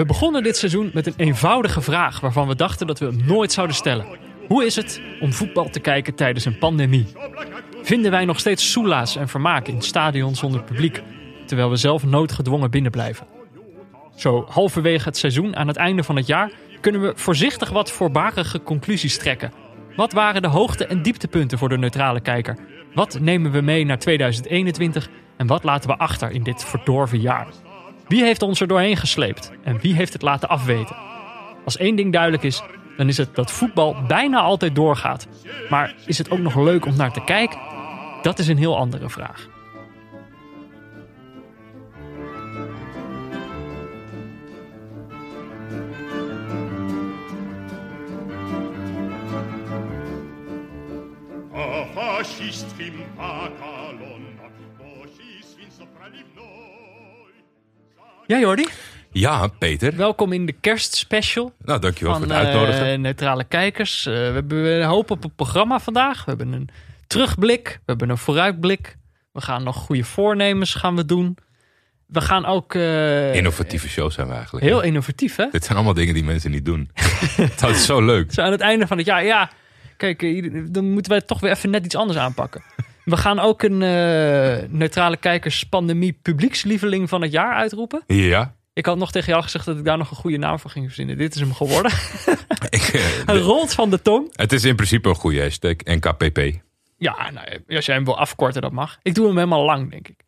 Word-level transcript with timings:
We 0.00 0.06
begonnen 0.06 0.42
dit 0.42 0.56
seizoen 0.56 0.90
met 0.94 1.06
een 1.06 1.14
eenvoudige 1.16 1.80
vraag 1.80 2.20
waarvan 2.20 2.48
we 2.48 2.54
dachten 2.54 2.86
dat 2.86 2.98
we 2.98 3.06
hem 3.06 3.22
nooit 3.26 3.52
zouden 3.52 3.76
stellen. 3.76 4.06
Hoe 4.48 4.64
is 4.64 4.76
het 4.76 5.00
om 5.20 5.32
voetbal 5.32 5.70
te 5.70 5.80
kijken 5.80 6.14
tijdens 6.14 6.44
een 6.44 6.58
pandemie? 6.58 7.06
Vinden 7.82 8.10
wij 8.10 8.24
nog 8.24 8.38
steeds 8.38 8.70
soelaas 8.70 9.16
en 9.16 9.28
vermaak 9.28 9.68
in 9.68 9.82
stadions 9.82 10.38
zonder 10.38 10.62
publiek, 10.62 11.02
terwijl 11.46 11.70
we 11.70 11.76
zelf 11.76 12.04
noodgedwongen 12.04 12.70
binnenblijven? 12.70 13.26
Zo 14.16 14.46
halverwege 14.48 15.04
het 15.04 15.16
seizoen 15.16 15.56
aan 15.56 15.68
het 15.68 15.76
einde 15.76 16.02
van 16.02 16.16
het 16.16 16.26
jaar 16.26 16.50
kunnen 16.80 17.00
we 17.00 17.12
voorzichtig 17.14 17.70
wat 17.70 17.90
voorbarige 17.90 18.62
conclusies 18.62 19.18
trekken. 19.18 19.52
Wat 19.96 20.12
waren 20.12 20.42
de 20.42 20.48
hoogte- 20.48 20.86
en 20.86 21.02
dieptepunten 21.02 21.58
voor 21.58 21.68
de 21.68 21.78
neutrale 21.78 22.20
kijker? 22.20 22.56
Wat 22.94 23.18
nemen 23.20 23.50
we 23.50 23.60
mee 23.60 23.84
naar 23.84 23.98
2021 23.98 25.08
en 25.36 25.46
wat 25.46 25.64
laten 25.64 25.90
we 25.90 25.96
achter 25.96 26.30
in 26.30 26.42
dit 26.42 26.64
verdorven 26.64 27.20
jaar? 27.20 27.46
Wie 28.10 28.24
heeft 28.24 28.42
ons 28.42 28.60
er 28.60 28.66
doorheen 28.66 28.96
gesleept 28.96 29.50
en 29.62 29.78
wie 29.78 29.94
heeft 29.94 30.12
het 30.12 30.22
laten 30.22 30.48
afweten? 30.48 30.96
Als 31.64 31.76
één 31.76 31.96
ding 31.96 32.12
duidelijk 32.12 32.42
is, 32.42 32.62
dan 32.96 33.08
is 33.08 33.16
het 33.16 33.34
dat 33.34 33.50
voetbal 33.50 33.96
bijna 34.06 34.40
altijd 34.40 34.74
doorgaat. 34.74 35.26
Maar 35.68 35.94
is 36.06 36.18
het 36.18 36.30
ook 36.30 36.38
nog 36.38 36.54
leuk 36.56 36.86
om 36.86 36.96
naar 36.96 37.12
te 37.12 37.24
kijken? 37.24 37.58
Dat 38.22 38.38
is 38.38 38.48
een 38.48 38.58
heel 38.58 38.76
andere 38.76 39.10
vraag. 39.10 39.48
Ja, 58.30 58.38
Jordi, 58.38 58.66
Ja, 59.12 59.46
Peter. 59.58 59.96
welkom 59.96 60.32
in 60.32 60.46
de 60.46 60.52
kerstspecial 60.52 61.52
Nou, 61.64 61.80
dankjewel 61.80 62.12
van 62.14 62.22
voor 62.22 62.32
het 62.32 62.46
uitnodigen. 62.46 62.86
eh, 62.92 62.98
neutrale 62.98 63.44
kijkers. 63.44 64.06
Eh, 64.06 64.12
we 64.12 64.18
hebben 64.18 64.64
een 64.64 64.82
hoop 64.88 65.10
op 65.10 65.22
het 65.22 65.36
programma 65.36 65.78
vandaag. 65.80 66.24
We 66.24 66.30
hebben 66.30 66.52
een 66.52 66.68
terugblik, 67.06 67.68
we 67.68 67.80
hebben 67.86 68.10
een 68.10 68.18
vooruitblik. 68.18 68.96
We 69.32 69.40
gaan 69.40 69.62
nog 69.62 69.76
goede 69.76 70.04
voornemens 70.04 70.74
gaan 70.74 70.96
we 70.96 71.04
doen. 71.04 71.36
We 72.06 72.20
gaan 72.20 72.46
ook 72.46 72.74
eh, 72.74 73.34
Innovatieve 73.34 73.88
show 73.88 74.10
zijn 74.10 74.28
we 74.28 74.34
eigenlijk. 74.34 74.64
heel 74.64 74.80
innovatief, 74.80 75.36
hè? 75.36 75.46
Dit 75.50 75.64
zijn 75.64 75.76
allemaal 75.76 75.94
dingen 75.94 76.14
die 76.14 76.24
mensen 76.24 76.50
niet 76.50 76.64
doen. 76.64 76.90
dat 77.60 77.70
is 77.70 77.84
zo 77.84 78.02
leuk. 78.04 78.32
Zo 78.32 78.42
aan 78.42 78.52
het 78.52 78.60
einde 78.60 78.86
van 78.86 78.96
het 78.96 79.06
jaar, 79.06 79.24
ja, 79.24 79.50
kijk, 79.96 80.20
dan 80.74 80.90
moeten 80.90 81.12
wij 81.12 81.20
toch 81.20 81.40
weer 81.40 81.50
even 81.50 81.70
net 81.70 81.84
iets 81.84 81.96
anders 81.96 82.18
aanpakken. 82.18 82.62
We 83.04 83.16
gaan 83.16 83.38
ook 83.38 83.62
een 83.62 83.82
eh, 83.82 84.68
neutrale 84.68 85.16
kijkers 85.16 85.64
pandemie 85.64 86.18
publiekslieveling 86.22 87.08
van 87.08 87.22
het 87.22 87.32
jaar 87.32 87.54
uitroepen. 87.54 88.02
Ja. 88.06 88.54
Ik 88.72 88.86
had 88.86 88.96
nog 88.98 89.12
tegen 89.12 89.28
jou 89.30 89.42
gezegd 89.42 89.64
dat 89.64 89.78
ik 89.78 89.84
daar 89.84 89.98
nog 89.98 90.10
een 90.10 90.16
goede 90.16 90.36
naam 90.36 90.58
voor 90.58 90.70
ging 90.70 90.86
verzinnen. 90.86 91.18
Dit 91.18 91.34
is 91.34 91.40
hem 91.40 91.54
geworden. 91.54 91.92
Ik, 92.70 92.82
Hij 93.26 93.34
de- 93.34 93.40
rolt 93.40 93.74
van 93.74 93.90
de 93.90 94.02
tong. 94.02 94.28
het 94.36 94.52
is 94.52 94.64
in 94.64 94.76
principe 94.76 95.08
een 95.08 95.14
goede 95.14 95.40
hashtag. 95.40 95.74
NKPP. 95.84 96.38
Ja, 96.96 97.30
nou, 97.30 97.46
als 97.68 97.86
jij 97.86 97.94
hem 97.94 98.04
wil 98.04 98.18
afkorten, 98.18 98.62
dat 98.62 98.72
mag. 98.72 98.98
Ik 99.02 99.14
doe 99.14 99.26
hem 99.26 99.34
helemaal 99.36 99.64
lang, 99.64 99.90
denk 99.90 100.08
ik. 100.08 100.20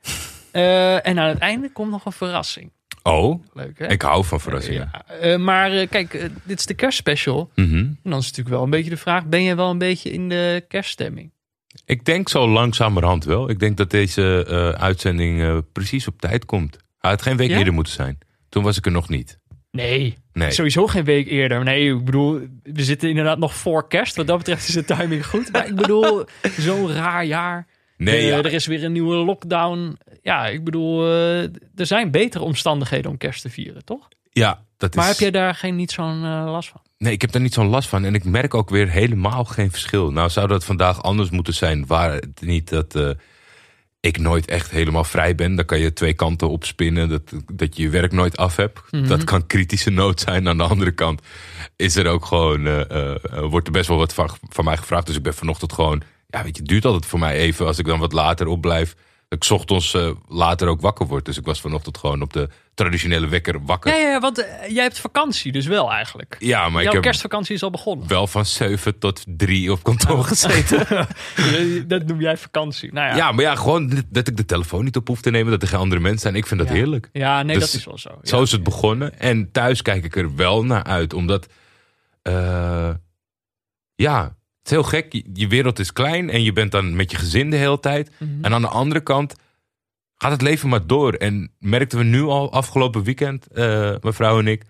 Eh, 0.51 1.07
en 1.07 1.19
aan 1.19 1.29
het 1.29 1.39
einde 1.39 1.73
komt 1.73 1.91
nog 1.91 2.05
een 2.05 2.13
verrassing. 2.13 2.71
Oh, 3.03 3.45
Leuk, 3.53 3.79
hè? 3.79 3.87
ik 3.87 4.03
hou 4.03 4.25
van 4.25 4.41
verrassingen. 4.41 4.91
Ja, 4.93 5.17
eh, 5.17 5.39
maar 5.39 5.87
kijk, 5.87 6.31
dit 6.45 6.59
is 6.59 6.67
de 6.67 6.75
kerstspecial. 6.75 7.51
Mhm. 7.55 7.75
En 7.77 7.99
dan 8.03 8.19
is 8.19 8.25
natuurlijk 8.27 8.49
wel 8.55 8.63
een 8.63 8.71
beetje 8.71 8.91
de 8.91 8.97
vraag: 8.97 9.25
ben 9.27 9.43
je 9.43 9.55
wel 9.55 9.71
een 9.71 9.79
beetje 9.79 10.11
in 10.11 10.29
de 10.29 10.65
kerststemming? 10.69 11.31
Ik 11.93 12.05
denk 12.05 12.29
zo 12.29 12.49
langzamerhand 12.49 13.25
wel. 13.25 13.51
Ik 13.51 13.59
denk 13.59 13.77
dat 13.77 13.91
deze 13.91 14.45
eh, 14.49 14.83
uitzending 14.83 15.41
eh, 15.43 15.59
precies 15.73 16.07
op 16.09 16.21
tijd 16.21 16.45
komt. 16.45 16.77
Hij 16.99 17.11
had 17.11 17.23
geen 17.23 17.37
week 17.37 17.51
Ja? 17.51 17.59
eerder 17.59 17.73
moeten 17.73 17.93
zijn. 17.93 18.19
Toen 18.49 18.63
was 18.63 18.77
ik 18.79 18.87
er 18.87 18.93
nog 18.93 19.09
niet. 19.09 19.39
Nee, 19.71 20.17
Nee. 20.33 20.51
sowieso 20.51 20.87
geen 20.87 21.05
week 21.05 21.29
eerder. 21.29 21.65
Nee, 21.65 21.95
ik 21.95 22.05
bedoel, 22.05 22.41
we 22.63 22.83
zitten 22.85 23.09
inderdaad 23.09 23.39
nog 23.39 23.55
voor 23.55 23.89
kerst. 23.89 24.17
Wat 24.17 24.27
dat 24.27 24.39
betreft 24.39 24.69
is 24.69 24.75
de 24.75 24.85
timing 24.85 25.27
goed. 25.27 25.53
Maar 25.53 25.67
ik 25.69 25.75
bedoel, 25.75 26.25
zo'n 26.59 26.93
raar 26.93 27.25
jaar. 27.25 27.67
Nee, 27.97 28.17
Eh, 28.19 28.29
ja. 28.29 28.37
Er 28.39 28.53
is 28.53 28.67
weer 28.67 28.85
een 28.85 28.93
nieuwe 28.93 29.15
lockdown. 29.15 29.99
Ja, 30.23 30.47
ik 30.47 30.65
bedoel, 30.65 31.07
er 31.11 31.51
zijn 31.87 32.11
betere 32.11 32.45
omstandigheden 32.45 33.11
om 33.11 33.17
kerst 33.19 33.43
te 33.43 33.51
vieren, 33.51 33.85
toch? 33.85 34.09
ja, 34.31 34.65
dat 34.77 34.91
is... 34.91 34.97
Maar 34.97 35.07
heb 35.09 35.19
jij 35.19 35.31
daar 35.31 35.55
geen, 35.55 35.77
niet 35.77 35.91
zo'n 35.91 36.21
last 36.45 36.69
van? 36.69 36.81
Nee, 37.03 37.13
ik 37.13 37.21
heb 37.21 37.33
daar 37.33 37.43
niet 37.43 37.55
zo'n 37.55 37.69
last 37.69 37.89
van. 37.89 38.05
En 38.05 38.15
ik 38.15 38.25
merk 38.25 38.55
ook 38.55 38.71
weer 38.71 38.91
helemaal 38.91 39.45
geen 39.45 39.71
verschil. 39.71 40.11
Nou 40.11 40.31
zou 40.31 40.49
dat 40.49 40.65
vandaag 40.65 41.03
anders 41.03 41.31
moeten 41.31 41.55
zijn. 41.55 41.87
Waar 41.87 42.13
het 42.13 42.41
niet 42.41 42.69
dat 42.69 42.95
eh, 42.95 43.11
ik 44.01 44.19
nooit 44.19 44.47
echt 44.47 44.71
helemaal 44.71 45.05
vrij 45.05 45.35
ben. 45.35 45.55
Dan 45.55 45.65
kan 45.65 45.79
je 45.79 45.93
twee 45.93 46.13
kanten 46.13 46.49
opspinnen. 46.49 47.09
Dat, 47.09 47.23
dat 47.53 47.77
je 47.77 47.83
je 47.83 47.89
werk 47.89 48.13
nooit 48.13 48.37
af 48.37 48.57
hebt. 48.57 48.81
Mhm. 48.91 49.07
Dat 49.07 49.25
kan 49.25 49.47
kritische 49.47 49.91
nood 49.91 50.21
zijn. 50.21 50.49
Aan 50.49 50.57
de 50.57 50.63
andere 50.63 50.93
kant 50.93 51.23
is 51.77 51.97
er 51.97 52.07
ook 52.07 52.25
gewoon... 52.25 52.67
eh, 52.67 53.11
eh, 53.11 53.45
wordt 53.45 53.67
er 53.67 53.73
best 53.73 53.89
wel 53.89 53.99
wat 53.99 54.15
van, 54.15 54.31
van 54.49 54.65
mij 54.65 54.77
gevraagd. 54.77 55.07
Dus 55.07 55.17
ik 55.17 55.23
ben 55.23 55.35
vanochtend 55.35 55.73
gewoon... 55.73 56.03
Ja, 56.27 56.43
weet 56.43 56.57
je, 56.57 56.63
het 56.63 56.71
duurt 56.71 56.85
altijd 56.85 57.07
voor 57.07 57.19
mij 57.19 57.37
even. 57.37 57.67
Als 57.67 57.79
ik 57.79 57.87
dan 57.87 57.99
wat 57.99 58.13
later 58.13 58.47
opblijf. 58.47 58.95
Dat 59.29 59.45
ik 59.45 59.51
ochtends 59.51 59.97
later 60.29 60.69
ook 60.69 60.81
wakker 60.81 61.07
word. 61.07 61.25
Dus 61.25 61.39
ik 61.39 61.45
was 61.45 61.61
vanochtend 61.61 61.99
gewoon 61.99 62.23
op 62.23 62.33
de 62.33 62.49
traditionele 62.75 63.29
wekker 63.29 63.65
wakker. 63.65 63.93
Ja, 63.93 64.09
ja, 64.09 64.21
want 64.21 64.45
eh, 64.45 64.69
jij 64.69 64.83
hebt 64.83 64.99
vakantie 64.99 65.53
dus 65.53 65.67
wel 65.67 65.93
eigenlijk. 65.93 66.37
Ja, 66.39 66.69
maar 66.69 66.71
Jouw 66.71 66.81
ik 66.87 66.93
heb 66.93 67.03
kerstvakantie 67.03 67.55
is 67.55 67.63
al 67.63 67.71
begonnen. 67.71 68.09
wel 68.09 68.27
van 68.27 68.47
7 68.47 68.99
tot 68.99 69.25
3 69.27 69.73
op 69.73 69.83
kantoor 69.83 70.25
gezeten. 70.25 71.07
dat 71.89 72.07
noem 72.07 72.21
jij 72.21 72.37
vakantie. 72.37 72.93
Nou 72.93 73.09
ja, 73.09 73.17
Ja, 73.17 73.33
maar 73.33 73.45
ja, 73.45 73.55
gewoon 73.55 74.03
dat 74.11 74.29
ik 74.29 74.37
de 74.37 74.45
telefoon 74.45 74.85
niet 74.85 74.97
op 74.97 75.09
hoef 75.09 75.21
te 75.21 75.31
nemen. 75.31 75.51
Dat 75.51 75.63
er 75.63 75.69
geen 75.69 75.79
andere 75.81 76.01
mensen 76.01 76.21
zijn. 76.21 76.35
Ik 76.35 76.47
vind 76.47 76.61
dat 76.61 76.69
Ja. 76.69 76.75
heerlijk. 76.75 77.09
Ja, 77.13 77.43
nee, 77.43 77.59
Dus 77.59 77.71
dat 77.71 77.81
is 77.81 77.85
wel 77.87 77.99
zo. 77.99 78.19
Zo 78.23 78.43
is 78.43 78.53
het 78.53 78.63
begonnen. 78.63 79.19
En 79.19 79.53
thuis 79.53 79.83
kijk 79.83 80.05
ik 80.05 80.17
er 80.17 80.35
wel 80.37 80.65
naar 80.65 80.85
uit. 80.85 81.15
Omdat, 81.15 81.47
eh, 82.23 82.91
ja, 83.95 84.23
het 84.25 84.65
is 84.65 84.71
heel 84.71 84.83
gek. 84.83 85.13
Je, 85.13 85.25
je 85.33 85.49
wereld 85.49 85.79
is 85.79 85.93
klein 85.93 86.31
en 86.31 86.43
je 86.43 86.53
bent 86.53 86.71
dan 86.73 86.97
met 86.97 87.11
je 87.11 87.17
gezin 87.17 87.51
de 87.51 87.57
hele 87.57 87.81
tijd. 87.81 88.11
Mhm. 88.19 88.45
En 88.45 88.53
aan 88.55 88.63
de 88.63 88.69
andere 88.69 89.01
kant 89.01 89.35
gaat 90.23 90.31
het 90.33 90.43
leven 90.43 90.69
maar 90.69 90.87
door. 90.87 91.13
En 91.15 91.53
merkten 91.59 91.99
we 91.99 92.05
nu 92.05 92.23
al 92.23 92.53
afgelopen 92.53 93.03
weekend, 93.03 93.47
eh 93.47 93.95
mevrouw 94.01 94.39
en 94.39 94.47
ik... 94.47 94.63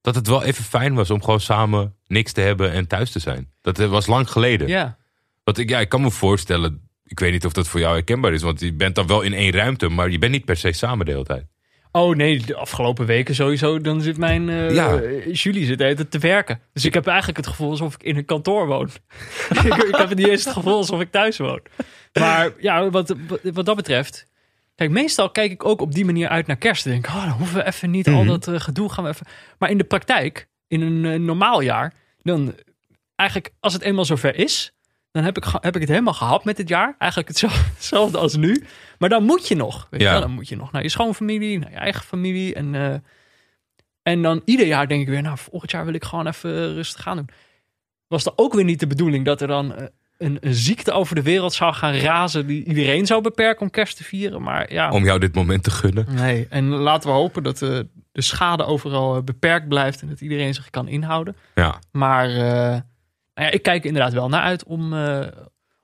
dat 0.00 0.14
het 0.14 0.26
wel 0.26 0.42
even 0.44 0.64
fijn 0.64 0.94
was 0.94 1.10
om 1.10 1.22
gewoon 1.22 1.40
samen 1.40 1.94
niks 2.06 2.32
te 2.32 2.40
hebben 2.40 2.72
en 2.72 2.86
thuis 2.86 3.10
te 3.10 3.18
zijn. 3.18 3.52
Dat 3.60 3.76
was 3.78 4.06
lang 4.06 4.30
geleden. 4.30 4.68
Ja. 4.68 4.96
Want 5.44 5.58
ik, 5.58 5.68
ja, 5.70 5.80
ik 5.80 5.88
kan 5.88 6.00
me 6.00 6.10
voorstellen, 6.10 6.88
ik 7.04 7.20
weet 7.20 7.32
niet 7.32 7.44
of 7.46 7.52
dat 7.52 7.68
voor 7.68 7.80
jou 7.80 7.92
herkenbaar 7.94 8.32
is, 8.32 8.42
want 8.42 8.60
je 8.60 8.72
bent 8.72 8.94
dan 8.94 9.06
wel 9.06 9.20
in 9.20 9.32
één 9.32 9.52
ruimte, 9.52 9.88
maar 9.88 10.10
je 10.10 10.18
bent 10.18 10.32
niet 10.32 10.44
per 10.44 10.56
se 10.56 10.72
samen 10.72 11.06
de 11.06 11.12
hele 11.12 11.24
tijd. 11.24 11.46
Oh 11.92 12.16
nee, 12.16 12.38
de 12.44 12.54
afgelopen 12.56 13.06
weken 13.06 13.34
sowieso. 13.34 13.80
Dan 13.80 14.00
zit 14.00 14.16
mijn 14.16 14.48
eh 14.48 14.74
Ja. 14.74 14.96
eh, 15.00 15.34
Julie 15.34 15.64
zit 15.66 15.78
tijd 15.78 16.10
te 16.10 16.18
werken. 16.18 16.60
Dus 16.72 16.84
ik 16.84 16.94
heb 16.94 17.06
eigenlijk 17.06 17.36
het 17.36 17.46
gevoel 17.46 17.70
alsof 17.70 17.94
ik 17.94 18.02
in 18.02 18.16
een 18.16 18.24
kantoor 18.24 18.66
woon. 18.66 18.90
ik, 19.64 19.74
ik 19.74 19.96
heb 19.96 20.14
niet 20.14 20.28
eens 20.28 20.44
het 20.44 20.52
gevoel 20.52 20.76
alsof 20.76 21.00
ik 21.00 21.10
thuis 21.10 21.38
woon. 21.38 21.60
Maar 22.12 22.52
ja, 22.60 22.90
wat, 22.90 23.14
wat 23.42 23.66
dat 23.66 23.76
betreft. 23.76 24.26
Kijk, 24.78 24.90
meestal 24.90 25.30
kijk 25.30 25.50
ik 25.52 25.64
ook 25.64 25.80
op 25.80 25.92
die 25.94 26.04
manier 26.04 26.28
uit 26.28 26.46
naar 26.46 26.56
kerst. 26.56 26.84
En 26.86 26.90
denk, 26.92 27.06
oh, 27.06 27.22
dan 27.24 27.30
hoeven 27.32 27.56
we 27.56 27.64
even 27.66 27.90
niet 27.90 28.08
al 28.08 28.12
Mhm. 28.22 28.26
dat 28.26 28.48
eh, 28.48 28.60
gedoe 28.60 28.92
gaan 28.92 29.04
we 29.04 29.10
even. 29.10 29.26
Maar 29.58 29.70
in 29.70 29.78
de 29.78 29.84
praktijk, 29.84 30.48
in 30.68 30.80
een 30.80 31.04
eh, 31.04 31.18
normaal 31.20 31.60
jaar, 31.60 31.94
dan 32.22 32.54
eigenlijk 33.16 33.52
als 33.60 33.72
het 33.72 33.82
eenmaal 33.82 34.04
zover 34.04 34.34
is, 34.36 34.72
dan 35.10 35.24
heb 35.24 35.36
ik, 35.36 35.44
heb 35.60 35.74
ik 35.74 35.80
het 35.80 35.90
helemaal 35.90 36.14
gehad 36.14 36.44
met 36.44 36.56
dit 36.56 36.68
jaar. 36.68 36.94
Eigenlijk 36.98 37.30
hetzelfde, 37.76 38.18
als 38.18 38.36
nu. 38.36 38.64
Maar 38.98 39.08
dan 39.08 39.24
moet 39.24 39.48
je 39.48 39.54
nog. 39.56 39.86
Weet 39.90 40.00
je 40.00 40.06
Ja. 40.06 40.12
wel? 40.12 40.20
Dan 40.20 40.30
moet 40.30 40.48
je 40.48 40.56
nog 40.56 40.72
naar 40.72 40.82
je 40.82 40.88
schoonfamilie, 40.88 41.58
naar 41.58 41.70
je 41.70 41.76
eigen 41.76 42.04
familie. 42.04 42.54
En, 42.54 42.74
eh, 42.74 42.94
en 44.02 44.22
dan 44.22 44.42
ieder 44.44 44.66
jaar 44.66 44.88
denk 44.88 45.00
ik 45.00 45.08
weer, 45.08 45.22
nou, 45.22 45.38
volgend 45.38 45.70
jaar 45.70 45.84
wil 45.84 45.94
ik 45.94 46.04
gewoon 46.04 46.26
even 46.26 46.74
rustig 46.74 47.02
gaan 47.02 47.16
doen. 47.16 47.28
Was 48.08 48.26
er 48.26 48.32
ook 48.36 48.54
weer 48.54 48.64
niet 48.64 48.80
de 48.80 48.86
bedoeling 48.86 49.24
dat 49.24 49.40
er 49.40 49.48
dan 49.48 49.90
een, 50.18 50.36
een 50.40 50.54
ziekte 50.54 50.92
over 50.92 51.14
de 51.14 51.22
wereld 51.22 51.52
zou 51.52 51.72
gaan 51.74 51.94
razen 51.94 52.46
die 52.46 52.64
iedereen 52.64 53.06
zou 53.06 53.22
beperken 53.22 53.60
om 53.62 53.70
kerst 53.70 53.96
te 53.96 54.04
vieren. 54.04 54.42
Maar 54.42 54.72
ja, 54.72 54.90
Om 54.90 55.04
jou 55.04 55.18
dit 55.18 55.34
moment 55.34 55.62
te 55.64 55.70
gunnen. 55.70 56.06
nee. 56.08 56.46
En 56.50 56.68
laten 56.68 57.08
we 57.10 57.14
hopen 57.16 57.42
dat 57.42 57.62
eh, 57.62 57.78
de 58.12 58.22
schade 58.22 58.64
overal 58.64 59.16
eh, 59.16 59.22
beperkt 59.22 59.68
blijft 59.68 60.00
en 60.02 60.08
dat 60.08 60.20
iedereen 60.20 60.54
zich 60.54 60.70
kan 60.70 60.88
inhouden. 60.88 61.36
Ja, 61.54 61.78
Maar 61.92 62.28
eh, 62.30 62.36
nou 62.36 62.82
ja, 63.34 63.50
ik 63.50 63.62
kijk 63.62 63.80
er 63.80 63.86
inderdaad 63.86 64.12
wel 64.12 64.28
naar 64.28 64.42
uit 64.42 64.64
om, 64.64 64.92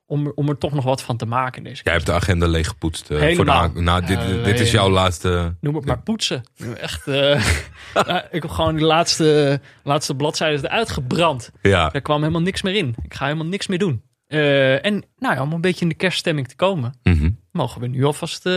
om, 0.05 0.25
er- 0.25 0.33
om 0.35 0.49
er 0.49 0.57
toch 0.57 0.73
nog 0.73 0.83
wat 0.83 1.01
van 1.01 1.17
te 1.17 1.25
maken 1.25 1.63
deze 1.63 1.81
jij 1.83 1.93
hebt 1.93 2.05
de 2.05 2.11
agenda 2.13 2.47
leeggepoetst. 2.47 3.07
voor 3.07 3.45
de 3.45 3.71
nou, 3.73 4.05
dit, 4.05 4.19
dit 4.45 4.59
is 4.59 4.71
jouw 4.71 4.89
laatste. 4.89 5.55
Noem 5.61 5.75
het 5.75 5.85
maar 5.85 6.01
poetsen. 6.01 6.43
Echt, 6.81 7.05
nou, 7.93 8.21
ik 8.31 8.41
heb 8.41 8.49
gewoon 8.49 8.75
die 8.75 8.85
laatste, 8.85 9.59
laatste 9.83 10.15
bladzijden 10.15 10.65
eruit 10.65 10.89
gebrand. 10.91 11.51
Ja, 11.61 11.89
Daar 11.89 12.01
kwam 12.01 12.19
helemaal 12.19 12.41
niks 12.41 12.61
meer 12.61 12.75
in. 12.75 12.95
Ik 13.03 13.13
ga 13.13 13.25
helemaal 13.25 13.45
niks 13.47 13.67
meer 13.67 13.79
doen. 13.79 14.01
Eh, 14.27 14.85
en 14.85 15.03
nou 15.17 15.35
ja, 15.35 15.41
om 15.41 15.53
een 15.53 15.61
beetje 15.61 15.81
in 15.81 15.89
de 15.89 15.95
kerststemming 15.95 16.47
te 16.47 16.55
komen, 16.55 16.99
Mhm. 17.03 17.29
mogen 17.51 17.81
we 17.81 17.87
nu 17.87 18.03
alvast 18.03 18.45
eh, 18.45 18.51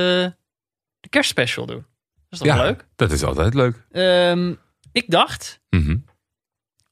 de 1.01 1.09
kerstspecial 1.09 1.67
doen. 1.67 1.87
Dat 2.15 2.27
is 2.31 2.39
toch 2.39 2.47
ja 2.47 2.63
leuk? 2.63 2.87
dat 2.97 3.13
is 3.13 3.23
altijd 3.25 3.55
leuk. 3.55 3.87
Ehm, 3.91 4.55
ik 4.93 5.11
dacht, 5.11 5.61
Mhm. 5.71 5.97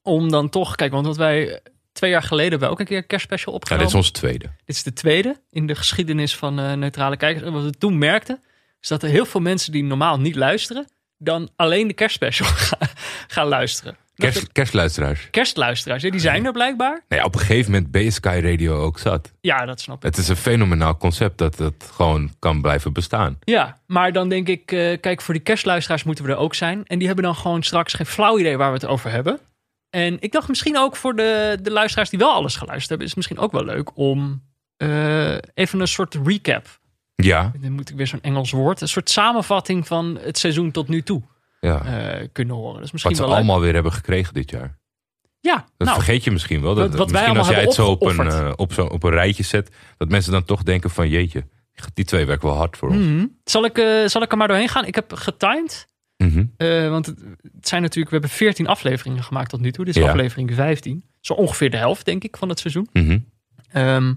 om 0.01 0.31
dan 0.31 0.49
toch, 0.49 0.75
kijk, 0.75 0.91
want 0.91 1.05
wat 1.05 1.17
wij 1.17 1.61
twee 1.91 2.09
jaar 2.11 2.23
geleden 2.23 2.49
hebben 2.49 2.67
we 2.67 2.73
ook 2.73 2.79
een 2.79 2.85
keer 2.85 2.97
een 2.97 3.07
kerstspecial 3.07 3.51
Ja, 3.53 3.57
opgenomen. 3.59 3.85
dit 3.87 3.95
is 3.95 3.99
onze 4.01 4.11
tweede. 4.19 4.45
Dit 4.65 4.75
is 4.75 4.83
de 4.83 4.93
tweede 4.93 5.41
in 5.49 5.67
de 5.67 5.75
geschiedenis 5.75 6.35
van 6.35 6.59
eh, 6.59 6.73
neutrale 6.73 7.17
kijkers. 7.17 7.45
En 7.45 7.53
wat 7.53 7.63
we 7.63 7.71
toen 7.71 7.97
merkten, 7.97 8.43
is 8.81 8.87
dat 8.87 9.03
er 9.03 9.09
heel 9.09 9.25
veel 9.25 9.41
mensen 9.41 9.71
die 9.71 9.83
normaal 9.83 10.19
niet 10.19 10.35
luisteren, 10.35 10.87
dan 11.17 11.49
alleen 11.55 11.87
de 11.87 11.93
kerstspecial 11.93 12.47
gaan, 12.67 12.89
gaan 13.27 13.47
luisteren. 13.47 13.97
Kerst, 14.17 14.51
kerstluisteraars. 14.51 15.29
Kerstluisteraars, 15.29 16.01
die 16.01 16.19
zijn 16.19 16.45
er 16.45 16.51
blijkbaar. 16.51 17.03
Nee, 17.07 17.23
op 17.23 17.33
een 17.33 17.39
gegeven 17.39 17.71
moment 17.71 17.91
ben 17.91 18.03
je 18.03 18.11
Sky 18.11 18.39
Radio 18.43 18.81
ook 18.81 18.99
zat. 18.99 19.33
Ja, 19.41 19.65
dat 19.65 19.81
snap 19.81 19.97
ik. 19.97 20.03
Het 20.03 20.17
is 20.17 20.27
een 20.27 20.35
fenomenaal 20.35 20.97
concept 20.97 21.37
dat 21.37 21.57
het 21.57 21.89
gewoon 21.93 22.31
kan 22.39 22.61
blijven 22.61 22.93
bestaan. 22.93 23.37
Ja, 23.43 23.77
maar 23.85 24.11
dan 24.11 24.29
denk 24.29 24.47
ik, 24.47 24.71
eh, 24.71 24.99
kijk, 24.99 25.21
voor 25.21 25.33
die 25.33 25.43
kerstluisteraars 25.43 26.03
moeten 26.03 26.25
we 26.25 26.31
er 26.31 26.37
ook 26.37 26.55
zijn. 26.55 26.85
En 26.85 26.97
die 26.97 27.07
hebben 27.07 27.25
dan 27.25 27.35
gewoon 27.35 27.63
straks 27.63 27.93
geen 27.93 28.05
flauw 28.05 28.39
idee 28.39 28.57
waar 28.57 28.67
we 28.71 28.77
het 28.77 28.85
over 28.85 29.11
hebben. 29.11 29.39
En 29.89 30.17
ik 30.19 30.31
dacht 30.31 30.47
misschien 30.47 30.77
ook 30.77 30.95
voor 30.95 31.15
de, 31.15 31.57
de 31.61 31.71
luisteraars 31.71 32.09
die 32.09 32.19
wel 32.19 32.33
alles 32.33 32.55
geluisterd 32.55 32.89
hebben, 32.89 33.07
is 33.07 33.15
het 33.15 33.25
misschien 33.25 33.45
ook 33.45 33.51
wel 33.51 33.65
leuk 33.75 33.97
om 33.97 34.43
eh, 34.77 35.35
even 35.53 35.79
een 35.79 35.87
soort 35.87 36.17
recap. 36.23 36.79
Ja, 37.15 37.51
Dan 37.61 37.71
moet 37.71 37.89
ik 37.89 37.95
weer 37.95 38.07
zo'n 38.07 38.21
Engels 38.21 38.51
woord. 38.51 38.81
Een 38.81 38.87
soort 38.87 39.09
samenvatting 39.09 39.87
van 39.87 40.19
het 40.21 40.37
seizoen 40.37 40.71
tot 40.71 40.87
nu 40.87 41.01
toe 41.01 41.21
ja. 41.59 41.83
eh, 41.85 42.27
kunnen 42.31 42.55
horen. 42.55 42.73
Dat 42.75 42.83
is 42.83 42.91
misschien 42.91 43.15
Wat 43.15 43.21
ze 43.21 43.27
wel 43.27 43.35
leuk. 43.37 43.43
allemaal 43.45 43.63
weer 43.65 43.73
hebben 43.73 43.93
gekregen 43.93 44.33
dit 44.33 44.49
jaar. 44.49 44.77
Ja, 45.39 45.55
Dat 45.77 45.87
nou, 45.87 46.01
vergeet 46.01 46.23
je 46.23 46.31
misschien 46.31 46.61
wel. 46.61 46.75
Dat, 46.75 46.95
Wat- 46.95 47.11
misschien 47.11 47.37
als 47.37 47.47
jij 47.49 47.61
het 47.61 47.73
zo 47.73 47.87
op 47.87 48.01
een, 48.05 48.19
eh, 48.27 48.51
op, 48.55 48.73
zo, 48.73 48.85
op 48.85 49.03
een 49.03 49.09
rijtje 49.11 49.43
zet, 49.43 49.75
dat 49.97 50.09
mensen 50.09 50.31
dan 50.31 50.43
toch 50.45 50.63
denken 50.63 50.89
van 50.89 51.09
jeetje, 51.09 51.47
die 51.93 52.05
twee 52.05 52.25
werken 52.25 52.47
wel 52.47 52.57
hard 52.57 52.77
voor 52.77 52.89
ons. 52.89 52.97
mhm. 53.05 53.25
zal, 53.43 53.65
ik, 53.65 53.77
eh, 53.77 54.05
zal 54.05 54.21
ik 54.21 54.31
er 54.31 54.37
maar 54.37 54.47
doorheen 54.47 54.69
gaan? 54.69 54.85
Ik 54.85 54.95
heb 54.95 55.13
getimed. 55.13 55.87
Mhm. 56.17 56.45
Want 56.89 57.05
het, 57.05 57.17
zijn 57.61 57.81
natuurlijk, 57.81 58.09
we 58.09 58.17
hebben 58.19 58.29
14 58.29 58.67
afleveringen 58.67 59.23
gemaakt 59.23 59.49
tot 59.49 59.61
nu 59.61 59.71
toe. 59.71 59.85
Dit 59.85 59.95
is 59.95 60.01
Ja. 60.03 60.09
aflevering 60.09 60.53
15. 60.53 61.03
Zo 61.21 61.33
ongeveer 61.33 61.69
de 61.69 61.77
helft, 61.77 62.05
denk 62.05 62.23
ik, 62.23 62.37
van 62.37 62.49
het 62.49 62.59
seizoen. 62.59 62.87
Mhm. 62.93 63.19
Ehm, 63.71 64.13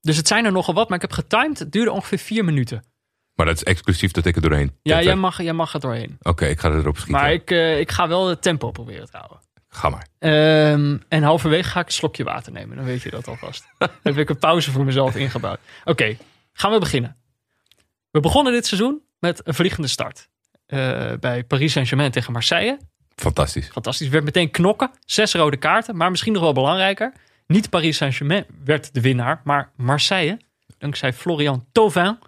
dus 0.00 0.16
het 0.16 0.28
zijn 0.28 0.44
er 0.44 0.52
nogal 0.52 0.74
wat, 0.74 0.88
maar 0.88 0.96
ik 1.02 1.02
heb 1.10 1.12
getimed. 1.12 1.58
Het 1.58 1.72
duurde 1.72 1.90
ongeveer 1.92 2.18
vier 2.18 2.44
minuten. 2.44 2.84
Maar 3.36 3.46
dat 3.46 3.54
is 3.54 3.62
exclusief 3.62 4.10
dat 4.10 4.26
ik 4.26 4.36
er 4.36 4.42
doorheen. 4.42 4.72
Ja, 4.82 5.02
jij 5.02 5.16
mag, 5.16 5.42
jij 5.42 5.52
mag 5.52 5.74
er 5.74 5.80
doorheen. 5.80 6.16
Oké, 6.22 6.46
ik 6.46 6.60
ga 6.60 6.70
erop 6.70 6.96
schieten. 6.96 7.22
Maar 7.22 7.32
ik, 7.32 7.50
eh, 7.50 7.80
ik 7.80 7.90
ga 7.90 8.08
wel 8.08 8.28
het 8.28 8.42
tempo 8.42 8.70
proberen 8.70 9.10
te 9.10 9.16
houden. 9.16 9.38
Ga 9.68 9.88
maar. 9.88 10.06
Ehm, 10.18 10.98
en 11.08 11.22
halverwege 11.22 11.68
ga 11.68 11.80
ik 11.80 11.86
een 11.86 11.92
slokje 11.92 12.24
water 12.24 12.52
nemen. 12.52 12.76
Dan 12.76 12.84
weet 12.84 13.02
je 13.02 13.10
dat 13.10 13.28
alvast. 13.28 13.64
Dan 13.78 13.88
heb 14.02 14.18
ik 14.18 14.28
een 14.28 14.38
pauze 14.38 14.70
voor 14.70 14.84
mezelf 14.84 15.16
ingebouwd. 15.16 15.58
Oké, 15.84 16.16
gaan 16.52 16.70
we 16.70 16.78
beginnen. 16.78 17.16
We 18.10 18.20
begonnen 18.20 18.52
dit 18.52 18.66
seizoen 18.66 19.02
met 19.18 19.40
een 19.44 19.54
vliegende 19.54 19.88
start. 19.88 20.28
Eh, 20.66 21.12
bij 21.20 21.44
Paris 21.44 21.72
Saint-Germain 21.72 22.10
tegen 22.10 22.32
Marseille. 22.32 22.78
Fantastisch. 23.16 23.68
Fantastisch. 23.68 24.08
Werd 24.08 24.24
meteen 24.24 24.50
knokken. 24.50 24.90
Zes 25.04 25.34
rode 25.34 25.56
kaarten. 25.56 25.96
Maar 25.96 26.10
misschien 26.10 26.32
nog 26.32 26.42
wel 26.42 26.52
belangrijker. 26.52 27.12
Niet 27.46 27.70
Paris 27.70 27.96
Saint-Germain 27.96 28.44
werd 28.64 28.94
de 28.94 29.00
winnaar. 29.00 29.40
Maar 29.44 29.70
Marseille. 29.76 30.38
Dankzij 30.78 31.12
Florian 31.12 31.66
Thauvin. 31.72 32.18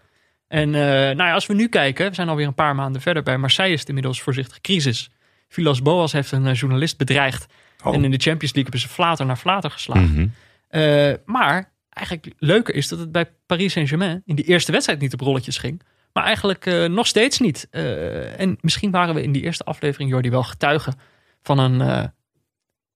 En 0.49 0.75
eh, 0.75 0.81
nou 0.81 1.17
ja, 1.17 1.33
als 1.33 1.47
we 1.47 1.55
nu 1.55 1.69
kijken. 1.69 2.09
We 2.09 2.15
zijn 2.15 2.29
alweer 2.29 2.47
een 2.47 2.55
paar 2.55 2.75
maanden 2.75 3.01
verder. 3.01 3.23
Bij 3.23 3.39
Marseille 3.39 3.73
is 3.73 3.81
het 3.81 3.89
inmiddels 3.89 4.23
voorzichtig 4.23 4.61
crisis. 4.61 5.11
Vilas 5.49 5.83
Boas 5.83 6.13
heeft 6.13 6.33
een 6.33 6.47
eh, 6.47 6.55
journalist 6.55 6.99
bedreigd. 6.99 7.47
Oh. 7.85 7.95
En 7.95 8.05
in 8.05 8.11
de 8.11 8.19
Champions 8.19 8.55
League 8.55 8.63
hebben 8.63 8.81
ze 8.81 8.89
flater 8.89 9.27
naar 9.27 9.37
flater 9.37 9.71
geslagen. 9.71 10.13
Mhm. 10.13 10.27
Eh, 10.69 11.13
maar 11.25 11.73
eigenlijk 11.91 12.35
leuker 12.39 12.75
is 12.75 12.89
dat 12.89 12.99
het 12.99 13.13
bij 13.13 13.31
Paris 13.47 13.73
Saint-Germain 13.73 14.23
in 14.25 14.37
die 14.37 14.45
eerste 14.45 14.73
wedstrijd 14.73 15.01
niet 15.01 15.13
op 15.13 15.21
rolletjes 15.21 15.59
ging. 15.59 15.83
Maar 16.13 16.25
eigenlijk 16.25 16.89
nog 16.89 17.07
steeds 17.07 17.39
niet. 17.39 17.69
En 17.71 18.59
misschien 18.61 18.91
waren 18.91 19.15
we 19.15 19.23
in 19.23 19.33
die 19.33 19.43
eerste 19.43 19.65
aflevering, 19.65 20.11
Jordi, 20.11 20.31
wel 20.31 20.43
getuigen 20.43 20.95
van 21.43 21.59
een 21.59 22.13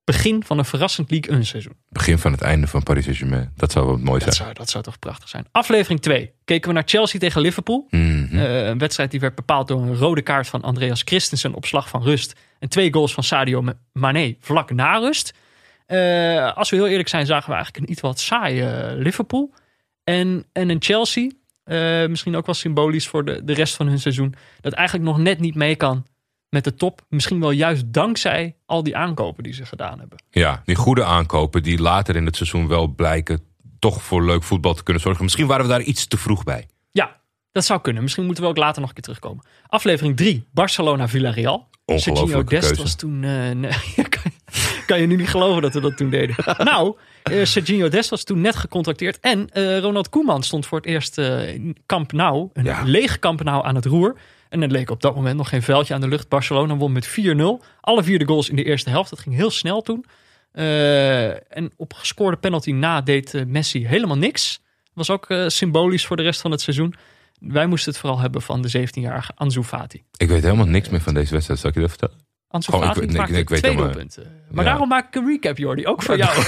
begin 0.05 0.45
van 0.45 0.59
een 0.59 0.65
verrassend 0.65 1.11
League 1.11 1.33
1 1.33 1.45
seizoen. 1.47 1.77
Begin 1.89 2.19
van 2.19 2.33
het 2.33 2.41
einde 2.41 2.67
van 2.67 2.83
Paris 2.83 3.05
Saint-Germain. 3.05 3.53
Dat 3.57 3.73
zou 3.73 3.87
wel 3.87 3.97
mooi 3.97 4.25
Dat 4.25 4.35
zijn. 4.35 4.35
zou, 4.35 4.53
dat 4.53 4.71
zou 4.71 4.85
toch 4.85 4.99
prachtig 4.99 5.29
zijn. 5.29 5.47
Aflevering 5.51 6.01
2 6.01 6.33
keken 6.45 6.69
we 6.69 6.75
naar 6.75 6.83
Chelsea 6.87 7.21
tegen 7.21 7.41
Liverpool. 7.41 7.87
Mhm. 7.91 8.39
Eh, 8.39 8.67
een 8.67 8.79
wedstrijd 8.79 9.11
die 9.11 9.21
werd 9.21 9.35
bepaald 9.35 9.69
door 9.69 9.83
een 9.83 9.97
rode 9.97 10.23
kaart 10.23 10.49
van 10.49 10.63
Andreas 10.63 11.03
Christensen 11.05 11.55
op 11.55 11.65
slag 11.65 11.89
van 11.89 12.03
rust. 12.03 12.33
En 12.59 12.69
twee 12.69 12.93
goals 12.93 13.15
van 13.15 13.25
Sadio 13.25 13.65
Mane 13.93 14.37
vlak 14.41 14.71
na 14.71 14.99
rust. 14.99 15.35
Eh, 15.87 16.57
als 16.57 16.71
we 16.71 16.77
heel 16.77 16.89
eerlijk 16.89 17.09
zijn, 17.09 17.27
zagen 17.27 17.49
we 17.49 17.55
eigenlijk 17.55 17.85
een 17.85 17.93
iets 17.93 18.01
wat 18.01 18.21
saaie 18.21 18.95
Liverpool. 18.97 19.55
En, 20.05 20.47
en 20.53 20.69
een 20.69 20.83
Chelsea, 20.83 21.31
eh, 21.65 22.07
misschien 22.07 22.37
ook 22.37 22.47
wel 22.47 22.55
symbolisch 22.55 23.09
voor 23.09 23.25
de, 23.25 23.45
de 23.45 23.53
rest 23.53 23.75
van 23.75 23.87
hun 23.87 23.99
seizoen. 23.99 24.35
Dat 24.61 24.73
eigenlijk 24.73 25.09
nog 25.09 25.19
net 25.19 25.41
niet 25.41 25.55
mee 25.55 25.77
kan 25.77 26.05
met 26.53 26.65
de 26.65 26.75
top. 26.75 27.01
Misschien 27.09 27.41
wel 27.41 27.51
juist 27.51 27.93
dankzij 27.93 28.55
al 28.67 28.83
die 28.83 28.97
aankopen 28.97 29.43
die 29.43 29.53
ze 29.53 29.67
gedaan 29.67 29.99
hebben. 29.99 30.23
Ja, 30.31 30.63
die 30.65 30.75
goede 30.77 31.05
aankopen 31.05 31.63
die 31.63 31.79
later 31.81 32.17
in 32.17 32.27
het 32.27 32.37
seizoen 32.37 32.69
wel 32.69 32.87
blijken 32.87 33.41
toch 33.79 34.03
voor 34.03 34.25
leuk 34.25 34.43
voetbal 34.43 34.75
te 34.75 34.83
kunnen 34.83 35.03
zorgen. 35.03 35.23
Misschien 35.25 35.47
waren 35.47 35.65
we 35.65 35.71
daar 35.71 35.83
iets 35.83 36.07
te 36.07 36.17
vroeg 36.17 36.45
bij. 36.45 36.67
Ja, 36.91 37.17
dat 37.53 37.65
zou 37.65 37.81
kunnen. 37.81 38.03
Misschien 38.03 38.25
moeten 38.25 38.43
we 38.45 38.49
ook 38.51 38.57
later 38.57 38.81
nog 38.81 38.89
een 38.89 38.95
keer 38.95 39.03
terugkomen. 39.05 39.45
Aflevering 39.67 40.17
3, 40.17 40.45
Barcelona-Villarreal. 40.53 41.69
Sergio 41.87 42.45
Dest 42.45 42.67
keuze. 42.67 42.83
was 42.83 42.95
toen... 42.95 43.25
eh, 43.25 43.51
nee, 43.51 43.73
kan, 44.09 44.33
kan 44.87 45.01
je 45.01 45.07
nu 45.07 45.17
niet 45.17 45.29
geloven 45.29 45.63
dat 45.63 45.75
we 45.75 45.81
dat 45.81 45.97
toen 45.97 46.11
deden. 46.11 46.37
nou, 46.65 46.97
eh 47.23 47.45
Sergio 47.45 47.89
Dest 47.89 48.11
was 48.11 48.25
toen 48.25 48.41
net 48.41 48.57
gecontracteerd. 48.57 49.21
En 49.21 49.49
eh, 49.51 49.79
Ronald 49.79 50.09
Koeman 50.09 50.43
stond 50.43 50.67
voor 50.67 50.79
het 50.79 50.87
eerst 50.87 51.19
in 51.19 51.77
Camp 51.87 52.13
Nou. 52.13 52.49
Een 52.53 52.65
Ja. 52.65 52.83
leeg 52.85 53.19
Camp 53.19 53.43
Nou 53.43 53.65
aan 53.65 53.75
het 53.75 53.85
roer. 53.85 54.17
En 54.53 54.61
het 54.61 54.71
leek 54.71 54.91
op 54.91 55.01
dat 55.01 55.15
moment 55.15 55.37
nog 55.37 55.49
geen 55.49 55.63
veldje 55.63 55.95
aan 55.95 56.01
de 56.01 56.09
lucht. 56.09 56.29
Barcelona 56.29 56.77
won 56.77 56.93
met 56.93 57.09
4-0. 57.09 57.13
Alle 57.81 58.03
vier 58.03 58.19
de 58.19 58.27
goals 58.27 58.49
in 58.49 58.57
de 58.57 58.65
eerste 58.65 58.91
helft. 58.91 59.11
Dat 59.11 59.19
ging 59.19 59.35
heel 59.35 59.51
snel 59.51 59.83
toen. 59.83 60.05
Eh, 60.53 61.57
en 61.57 61.73
op 61.77 61.93
gescoorde 61.95 62.37
penalty 62.37 62.71
na 62.71 63.01
deed 63.01 63.35
eh, 63.35 63.45
Messi 63.45 63.87
helemaal 63.87 64.17
niks. 64.17 64.61
Was 64.95 65.11
ook 65.11 65.31
eh, 65.31 65.49
symbolisch 65.49 66.07
voor 66.07 66.17
de 66.17 66.23
rest 66.23 66.41
van 66.41 66.51
het 66.51 66.61
seizoen. 66.61 66.95
Wij 67.41 67.67
moesten 67.67 67.93
het 67.93 68.01
vooral 68.01 68.19
hebben 68.19 68.43
van 68.43 68.63
de 68.63 68.87
17-jarige 68.89 69.33
Ansu 69.35 69.63
Fati. 69.63 70.03
Ik 70.17 70.29
weet 70.29 70.43
helemaal 70.43 70.67
niks 70.67 70.89
meer 70.89 71.01
van 71.01 71.15
deze 71.15 71.33
wedstrijd. 71.33 71.61
Zal 71.61 71.69
ik 71.69 71.75
je 71.75 71.81
dat 71.81 71.91
vertellen? 71.91 72.17
Ik 72.53 72.95
weet- 72.95 73.11
ik- 73.11 73.17
maakte 73.17 73.39
ik 73.39 73.49
weet 73.49 73.59
twee 73.59 73.71
helemaal- 73.71 73.93
doelpunten. 73.93 74.41
Maar 74.51 74.65
Ja. 74.65 74.71
daarom 74.71 74.89
maak 74.89 75.07
ik 75.09 75.15
een 75.15 75.27
recap, 75.27 75.59
Jordi. 75.59 75.87
Ook 75.87 76.03
voor 76.03 76.17
jou. 76.17 76.45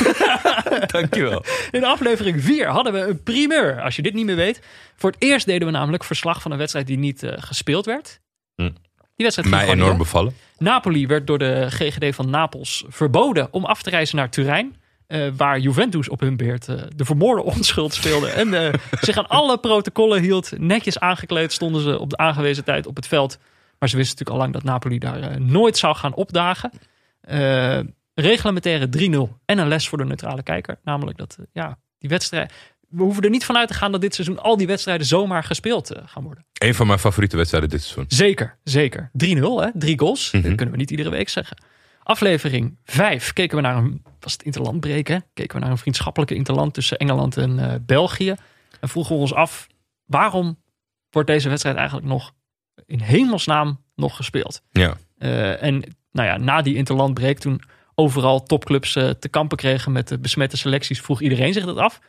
Dankjewel. 0.87 1.45
In 1.71 1.85
aflevering 1.85 2.43
4 2.43 2.69
hadden 2.69 2.93
we 2.93 2.99
een 2.99 3.23
primeur. 3.23 3.81
Als 3.83 3.97
je 3.97 4.03
dit 4.03 4.15
niet 4.15 4.25
meer 4.25 4.37
weet. 4.37 4.62
Voor 4.97 5.11
het 5.11 5.23
eerst 5.23 5.47
deden 5.47 5.67
we 5.67 5.73
namelijk 5.73 6.05
verslag 6.05 6.43
van 6.43 6.51
een 6.53 6.59
wedstrijd 6.59 6.87
die 6.87 6.99
niet 6.99 7.23
eh, 7.23 7.33
gespeeld 7.37 7.87
werd. 7.87 8.21
Hm. 8.56 8.62
Die 9.17 9.27
wedstrijd 9.27 9.51
Mij 9.51 9.69
enorm 9.69 9.89
door. 9.89 9.99
bevallen. 9.99 10.35
Napoli 10.59 11.06
werd 11.06 11.27
door 11.27 11.39
de 11.39 11.67
GGD 11.71 12.15
van 12.15 12.31
Napels 12.31 12.85
verboden 12.89 13.49
om 13.53 13.65
af 13.65 13.83
te 13.83 13.91
reizen 13.91 14.17
naar 14.17 14.31
Turijn. 14.31 14.77
eh, 15.06 15.29
waar 15.37 15.58
Juventus 15.58 16.08
op 16.08 16.20
hun 16.20 16.37
beurt 16.37 16.69
eh, 16.69 16.77
de 16.96 17.05
vermoorde 17.05 17.43
onschuld 17.43 17.94
speelde. 17.94 18.29
En 18.29 18.81
zich 19.01 19.17
aan 19.19 19.29
alle 19.29 19.58
protocollen 19.58 20.23
hield. 20.23 20.53
Netjes 20.58 20.99
aangekleed 21.01 21.53
stonden 21.53 21.82
ze 21.82 21.99
op 21.99 22.11
de 22.11 22.17
aangewezen 22.17 22.65
tijd 22.65 22.87
op 22.87 22.96
het 22.96 23.06
veld. 23.06 23.39
Maar 23.84 23.93
ze 23.93 23.98
wisten 23.98 24.19
natuurlijk 24.19 24.46
al 24.46 24.53
lang 24.53 24.64
dat 24.64 24.72
Napoli 24.72 24.98
daar 24.98 25.31
eh, 25.31 25.36
nooit 25.36 25.76
zou 25.76 25.96
gaan 25.96 26.14
opdagen. 26.14 26.70
Eh 27.20 27.81
reglementaire 28.14 28.88
3-0 29.31 29.44
en 29.44 29.58
een 29.58 29.69
les 29.69 29.88
voor 29.88 29.98
de 29.98 30.05
neutrale 30.05 30.43
kijker. 30.43 30.79
Namelijk 30.84 31.19
dat 31.19 31.36
eh, 31.38 31.46
ja, 31.53 31.79
die 31.98 32.08
wedstrijd... 32.08 32.53
We 32.88 33.03
hoeven 33.03 33.22
er 33.22 33.31
niet 33.31 33.44
van 33.44 33.56
uit 33.56 33.69
te 33.69 33.74
gaan 33.74 33.93
dat 33.93 34.00
dit 34.00 34.14
seizoen 34.14 34.38
al 34.38 34.56
die 34.56 34.67
wedstrijden 34.67 35.06
zomaar 35.06 35.44
gespeeld 35.44 35.93
gaan 36.05 36.22
worden. 36.22 36.44
Een 36.53 36.74
van 36.74 36.86
mijn 36.86 36.98
favoriete 36.98 37.36
wedstrijden 37.36 37.70
dit 37.70 37.82
seizoen. 37.82 38.05
Zeker, 38.08 38.58
zeker. 38.62 39.10
3-0, 39.24 39.36
hè? 39.41 39.69
Drie 39.74 39.98
goals. 39.98 40.31
Mhm. 40.32 40.43
Dat 40.43 40.55
kunnen 40.55 40.74
we 40.74 40.81
niet 40.81 40.91
iedere 40.91 41.10
week 41.10 41.29
zeggen. 41.29 41.56
Aflevering 42.03 42.79
5 42.84 43.32
keken 43.32 43.56
we 43.56 43.62
naar 43.62 43.76
een, 43.76 44.03
was 44.20 44.32
het 44.32 44.43
interlandbreek, 44.43 45.08
hè? 45.08 45.19
Keken 45.34 45.56
we 45.56 45.62
naar 45.62 45.70
een 45.70 45.79
vriendschappelijke 45.79 46.34
interland 46.34 46.74
tussen 46.74 46.98
Engeland 46.98 47.36
en 47.36 47.82
België. 47.86 48.34
En 48.81 48.88
vroegen 48.88 49.14
we 49.14 49.20
ons 49.20 49.34
af, 49.34 49.67
waarom 50.05 50.62
wordt 51.10 51.29
deze 51.29 51.48
wedstrijd 51.48 51.76
eigenlijk 51.76 52.06
nog 52.06 52.32
in 52.87 53.01
hemelsnaam 53.01 53.81
nog 53.95 54.17
gespeeld? 54.17 54.63
Ja. 54.71 54.97
Eh, 55.19 55.63
en 55.63 55.83
nou 56.13 56.29
ja, 56.29 56.37
na 56.37 56.63
die 56.63 56.75
interlandbreek, 56.75 57.39
toen 57.39 57.63
overal 57.95 58.43
topclubs 58.43 58.97
eh, 58.97 59.11
te 59.11 59.29
kampen 59.29 59.57
kregen 59.57 59.93
met 59.93 60.09
de 60.09 60.19
besmette 60.19 60.57
selecties, 60.57 61.01
vroeg 61.01 61.21
iedereen 61.21 61.53
zich 61.53 61.65
dat 61.65 61.77
af. 61.77 62.01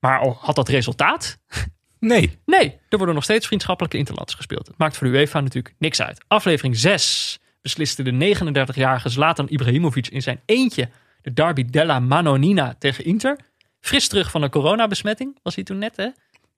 Maar 0.00 0.18
al 0.18 0.36
had 0.40 0.54
dat 0.54 0.68
resultaat? 0.68 1.38
Nee. 1.98 2.38
Nee, 2.46 2.78
er 2.88 2.96
worden 2.96 3.14
nog 3.14 3.24
steeds 3.24 3.46
vriendschappelijke 3.46 3.96
interlands 3.96 4.34
gespeeld. 4.34 4.66
Het 4.66 4.78
maakt 4.78 4.96
voor 4.96 5.06
de 5.06 5.12
UEFA 5.12 5.40
natuurlijk 5.40 5.74
niks 5.78 6.02
uit. 6.02 6.24
Aflevering 6.28 6.76
6 6.76 7.38
besliste 7.62 8.02
de 8.02 8.36
39-jarige 8.36 9.08
Zlatan 9.08 9.46
Ibrahimovic 9.48 10.06
in 10.06 10.22
zijn 10.22 10.40
eentje 10.44 10.88
de 11.22 11.32
derby 11.32 11.64
della 11.64 12.00
Manonina 12.00 12.74
tegen 12.78 13.04
Inter. 13.04 13.38
Fris 13.80 14.08
terug 14.08 14.30
van 14.30 14.42
een 14.42 14.50
coronabesmetting 14.50 15.38
was 15.42 15.54
hij 15.54 15.64
toen 15.64 15.78
net, 15.78 15.96
hè? 15.96 16.08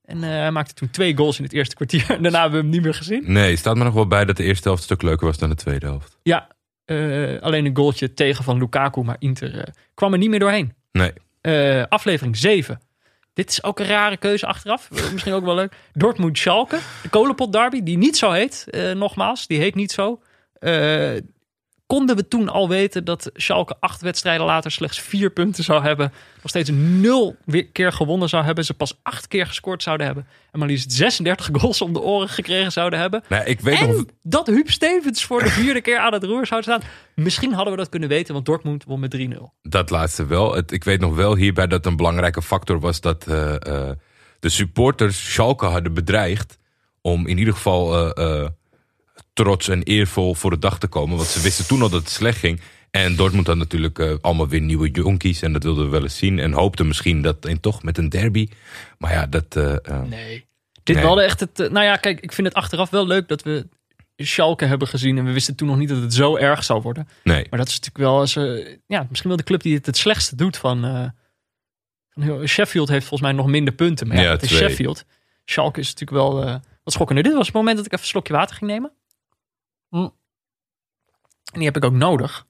En 0.06 0.22
eh, 0.22 0.30
hij 0.30 0.50
maakte 0.50 0.74
toen 0.74 0.90
twee 0.90 1.16
goals 1.16 1.38
in 1.38 1.44
het 1.44 1.52
eerste 1.52 1.74
kwartier. 1.74 2.06
Daarna 2.22 2.40
hebben 2.40 2.50
we 2.50 2.64
hem 2.64 2.68
niet 2.68 2.82
meer 2.82 2.94
gezien. 2.94 3.22
Nee, 3.26 3.56
staat 3.56 3.76
me 3.76 3.84
nog 3.84 3.94
wel 3.94 4.06
bij 4.06 4.24
dat 4.24 4.36
de 4.36 4.42
eerste 4.42 4.68
helft 4.68 4.80
een 4.80 4.88
stuk 4.88 5.02
leuker 5.02 5.26
was 5.26 5.38
dan 5.38 5.48
de 5.48 5.54
tweede 5.54 5.86
helft. 5.86 6.18
Ja, 6.22 6.48
eh, 6.84 7.40
alleen 7.40 7.66
een 7.66 7.76
goaltje 7.76 8.14
tegen 8.14 8.44
van 8.44 8.58
Lukaku, 8.58 9.02
maar 9.02 9.16
Inter 9.18 9.58
eh, 9.58 9.72
kwam 9.94 10.12
er 10.12 10.18
niet 10.18 10.30
meer 10.30 10.38
doorheen. 10.38 10.74
Nee. 10.92 11.12
Aflevering 11.88 12.36
7. 12.36 12.80
Dit 13.32 13.50
is 13.50 13.62
ook 13.62 13.78
een 13.78 13.86
rare 13.86 14.16
keuze 14.16 14.46
achteraf. 14.46 14.90
Misschien 15.12 15.32
ook 15.32 15.44
wel 15.44 15.54
leuk. 15.54 15.72
Dortmund 15.92 16.38
Schalke. 16.38 16.78
De 17.02 17.08
kolenpot 17.08 17.52
derby. 17.52 17.82
Die 17.82 17.98
niet 17.98 18.16
zo 18.16 18.30
heet. 18.30 18.66
nogmaals. 18.94 19.46
Die 19.46 19.58
heet 19.58 19.74
niet 19.74 19.92
zo. 19.92 20.20
Konden 21.86 22.16
we 22.16 22.28
toen 22.28 22.48
al 22.48 22.68
weten 22.68 23.04
dat 23.04 23.30
Schalke 23.34 23.76
acht 23.80 24.00
wedstrijden 24.00 24.46
later 24.46 24.70
slechts 24.70 25.00
vier 25.00 25.30
punten 25.30 25.64
zou 25.64 25.82
hebben. 25.82 26.12
Nog 26.42 26.48
steeds 26.50 26.70
nul 26.72 27.36
keer 27.72 27.92
gewonnen 27.92 28.28
zou 28.28 28.44
hebben. 28.44 28.64
Ze 28.64 28.74
pas 28.74 28.98
acht 29.02 29.28
keer 29.28 29.46
gescoord 29.46 29.82
zouden 29.82 30.06
hebben. 30.06 30.26
En 30.52 30.58
maar 30.58 30.68
liefst 30.68 30.92
36 30.92 31.48
goals 31.52 31.80
om 31.80 31.92
de 31.92 32.00
oren 32.00 32.28
gekregen 32.28 32.72
zouden 32.72 32.98
hebben. 32.98 33.22
Nou, 33.28 33.44
ik 33.44 33.60
weet 33.60 33.80
nog... 33.80 33.96
En 33.96 34.08
dat 34.22 34.46
Huub 34.46 34.70
Stevens 34.70 35.24
voor 35.24 35.42
de 35.42 35.48
vierde 35.48 35.80
keer 35.80 35.98
aan 35.98 36.12
het 36.12 36.24
roer 36.24 36.46
zou 36.46 36.62
staan. 36.62 36.80
Misschien 37.14 37.52
hadden 37.52 37.72
we 37.72 37.78
dat 37.78 37.88
kunnen 37.88 38.08
weten, 38.08 38.34
want 38.34 38.46
Dortmund 38.46 38.84
won 38.84 39.00
met 39.00 39.16
3-0. 39.16 39.20
Dat 39.62 39.90
laatste 39.90 40.26
wel. 40.26 40.54
Het, 40.54 40.72
ik 40.72 40.84
weet 40.84 41.00
nog 41.00 41.14
wel 41.14 41.36
hierbij 41.36 41.66
dat 41.66 41.86
een 41.86 41.96
belangrijke 41.96 42.42
factor 42.42 42.80
was 42.80 43.00
dat 43.00 43.26
eh, 43.26 43.54
eh, 43.54 43.96
de 44.40 44.48
supporters 44.48 45.32
Schalke 45.32 45.66
hadden 45.66 45.94
bedreigd 45.94 46.58
om 47.00 47.26
in 47.26 47.38
ieder 47.38 47.54
geval 47.54 48.14
eh, 48.14 48.48
trots 49.36 49.68
en 49.68 49.82
eervol 49.82 50.34
voor 50.34 50.50
de 50.50 50.58
dag 50.58 50.78
te 50.78 50.86
komen. 50.86 51.16
Want 51.16 51.28
ze 51.28 51.40
wisten 51.40 51.66
toen 51.66 51.82
al 51.82 51.88
dat 51.88 52.00
het 52.00 52.10
slecht 52.10 52.38
ging. 52.38 52.60
En 52.90 53.16
Dortmund 53.16 53.46
had 53.46 53.56
natuurlijk 53.56 53.98
eh, 53.98 54.14
allemaal 54.20 54.48
weer 54.48 54.60
nieuwe 54.60 54.90
jonkies 54.90 55.42
en 55.42 55.52
dat 55.52 55.62
wilden 55.62 55.84
we 55.84 55.90
wel 55.90 56.02
eens 56.02 56.16
zien. 56.18 56.38
En 56.38 56.52
hoopten 56.52 56.86
misschien 56.86 57.22
dat 57.22 57.44
en 57.44 57.60
toch 57.60 57.82
met 57.82 57.98
een 57.98 58.08
derby. 58.08 58.48
Maar 58.98 59.12
ja, 59.12 59.26
dat... 59.26 59.56
eh, 59.56 59.74
eh, 59.84 60.02
Nee. 60.02 60.46
Dit 60.82 60.94
Nee. 60.94 61.04
we 61.04 61.08
hadden 61.10 61.24
echt 61.24 61.40
het. 61.40 61.56
Nou 61.58 61.84
ja, 61.84 61.96
kijk, 61.96 62.20
ik 62.20 62.32
vind 62.32 62.46
het 62.46 62.56
achteraf 62.56 62.90
wel 62.90 63.06
leuk 63.06 63.28
dat 63.28 63.42
we 63.42 63.68
Schalke 64.16 64.64
hebben 64.64 64.88
gezien. 64.88 65.18
En 65.18 65.24
we 65.24 65.32
wisten 65.32 65.54
toen 65.54 65.68
nog 65.68 65.76
niet 65.76 65.88
dat 65.88 66.00
het 66.02 66.14
zo 66.14 66.36
erg 66.36 66.64
zou 66.64 66.82
worden. 66.82 67.08
nee. 67.24 67.46
Maar 67.50 67.58
dat 67.58 67.68
is 67.68 67.80
natuurlijk 67.80 68.04
wel 68.10 68.20
eens. 68.20 68.34
ja, 68.86 69.06
misschien 69.08 69.28
wel 69.28 69.38
de 69.38 69.44
club 69.44 69.62
die 69.62 69.74
het 69.74 69.86
het 69.86 69.96
slechtste 69.96 70.36
doet 70.36 70.56
van. 70.56 70.84
eh, 70.84 71.04
van 72.10 72.22
heel, 72.22 72.46
Sheffield 72.46 72.88
heeft 72.88 73.06
volgens 73.06 73.28
mij 73.30 73.38
nog 73.38 73.46
minder 73.46 73.74
punten. 73.74 74.06
Maar 74.06 74.16
ja, 74.16 74.22
Ja, 74.22 74.30
het 74.30 74.42
is 74.42 74.48
twee. 74.48 74.60
Sheffield. 74.68 75.04
Schalke 75.44 75.80
is 75.80 75.94
natuurlijk 75.94 76.18
wel 76.22 76.42
eh, 76.42 76.54
wat 76.84 76.92
schokkender. 76.94 77.24
Dit 77.24 77.34
was 77.34 77.46
het 77.46 77.54
moment 77.54 77.76
dat 77.76 77.86
ik 77.86 77.92
even 77.92 78.04
een 78.04 78.10
slokje 78.10 78.32
water 78.32 78.56
ging 78.56 78.70
nemen. 78.70 78.92
En 80.04 81.58
die 81.58 81.64
heb 81.64 81.76
ik 81.76 81.84
ook 81.84 81.92
nodig. 81.92 82.46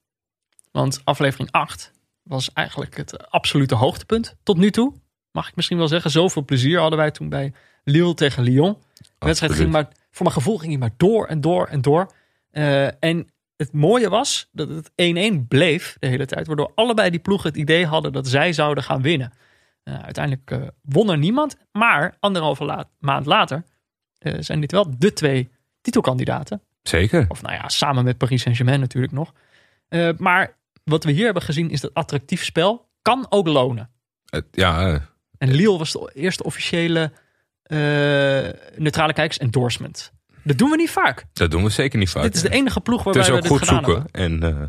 Want 0.71 1.01
aflevering 1.03 1.51
8 1.51 1.91
was 2.23 2.53
eigenlijk 2.53 2.97
het 2.97 3.29
absolute 3.29 3.75
hoogtepunt 3.75 4.35
tot 4.43 4.57
nu 4.57 4.71
toe. 4.71 4.93
Mag 5.31 5.47
ik 5.47 5.55
misschien 5.55 5.77
wel 5.77 5.87
zeggen. 5.87 6.11
Zoveel 6.11 6.45
plezier 6.45 6.79
hadden 6.79 6.99
wij 6.99 7.11
toen 7.11 7.29
bij 7.29 7.53
Lille 7.83 8.13
tegen 8.13 8.43
Lyon. 8.43 8.77
De 8.93 9.25
wedstrijd 9.25 9.53
ging 9.53 9.71
maar, 9.71 9.87
voor 10.11 10.25
mijn 10.25 10.37
gevoel 10.37 10.57
ging 10.57 10.71
hij 10.71 10.79
maar 10.79 10.93
door 10.97 11.25
en 11.27 11.41
door 11.41 11.67
en 11.67 11.81
door. 11.81 12.11
Eh, 12.51 13.03
en 13.03 13.31
het 13.55 13.73
mooie 13.73 14.09
was 14.09 14.49
dat 14.51 14.69
het 14.69 14.91
1-1 14.95 15.47
bleef 15.47 15.97
de 15.99 16.07
hele 16.07 16.25
tijd. 16.25 16.47
Waardoor 16.47 16.71
allebei 16.75 17.09
die 17.09 17.19
ploegen 17.19 17.49
het 17.49 17.57
idee 17.57 17.85
hadden 17.85 18.13
dat 18.13 18.27
zij 18.27 18.53
zouden 18.53 18.83
gaan 18.83 19.01
winnen. 19.01 19.33
Eh, 19.83 19.99
uiteindelijk 19.99 20.51
eh, 20.51 20.61
won 20.81 21.09
er 21.09 21.17
niemand. 21.17 21.57
Maar 21.71 22.15
anderhalve 22.19 22.85
maand 22.99 23.25
later 23.25 23.63
zijn 24.39 24.61
dit 24.61 24.71
wel 24.71 24.99
de 24.99 25.13
twee 25.13 25.49
titelkandidaten. 25.81 26.61
Zeker. 26.87 27.25
Of 27.27 27.41
nou 27.41 27.53
ja, 27.55 27.69
samen 27.69 28.03
met 28.03 28.17
Paris 28.17 28.41
Saint-Germain 28.41 28.79
natuurlijk 28.79 29.13
nog. 29.13 29.33
Eh, 29.89 30.09
maar 30.17 30.55
wat 30.83 31.03
we 31.03 31.11
hier 31.11 31.25
hebben 31.25 31.43
gezien 31.43 31.69
is 31.69 31.81
dat 31.81 31.93
attractief 31.93 32.43
spel 32.43 32.89
kan 33.01 33.25
ook 33.29 33.47
lonen. 33.47 33.89
Het- 34.25 34.45
ja, 34.51 35.01
En 35.37 35.51
Lille 35.51 35.77
was 35.77 35.91
de 35.91 36.11
eerste 36.13 36.43
officiële 36.43 37.11
eh, 37.63 37.77
neutrale 38.75 39.13
kijkers 39.13 39.37
endorsement. 39.37 40.11
Dat 40.43 40.57
doen 40.57 40.69
we 40.69 40.75
niet 40.75 40.89
vaak. 40.89 41.25
dat 41.33 41.51
doen 41.51 41.63
we 41.63 41.69
zeker 41.69 41.99
niet 41.99 42.09
fout. 42.09 42.23
Dit 42.23 42.35
is 42.35 42.41
de 42.41 42.49
enige 42.49 42.79
ploeg 42.81 43.03
Het 43.03 43.15
waarbij 43.15 43.21
is 43.23 43.29
we 43.29 43.35
ook 43.35 43.41
dit 43.41 43.51
goed 43.51 43.59
gedaan 43.67 43.83
zoeken. 43.85 44.07
hebben. 44.11 44.43
En 44.53 44.61
eh, 44.61 44.67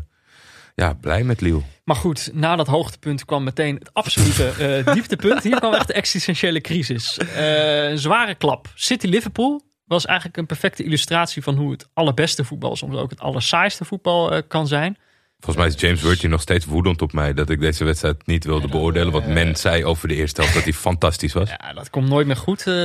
ja, 0.75 0.93
blij 0.93 1.23
met 1.23 1.41
Liel. 1.41 1.63
Maar 1.83 1.95
goed, 1.95 2.29
na 2.33 2.55
dat 2.55 2.67
hoogtepunt 2.67 3.25
kwam 3.25 3.43
meteen 3.43 3.75
het 3.75 3.93
absolute 3.93 4.81
dieptepunt. 4.93 5.43
Hier 5.43 5.59
kwam 5.59 5.73
echt 5.73 5.87
de 5.87 5.93
existentiële 5.93 6.61
crisis. 6.61 7.19
Een 7.35 7.97
zware 7.97 8.35
klap. 8.35 8.67
City 8.75 9.07
Liverpool 9.07 9.61
was 9.89 10.05
eigenlijk 10.05 10.37
een 10.37 10.45
perfecte 10.45 10.83
illustratie 10.83 11.43
van 11.43 11.55
hoe 11.55 11.71
het 11.71 11.89
allerbeste 11.93 12.43
voetbal, 12.43 12.75
soms 12.75 12.95
ook 12.95 13.09
het 13.09 13.19
allersaaiste 13.19 13.85
voetbal 13.85 14.31
eh, 14.31 14.41
kan 14.47 14.67
zijn. 14.67 14.97
Volgens 15.39 15.65
mij 15.65 15.75
is 15.75 15.81
James 15.81 16.01
Worthy 16.01 16.27
nog 16.27 16.41
steeds 16.41 16.65
woedend 16.65 17.01
op 17.01 17.13
mij 17.13 17.33
dat 17.33 17.49
ik 17.49 17.59
deze 17.59 17.83
wedstrijd 17.83 18.27
niet 18.27 18.43
wilde 18.43 18.67
beoordelen. 18.67 19.11
Want 19.11 19.27
men 19.27 19.55
zei 19.55 19.85
over 19.85 20.07
de 20.07 20.15
eerste 20.15 20.41
helft 20.41 20.55
dat 20.55 20.63
hij 20.63 20.73
fantastisch 20.73 21.33
was. 21.33 21.49
Ja, 21.49 21.73
dat 21.73 21.89
komt 21.89 22.09
nooit 22.09 22.27
meer 22.27 22.35
goed. 22.35 22.67
Eh, 22.67 22.75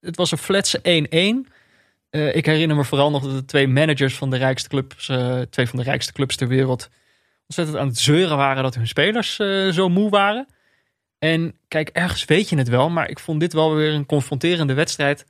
het 0.00 0.16
was 0.16 0.30
een 0.30 0.38
fletse 0.38 0.78
1-1. 0.82 1.52
Eh, 2.14 2.34
ik 2.34 2.46
herinner 2.46 2.76
me 2.76 2.84
vooral 2.84 3.10
nog 3.10 3.22
dat 3.22 3.32
de 3.32 3.44
twee 3.44 3.68
managers 3.68 4.16
van 4.16 4.30
de 4.30 4.36
rijkste 4.36 4.68
clubs, 4.68 5.08
eh, 5.08 5.40
twee 5.40 5.66
van 5.68 5.78
de 5.78 5.84
rijkste 5.84 6.12
clubs 6.12 6.36
ter 6.36 6.48
wereld, 6.48 6.90
ontzettend 7.42 7.78
aan 7.78 7.86
het 7.86 7.98
zeuren 7.98 8.36
waren 8.36 8.62
dat 8.62 8.74
hun 8.74 8.86
spelers 8.86 9.38
eh, 9.38 9.68
zo 9.68 9.88
moe 9.88 10.10
waren. 10.10 10.46
En 11.18 11.58
kijk, 11.68 11.88
ergens 11.88 12.24
weet 12.24 12.48
je 12.48 12.56
het 12.56 12.68
wel, 12.68 12.90
maar 12.90 13.10
ik 13.10 13.18
vond 13.18 13.40
dit 13.40 13.52
wel 13.52 13.74
weer 13.74 13.92
een 13.92 14.06
confronterende 14.06 14.74
wedstrijd. 14.74 15.26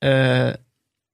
Eh, 0.00 0.48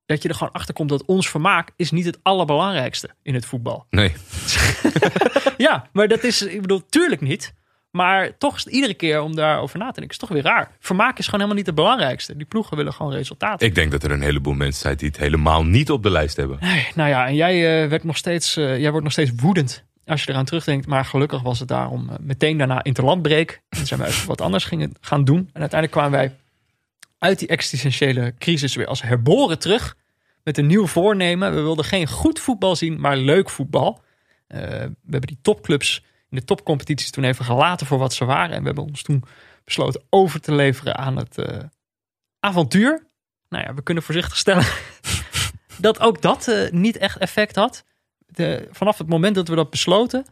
dat 0.07 0.23
je 0.23 0.29
er 0.29 0.35
gewoon 0.35 0.53
achter 0.53 0.75
komt 0.75 0.89
dat 0.89 1.05
ons 1.05 1.29
vermaak 1.31 1.71
is 1.77 1.91
niet 1.91 2.05
het 2.05 2.19
allerbelangrijkste 2.23 3.09
in 3.23 3.35
het 3.35 3.47
voetbal. 3.47 3.87
Nee, 3.91 4.13
Ja, 5.57 5.89
maar 5.93 6.09
dat 6.09 6.25
is, 6.25 6.43
ik 6.43 6.61
bedoel, 6.61 6.83
tuurlijk 6.89 7.21
niet. 7.21 7.55
Maar 7.91 8.39
toch 8.39 8.57
is 8.57 8.67
iedere 8.67 8.95
keer 8.95 9.21
om 9.21 9.37
daarover 9.37 9.79
na 9.79 9.87
te 9.87 9.93
denken, 9.93 10.11
is 10.11 10.19
toch 10.19 10.29
weer 10.29 10.43
raar. 10.43 10.71
Vermaak 10.79 11.19
is 11.19 11.25
gewoon 11.25 11.41
helemaal 11.41 11.57
niet 11.57 11.67
het 11.67 11.75
belangrijkste. 11.75 12.37
Die 12.37 12.47
ploegen 12.47 12.77
willen 12.77 12.93
gewoon 12.93 13.13
resultaten. 13.13 13.67
ik 13.67 13.75
denk 13.75 13.91
dat 13.91 14.03
er 14.03 14.11
een 14.11 14.23
heleboel 14.23 14.53
mensen 14.53 14.81
zijn 14.81 14.97
die 14.97 15.09
het 15.09 15.17
helemaal 15.17 15.65
niet 15.65 15.91
op 15.91 16.03
de 16.03 16.11
lijst 16.11 16.37
hebben. 16.37 16.59
Nee, 16.61 16.89
nou 16.95 17.09
ja, 17.09 17.27
en 17.27 17.35
jij, 17.35 17.83
eh, 17.83 17.89
werd 17.89 18.05
nog 18.05 18.17
steeds, 18.17 18.57
eh, 18.57 18.79
jij 18.79 18.89
wordt 18.89 19.05
nog 19.05 19.13
steeds 19.13 19.31
woedend 19.37 19.85
als 20.05 20.25
je 20.25 20.31
eraan 20.31 20.45
terugdenkt. 20.45 20.87
Maar 20.87 21.05
gelukkig 21.05 21.43
was 21.43 21.59
het 21.59 21.69
daarom 21.69 22.11
meteen 22.21 22.59
daarna 22.59 22.83
interlandbreek. 22.85 23.63
En 23.69 23.87
zijn 23.87 24.01
wij 24.01 24.09
even 24.09 24.29
wat 24.29 24.41
anders 24.41 24.65
gingen 24.65 24.93
gaan 25.01 25.25
doen. 25.25 25.39
En 25.53 25.61
uiteindelijk 25.61 25.93
kwamen 25.93 26.11
wij 26.19 26.37
uit 27.19 27.39
die 27.39 27.49
existentiële 27.49 28.35
crisis 28.39 28.75
weer 28.75 28.87
als 28.87 29.03
herboren 29.03 29.59
terug. 29.59 29.97
Met 30.43 30.59
een 30.59 30.67
nieuw 30.67 30.87
voornemen. 30.87 31.55
We 31.55 31.61
wilden 31.61 31.85
geen 31.85 32.07
goed 32.07 32.41
voetbal 32.41 32.77
zien, 32.77 33.01
maar 33.01 33.17
leuk 33.17 33.51
voetbal. 33.51 34.03
Eh, 34.47 34.61
we 34.61 35.11
hebben 35.11 35.27
die 35.27 35.39
topclubs 35.43 36.05
in 36.31 36.37
de 36.37 36.45
topcompetities 36.45 37.11
toen 37.11 37.25
even 37.25 37.45
gelaten 37.45 37.87
voor 37.87 37.99
wat 37.99 38.15
ze 38.15 38.25
waren. 38.25 38.55
En 38.55 38.61
we 38.61 38.67
hebben 38.67 38.85
ons 38.85 39.03
toen 39.03 39.25
besloten 39.65 40.03
over 40.11 40.41
te 40.41 40.55
leveren 40.55 40.97
aan 40.97 41.17
het 41.17 41.39
eh, 41.39 41.59
avontuur. 42.41 43.07
Nou 43.49 43.65
ja, 43.65 43.75
we 43.75 43.83
kunnen 43.83 44.03
voorzichtig 44.03 44.37
stellen 44.37 44.67
dat 45.79 46.01
ook 46.01 46.23
dat 46.23 46.49
eh, 46.49 46.71
niet 46.71 46.97
echt 46.97 47.19
effect 47.19 47.57
had. 47.57 47.85
Vanaf 48.71 48.99
het 48.99 49.09
moment 49.09 49.35
dat 49.35 49.49
we 49.49 49.55
dat 49.55 49.71
besloten, 49.71 50.27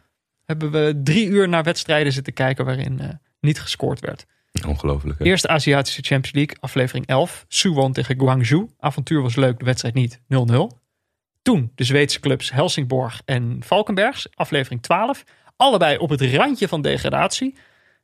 hebben 0.44 0.70
we 0.70 1.00
drie 1.04 1.26
uur 1.26 1.48
naar 1.48 1.62
wedstrijden 1.62 2.12
zitten 2.12 2.32
kijken 2.32 2.64
waarin 2.64 3.20
niet 3.40 3.60
gescoord 3.60 4.00
werd. 4.00 4.26
Ongelooflijk. 4.66 5.18
hè? 5.18 5.24
Eerste 5.24 5.48
Aziatische 5.48 6.02
Champions 6.02 6.36
League, 6.36 6.56
aflevering 6.60 7.06
11. 7.06 7.44
Suwon 7.48 7.92
tegen 7.92 8.18
Guangzhou. 8.18 8.70
Avontuur 8.78 9.22
was 9.22 9.36
leuk, 9.36 9.58
de 9.58 9.64
wedstrijd 9.64 9.94
niet. 9.94 10.20
0-0. 10.20 10.82
Toen 11.42 11.72
de 11.74 11.84
Zweedse 11.84 12.20
clubs 12.20 12.52
Helsingborg 12.52 13.22
en 13.24 13.56
Valkenbergs, 13.60 14.28
aflevering 14.34 14.82
12. 14.82 15.24
Allebei 15.56 15.96
op 15.98 16.10
het 16.10 16.22
randje 16.22 16.68
van 16.68 16.82
degradatie. 16.82 17.54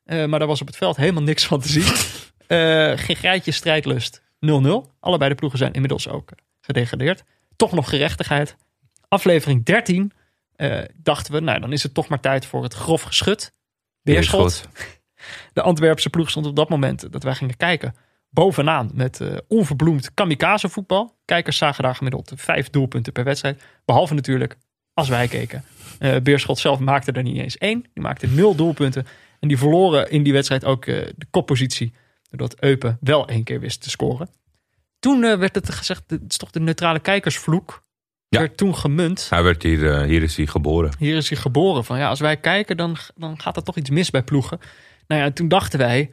Eh, 0.04 0.24
maar 0.26 0.38
daar 0.38 0.48
was 0.48 0.60
op 0.60 0.66
het 0.66 0.76
veld 0.76 0.96
helemaal 0.96 1.22
niks 1.22 1.46
van 1.46 1.60
te 1.60 1.68
zien. 1.68 1.84
Eh 2.46 2.92
geen 2.96 3.40
strijdlust. 3.52 4.22
0-0. 4.22 4.22
Allebei 5.00 5.30
de 5.30 5.36
ploegen 5.36 5.58
zijn 5.58 5.72
inmiddels 5.72 6.08
ook 6.08 6.32
gedegradeerd. 6.60 7.22
Toch 7.56 7.72
nog 7.72 7.88
gerechtigheid. 7.88 8.56
Aflevering 9.08 9.64
13 9.64 10.12
eh, 10.56 10.78
dachten 10.96 11.32
we, 11.32 11.40
nou 11.40 11.60
dan 11.60 11.72
is 11.72 11.82
het 11.82 11.94
toch 11.94 12.08
maar 12.08 12.20
tijd 12.20 12.46
voor 12.46 12.62
het 12.62 12.74
grof 12.74 13.02
geschut. 13.02 13.52
Beerschot. 14.02 14.40
Beerschot. 14.40 14.68
De 15.52 15.62
Antwerpse 15.62 16.10
ploeg 16.10 16.30
stond 16.30 16.46
op 16.46 16.56
dat 16.56 16.68
moment 16.68 17.12
dat 17.12 17.22
wij 17.22 17.34
gingen 17.34 17.56
kijken 17.56 17.94
bovenaan 18.30 18.90
met 18.94 19.20
eh, 19.20 19.36
onverbloemd 19.48 20.14
kamikaze 20.14 20.68
voetbal. 20.68 21.18
Kijkers 21.24 21.56
zagen 21.56 21.82
daar 21.82 21.94
gemiddeld 21.94 22.32
vijf 22.36 22.70
doelpunten 22.70 23.12
per 23.12 23.24
wedstrijd. 23.24 23.62
Behalve 23.84 24.14
natuurlijk 24.14 24.56
als 24.94 25.08
wij 25.08 25.28
keken. 25.28 25.64
Eh, 25.98 26.16
Beerschot 26.22 26.58
zelf 26.58 26.78
maakte 26.78 27.12
er 27.12 27.22
niet 27.22 27.38
eens 27.38 27.58
één. 27.58 27.84
Die 27.92 28.02
maakte 28.02 28.26
nul 28.26 28.54
doelpunten. 28.54 29.06
En 29.40 29.48
die 29.48 29.58
verloren 29.58 30.10
in 30.10 30.22
die 30.22 30.32
wedstrijd 30.32 30.64
ook 30.64 30.86
eh, 30.86 31.06
de 31.16 31.26
koppositie. 31.30 31.92
Doordat 32.28 32.60
Eupen 32.62 32.98
wel 33.00 33.28
één 33.28 33.44
keer 33.44 33.60
wist 33.60 33.82
te 33.82 33.90
scoren. 33.90 34.28
Toen 34.98 35.20
werd 35.20 35.54
het 35.54 35.70
gezegd, 35.70 36.02
het 36.06 36.22
is 36.28 36.36
toch 36.36 36.50
de 36.50 36.60
neutrale 36.60 37.00
kijkersvloek. 37.00 37.82
Ja. 38.28 38.38
Werd 38.38 38.56
toen 38.56 38.76
gemunt. 38.76 39.26
Hij 39.30 39.42
werd 39.42 39.62
hier, 39.62 40.02
hier 40.02 40.22
is 40.22 40.36
hij 40.36 40.46
geboren. 40.46 40.92
Hier 40.98 41.16
is 41.16 41.28
hij 41.28 41.38
geboren. 41.38 41.84
Van 41.84 41.98
ja, 41.98 42.08
als 42.08 42.20
wij 42.20 42.36
kijken, 42.36 42.76
dan, 42.76 42.96
dan 43.14 43.40
gaat 43.40 43.56
er 43.56 43.62
toch 43.62 43.76
iets 43.76 43.90
mis 43.90 44.10
bij 44.10 44.22
ploegen. 44.22 44.60
Nou 45.10 45.22
ja, 45.22 45.30
toen 45.30 45.48
dachten 45.48 45.78
wij, 45.78 46.10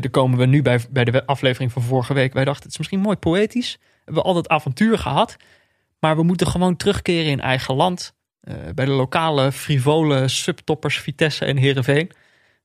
daar 0.00 0.10
komen 0.10 0.38
we 0.38 0.46
nu 0.46 0.62
bij, 0.62 0.80
bij 0.90 1.04
de 1.04 1.26
aflevering 1.26 1.72
van 1.72 1.82
vorige 1.82 2.14
week. 2.14 2.32
Wij 2.32 2.44
dachten, 2.44 2.62
het 2.62 2.72
is 2.72 2.78
misschien 2.78 3.00
mooi 3.00 3.16
poëtisch. 3.16 3.76
We 3.80 4.02
hebben 4.04 4.22
al 4.22 4.34
dat 4.34 4.48
avontuur 4.48 4.98
gehad. 4.98 5.36
Maar 6.00 6.16
we 6.16 6.22
moeten 6.22 6.46
gewoon 6.46 6.76
terugkeren 6.76 7.30
in 7.30 7.40
eigen 7.40 7.74
land. 7.74 8.14
Eh, 8.40 8.54
bij 8.74 8.84
de 8.84 8.90
lokale 8.90 9.52
frivole 9.52 10.28
subtoppers 10.28 10.98
Vitesse 10.98 11.44
en 11.44 11.56
Heerenveen. 11.56 12.10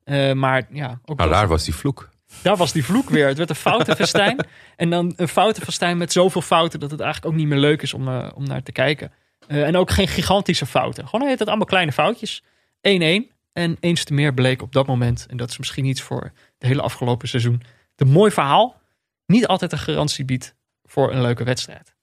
Eh, 0.03 0.31
maar 0.31 0.67
ja, 0.71 0.99
ook 1.05 1.17
dat- 1.17 1.29
daar 1.29 1.47
was 1.47 1.63
die 1.63 1.75
vloek. 1.75 2.09
daar 2.41 2.57
was 2.57 2.71
die 2.71 2.85
vloek 2.85 3.09
weer. 3.09 3.27
Het 3.27 3.37
werd 3.37 3.49
een 3.49 3.55
foutenfestijn. 3.55 4.45
en 4.75 4.89
dan 4.89 5.13
een 5.15 5.27
foutenfestijn 5.27 5.97
met 5.97 6.11
zoveel 6.11 6.41
fouten 6.41 6.79
dat 6.79 6.91
het 6.91 6.99
eigenlijk 6.99 7.33
ook 7.33 7.39
niet 7.39 7.47
meer 7.49 7.59
leuk 7.59 7.81
is 7.81 7.93
om, 7.93 8.07
om 8.07 8.43
naar 8.47 8.63
te 8.63 8.71
kijken. 8.71 9.11
En 9.47 9.75
ook 9.77 9.91
geen 9.91 10.07
gigantische 10.07 10.65
fouten. 10.65 11.07
Gewoon 11.07 11.27
heet 11.27 11.39
het 11.39 11.47
allemaal 11.47 11.65
kleine 11.65 11.91
foutjes. 11.91 12.43
1-1. 12.81 13.31
En 13.53 13.77
eens 13.79 14.03
te 14.03 14.13
meer 14.13 14.33
bleek 14.33 14.61
op 14.61 14.71
dat 14.71 14.87
moment, 14.87 15.25
en 15.29 15.37
dat 15.37 15.49
is 15.49 15.57
misschien 15.57 15.85
iets 15.85 16.01
voor 16.01 16.21
het 16.23 16.33
hele 16.69 16.81
afgelopen 16.81 17.27
seizoen, 17.27 17.61
de 17.95 18.05
mooi 18.05 18.31
verhaal 18.31 18.81
niet 19.25 19.47
altijd 19.47 19.71
een 19.71 19.77
garantie 19.77 20.25
biedt 20.25 20.55
voor 20.83 21.11
een 21.13 21.21
leuke 21.21 21.43
wedstrijd. 21.43 21.95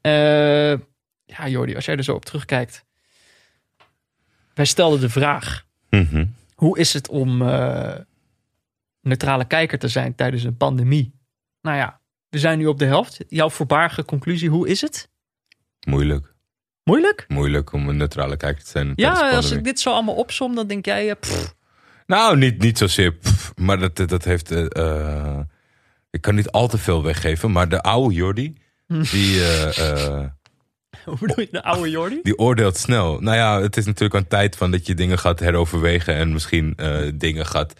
Eh, 0.00 0.70
ja, 1.24 1.48
Jordi, 1.48 1.74
als 1.74 1.84
jij 1.84 1.96
er 1.96 2.04
zo 2.04 2.14
op 2.14 2.24
terugkijkt. 2.24 2.84
Wij 4.54 4.64
stelden 4.64 5.00
de 5.00 5.08
vraag: 5.08 5.66
Mhm. 5.90 6.26
hoe 6.54 6.78
is 6.78 6.92
het 6.92 7.08
om 7.08 7.42
eh, 7.42 7.96
neutrale 9.00 9.44
kijker 9.46 9.78
te 9.78 9.88
zijn 9.88 10.14
tijdens 10.14 10.42
een 10.42 10.56
pandemie? 10.56 11.14
Nou 11.60 11.76
ja, 11.76 12.00
we 12.28 12.38
zijn 12.38 12.58
nu 12.58 12.66
op 12.66 12.78
de 12.78 12.84
helft. 12.84 13.24
Jouw 13.28 13.50
voorbarige 13.50 14.04
conclusie, 14.04 14.48
hoe 14.48 14.68
is 14.68 14.80
het? 14.80 15.10
Moeilijk. 15.86 16.33
Moeilijk? 16.84 17.24
Moeilijk 17.28 17.72
om 17.72 17.88
een 17.88 17.96
neutrale 17.96 18.36
kijker 18.36 18.64
te 18.64 18.70
zijn. 18.70 18.92
Ja, 18.96 19.30
als 19.30 19.50
ik 19.50 19.64
dit 19.64 19.80
zo 19.80 19.90
allemaal 19.90 20.14
opsom, 20.14 20.54
dan 20.54 20.66
denk 20.66 20.84
jij, 20.84 21.08
eh, 21.10 21.16
pff, 21.20 21.54
Nou, 22.06 22.36
niet, 22.38 22.58
niet 22.58 22.78
zozeer. 22.78 23.12
pff, 23.12 23.52
maar 23.56 23.78
dat, 23.78 23.96
dat 24.08 24.24
heeft. 24.24 24.50
eh, 24.50 24.66
eh, 24.70 25.38
ik 26.10 26.20
kan 26.20 26.34
niet 26.34 26.50
al 26.50 26.68
te 26.68 26.78
veel 26.78 27.02
weggeven. 27.02 27.52
Maar 27.52 27.68
de 27.68 27.82
oude 27.82 28.14
Jordi. 28.14 28.54
Die, 28.86 29.40
eh, 29.44 29.78
eh, 30.18 30.24
hoe 31.04 31.18
bedoel 31.20 31.40
je, 31.40 31.48
de 31.50 31.62
oude 31.62 31.90
Jordi? 31.90 32.20
die 32.22 32.38
oordeelt 32.38 32.76
snel. 32.76 33.20
Nou 33.20 33.36
ja, 33.36 33.60
het 33.60 33.76
is 33.76 33.84
natuurlijk 33.84 34.14
een 34.14 34.28
tijd 34.28 34.56
van 34.56 34.70
dat 34.70 34.86
je 34.86 34.94
dingen 34.94 35.18
gaat 35.18 35.40
heroverwegen. 35.40 36.14
En 36.14 36.32
misschien 36.32 36.76
dingen 37.14 37.46
gaat 37.46 37.72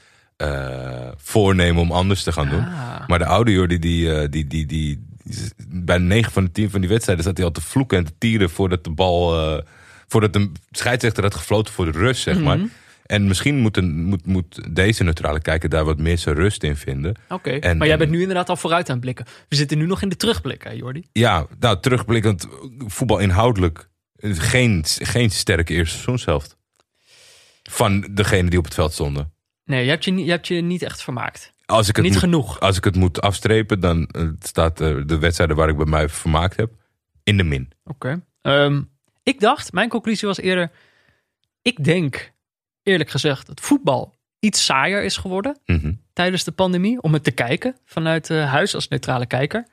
voornemen 1.17 1.83
om 1.83 1.93
anders 1.93 2.23
te 2.23 2.33
gaan 2.33 2.49
doen. 2.49 2.61
Ah. 2.65 3.07
Maar 3.09 3.19
de 3.19 3.27
oude 3.27 3.53
Jordi, 3.53 3.79
die, 3.79 4.29
die, 4.29 4.29
die, 4.29 4.47
die, 4.47 4.67
die- 4.67 5.13
bij 5.69 5.99
9 5.99 6.33
van 6.33 6.45
de 6.45 6.51
10 6.53 6.71
van 6.71 6.81
die 6.81 6.89
wedstrijden 6.91 7.25
zat 7.25 7.37
hij 7.37 7.47
al 7.47 7.53
te 7.53 7.61
vloeken 7.61 7.99
en 7.99 8.05
te 8.05 8.13
tieren 8.19 8.51
voordat 8.51 8.85
de 8.85 8.91
bal. 8.91 9.35
eh, 9.59 9.65
voordat 10.09 10.33
de 10.33 10.51
scheidsrechter 10.71 11.23
had 11.23 11.35
gefloten 11.35 11.75
voor 11.75 11.85
de 11.93 11.99
rust, 11.99 12.23
zeg 12.23 12.41
maar. 12.41 12.59
Mhm. 12.59 12.67
En 13.07 13.27
misschien 13.27 13.59
moet, 13.59 13.77
een, 13.77 14.05
moet, 14.05 14.27
moet 14.27 14.75
deze 14.75 15.05
neutrale 15.05 15.41
kijker 15.41 15.69
daar 15.69 15.85
wat 15.85 15.99
meer 15.99 16.19
zijn 16.19 16.35
rust 16.35 16.63
in 16.63 16.77
vinden. 16.77 17.15
Oké, 17.29 17.51
maar 17.51 17.77
jij 17.79 17.91
en- 17.93 17.99
bent 17.99 18.11
nu 18.11 18.21
inderdaad 18.21 18.49
al 18.49 18.57
vooruit 18.57 18.87
aan 18.89 18.95
het 18.95 19.01
blikken. 19.05 19.25
We 19.49 19.57
zitten 19.57 19.79
nu 19.79 19.87
nog 19.87 20.03
in 20.03 20.09
de 20.09 20.17
terugblik, 20.17 20.63
hè 20.63 20.71
Jordi? 20.71 21.05
Ja, 21.13 21.47
nou, 21.59 21.81
terugblikkend, 21.81 22.47
voetbal 22.87 23.19
inhoudelijk. 23.19 23.89
Geen, 24.21 24.85
geen 24.87 25.31
sterke 25.31 25.73
eerste 25.73 25.93
seizoenshelft. 25.95 26.57
Van 27.63 28.09
degene 28.11 28.51
die 28.51 28.59
op 28.59 28.65
het 28.65 28.75
veld 28.75 28.93
stonden. 28.93 29.33
Nee, 29.65 29.85
je 29.85 29.91
hebt 29.91 30.05
je, 30.05 30.15
je, 30.25 30.31
hebt 30.31 30.47
je 30.49 30.61
niet 30.61 30.83
echt 30.83 31.03
vermaakt. 31.03 31.53
Als 31.67 31.89
ik 31.89 31.97
het, 31.97 32.05
Niet 32.05 32.13
moet, 32.15 32.23
genoeg. 32.23 32.61
als 32.61 32.77
ik 32.77 32.85
het 32.85 32.97
moet 32.97 33.21
afstrepen, 33.21 33.81
dan 33.81 34.07
eh, 34.07 34.29
staat 34.39 34.81
eh, 34.81 34.97
de 35.07 35.19
wedstrijden 35.19 35.57
waar 35.57 35.69
ik 35.69 35.77
bij 35.77 35.87
mij 35.87 36.09
vermaakt 36.09 36.57
heb 36.57 36.73
in 37.23 37.37
de 37.37 37.43
min. 37.45 37.73
Oké. 37.85 38.25
Ehm, 38.43 38.83
ik 39.23 39.41
dacht, 39.41 39.73
mijn 39.73 39.89
conclusie 39.89 40.29
was 40.29 40.39
eerder... 40.39 40.71
Ik 41.63 41.85
denk, 41.85 42.33
eerlijk 42.83 43.11
gezegd, 43.11 43.47
dat 43.47 43.61
voetbal 43.61 44.15
iets 44.39 44.65
saaier 44.65 45.03
is 45.05 45.17
geworden 45.17 45.59
Mhm. 45.67 45.93
tijdens 46.13 46.45
de 46.45 46.53
pandemie. 46.53 47.01
Om 47.03 47.13
het 47.13 47.25
te 47.25 47.31
kijken 47.31 47.77
vanuit 47.85 48.31
eh, 48.31 48.51
huis 48.51 48.75
als 48.75 48.89
neutrale 48.89 49.27
kijker. 49.27 49.67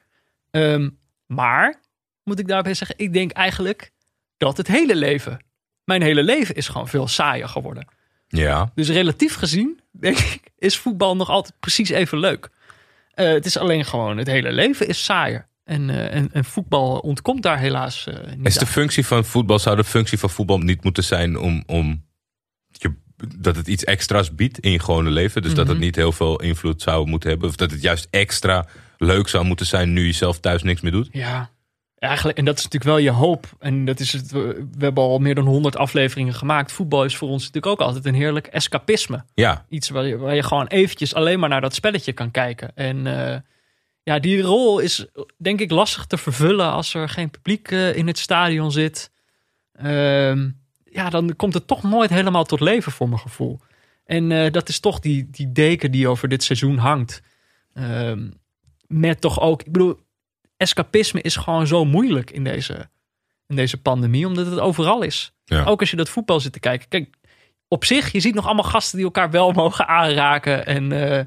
Ehm, 0.51 0.89
maar, 1.25 1.81
moet 2.23 2.39
ik 2.39 2.47
daarbij 2.47 2.73
zeggen, 2.73 2.97
ik 2.97 3.13
denk 3.13 3.31
eigenlijk 3.31 3.91
dat 4.37 4.57
het 4.57 4.67
hele 4.67 4.95
leven... 4.95 5.39
Mijn 5.83 6.01
hele 6.01 6.23
leven 6.23 6.55
is 6.55 6.67
gewoon 6.67 6.87
veel 6.87 7.07
saaier 7.07 7.47
geworden. 7.47 7.87
Ja, 8.33 8.71
Dus 8.75 8.89
relatief 8.89 9.35
gezien, 9.35 9.79
denk 9.91 10.17
ik, 10.17 10.39
is 10.57 10.77
voetbal 10.77 11.15
nog 11.15 11.29
altijd 11.29 11.53
precies 11.59 11.89
even 11.89 12.17
leuk. 12.19 12.49
Eh, 13.11 13.31
het 13.31 13.45
is 13.45 13.57
alleen 13.57 13.85
gewoon, 13.85 14.17
het 14.17 14.27
hele 14.27 14.51
leven 14.51 14.87
is 14.87 15.03
saaier. 15.03 15.47
En, 15.63 15.89
eh, 15.89 16.15
en, 16.15 16.29
en 16.33 16.45
voetbal 16.45 16.97
ontkomt 16.99 17.43
daar 17.43 17.59
helaas 17.59 18.07
eh, 18.07 18.15
niet 18.35 18.47
is 18.47 18.53
de 18.53 18.59
aan. 18.59 18.65
functie 18.67 19.05
van 19.05 19.25
voetbal, 19.25 19.59
zou 19.59 19.75
de 19.75 19.83
functie 19.83 20.17
van 20.19 20.29
voetbal 20.29 20.57
niet 20.57 20.83
moeten 20.83 21.03
zijn 21.03 21.37
om, 21.37 21.63
om 21.65 22.05
je, 22.71 22.93
dat 23.37 23.55
het 23.55 23.67
iets 23.67 23.83
extra's 23.83 24.35
biedt 24.35 24.59
in 24.59 24.71
je 24.71 24.79
gewone 24.79 25.09
leven? 25.09 25.41
Dus 25.41 25.53
dat 25.53 25.67
het 25.67 25.75
Mhm. 25.75 25.85
niet 25.85 25.95
heel 25.95 26.11
veel 26.11 26.39
invloed 26.41 26.81
zou 26.81 27.07
moeten 27.07 27.29
hebben. 27.29 27.49
Of 27.49 27.55
dat 27.55 27.71
het 27.71 27.81
juist 27.81 28.07
extra 28.09 28.65
leuk 28.97 29.27
zou 29.27 29.45
moeten 29.45 29.65
zijn 29.65 29.93
nu 29.93 30.05
je 30.05 30.11
zelf 30.11 30.39
thuis 30.39 30.63
niks 30.63 30.81
meer 30.81 30.91
doet? 30.91 31.09
Ja, 31.11 31.50
eigenlijk, 32.01 32.37
en 32.37 32.45
dat 32.45 32.57
is 32.57 32.63
natuurlijk 32.63 32.91
wel 32.91 33.03
je 33.03 33.11
hoop. 33.11 33.45
En 33.59 33.85
dat 33.85 33.99
is 33.99 34.13
het, 34.13 34.31
we, 34.31 34.67
hebben 34.77 35.03
al 35.03 35.19
meer 35.19 35.35
dan 35.35 35.45
100 35.45 35.77
afleveringen 35.77 36.33
gemaakt. 36.33 36.71
Voetbal 36.71 37.05
is 37.05 37.17
voor 37.17 37.29
ons 37.29 37.45
natuurlijk 37.45 37.73
ook 37.73 37.87
altijd 37.87 38.05
een 38.05 38.13
heerlijk 38.13 38.47
escapisme. 38.47 39.23
Ja, 39.33 39.65
Iets 39.69 39.89
waar 39.89 40.05
je, 40.05 40.17
waar 40.17 40.35
je 40.35 40.43
gewoon 40.43 40.67
eventjes 40.67 41.13
alleen 41.13 41.39
maar 41.39 41.49
naar 41.49 41.61
dat 41.61 41.73
spelletje 41.73 42.13
kan 42.13 42.31
kijken. 42.31 42.71
En 42.75 43.07
eh, 43.07 43.39
ja, 44.03 44.19
die 44.19 44.41
rol 44.41 44.79
is 44.79 45.05
denk 45.37 45.59
ik 45.59 45.71
lastig 45.71 46.05
te 46.05 46.17
vervullen 46.17 46.71
als 46.71 46.93
er 46.93 47.09
geen 47.09 47.29
publiek 47.29 47.71
eh, 47.71 47.95
in 47.95 48.07
het 48.07 48.17
stadion 48.17 48.71
zit. 48.71 49.11
Ehm, 49.73 50.49
ja, 50.83 51.09
dan 51.09 51.35
komt 51.35 51.53
het 51.53 51.67
toch 51.67 51.83
nooit 51.83 52.09
helemaal 52.09 52.43
tot 52.43 52.59
leven 52.59 52.91
voor 52.91 53.09
mijn 53.09 53.21
gevoel. 53.21 53.59
En 54.05 54.31
eh, 54.31 54.51
dat 54.51 54.69
is 54.69 54.79
toch 54.79 54.99
die, 54.99 55.27
die 55.29 55.51
deken 55.51 55.91
die 55.91 56.07
over 56.07 56.27
dit 56.27 56.43
seizoen 56.43 56.77
hangt. 56.77 57.21
Ehm, 57.73 58.29
met 58.87 59.21
toch 59.21 59.41
ook, 59.41 59.61
ik 59.63 59.71
bedoel, 59.71 59.99
escapisme 60.61 61.21
is 61.21 61.35
gewoon 61.35 61.67
zo 61.67 61.85
moeilijk 61.85 62.31
in 62.31 62.43
deze, 62.43 62.89
in 63.47 63.55
deze 63.55 63.81
pandemie, 63.81 64.27
omdat 64.27 64.45
het 64.45 64.59
overal 64.59 65.01
is. 65.01 65.31
Ja. 65.43 65.63
Ook 65.63 65.79
als 65.79 65.89
je 65.89 65.95
dat 65.97 66.09
voetbal 66.09 66.39
zit 66.39 66.53
te 66.53 66.59
kijken. 66.59 66.87
Kijk, 66.87 67.15
op 67.67 67.85
zich, 67.85 68.11
je 68.11 68.19
ziet 68.19 68.35
nog 68.35 68.45
allemaal 68.45 68.63
gasten 68.63 68.95
die 68.97 69.05
elkaar 69.05 69.31
wel 69.31 69.51
mogen 69.61 69.87
aanraken. 69.87 70.65
En 70.65 70.91
eh, 70.91 71.19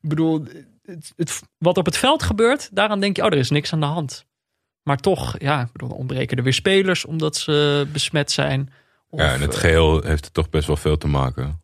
ik 0.00 0.08
bedoel, 0.08 0.44
het, 0.82 1.12
het- 1.16 1.42
wat 1.58 1.78
op 1.78 1.86
het 1.86 1.96
veld 1.96 2.22
gebeurt, 2.22 2.68
daaraan 2.76 3.00
denk 3.00 3.16
je, 3.16 3.22
oh, 3.24 3.32
er 3.32 3.38
is 3.38 3.50
niks 3.50 3.72
aan 3.72 3.80
de 3.80 3.86
hand. 3.86 4.26
Maar 4.82 4.96
toch, 4.96 5.34
ja, 5.38 5.60
ik 5.60 5.72
bedoel, 5.72 5.90
ontbreken 5.96 6.36
er 6.36 6.42
weer 6.42 6.52
spelers 6.52 7.04
omdat 7.04 7.36
ze 7.36 7.86
besmet 7.92 8.30
zijn. 8.30 8.72
Of, 9.08 9.20
ja, 9.20 9.32
en 9.34 9.40
het 9.40 9.54
eh, 9.54 9.60
geheel 9.60 10.02
heeft 10.02 10.24
het 10.24 10.34
toch 10.34 10.50
best 10.50 10.66
wel 10.66 10.76
veel 10.76 10.98
te 10.98 11.06
maken. 11.08 11.60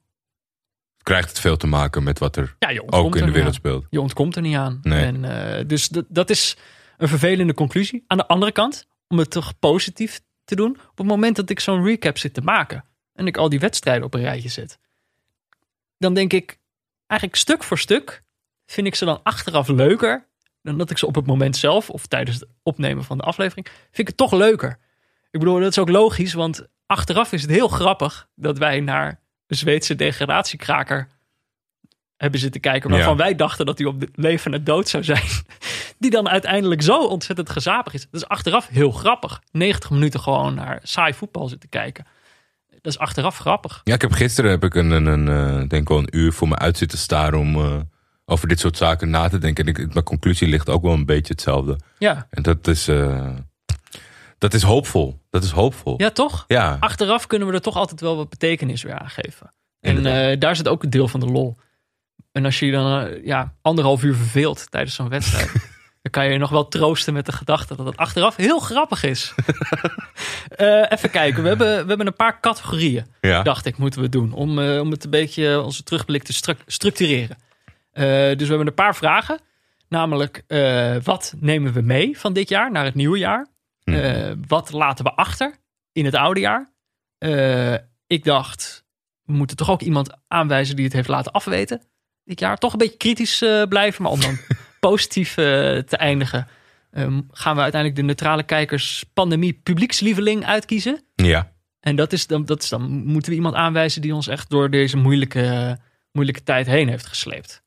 Krijgt 1.03 1.29
het 1.29 1.41
veel 1.41 1.57
te 1.57 1.67
maken 1.67 2.03
met 2.03 2.19
wat 2.19 2.37
er 2.37 2.57
ja, 2.59 2.83
ook 2.87 3.17
in 3.17 3.25
de 3.25 3.31
wereld 3.31 3.47
aan. 3.49 3.55
speelt. 3.55 3.87
Je 3.91 4.01
ontkomt 4.01 4.37
er 4.37 4.43
niet 4.43 4.57
aan. 4.57 4.79
Nee. 4.83 5.05
En, 5.05 5.25
eh, 5.59 5.65
dus 5.67 5.89
dat- 5.89 6.05
dat 6.09 6.31
is 6.31 6.57
een 6.97 7.09
vervelende 7.09 7.55
conclusie. 7.55 8.05
Aan 8.07 8.17
de 8.19 8.27
andere 8.27 8.53
kant, 8.53 8.87
om 9.09 9.19
het 9.19 9.31
toch 9.31 9.59
positief 9.59 10.21
te 10.45 10.55
doen, 10.55 10.71
op 10.91 10.99
het 10.99 11.07
moment 11.07 11.37
dat 11.37 11.51
ik 11.51 11.61
zo'n 11.61 11.85
recap 11.85 12.19
zit 12.19 12.35
te 12.35 12.41
maken 12.41 12.85
en 13.15 13.27
ik 13.27 13.37
al 13.37 13.49
die 13.49 13.61
wedstrijden 13.61 14.05
op 14.05 14.15
een 14.15 14.21
rijtje 14.21 14.49
zet, 14.49 14.79
dan 15.99 16.15
denk 16.15 16.33
ik 16.33 16.59
eigenlijk 17.07 17.41
stuk 17.41 17.63
voor 17.63 17.79
stuk 17.79 18.23
vind 18.67 18.87
ik 18.87 18.95
ze 18.95 19.05
dan 19.05 19.21
achteraf 19.23 19.69
leuker 19.69 20.27
dan 20.63 20.79
dat 20.79 20.91
ik 20.91 20.99
ze 20.99 21.07
op 21.07 21.15
het 21.15 21.27
moment 21.27 21.57
zelf 21.57 21.91
of 21.91 22.07
tijdens 22.07 22.41
het 22.41 22.49
opnemen 22.63 23.05
van 23.05 23.17
de 23.19 23.25
aflevering 23.25 23.67
vind 23.67 23.99
ik 23.99 24.07
het 24.07 24.17
toch 24.17 24.33
leuker. 24.33 24.79
Ik 25.31 25.39
bedoel, 25.41 25.61
dat 25.61 25.71
is 25.71 25.79
ook 25.79 25.89
logisch, 25.89 26.33
want 26.33 26.67
achteraf 26.87 27.33
is 27.33 27.43
het 27.43 27.51
heel 27.51 27.69
grappig 27.69 28.29
dat 28.35 28.59
wij 28.59 28.81
naar 28.81 29.21
een 29.47 29.57
Zweedse 29.57 29.95
degradatiekraker 29.95 31.09
hebben 32.17 32.41
zitten 32.41 32.61
kijken. 32.61 32.91
Waarvan 32.91 33.17
Ja. 33.17 33.19
wij 33.19 33.35
dachten 33.35 33.67
dat 33.67 33.79
hij 33.79 33.87
op 33.87 34.01
de 34.01 34.09
leven 34.15 34.55
en 34.55 34.65
dood 34.65 34.89
zou 34.89 35.05
zijn. 35.05 35.27
Die 35.99 36.11
dan 36.11 36.29
uiteindelijk 36.29 36.83
zo 36.83 37.07
ontzettend 37.07 37.51
gezapig 37.51 37.95
is. 37.95 38.03
Dat 38.11 38.21
is 38.21 38.29
achteraf 38.29 38.69
heel 38.69 38.91
grappig. 38.91 39.41
90 39.53 39.91
minuten 39.91 40.21
gewoon 40.21 40.55
naar 40.55 40.81
saai 40.83 41.15
voetbal 41.15 41.49
zitten 41.49 41.69
kijken. 41.69 42.07
Dat 42.87 42.95
is 42.95 42.99
achteraf 42.99 43.39
grappig. 43.39 43.81
Ja, 43.85 43.95
ik 43.95 44.01
heb 44.01 44.13
gisteren 44.13 44.51
heb 44.51 44.65
ik 44.65 44.75
een, 44.75 44.91
een, 44.91 45.07
een 45.07 45.29
eh, 45.63 45.69
denk 45.69 45.89
wel 45.89 45.99
een 45.99 46.17
uur 46.17 46.33
voor 46.33 46.49
me 46.49 46.57
uit 46.57 46.77
zitten 46.77 46.99
staren 46.99 47.39
om 47.39 47.57
eh, 47.57 47.77
over 48.25 48.49
dit 48.49 48.61
soort 48.61 48.77
zaken 48.77 49.11
na 49.11 49.29
te 49.29 49.39
denken. 49.39 49.65
En 49.65 49.71
ik, 49.71 49.93
mijn 49.93 50.05
conclusie 50.05 50.49
ligt 50.49 50.69
ook 50.69 50.83
wel 50.83 50.93
een 50.93 51.07
beetje 51.07 51.33
hetzelfde. 51.33 51.79
Ja, 51.99 52.27
En 52.31 52.43
dat 52.43 52.67
is, 52.67 52.89
eh, 52.89 53.35
dat 54.39 54.55
is 54.55 54.63
hoopvol. 54.63 55.21
Dat 55.31 55.45
is 55.45 55.51
hoopvol. 55.51 55.95
ja 55.97 56.11
toch? 56.11 56.45
Ja, 56.47 56.77
Achteraf 56.81 57.27
kunnen 57.27 57.49
we 57.49 57.55
er 57.55 57.61
toch 57.61 57.77
altijd 57.77 58.01
wel 58.01 58.17
wat 58.17 58.29
betekenis 58.29 58.83
weer 58.83 58.99
aan 58.99 59.11
geven. 59.11 59.55
En 59.81 60.39
daar 60.39 60.57
zit 60.57 60.69
ook 60.69 60.83
een 60.83 60.91
deel 60.91 61.09
van 61.09 61.21
de 61.21 61.27
lol. 61.27 61.57
En 62.33 62.45
als 62.45 62.59
je 62.59 62.67
je 62.67 62.73
dan 62.73 63.21
ja, 63.25 63.55
anderhalf 63.63 64.03
uur 64.03 64.15
verveelt 64.15 64.71
tijdens 64.71 64.95
zo'n 64.95 65.09
wedstrijd... 65.09 65.51
dan 66.07 66.15
kan 66.15 66.25
je 66.25 66.33
je 66.33 66.39
nog 66.39 66.51
wel 66.51 66.69
troosten 66.69 67.15
met 67.15 67.27
de 67.27 67.33
gedachte 67.33 67.77
dat 67.77 67.87
het 67.87 67.97
achteraf 67.97 68.37
heel 68.37 68.59
grappig 68.59 69.03
is. 69.03 69.33
Eh, 70.57 70.91
even 70.93 71.11
kijken, 71.11 71.43
we 71.43 71.49
hebben, 71.49 71.83
we 71.83 71.89
hebben 71.89 72.07
een 72.07 72.15
paar 72.15 72.41
categorieën. 72.41 73.07
ja. 73.21 73.43
dacht 73.43 73.67
ik, 73.67 73.77
moeten 73.77 74.01
we 74.01 74.09
doen. 74.09 74.33
Om, 74.33 74.59
eh, 74.59 74.81
om 74.81 74.91
het 74.91 75.05
een 75.05 75.11
beetje 75.11 75.63
onze 75.63 75.83
terugblik 75.83 76.23
te 76.23 76.33
stru- 76.33 76.57
structureren. 76.67 77.37
Eh, 77.93 78.05
dus 78.07 78.43
we 78.43 78.47
hebben 78.47 78.67
een 78.67 78.75
paar 78.75 78.97
vragen. 78.97 79.41
Namelijk, 79.89 80.43
wat 81.03 81.35
nemen 81.41 81.73
we 81.73 81.81
mee 81.81 82.19
van 82.19 82.33
dit 82.33 82.49
jaar 82.49 82.71
naar 82.71 82.85
het 82.85 82.95
nieuwe 82.95 83.19
jaar? 83.19 83.47
Hm. 83.83 84.35
Wat 84.47 84.73
laten 84.73 85.05
we 85.05 85.11
achter 85.11 85.55
in 85.93 86.05
het 86.05 86.15
oude 86.15 86.41
jaar? 86.41 86.73
Ik 88.07 88.25
dacht, 88.25 88.85
we 89.23 89.33
moeten 89.33 89.57
toch 89.57 89.71
ook 89.71 89.83
iemand 89.83 90.11
aanwijzen 90.29 90.77
die 90.77 90.85
het 90.85 90.95
heeft 90.95 91.09
laten 91.09 91.33
afweten 91.33 91.83
dit 92.25 92.41
jaar. 92.41 92.59
Toch 92.59 92.73
een 92.73 92.79
beetje 92.79 92.97
kritisch 92.97 93.39
blijven, 93.69 94.03
maar 94.03 94.13
om 94.13 94.21
dan 94.21 94.39
positief 94.81 95.37
eh, 95.37 95.45
te 95.79 95.97
eindigen. 95.97 96.47
ehm, 96.93 97.21
gaan 97.31 97.57
we 97.57 97.63
uiteindelijk 97.63 98.01
de 98.01 98.07
neutrale 98.07 98.43
kijkers 98.43 99.05
pandemie 99.15 99.61
publiekslieveling 99.63 100.47
uitkiezen. 100.47 101.01
ja. 101.15 101.55
En 101.81 101.97
dat 101.97 102.13
is 102.13 102.27
dan, 102.27 102.45
dat 102.45 102.63
is 102.63 102.69
dan 102.69 103.05
moeten 103.05 103.31
we 103.31 103.37
iemand 103.37 103.55
aanwijzen 103.55 104.03
die 104.03 104.15
ons 104.15 104.29
echt 104.29 104.51
door 104.51 104.71
deze 104.71 104.97
moeilijke, 104.97 105.79
moeilijke 106.13 106.43
tijd 106.43 106.67
heen 106.67 106.89
heeft 106.89 107.07
gesleept. 107.07 107.63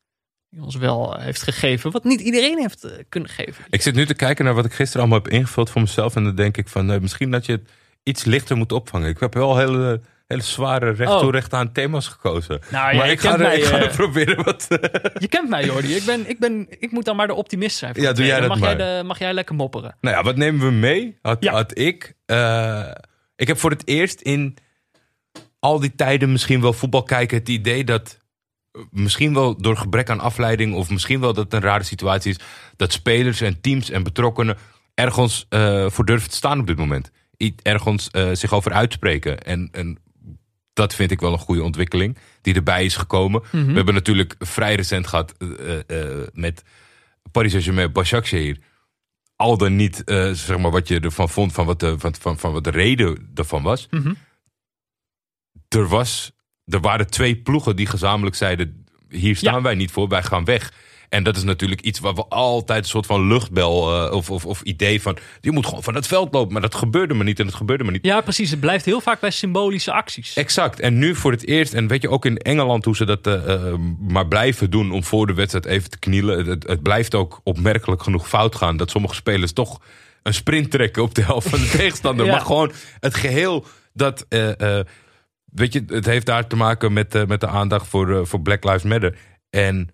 Die 0.49 0.63
ons 0.63 0.75
wel 0.75 1.19
heeft 1.19 1.41
gegeven 1.41 1.91
wat 1.91 2.03
niet 2.03 2.21
iedereen 2.21 2.57
heeft 2.57 2.83
eh, 2.83 2.91
kunnen 3.09 3.29
geven. 3.29 3.65
Ik 3.69 3.81
zit 3.81 3.95
nu 3.95 4.05
te 4.05 4.13
kijken 4.13 4.45
naar 4.45 4.53
wat 4.53 4.65
ik 4.65 4.73
gisteren 4.73 5.01
allemaal 5.01 5.23
heb 5.23 5.31
ingevuld 5.31 5.69
voor 5.69 5.81
mezelf. 5.81 6.15
En 6.15 6.23
dan 6.23 6.35
denk 6.35 6.57
ik 6.57 6.67
van, 6.67 6.91
eh, 6.91 6.99
misschien 6.99 7.31
dat 7.31 7.45
je 7.45 7.51
het 7.51 7.69
iets 8.03 8.23
lichter 8.23 8.57
moet 8.57 8.71
opvangen. 8.71 9.09
Ik 9.09 9.19
heb 9.19 9.33
wel 9.33 9.57
hele, 9.57 10.01
hele 10.29 10.41
zware 10.43 10.91
recht 10.91 11.11
Oh. 11.11 11.19
toe 11.19 11.31
recht 11.31 11.53
aan 11.53 11.71
thema's 11.71 12.07
gekozen. 12.07 12.59
Nou 12.71 12.91
ja, 12.91 12.97
maar 12.97 13.09
ik 13.09 13.19
ga, 13.19 13.33
er, 13.33 13.39
mij, 13.39 13.57
ik 13.57 13.63
ga 13.63 13.77
eh, 13.77 13.83
er 13.83 13.95
proberen 13.95 14.43
wat... 14.43 14.67
Je 15.19 15.27
kent 15.29 15.49
mij, 15.49 15.65
Jordi. 15.65 15.95
Ik, 15.95 16.03
ben, 16.05 16.29
ik, 16.29 16.39
ben, 16.39 16.67
ik 16.79 16.91
moet 16.91 17.05
dan 17.05 17.15
maar 17.15 17.27
de 17.27 17.33
optimist 17.33 17.77
zijn. 17.77 17.93
Ja, 17.95 18.01
doe 18.03 18.13
twee. 18.13 18.27
jij 18.27 18.39
dat 18.39 18.49
mag 18.49 18.59
maar. 18.59 18.77
Jij 18.77 18.97
de, 18.97 19.03
mag 19.03 19.19
jij 19.19 19.33
lekker 19.33 19.55
mopperen. 19.55 19.95
Nou 20.01 20.15
ja, 20.15 20.23
wat 20.23 20.35
nemen 20.35 20.65
we 20.65 20.71
mee? 20.71 21.17
Had, 21.21 21.43
Ja. 21.43 21.51
had 21.51 21.77
ik. 21.77 22.13
eh, 22.25 22.91
ik 23.35 23.47
heb 23.47 23.57
voor 23.59 23.69
het 23.69 23.87
eerst 23.87 24.21
in 24.21 24.57
al 25.59 25.79
die 25.79 25.95
tijden 25.95 26.31
misschien 26.31 26.61
wel 26.61 26.73
voetbal 26.73 27.03
kijken. 27.03 27.37
Het 27.37 27.49
idee 27.49 27.83
dat 27.83 28.17
eh, 28.71 28.81
misschien 28.91 29.33
wel 29.33 29.61
door 29.61 29.77
gebrek 29.77 30.09
aan 30.09 30.19
afleiding... 30.19 30.73
of 30.73 30.89
misschien 30.89 31.19
wel 31.19 31.33
dat 31.33 31.43
het 31.43 31.53
een 31.53 31.69
rare 31.69 31.83
situatie 31.83 32.31
is... 32.31 32.39
dat 32.75 32.91
spelers 32.91 33.41
en 33.41 33.61
teams 33.61 33.89
en 33.89 34.03
betrokkenen 34.03 34.57
ergens 34.93 35.45
eh, 35.49 35.89
voor 35.89 36.05
durven 36.05 36.29
te 36.29 36.35
staan 36.35 36.59
op 36.59 36.67
dit 36.67 36.77
moment. 36.77 37.11
Ergens 37.61 38.09
eh, 38.09 38.29
zich 38.33 38.53
over 38.53 38.71
uitspreken. 38.71 39.39
En, 39.41 39.69
en 39.71 39.97
dat 40.79 40.95
vind 40.95 41.11
ik 41.11 41.19
wel 41.19 41.33
een 41.33 41.39
goede 41.39 41.63
ontwikkeling 41.63 42.17
die 42.41 42.55
erbij 42.55 42.85
is 42.85 42.95
gekomen. 42.95 43.41
We 43.51 43.73
hebben 43.73 43.93
natuurlijk 43.93 44.35
vrij 44.39 44.75
recent 44.75 45.07
gehad 45.07 45.33
eh, 45.37 45.79
eh, 45.87 46.27
met 46.33 46.63
Paris 47.31 47.51
Saint-Germain, 47.51 47.91
Başakşehir. 47.91 48.57
Al 49.35 49.57
dan 49.57 49.75
niet 49.75 50.01
zeg 50.31 50.57
maar 50.57 50.71
wat 50.71 50.87
je 50.87 50.99
ervan 50.99 51.29
vond, 51.29 51.53
van 51.53 51.65
wat 51.65 51.79
de, 51.79 51.99
van, 51.99 52.15
van, 52.19 52.39
van 52.39 52.53
wat 52.53 52.63
de 52.63 52.69
reden 52.69 53.31
ervan 53.35 53.63
was. 53.63 53.87
Er, 55.69 55.87
was. 55.87 56.31
er 56.65 56.79
waren 56.79 57.07
twee 57.07 57.35
ploegen 57.35 57.75
die 57.75 57.85
gezamenlijk 57.85 58.35
zeiden: 58.35 58.85
hier 59.09 59.35
staan 59.35 59.55
Ja. 59.55 59.61
wij 59.61 59.75
niet 59.75 59.91
voor, 59.91 60.07
wij 60.07 60.23
gaan 60.23 60.45
weg. 60.45 60.73
En 61.09 61.23
dat 61.23 61.35
is 61.35 61.43
natuurlijk 61.43 61.81
iets 61.81 61.99
waar 61.99 62.13
we 62.15 62.25
altijd 62.25 62.83
een 62.83 62.89
soort 62.89 63.05
van 63.05 63.27
luchtbel 63.27 64.05
eh, 64.05 64.13
of, 64.13 64.29
of, 64.29 64.45
of 64.45 64.61
idee 64.61 65.01
van... 65.01 65.17
je 65.41 65.51
moet 65.51 65.65
gewoon 65.65 65.83
van 65.83 65.95
het 65.95 66.07
veld 66.07 66.33
lopen, 66.33 66.53
maar 66.53 66.61
dat 66.61 66.75
gebeurde 66.75 67.13
maar 67.13 67.25
niet 67.25 67.39
en 67.39 67.45
dat 67.45 67.55
gebeurde 67.55 67.83
maar 67.83 67.93
niet. 67.93 68.05
Ja, 68.05 68.21
precies. 68.21 68.51
Het 68.51 68.59
blijft 68.59 68.85
heel 68.85 69.01
vaak 69.01 69.19
bij 69.19 69.31
symbolische 69.31 69.91
acties. 69.91 70.33
Exact. 70.33 70.79
En 70.79 70.97
nu 70.97 71.15
voor 71.15 71.31
het 71.31 71.47
eerst, 71.47 71.73
en 71.73 71.87
weet 71.87 72.01
je 72.01 72.09
ook 72.09 72.25
in 72.25 72.37
Engeland 72.37 72.85
hoe 72.85 72.95
ze 72.95 73.05
dat 73.05 73.27
eh, 73.27 73.53
eh, 73.53 73.73
maar 73.99 74.27
blijven 74.27 74.69
doen 74.69 74.91
om 74.91 75.03
voor 75.03 75.27
de 75.27 75.33
wedstrijd 75.33 75.65
even 75.65 75.89
te 75.89 75.99
knielen. 75.99 76.45
Het, 76.45 76.83
blijft 76.83 77.15
ook 77.15 77.41
opmerkelijk 77.43 78.03
genoeg 78.03 78.27
fout 78.27 78.55
gaan 78.55 78.77
dat 78.77 78.89
sommige 78.89 79.15
spelers 79.15 79.53
toch 79.53 79.81
een 80.23 80.33
sprint 80.33 80.71
trekken 80.71 81.03
op 81.03 81.15
de 81.15 81.23
helft 81.23 81.49
van 81.49 81.59
de 81.59 81.69
tegenstander. 81.77 82.25
Ja. 82.25 82.31
Maar 82.31 82.41
gewoon 82.41 82.71
het 82.99 83.15
geheel 83.15 83.65
dat. 83.93 84.25
weet 85.45 85.73
je, 85.73 85.83
het 85.87 86.05
heeft 86.05 86.25
daar 86.25 86.47
te 86.47 86.55
maken 86.55 86.93
met, 86.93 87.27
met 87.27 87.39
de 87.39 87.47
aandacht 87.47 87.87
voor, 87.87 88.27
voor 88.27 88.41
Black 88.41 88.63
Lives 88.63 88.83
Matter. 88.83 89.17
En 89.49 89.89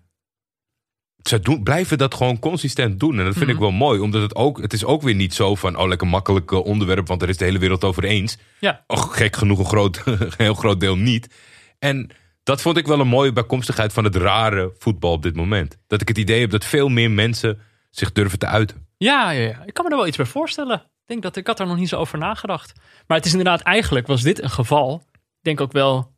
ze 1.28 1.40
doen, 1.40 1.62
blijven 1.62 1.98
dat 1.98 2.14
gewoon 2.14 2.38
consistent 2.38 3.00
doen. 3.00 3.18
En 3.18 3.24
dat 3.24 3.36
vind 3.36 3.50
ik 3.50 3.58
wel 3.58 3.70
mooi, 3.70 4.00
omdat 4.00 4.22
het 4.22 4.34
ook, 4.34 4.60
het 4.60 4.72
is 4.72 4.84
ook 4.84 5.02
weer 5.02 5.14
niet 5.14 5.34
zo 5.34 5.54
van, 5.54 5.78
oh 5.78 5.88
lekker 5.88 6.06
makkelijk 6.06 6.52
eh, 6.52 6.64
onderwerp, 6.64 7.06
want 7.06 7.22
er 7.22 7.28
is 7.28 7.36
de 7.36 7.44
hele 7.44 7.58
wereld 7.58 7.84
over 7.84 8.04
eens. 8.04 8.38
Ja. 8.60 8.84
Och, 8.86 9.16
gek 9.16 9.36
genoeg 9.36 9.58
een, 9.58 9.64
groot, 9.64 10.02
een 10.06 10.32
heel 10.36 10.54
groot 10.54 10.80
deel 10.80 10.96
niet. 10.96 11.34
En 11.78 12.10
dat 12.42 12.62
vond 12.62 12.76
ik 12.76 12.86
wel 12.86 13.00
een 13.00 13.08
mooie 13.08 13.32
bijkomstigheid 13.32 13.92
van 13.92 14.04
het 14.04 14.16
rare 14.16 14.72
voetbal 14.78 15.12
op 15.12 15.22
dit 15.22 15.36
moment. 15.36 15.78
Dat 15.86 16.00
ik 16.00 16.08
het 16.08 16.18
idee 16.18 16.40
heb 16.40 16.50
dat 16.50 16.64
veel 16.64 16.88
meer 16.88 17.10
mensen 17.10 17.58
zich 17.90 18.12
durven 18.12 18.38
te 18.38 18.46
uiten. 18.46 18.86
Ja, 18.96 19.30
ja, 19.30 19.40
ja, 19.40 19.62
ik 19.64 19.74
kan 19.74 19.84
me 19.84 19.90
er 19.90 19.96
wel 19.96 20.06
iets 20.06 20.16
bij 20.16 20.26
voorstellen. 20.26 20.76
Ik 20.76 21.06
denk 21.06 21.22
dat 21.22 21.36
ik 21.36 21.46
had 21.46 21.60
er 21.60 21.66
nog 21.66 21.76
niet 21.76 21.88
zo 21.88 21.96
over 21.96 22.18
nagedacht. 22.18 22.72
Maar 23.06 23.16
het 23.16 23.26
is 23.26 23.32
inderdaad, 23.32 23.60
eigenlijk 23.60 24.06
was 24.06 24.22
dit 24.22 24.42
een 24.42 24.50
geval. 24.50 25.02
Ik 25.12 25.42
denk 25.42 25.60
ook 25.60 25.72
wel. 25.72 26.14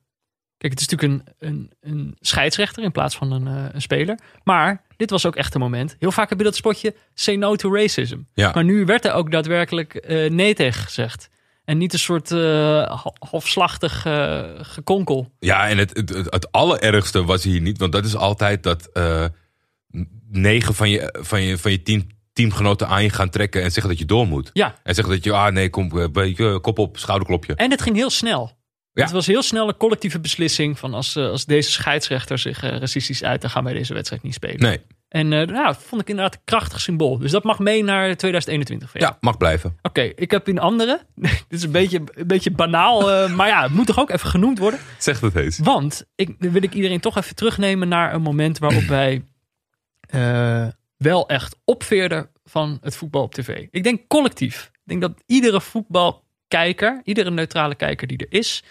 Kijk, 0.58 0.72
het 0.72 0.80
is 0.80 0.88
natuurlijk 0.88 1.26
een, 1.38 1.48
een, 1.48 1.70
een 1.80 2.16
scheidsrechter 2.20 2.82
in 2.82 2.92
plaats 2.92 3.16
van 3.16 3.32
een, 3.32 3.46
eh, 3.46 3.64
een 3.72 3.82
speler. 3.82 4.18
Maar 4.44 4.82
dit 4.96 5.10
was 5.10 5.26
ook 5.26 5.36
echt 5.36 5.54
een 5.54 5.60
moment. 5.60 5.96
Heel 5.98 6.12
vaak 6.12 6.28
heb 6.28 6.38
je 6.38 6.44
dat 6.44 6.56
spotje 6.56 6.94
say 7.14 7.34
no 7.36 7.56
to 7.56 7.74
racism. 7.74 8.18
Ja. 8.34 8.50
Maar 8.54 8.64
nu 8.64 8.84
werd 8.84 9.04
er 9.04 9.12
ook 9.12 9.30
daadwerkelijk 9.30 9.94
eh, 9.94 10.30
nee 10.30 10.54
tegen 10.54 10.82
gezegd. 10.82 11.28
En 11.64 11.78
niet 11.78 11.92
een 11.92 11.98
soort 11.98 12.30
ha- 12.30 13.12
halfslachtig 13.18 14.06
gekonkel. 14.60 15.32
Ja, 15.38 15.68
en 15.68 15.78
het, 15.78 15.96
het, 15.96 16.08
het, 16.08 16.32
het 16.32 16.52
allerergste 16.52 17.24
was 17.24 17.44
hier 17.44 17.60
niet, 17.60 17.78
want 17.78 17.92
dat 17.92 18.04
is 18.04 18.16
altijd 18.16 18.62
dat 18.62 18.90
negen 20.30 20.74
van 20.74 20.90
je, 20.90 21.14
van 21.20 21.42
je, 21.42 21.58
van 21.58 21.70
je 21.70 21.82
team, 21.82 22.06
teamgenoten 22.32 22.88
aan 22.88 23.02
je 23.02 23.10
gaan 23.10 23.30
trekken 23.30 23.62
en 23.62 23.70
zeggen 23.70 23.90
dat 23.90 23.98
je 23.98 24.04
door 24.04 24.26
moet. 24.26 24.50
Ja, 24.52 24.74
En 24.82 24.94
zeggen 24.94 25.14
dat 25.14 25.24
je, 25.24 25.32
ah 25.32 25.52
nee, 25.52 25.70
kom, 25.70 26.12
beetje, 26.12 26.60
kop 26.60 26.78
op, 26.78 26.98
schouderklopje. 26.98 27.54
En 27.54 27.70
het 27.70 27.82
ging 27.82 27.96
heel 27.96 28.10
snel. 28.10 28.57
Ja. 28.98 29.04
Het 29.04 29.12
was 29.12 29.26
heel 29.26 29.42
snel 29.42 29.68
een 29.68 29.76
collectieve 29.76 30.20
beslissing 30.20 30.78
van 30.78 30.94
als, 30.94 31.16
eh, 31.16 31.30
als 31.30 31.44
deze 31.44 31.70
scheidsrechter 31.70 32.38
zich 32.38 32.62
eh, 32.62 32.78
racistisch 32.78 33.24
uit, 33.24 33.40
dan 33.40 33.50
gaan 33.50 33.64
wij 33.64 33.72
deze 33.72 33.94
wedstrijd 33.94 34.22
niet 34.22 34.34
spelen. 34.34 34.60
Nee, 34.60 34.80
En 35.08 35.32
eh 35.32 35.46
nou, 35.46 35.66
dat 35.66 35.82
vond 35.82 36.00
ik 36.00 36.08
inderdaad 36.08 36.34
een 36.34 36.40
krachtig 36.44 36.80
symbool. 36.80 37.18
Dus 37.18 37.30
dat 37.30 37.44
mag 37.44 37.58
mee 37.58 37.84
naar 37.84 38.16
2021. 38.16 38.90
van 38.90 39.00
jou. 39.00 39.12
ja, 39.12 39.18
mag 39.20 39.36
blijven. 39.36 39.78
Oké, 39.82 40.00
ik 40.00 40.30
heb 40.30 40.46
een 40.46 40.58
andere. 40.58 41.00
Dit 41.14 41.44
is 41.48 41.62
een 41.62 41.70
beetje, 41.70 42.00
een 42.14 42.26
beetje 42.26 42.50
banaal, 42.50 43.28
maar 43.28 43.48
ja, 43.48 43.62
het 43.62 43.72
moet 43.72 43.86
toch 43.86 43.98
ook 43.98 44.10
even 44.10 44.28
genoemd 44.28 44.58
worden. 44.58 44.80
Zeg 44.98 45.20
dat 45.20 45.34
eens. 45.34 45.58
Want 45.58 46.06
ik, 46.14 46.34
wil 46.38 46.62
ik 46.62 46.74
iedereen 46.74 47.00
toch 47.00 47.16
even 47.16 47.34
terugnemen 47.34 47.88
naar 47.88 48.14
een 48.14 48.22
moment 48.22 48.58
waarop 48.58 48.84
wij 48.98 49.22
wel 50.96 51.28
echt 51.28 51.56
opveerden 51.64 52.30
van 52.44 52.78
het 52.82 52.96
voetbal 52.96 53.22
op 53.22 53.34
tv. 53.34 53.66
Ik 53.70 53.82
denk 53.82 54.08
collectief. 54.08 54.70
Ik 54.72 54.80
denk 54.84 55.00
dat 55.00 55.22
iedere 55.26 55.60
voetbalkijker, 55.60 57.00
iedere 57.04 57.30
neutrale 57.30 57.74
kijker 57.74 58.06
die 58.06 58.18
er 58.18 58.38
is, 58.38 58.62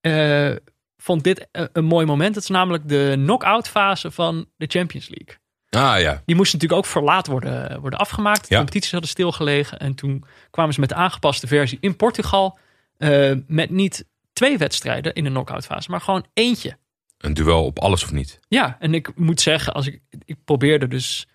eh, 0.00 0.50
vond 0.96 1.24
dit 1.24 1.48
een, 1.52 1.84
mooi 1.84 2.06
moment. 2.06 2.34
Het 2.34 2.44
is 2.44 2.50
namelijk 2.50 2.88
de 2.88 3.12
knock-out 3.16 3.68
fase 3.68 4.10
van 4.10 4.46
de 4.56 4.66
Champions 4.66 5.08
League. 5.08 5.36
Ah 5.70 6.00
ja, 6.00 6.22
Die 6.26 6.36
moest 6.36 6.52
natuurlijk 6.52 6.80
ook 6.80 6.86
verlaat 6.90 7.26
worden, 7.26 7.80
worden 7.80 7.98
afgemaakt. 7.98 8.40
De 8.40 8.46
Ja. 8.48 8.56
competities 8.56 8.90
hadden 8.92 9.10
stilgelegen. 9.10 9.78
En 9.78 9.94
toen 9.94 10.24
kwamen 10.50 10.74
ze 10.74 10.80
met 10.80 10.88
de 10.88 10.94
aangepaste 10.94 11.46
versie 11.46 11.78
in 11.80 11.96
Portugal. 11.96 12.58
eh, 12.96 13.32
met 13.46 13.70
niet 13.70 14.04
twee 14.32 14.58
wedstrijden 14.58 15.14
in 15.14 15.24
de 15.24 15.30
knock-out 15.30 15.66
fase, 15.66 15.90
maar 15.90 16.00
gewoon 16.00 16.26
eentje. 16.34 16.76
een 17.18 17.34
duel 17.34 17.64
op 17.64 17.78
alles 17.78 18.02
of 18.04 18.12
niet. 18.12 18.40
Ja, 18.48 18.76
en 18.80 18.94
ik 18.94 19.16
moet 19.16 19.40
zeggen, 19.40 19.74
als 19.74 19.86
ik, 19.86 20.00
ik 20.24 20.36
probeerde 20.44 20.88
dus. 20.88 21.26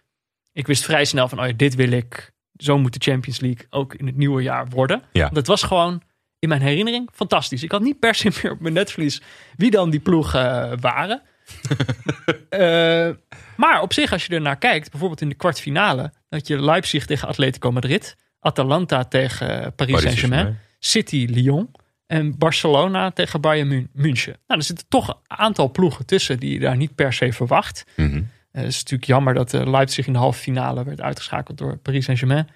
Ik 0.54 0.68
wist 0.68 0.84
vrij 0.84 1.06
snel 1.06 1.28
van, 1.28 1.40
oh 1.40 1.46
ja, 1.48 1.54
dit 1.54 1.76
wil 1.76 1.92
ik. 1.92 2.32
Zo 2.56 2.78
moet 2.78 2.94
de 2.94 3.12
Champions 3.12 3.40
League 3.40 3.66
ook 3.70 3.94
in 3.94 4.06
het 4.06 4.16
nieuwe 4.16 4.42
jaar 4.42 4.68
worden. 4.70 5.04
Ja. 5.12 5.30
Dat 5.30 5.48
was 5.48 5.64
gewoon 5.64 6.02
in 6.44 6.50
mijn 6.50 6.62
herinnering 6.62 7.10
fantastisch. 7.14 7.64
Ik 7.64 7.72
had 7.72 7.82
niet 7.82 8.00
per 8.00 8.16
se 8.16 8.32
meer 8.42 8.52
op 8.52 8.60
mijn 8.60 8.74
netvlies 8.74 9.22
wie 9.56 9.72
dan 9.72 9.90
die 9.90 10.00
ploegen 10.00 10.72
eh, 10.72 10.78
waren. 10.80 11.22
Eh, 12.50 13.10
maar 13.58 13.82
op 13.82 13.94
zich, 13.94 14.12
als 14.12 14.26
je 14.26 14.36
er 14.36 14.42
naar 14.42 14.58
kijkt, 14.58 14.92
bijvoorbeeld 14.92 15.22
in 15.22 15.30
de 15.30 15.36
kwartfinale, 15.36 16.12
dat 16.30 16.48
je 16.48 16.62
Leipzig 16.62 17.06
tegen 17.06 17.28
Atletico 17.28 17.72
Madrid, 17.72 18.16
Atalanta 18.40 19.04
tegen 19.04 19.64
eh, 19.64 19.72
Paris, 19.76 20.02
Saint-Germain. 20.02 20.60
City 20.80 21.28
Lyon 21.30 21.72
en 22.08 22.38
Barcelona 22.38 23.12
tegen 23.12 23.42
Bayern 23.42 23.90
München. 23.94 24.38
Nou, 24.48 24.60
er 24.60 24.66
zitten 24.66 24.86
toch 24.88 25.08
een 25.08 25.38
aantal 25.38 25.72
ploegen 25.72 26.06
tussen 26.06 26.40
die 26.40 26.54
je 26.54 26.60
daar 26.60 26.78
niet 26.78 26.96
per 26.96 27.14
se 27.14 27.34
verwacht. 27.34 27.86
Mhm. 27.96 28.22
Het 28.52 28.66
is 28.66 28.78
natuurlijk 28.78 29.06
jammer 29.06 29.34
dat 29.34 29.54
Leipzig 29.54 30.08
in 30.08 30.14
de 30.14 30.20
halve 30.20 30.40
finale 30.40 30.84
werd 30.84 31.02
uitgeschakeld 31.02 31.58
door 31.58 31.78
Paris 31.78 32.06
Saint-Germain. 32.06 32.48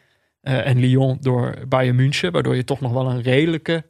Eh, 0.42 0.68
en 0.68 0.80
Lyon 0.80 1.18
door 1.22 1.56
Bayern 1.68 1.96
München, 1.96 2.32
waardoor 2.32 2.56
je 2.56 2.64
toch 2.64 2.82
nog 2.82 2.92
wel 2.92 3.10
een 3.10 3.22
redelijke 3.22 3.86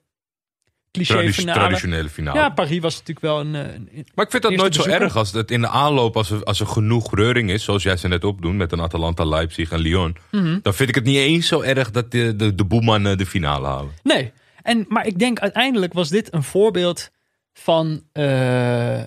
cliché 0.92 1.14
Tradi- 1.14 1.34
finale. 1.34 1.60
traditionele 1.60 2.10
finale. 2.10 2.40
Ja, 2.40 2.50
Paris 2.50 2.80
was 2.80 2.94
natuurlijk 2.94 3.20
wel 3.26 3.40
een. 3.40 3.56
eh, 3.56 3.74
een- 3.74 4.08
Maar 4.16 4.26
ik 4.26 4.32
vind 4.32 4.44
dat 4.44 4.56
nooit 4.56 4.76
zo 4.76 4.84
erg 4.84 5.16
als 5.16 5.32
het 5.32 5.52
in 5.52 5.62
de 5.62 5.68
aanloop, 5.68 6.16
als 6.18 6.30
er, 6.32 6.44
als 6.44 6.60
er 6.60 6.68
genoeg 6.68 7.16
reuring 7.16 7.50
is, 7.50 7.64
zoals 7.64 7.84
jij 7.84 7.98
ze 7.98 8.08
net 8.08 8.24
opdoet 8.24 8.54
met 8.56 8.72
een 8.72 8.82
Atalanta, 8.82 9.26
Leipzig 9.26 9.72
en 9.72 9.80
Lyon. 9.80 10.16
Mhm. 10.32 10.60
Dan 10.62 10.74
vind 10.74 10.90
ik 10.90 10.96
het 10.96 11.04
niet 11.04 11.18
eens 11.18 11.48
zo 11.48 11.62
erg 11.62 11.92
dat 11.92 12.12
de, 12.12 12.36
de, 12.36 12.56
de 12.56 12.66
boemannen 12.66 13.18
de 13.18 13.26
finale 13.26 13.68
halen. 13.68 13.92
Nee, 14.04 14.32
en, 14.62 14.86
maar 14.88 15.06
ik 15.08 15.20
denk 15.20 15.40
uiteindelijk 15.40 15.94
was 15.94 16.10
dit 16.10 16.34
een 16.34 16.44
voorbeeld 16.44 17.10
van. 17.54 18.04
eh 18.12 19.02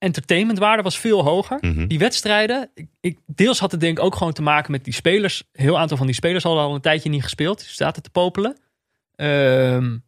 entertainmentwaarde 0.00 0.82
was 0.82 0.98
veel 0.98 1.22
hoger. 1.24 1.58
Mhm. 1.60 1.86
Die 1.86 1.98
wedstrijden, 1.98 2.70
ik, 2.74 2.86
ik, 3.00 3.18
deels 3.26 3.58
had 3.58 3.70
het 3.70 3.80
denk 3.80 3.98
ik 3.98 4.04
ook 4.04 4.14
gewoon 4.14 4.32
te 4.32 4.42
maken 4.42 4.70
met 4.70 4.84
die 4.84 4.94
spelers. 4.94 5.42
Een 5.52 5.64
heel 5.64 5.78
aantal 5.78 5.96
van 5.96 6.06
die 6.06 6.14
spelers 6.14 6.44
hadden 6.44 6.62
al 6.62 6.74
een 6.74 6.80
tijdje 6.80 7.08
niet 7.10 7.22
gespeeld. 7.22 7.58
Die 7.58 7.68
zaten 7.68 8.02
te 8.02 8.10
popelen. 8.10 8.56
Ehm, 9.14 9.98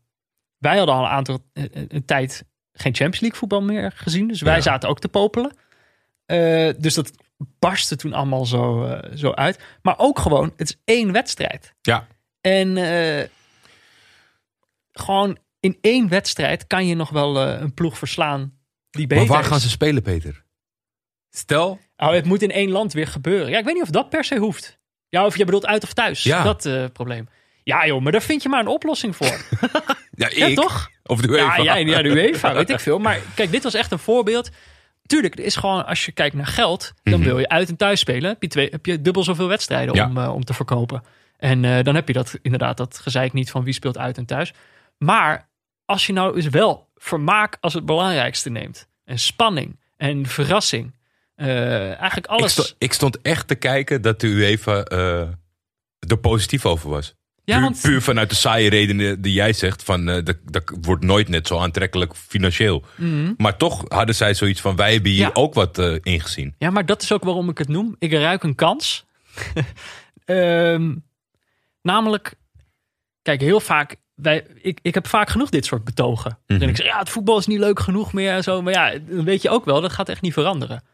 wij 0.59 0.77
hadden 0.77 0.95
al 0.95 1.03
een 1.05 1.11
aantal 1.11 1.39
een, 1.53 1.71
een 1.89 2.05
tijd 2.05 2.45
geen 2.73 2.95
Champions 2.95 3.21
League 3.21 3.39
voetbal 3.39 3.63
meer 3.63 3.93
gezien. 3.95 4.29
Dus 4.29 4.41
wij 4.41 4.55
Ja. 4.57 4.61
zaten 4.61 4.89
ook 4.89 5.01
te 5.01 5.09
popelen. 5.09 5.57
Eh, 6.27 6.71
dus 6.79 6.95
dat 6.95 7.11
barstte 7.59 7.97
toen 7.97 8.13
allemaal 8.13 8.47
zo, 8.47 8.85
eh, 8.85 9.17
zo 9.17 9.31
uit. 9.33 9.59
Maar 9.83 9.95
ook 9.99 10.19
gewoon, 10.19 10.53
het 10.57 10.69
is 10.69 10.77
één 10.85 11.13
wedstrijd. 11.13 11.75
Ja, 11.83 12.07
En 12.41 12.77
eh, 12.77 13.29
gewoon 14.93 15.39
in 15.61 15.79
één 15.81 16.09
wedstrijd 16.09 16.67
kan 16.67 16.87
je 16.87 16.95
nog 16.95 17.11
wel 17.11 17.41
eh, 17.47 17.61
een 17.61 17.75
ploeg 17.75 17.99
verslaan 17.99 18.53
die 18.93 19.07
beter 19.07 19.25
maar 19.25 19.33
waar 19.35 19.43
is. 19.43 19.49
gaan 19.51 19.61
ze 19.61 19.69
spelen, 19.69 20.03
Peter? 20.03 20.45
Stel, 21.31 21.79
Oh, 21.97 22.11
het 22.13 22.25
moet 22.25 22.43
in 22.43 22.51
één 22.51 22.71
land 22.71 22.93
weer 22.93 23.07
gebeuren. 23.07 23.51
Ja, 23.51 23.59
ik 23.59 23.65
weet 23.65 23.75
niet 23.75 23.83
of 23.83 23.91
dat 23.91 24.09
per 24.09 24.25
se 24.25 24.37
hoeft. 24.37 24.79
Ja, 25.09 25.27
of 25.27 25.37
je 25.37 25.45
bedoelt 25.45 25.67
uit 25.67 25.83
of 25.83 25.93
thuis. 25.93 26.23
Ja. 26.23 26.43
Dat 26.43 26.67
eh, 26.67 26.85
probleem. 26.93 27.29
Ja 27.65 27.87
joh, 27.87 28.03
maar 28.03 28.13
daar 28.13 28.23
vind 28.23 28.43
je 28.43 28.49
maar 28.49 28.61
een 28.61 28.67
oplossing 28.67 29.17
voor. 29.17 29.27
ja, 30.15 30.29
ik, 30.29 30.33
ja, 30.37 30.55
toch? 30.55 30.91
of 31.03 31.21
de 31.21 31.29
Ja, 31.33 31.35
UEFA. 31.45 31.63
jij, 31.63 31.85
ja, 31.85 32.03
de 32.03 32.09
UEFA, 32.09 32.55
weet 32.55 32.71
ik 32.71 32.81
veel. 32.81 32.99
Maar 32.99 33.21
kijk, 33.35 33.51
dit 33.51 33.63
was 33.63 33.75
echt 33.75 33.93
een 33.93 33.99
voorbeeld. 33.99 34.51
Tuurlijk, 35.07 35.39
er 35.39 35.45
is 35.45 35.57
gewoon, 35.57 35.87
als 35.87 36.05
je 36.05 36.13
kijkt 36.13 36.35
naar 36.35 36.47
geld, 36.47 36.93
dan 37.03 37.19
Mhm. 37.21 37.29
wil 37.29 37.39
je 37.39 37.49
uit 37.49 37.69
en 37.69 37.77
thuis 37.77 38.01
spelen. 38.01 38.29
Heb 38.31 38.43
je, 38.43 38.49
twee, 38.49 38.69
heb 38.71 38.87
je 38.87 39.01
dubbel 39.03 39.25
zoveel 39.25 39.49
wedstrijden 39.49 39.95
Ja. 39.95 40.07
om, 40.07 40.19
eh, 40.19 40.35
om 40.35 40.45
te 40.45 40.55
verkopen. 40.55 41.03
En 41.37 41.65
eh, 41.65 41.85
dan 41.85 41.95
heb 41.95 42.07
je 42.07 42.13
dat 42.15 42.39
inderdaad, 42.43 42.77
dat 42.77 42.99
gezeik 42.99 43.33
niet 43.33 43.51
van 43.51 43.65
wie 43.65 43.75
speelt 43.75 43.99
uit 43.99 44.19
en 44.19 44.27
thuis. 44.27 44.53
Maar 44.99 45.49
als 45.85 46.07
je 46.07 46.13
nou 46.13 46.37
eens 46.37 46.49
wel 46.49 46.89
vermaak 47.03 47.57
als 47.61 47.75
het 47.75 47.87
belangrijkste 47.87 48.51
neemt. 48.51 48.89
En 49.05 49.19
spanning 49.19 49.81
en 49.97 50.27
verrassing. 50.27 50.95
eh, 51.35 51.87
eigenlijk 51.87 52.17
Ik, 52.17 52.27
alles. 52.27 52.75
ik 52.79 52.93
stond 52.93 53.21
echt 53.23 53.49
te 53.49 53.55
kijken 53.55 54.03
dat 54.03 54.21
de 54.21 54.27
UEFA 54.27 54.83
eh 54.83 55.29
er 56.09 56.19
positief 56.21 56.67
over 56.67 56.91
was. 56.91 57.15
Ja, 57.45 57.55
puur, 57.55 57.63
want 57.65 57.81
puur 57.81 58.03
vanuit 58.03 58.31
de 58.31 58.37
saaie 58.37 58.69
redenen 58.71 59.21
die 59.23 59.33
jij 59.33 59.53
zegt. 59.53 59.83
Van, 59.83 60.09
eh, 60.09 60.25
dat, 60.25 60.37
dat 60.45 60.73
wordt 60.81 61.05
nooit 61.05 61.29
net 61.29 61.47
zo 61.47 61.59
aantrekkelijk 61.59 62.17
financieel. 62.17 62.85
Maar 63.37 63.57
toch 63.57 63.85
hadden 63.89 64.15
zij 64.15 64.35
zoiets 64.35 64.61
van, 64.61 64.77
wij 64.77 64.93
hebben 64.93 65.11
hier 65.11 65.27
Mhm. 65.27 65.37
Ja. 65.37 65.43
ook 65.43 65.55
wat 65.55 65.79
eh, 65.79 65.97
ingezien. 66.03 66.55
Ja, 66.59 66.71
maar 66.71 66.87
dat 66.87 67.03
is 67.03 67.13
ook 67.13 67.25
waarom 67.25 67.49
ik 67.49 67.59
het 67.59 67.69
noem. 67.69 67.97
Ik 67.99 68.13
ruik 68.13 68.43
een 68.43 68.55
kans. 68.55 69.05
Ehm, 70.25 70.95
namelijk, 71.83 72.35
kijk, 73.23 73.41
heel 73.41 73.61
vaak. 73.61 73.97
Wij, 74.15 74.47
ik, 74.55 74.79
ik 74.83 74.95
heb 74.95 75.07
vaak 75.07 75.31
genoeg 75.31 75.51
dit 75.51 75.65
soort 75.65 75.85
betogen. 75.85 76.39
En 76.47 76.63
ik 76.63 76.77
zeg, 76.77 76.87
ja, 76.87 76.99
het 76.99 77.09
voetbal 77.09 77.39
is 77.39 77.47
niet 77.47 77.59
leuk 77.59 77.81
genoeg 77.81 78.13
meer 78.13 78.33
en 78.33 78.43
zo. 78.43 78.63
Maar 78.63 78.73
ja, 78.73 78.99
dan 78.99 79.25
weet 79.25 79.43
je 79.43 79.51
ook 79.51 79.65
wel, 79.65 79.81
dat 79.81 79.93
gaat 79.93 80.09
echt 80.09 80.23
niet 80.23 80.33
veranderen. 80.33 80.85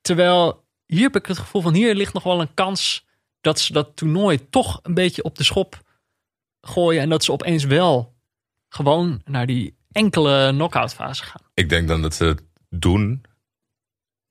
Terwijl 0.00 0.64
hier 0.86 1.02
heb 1.02 1.16
ik 1.16 1.26
het 1.26 1.38
gevoel 1.38 1.62
van, 1.62 1.74
hier 1.74 1.94
ligt 1.94 2.12
nog 2.12 2.22
wel 2.22 2.40
een 2.40 2.54
kans 2.54 3.06
dat 3.40 3.60
ze 3.60 3.72
dat 3.72 3.96
toernooi 3.96 4.48
toch 4.48 4.80
een 4.82 4.94
beetje 4.94 5.22
op 5.22 5.36
de 5.36 5.44
schop 5.44 5.82
gooien. 6.60 7.02
En 7.02 7.08
dat 7.08 7.24
ze 7.24 7.32
opeens 7.32 7.64
wel 7.64 8.14
gewoon 8.68 9.20
naar 9.24 9.46
die 9.46 9.76
enkele 9.92 10.50
knock-out 10.50 10.94
fase 10.94 11.24
gaan. 11.24 11.42
Ik 11.54 11.68
denk 11.68 11.88
dan 11.88 12.02
dat 12.02 12.14
ze 12.14 12.24
het 12.24 12.42
doen 12.68 13.22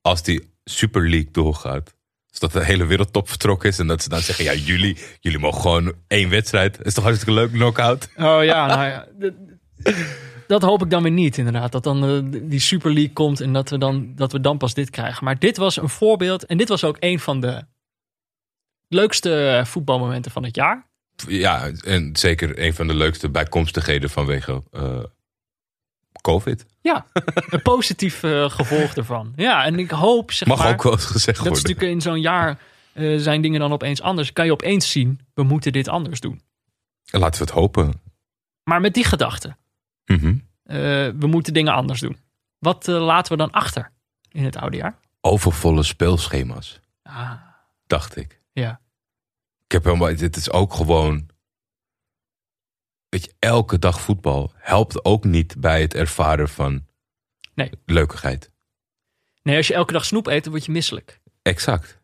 als 0.00 0.22
die 0.22 0.54
Super 0.64 1.08
League 1.08 1.30
doorgaat. 1.30 1.94
Dus 2.30 2.38
dat 2.38 2.52
de 2.52 2.64
hele 2.64 2.86
wereldtop 2.86 3.28
vertrokken 3.28 3.68
is. 3.68 3.78
En 3.78 3.86
dat 3.86 4.02
ze 4.02 4.08
dan 4.08 4.20
zeggen, 4.20 4.44
ja, 4.44 4.54
jullie, 4.54 4.96
jullie 5.20 5.38
mogen 5.38 5.60
gewoon 5.60 5.94
één 6.06 6.28
wedstrijd. 6.28 6.78
Is 6.82 6.94
toch 6.94 7.04
hartstikke 7.04 7.34
leuk, 7.34 7.52
knockout? 7.52 8.08
Oh 8.16 8.44
ja, 8.44 8.66
nou 8.66 8.84
ja. 8.88 9.06
Dat 10.46 10.62
hoop 10.62 10.82
ik 10.82 10.90
dan 10.90 11.02
weer 11.02 11.12
niet, 11.12 11.38
inderdaad. 11.38 11.72
Dat 11.72 11.84
dan 11.84 12.04
eh, 12.04 12.40
die 12.42 12.60
Super 12.60 12.92
League 12.92 13.12
komt 13.12 13.40
en 13.40 13.52
dat 13.52 13.70
we, 13.70 13.78
dan, 13.78 14.12
dat 14.14 14.32
we 14.32 14.40
dan 14.40 14.58
pas 14.58 14.74
dit 14.74 14.90
krijgen. 14.90 15.24
Maar 15.24 15.38
dit 15.38 15.56
was 15.56 15.76
een 15.76 15.88
voorbeeld. 15.88 16.46
En 16.46 16.56
dit 16.56 16.68
was 16.68 16.84
ook 16.84 16.96
een 17.00 17.20
van 17.20 17.40
de 17.40 17.62
leukste 18.88 19.62
voetbalmomenten 19.66 20.30
van 20.30 20.44
het 20.44 20.54
jaar. 20.56 20.86
Ja, 21.28 21.70
en 21.84 22.16
zeker 22.16 22.58
een 22.64 22.74
van 22.74 22.86
de 22.86 22.94
leukste 22.94 23.28
bijkomstigheden 23.28 24.10
vanwege 24.10 24.62
eh, 24.70 24.98
COVID. 26.20 26.66
Ja, 26.80 27.06
een 27.48 27.62
positief 27.62 28.22
eh, 28.22 28.50
gevolg 28.50 28.94
ervan. 28.94 29.32
Ja, 29.36 29.64
en 29.64 29.78
ik 29.78 29.90
hoop, 29.90 30.32
zeg 30.32 30.48
Mag 30.48 30.58
maar... 30.58 30.72
ook 30.72 30.82
wel 30.82 30.92
gezegd 30.96 31.24
dat 31.24 31.28
is 31.28 31.38
worden. 31.38 31.62
natuurlijk 31.62 31.90
in 31.92 32.00
zo'n 32.00 32.20
jaar 32.20 32.58
eh, 32.92 33.18
zijn 33.18 33.42
dingen 33.42 33.60
dan 33.60 33.72
opeens 33.72 34.00
anders. 34.02 34.32
Kan 34.32 34.44
je 34.44 34.52
opeens 34.52 34.90
zien, 34.90 35.20
we 35.34 35.42
moeten 35.42 35.72
dit 35.72 35.88
anders 35.88 36.20
doen. 36.20 36.40
Laten 37.04 37.38
we 37.40 37.46
het 37.46 37.54
hopen. 37.54 38.00
Maar 38.64 38.80
met 38.80 38.94
die 38.94 39.04
gedachte, 39.04 39.56
Mhm. 40.04 40.34
eh, 40.64 40.76
we 41.18 41.26
moeten 41.26 41.52
dingen 41.52 41.74
anders 41.74 42.00
doen. 42.00 42.16
Wat 42.58 42.86
laten 42.86 43.32
we 43.32 43.38
dan 43.38 43.50
achter 43.50 43.90
in 44.30 44.44
het 44.44 44.56
oude 44.56 44.76
jaar? 44.76 44.98
Overvolle 45.20 45.82
speelschema's, 45.82 46.80
Ah, 47.02 47.32
dacht 47.86 48.16
ik. 48.16 48.40
ja. 48.52 48.80
Ik 49.64 49.72
heb 49.72 49.84
helemaal, 49.84 50.16
dit 50.16 50.36
is 50.36 50.50
ook 50.50 50.74
gewoon. 50.74 51.28
Weet 53.10 53.24
je, 53.24 53.32
elke 53.38 53.78
dag 53.78 54.00
voetbal 54.00 54.52
helpt 54.56 55.04
ook 55.04 55.24
niet 55.24 55.54
bij 55.58 55.80
het 55.80 55.94
ervaren 55.94 56.48
van 56.48 56.86
Nee. 57.54 57.70
leukigheid. 57.86 58.50
Nee, 59.42 59.56
als 59.56 59.66
je 59.66 59.74
elke 59.74 59.92
dag 59.92 60.04
snoep 60.04 60.26
eet, 60.26 60.42
dan 60.44 60.52
word 60.52 60.64
je 60.64 60.72
misselijk. 60.72 61.20
Exact. 61.42 61.98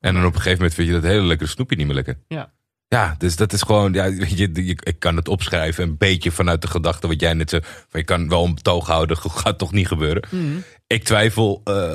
En 0.00 0.14
dan 0.14 0.22
op 0.24 0.28
een 0.34 0.36
gegeven 0.40 0.58
moment 0.58 0.74
vind 0.74 0.88
je 0.88 0.94
dat 0.94 1.02
hele 1.02 1.22
lekkere 1.26 1.50
snoepje 1.50 1.76
niet 1.76 1.86
meer 1.86 1.94
lekker. 1.94 2.18
Ja. 2.28 2.54
Ja, 2.88 3.14
dus 3.18 3.36
dat 3.36 3.52
is 3.52 3.62
gewoon, 3.62 3.92
ja, 3.92 4.10
weet 4.12 4.38
je, 4.38 4.64
je- 4.66 4.80
ik 4.82 4.98
kan 4.98 5.16
het 5.16 5.28
opschrijven 5.28 5.84
een 5.84 5.96
beetje 5.96 6.30
vanuit 6.30 6.62
de 6.62 6.68
gedachte 6.68 7.06
wat 7.06 7.20
jij 7.20 7.34
net 7.34 7.50
zei. 7.50 7.62
Van 7.64 8.00
je 8.00 8.04
kan 8.06 8.28
wel 8.28 8.44
een 8.44 8.54
betoog 8.54 8.86
houden, 8.86 9.16
gaat 9.30 9.58
toch 9.58 9.72
niet 9.72 9.86
gebeuren. 9.86 10.24
Mhm. 10.30 10.58
Ik 10.86 11.04
twijfel, 11.04 11.60
eh, 11.64 11.90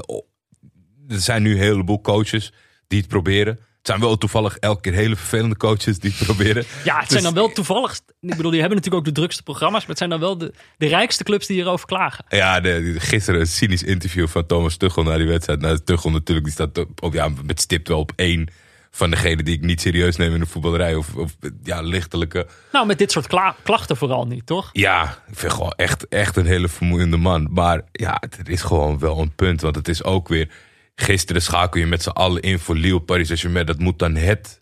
er 1.07 1.19
zijn 1.21 1.41
nu 1.41 1.51
een 1.51 1.57
heleboel 1.61 2.01
coaches 2.01 2.53
die 2.87 2.99
het 2.99 3.07
proberen. 3.07 3.59
Het 3.81 3.89
zijn 3.89 4.01
wel 4.01 4.17
toevallig 4.17 4.57
elke 4.57 4.81
keer 4.81 4.93
hele 4.93 5.15
vervelende 5.15 5.57
coaches 5.57 5.99
die 5.99 6.13
het 6.17 6.25
proberen. 6.25 6.63
Ja, 6.83 6.99
het 6.99 7.11
zijn 7.11 7.23
Dus- 7.23 7.33
dan 7.33 7.33
wel 7.33 7.51
toevallig... 7.51 7.99
Ik 8.19 8.35
bedoel, 8.35 8.51
die 8.51 8.59
hebben 8.59 8.77
natuurlijk 8.77 9.07
ook 9.07 9.13
de 9.13 9.19
drukste 9.19 9.43
programma's... 9.43 9.79
maar 9.79 9.89
het 9.89 9.97
zijn 9.97 10.09
dan 10.09 10.19
wel 10.19 10.37
de, 10.37 10.53
de 10.77 10.87
rijkste 10.87 11.23
clubs 11.23 11.47
die 11.47 11.55
hierover 11.55 11.85
klagen. 11.87 12.25
Ja, 12.29 12.59
de, 12.59 12.95
gisteren 12.97 13.39
een 13.39 13.47
cynisch 13.47 13.83
interview 13.83 14.27
van 14.27 14.45
Thomas 14.45 14.75
Tuchel 14.77 15.03
na 15.03 15.17
die 15.17 15.27
wedstrijd. 15.27 15.61
Nou, 15.61 15.79
Tuchel 15.83 16.11
natuurlijk, 16.11 16.45
die 16.45 16.53
staat 16.55 16.85
op, 16.99 17.13
ja, 17.13 17.29
met 17.45 17.61
stipt 17.61 17.87
wel 17.87 17.99
op 17.99 18.11
één 18.15 18.47
van 18.91 19.09
degenen 19.09 19.45
die 19.45 19.55
ik 19.55 19.61
niet 19.61 19.81
serieus 19.81 20.15
neem 20.15 20.33
in 20.33 20.39
de 20.39 20.45
voetballerij. 20.45 20.95
Of, 20.95 21.15
of 21.15 21.35
ja, 21.63 21.81
lichtelijke. 21.81 22.47
Nou, 22.71 22.85
met 22.85 22.97
dit 22.97 23.11
soort 23.11 23.27
kla- 23.27 23.55
klachten 23.63 23.97
vooral 23.97 24.25
niet, 24.27 24.45
toch? 24.45 24.69
Ja, 24.71 25.17
ik 25.31 25.37
vind 25.37 25.53
gewoon 25.53 25.73
echt, 25.75 26.07
echt 26.07 26.35
een 26.37 26.45
hele 26.45 26.67
vermoeiende 26.69 27.17
man. 27.17 27.47
Maar 27.51 27.81
ja, 27.91 28.21
er 28.39 28.49
is 28.49 28.61
gewoon 28.61 28.99
wel 28.99 29.19
een 29.19 29.35
punt. 29.35 29.61
Want 29.61 29.75
het 29.75 29.87
is 29.87 30.03
ook 30.03 30.27
weer... 30.27 30.49
Gisteren 30.95 31.41
schakel 31.41 31.79
je 31.79 31.85
met 31.87 32.03
z'n 32.03 32.09
allen 32.09 32.41
in 32.41 32.59
voor 32.59 32.75
Lille 32.75 32.99
Paris 33.01 33.25
Saint-Germain. 33.27 33.65
Dat 33.65 33.79
moet 33.79 33.99
dan 33.99 34.15
het, 34.15 34.61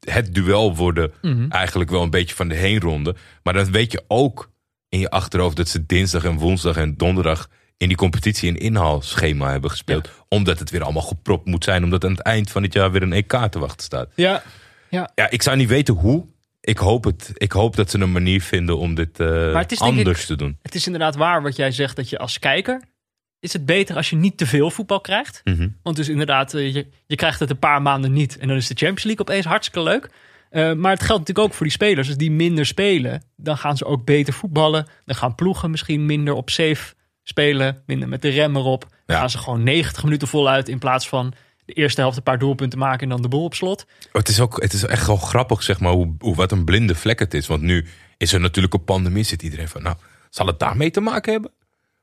het 0.00 0.34
duel 0.34 0.76
worden. 0.76 1.12
Eigenlijk 1.48 1.90
wel 1.90 2.02
een 2.02 2.10
beetje 2.10 2.34
van 2.34 2.48
de 2.48 2.54
heenronde. 2.54 3.14
Maar 3.42 3.52
dan 3.54 3.70
weet 3.72 3.92
je 3.92 4.04
ook 4.08 4.50
in 4.88 4.98
je 4.98 5.10
achterhoofd... 5.10 5.56
dat 5.56 5.68
ze 5.68 5.86
dinsdag 5.86 6.24
en 6.24 6.36
woensdag 6.38 6.76
en 6.76 6.96
donderdag... 6.96 7.48
in 7.76 7.88
die 7.88 7.96
competitie 7.96 8.48
een 8.48 8.56
inhaalschema 8.58 9.50
hebben 9.50 9.70
gespeeld. 9.70 10.08
Omdat 10.28 10.58
het 10.58 10.70
weer 10.70 10.82
allemaal 10.82 11.02
gepropt 11.02 11.46
moet 11.46 11.64
zijn. 11.64 11.84
Omdat 11.84 12.04
aan 12.04 12.10
het 12.10 12.20
eind 12.20 12.50
van 12.50 12.62
het 12.62 12.72
jaar 12.72 12.90
weer 12.92 13.02
een 13.02 13.12
EK 13.12 13.32
te 13.50 13.58
wachten 13.58 13.84
staat. 13.84 14.08
Ja. 14.14 14.42
Ja, 14.90 15.10
Ja, 15.14 15.30
ik 15.30 15.42
zou 15.42 15.56
niet 15.56 15.68
weten 15.68 15.94
hoe. 15.94 16.26
Ik 16.60 16.78
hoop 16.78 17.04
het. 17.04 17.30
Ik 17.34 17.52
hoop 17.52 17.76
dat 17.76 17.90
ze 17.90 17.98
een 17.98 18.12
manier 18.12 18.42
vinden 18.42 18.78
om 18.78 18.94
dit 18.94 19.16
denk 19.16 19.78
anders 19.80 20.20
ik- 20.20 20.26
te 20.26 20.36
doen. 20.36 20.58
het 20.62 20.74
is 20.74 20.86
inderdaad 20.86 21.16
waar 21.16 21.42
wat 21.42 21.56
jij 21.56 21.70
zegt... 21.70 21.96
dat 21.96 22.08
je 22.08 22.18
als 22.18 22.38
kijker... 22.38 22.82
is 23.42 23.52
het 23.52 23.66
beter 23.66 23.96
als 23.96 24.10
je 24.10 24.16
niet 24.16 24.36
te 24.36 24.46
veel 24.46 24.70
voetbal 24.70 25.00
krijgt. 25.00 25.40
Mhm. 25.44 25.68
Want 25.82 25.96
dus 25.96 26.08
inderdaad, 26.08 26.54
eh, 26.54 26.74
je, 26.74 26.86
je 27.06 27.16
krijgt 27.16 27.40
het 27.40 27.50
een 27.50 27.58
paar 27.58 27.82
maanden 27.82 28.12
niet. 28.12 28.38
En 28.38 28.48
dan 28.48 28.56
is 28.56 28.66
de 28.66 28.74
Champions 28.74 29.02
League 29.04 29.20
opeens 29.26 29.44
hartstikke 29.46 29.82
leuk. 29.82 30.10
Eh, 30.50 30.72
maar 30.72 30.90
het 30.92 31.02
geldt 31.02 31.20
natuurlijk 31.20 31.46
ook 31.48 31.54
voor 31.54 31.66
die 31.66 31.74
spelers. 31.74 32.08
Als 32.08 32.16
die 32.16 32.30
minder 32.30 32.66
spelen, 32.66 33.22
dan 33.36 33.56
gaan 33.58 33.76
ze 33.76 33.84
ook 33.84 34.04
beter 34.04 34.32
voetballen. 34.32 34.86
Dan 35.04 35.16
gaan 35.16 35.34
ploegen 35.34 35.70
misschien 35.70 36.06
minder 36.06 36.34
op 36.34 36.50
safe 36.50 36.94
spelen. 37.22 37.82
Minder 37.86 38.08
met 38.08 38.22
de 38.22 38.28
rem 38.28 38.56
erop. 38.56 38.80
Dan 38.80 38.90
Ja. 39.06 39.18
gaan 39.18 39.30
ze 39.30 39.38
gewoon 39.38 39.62
90 39.62 40.04
minuten 40.04 40.28
voluit 40.28 40.68
in 40.68 40.78
plaats 40.78 41.08
van 41.08 41.32
de 41.64 41.72
eerste 41.72 42.00
helft 42.00 42.16
een 42.16 42.22
paar 42.22 42.38
doelpunten 42.38 42.78
maken 42.78 43.02
en 43.02 43.08
dan 43.08 43.22
de 43.22 43.28
boel 43.28 43.44
op 43.44 43.54
slot. 43.54 43.86
Het 44.12 44.28
is, 44.28 44.40
ook, 44.40 44.62
het 44.62 44.72
is 44.72 44.84
echt 44.84 45.06
wel 45.06 45.16
grappig, 45.16 45.62
zeg 45.62 45.80
maar, 45.80 45.92
hoe, 45.92 46.14
hoe, 46.18 46.34
wat 46.34 46.52
een 46.52 46.64
blinde 46.64 46.94
vlek 46.94 47.18
het 47.18 47.34
is. 47.34 47.46
Want 47.46 47.62
nu 47.62 47.86
is 48.16 48.32
er 48.32 48.40
natuurlijk 48.40 48.74
een 48.74 48.84
pandemie. 48.84 49.22
Zit 49.24 49.42
iedereen 49.42 49.68
van, 49.68 49.82
nou, 49.82 49.96
zal 50.30 50.46
het 50.46 50.58
daarmee 50.58 50.90
te 50.90 51.00
maken 51.00 51.32
hebben? 51.32 51.50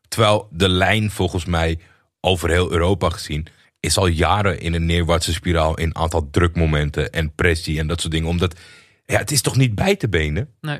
Terwijl 0.10 0.48
de 0.52 0.69
lijn 0.69 1.12
volgens 1.12 1.45
mij 1.45 1.80
over 2.19 2.50
heel 2.50 2.72
Europa 2.72 3.10
gezien... 3.10 3.48
is 3.80 3.98
al 3.98 4.08
jaren 4.08 4.60
in 4.60 4.74
een 4.74 4.86
neerwaartse 4.86 5.34
spiraal 5.34 5.78
in 5.78 5.95
aantal 5.95 6.30
drukmomenten 6.30 7.12
en 7.12 7.36
pressie 7.36 7.80
en 7.80 7.88
dat 7.88 8.02
soort 8.02 8.13
dingen. 8.13 8.30
Omdat, 8.30 8.60
ja, 9.06 9.17
het 9.17 9.32
is 9.32 9.41
toch 9.41 9.56
niet 9.56 9.76
bij 9.76 9.95
te 9.95 10.10
benen? 10.10 10.54
Nee. 10.62 10.80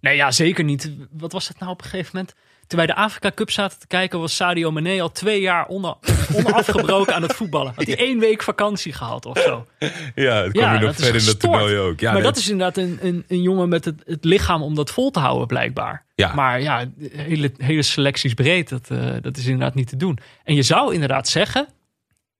Nee, 0.00 0.16
ja, 0.16 0.30
zeker 0.30 0.64
niet. 0.64 0.90
Wat 1.10 1.32
was 1.32 1.48
het 1.48 1.58
nou 1.58 1.72
op 1.72 1.82
een 1.82 1.88
gegeven 1.88 2.10
moment? 2.14 2.34
Toen 2.68 2.78
wij 2.78 2.86
de 2.86 2.94
Afrika 2.94 3.30
Cup 3.34 3.50
zaten 3.50 3.78
te 3.78 3.86
kijken, 3.86 4.18
was 4.18 4.36
Sadio 4.36 4.70
Mane 4.70 5.02
al 5.02 5.12
twee 5.12 5.40
jaar 5.40 5.66
onder, 5.66 5.94
onafgebroken 6.34 7.14
aan 7.14 7.22
het 7.22 7.32
voetballen. 7.32 7.72
Had 7.76 7.86
hij 7.86 7.98
één 7.98 8.18
week 8.18 8.42
vakantie 8.42 8.92
gehad 8.92 9.26
of 9.26 9.38
zo. 9.38 9.66
Ja, 10.14 10.42
het 10.42 10.52
kwam 10.52 10.64
Ja, 10.64 10.72
je 10.72 10.78
nog 10.78 10.80
dat 10.80 10.98
is 10.98 11.04
verder 11.04 11.20
in 11.20 11.26
dat 11.26 11.40
toernooi 11.40 11.78
ook. 11.78 12.00
Ja, 12.00 12.12
maar 12.12 12.22
dat 12.22 12.36
is 12.36 12.48
inderdaad 12.48 12.76
een, 12.76 12.98
een, 13.02 13.24
een 13.28 13.42
jongen 13.42 13.68
met 13.68 13.84
het, 13.84 14.02
het 14.06 14.24
lichaam 14.24 14.62
om 14.62 14.74
dat 14.74 14.90
vol 14.90 15.10
te 15.10 15.18
houden, 15.18 15.46
blijkbaar. 15.46 16.04
Ja. 16.14 16.34
Maar 16.34 16.60
ja, 16.60 16.90
hele, 17.12 17.52
hele 17.56 17.82
selecties 17.82 18.34
breed, 18.34 18.68
dat, 18.68 18.90
eh, 18.90 19.14
dat 19.20 19.36
is 19.36 19.44
inderdaad 19.44 19.74
niet 19.74 19.88
te 19.88 19.96
doen. 19.96 20.18
En 20.44 20.54
je 20.54 20.62
zou 20.62 20.94
inderdaad 20.94 21.28
zeggen, 21.28 21.68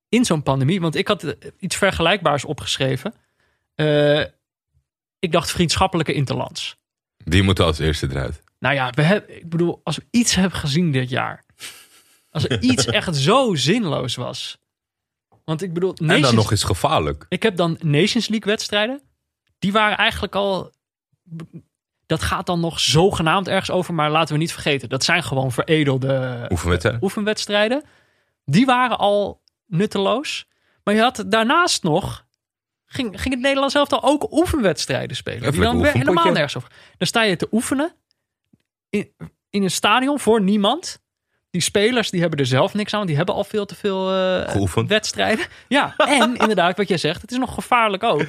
in 0.08 0.24
zo'n 0.24 0.42
pandemie, 0.42 0.80
want 0.80 0.94
ik 0.94 1.08
had 1.08 1.22
eh, 1.22 1.32
iets 1.58 1.76
vergelijkbaars 1.76 2.44
opgeschreven. 2.44 3.14
Eh, 3.74 4.20
ik 5.18 5.32
dacht 5.32 5.50
vriendschappelijke 5.50 6.12
interlands. 6.12 6.76
Die 7.24 7.42
moeten 7.42 7.64
als 7.64 7.78
eerste 7.78 8.06
eruit. 8.10 8.42
Nou 8.58 8.74
ja, 8.74 8.90
we 8.90 9.02
hebben, 9.02 9.36
ik 9.36 9.48
bedoel, 9.48 9.80
als 9.84 9.96
we 9.96 10.04
iets 10.10 10.34
hebben 10.34 10.58
gezien 10.58 10.92
dit 10.92 11.10
jaar. 11.10 11.44
Als 12.30 12.48
er 12.48 12.62
iets 12.62 12.86
echt 12.98 13.16
zo 13.16 13.54
zinloos 13.54 14.14
was. 14.14 14.58
Want 15.44 15.62
ik 15.62 15.72
bedoel, 15.74 15.90
En 15.90 15.94
dan 16.06 16.06
Nations- 16.06 16.32
nog 16.36 16.50
eens 16.50 16.64
gevaarlijk. 16.64 17.26
ik 17.28 17.42
heb 17.42 17.56
dan 17.56 17.78
Nations 17.80 18.28
League 18.28 18.50
wedstrijden. 18.52 19.00
Die 19.58 19.72
waren 19.72 19.96
eigenlijk 19.96 20.34
al. 20.34 20.72
Dat 22.06 22.22
gaat 22.22 22.46
dan 22.46 22.60
nog 22.60 22.80
zogenaamd 22.80 23.48
ergens 23.48 23.70
over. 23.70 23.94
Maar 23.94 24.10
laten 24.10 24.34
we 24.34 24.40
niet 24.40 24.52
vergeten. 24.52 24.88
Dat 24.88 25.04
zijn 25.04 25.22
gewoon 25.22 25.52
veredelde 25.52 26.46
Oefenwedstrijd. 26.50 27.02
oefenwedstrijden. 27.02 27.82
Die 28.44 28.66
waren 28.66 28.98
al 28.98 29.42
nutteloos. 29.66 30.46
Maar 30.84 30.94
je 30.94 31.00
had 31.00 31.24
daarnaast 31.26 31.82
nog. 31.82 32.26
Ging, 32.86 33.20
ging 33.20 33.34
het 33.34 33.42
Nederlands 33.42 33.74
zelf 33.74 33.88
dan 33.88 34.02
ook 34.02 34.32
oefenwedstrijden 34.32 35.16
spelen? 35.16 35.40
Even 35.40 35.52
die 35.52 35.62
dan 35.62 35.80
weer 35.80 35.92
helemaal 35.92 36.32
nergens 36.32 36.56
over. 36.56 36.70
Dan 36.96 37.06
sta 37.06 37.22
je 37.22 37.36
te 37.36 37.48
oefenen. 37.52 37.92
In, 38.90 39.12
in 39.50 39.62
een 39.62 39.70
stadion 39.70 40.18
voor 40.18 40.42
niemand. 40.42 41.00
Die 41.50 41.60
spelers 41.60 42.10
die 42.10 42.20
hebben 42.20 42.38
er 42.38 42.46
zelf 42.46 42.74
niks 42.74 42.90
aan. 42.92 42.96
want 42.96 43.08
Die 43.08 43.16
hebben 43.16 43.34
al 43.34 43.44
veel 43.44 43.66
te 43.66 43.74
veel 43.74 44.12
eh, 44.14 44.86
wedstrijden. 44.86 45.46
Ja, 45.68 45.94
en 45.96 46.36
inderdaad 46.36 46.76
wat 46.76 46.88
jij 46.88 46.98
zegt. 46.98 47.22
Het 47.22 47.30
is 47.30 47.38
nog 47.38 47.54
gevaarlijk 47.54 48.02
ook. 48.02 48.26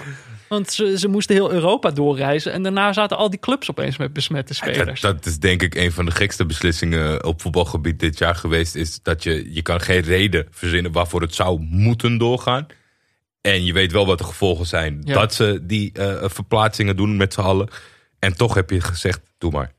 Want 0.48 0.72
ze, 0.72 1.00
ze 1.00 1.08
moesten 1.08 1.36
heel 1.36 1.52
Europa 1.52 1.91
doorreizen. 1.91 2.52
En 2.52 2.63
daarna 2.63 2.93
zaten 2.93 3.17
al 3.17 3.30
die 3.30 3.39
clubs 3.39 3.69
opeens 3.69 3.98
met 3.98 4.13
besmette 4.13 4.54
spelers. 4.54 5.02
dat 5.02 5.26
is 5.26 5.39
denk 5.39 5.62
ik 5.62 5.76
een 5.76 5.91
van 5.91 6.06
de 6.06 6.12
gekste 6.12 6.45
beslissingen 6.45 7.26
op 7.26 7.41
voetbalgebied 7.41 8.00
dit 8.00 8.17
jaar 8.17 8.36
geweest. 8.36 8.76
Is 8.76 9.02
dat 9.02 9.24
je, 9.24 9.54
je 9.54 9.62
kan 9.62 9.82
geen 9.82 10.02
reden 10.02 10.48
verzinnen 10.52 10.91
waarvoor 10.91 11.22
het 11.22 11.36
zou 11.36 11.60
moeten 11.60 12.17
doorgaan. 12.17 12.67
En 13.41 13.65
je 13.65 13.74
weet 13.74 13.91
wel 13.91 14.06
wat 14.06 14.17
de 14.17 14.24
gevolgen 14.24 14.65
zijn. 14.65 15.02
Ja. 15.04 15.13
Dat 15.13 15.34
ze 15.34 15.60
die 15.63 15.91
eh, 15.91 16.30
verplaatsingen 16.30 16.95
doen 16.95 17.17
met 17.17 17.34
z'n 17.34 17.41
allen. 17.41 17.69
En 18.19 18.38
toch 18.38 18.54
heb 18.54 18.69
je 18.69 18.82
gezegd, 18.82 19.22
doe 19.38 19.52
maar. 19.52 19.74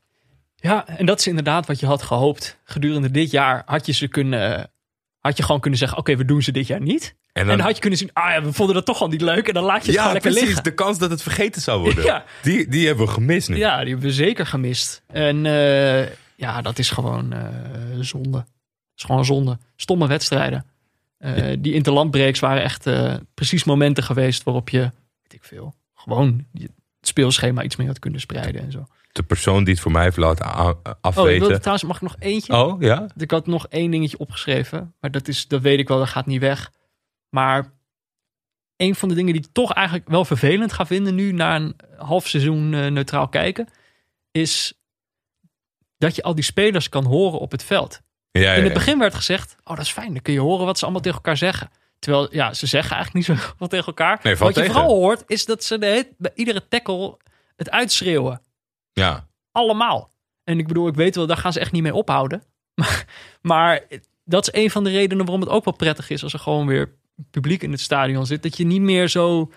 Ja, 0.60 0.86
en 0.88 1.06
dat 1.06 1.18
is 1.18 1.26
inderdaad 1.26 1.66
wat 1.66 1.80
je 1.80 1.86
had 1.86 2.02
gehoopt. 2.02 2.58
Gedurende 2.64 3.10
dit 3.10 3.30
jaar 3.30 3.62
had 3.66 3.86
je 3.86 3.92
ze 3.92 4.08
kunnen. 4.08 4.70
Had 5.18 5.36
je 5.36 5.42
gewoon 5.42 5.60
kunnen 5.60 5.78
zeggen: 5.78 5.98
Oké, 5.98 6.16
we 6.16 6.24
doen 6.24 6.42
ze 6.42 6.52
dit 6.52 6.66
jaar 6.66 6.80
niet. 6.80 7.14
En 7.32 7.42
En 7.42 7.48
dan 7.48 7.60
had 7.60 7.74
je 7.74 7.80
kunnen 7.80 7.98
zien: 7.98 8.10
Ah 8.12 8.30
ja, 8.32 8.42
we 8.42 8.52
vonden 8.52 8.74
dat 8.74 8.84
toch 8.86 9.00
al 9.00 9.08
niet 9.08 9.20
leuk. 9.20 9.48
En 9.48 9.54
dan 9.54 9.64
laat 9.64 9.80
je 9.80 9.86
het 9.86 9.94
ja, 9.94 9.98
gewoon 10.00 10.12
lekker 10.12 10.30
precies. 10.30 10.46
liggen. 10.48 10.64
De 10.64 10.74
kans 10.74 10.98
dat 10.98 11.10
het 11.10 11.22
vergeten 11.22 11.62
zou 11.62 11.80
worden. 11.80 12.04
Ja. 12.10 12.24
Die, 12.42 12.68
die 12.68 12.86
hebben 12.86 13.06
we 13.06 13.12
gemist 13.12 13.48
nu. 13.48 13.56
Ja, 13.56 13.78
die 13.80 13.88
hebben 13.88 14.06
we 14.06 14.12
zeker 14.14 14.46
gemist. 14.46 15.02
En 15.06 15.46
eh, 15.46 16.06
ja, 16.36 16.62
dat 16.62 16.78
is 16.78 16.90
gewoon 16.90 17.32
eh, 17.32 17.40
zonde. 18.00 18.30
Dat 18.30 18.46
is 18.96 19.04
gewoon 19.04 19.24
zonde. 19.24 19.58
Stomme 19.76 20.06
wedstrijden. 20.06 20.66
Eh, 21.18 21.56
Die 21.58 21.72
interlandbreaks 21.72 22.40
waren 22.40 22.62
echt 22.62 22.88
precies 23.34 23.64
momenten 23.64 24.04
geweest 24.04 24.42
waarop 24.42 24.68
je, 24.68 24.78
weet 25.22 25.32
ik 25.32 25.44
veel, 25.44 25.74
gewoon 25.94 26.46
het 26.60 26.70
speelschema 27.00 27.62
iets 27.62 27.76
meer 27.76 27.86
had 27.86 27.98
kunnen 27.98 28.20
spreiden 28.20 28.60
en 28.62 28.72
zo. 28.72 28.86
De 29.12 29.22
persoon 29.22 29.64
die 29.64 29.72
het 29.72 29.82
voor 29.82 29.92
mij 29.92 30.02
heeft 30.02 30.16
laten 30.16 30.46
Oh, 30.46 30.68
ik 30.82 30.94
afweten. 31.00 31.40
wilde 31.40 31.58
trouwens, 31.58 31.84
mag 31.84 31.96
ik 31.96 32.02
nog 32.02 32.16
eentje? 32.18 32.52
Oh, 32.52 32.82
ja? 32.82 33.06
Ik 33.16 33.30
had 33.30 33.46
nog 33.46 33.66
één 33.68 33.90
dingetje 33.90 34.18
opgeschreven, 34.18 34.94
maar 35.00 35.10
dat, 35.10 35.28
is, 35.28 35.48
dat 35.48 35.60
weet 35.60 35.78
ik 35.78 35.88
wel, 35.88 35.98
dat 35.98 36.08
gaat 36.08 36.26
niet 36.26 36.40
weg. 36.40 36.70
Maar 37.28 37.72
een 38.76 38.94
van 38.94 39.08
de 39.08 39.14
dingen 39.14 39.32
die 39.32 39.42
ik 39.42 39.52
toch 39.52 39.72
eigenlijk 39.72 40.08
wel 40.08 40.24
vervelend 40.24 40.72
ga 40.72 40.86
vinden 40.86 41.14
nu 41.14 41.32
na 41.32 41.56
een 41.56 41.76
half 41.96 42.28
seizoen 42.28 42.74
eh, 42.74 42.86
neutraal 42.86 43.28
kijken, 43.28 43.68
is 44.30 44.80
dat 45.98 46.16
je 46.16 46.22
al 46.22 46.34
die 46.34 46.44
spelers 46.44 46.88
kan 46.88 47.04
horen 47.04 47.38
op 47.38 47.50
het 47.50 47.62
veld. 47.64 48.00
Ja, 48.30 48.40
ja, 48.40 48.52
In 48.52 48.64
het 48.64 48.72
begin 48.72 48.98
werd 48.98 49.14
gezegd, 49.14 49.56
oh 49.64 49.76
dat 49.76 49.84
is 49.84 49.92
fijn, 49.92 50.12
dan 50.12 50.22
kun 50.22 50.32
je 50.32 50.40
horen 50.40 50.66
wat 50.66 50.78
ze 50.78 50.82
allemaal 50.84 51.02
tegen 51.02 51.16
elkaar 51.16 51.36
zeggen. 51.36 51.70
Terwijl, 51.98 52.34
ja, 52.34 52.54
ze 52.54 52.66
zeggen 52.66 52.96
eigenlijk 52.96 53.28
niet 53.28 53.38
zo 53.38 53.54
wat 53.58 53.70
tegen 53.70 53.86
elkaar. 53.86 54.20
Nee, 54.22 54.36
wat 54.36 54.54
je 54.54 54.64
vooral 54.64 54.88
hoort, 54.88 55.22
is 55.26 55.44
dat 55.44 55.64
ze 55.64 55.78
de, 55.78 56.14
bij 56.18 56.32
iedere 56.34 56.68
tackle 56.68 57.16
het 57.56 57.70
uitschreeuwen. 57.70 58.42
Ja. 58.92 59.28
Allemaal. 59.52 60.10
En 60.44 60.58
ik 60.58 60.66
bedoel, 60.66 60.88
ik 60.88 60.94
weet 60.94 61.16
wel, 61.16 61.26
daar 61.26 61.36
gaan 61.36 61.52
ze 61.52 61.60
echt 61.60 61.72
niet 61.72 61.82
mee 61.82 61.94
ophouden. 61.94 62.42
Maar, 62.80 63.06
maar 63.42 63.82
dat 64.24 64.42
is 64.42 64.62
een 64.62 64.70
van 64.70 64.84
de 64.84 64.90
redenen 64.90 65.24
waarom 65.24 65.40
het 65.44 65.50
ook 65.50 65.64
wel 65.64 65.74
prettig 65.74 66.10
is 66.10 66.22
als 66.22 66.32
er 66.32 66.38
gewoon 66.38 66.66
weer 66.66 66.94
publiek 67.30 67.62
in 67.62 67.70
het 67.70 67.80
stadion 67.80 68.26
zit. 68.26 68.42
Dat 68.42 68.56
je 68.56 68.66
niet 68.66 68.80
meer 68.80 69.08
zo. 69.08 69.50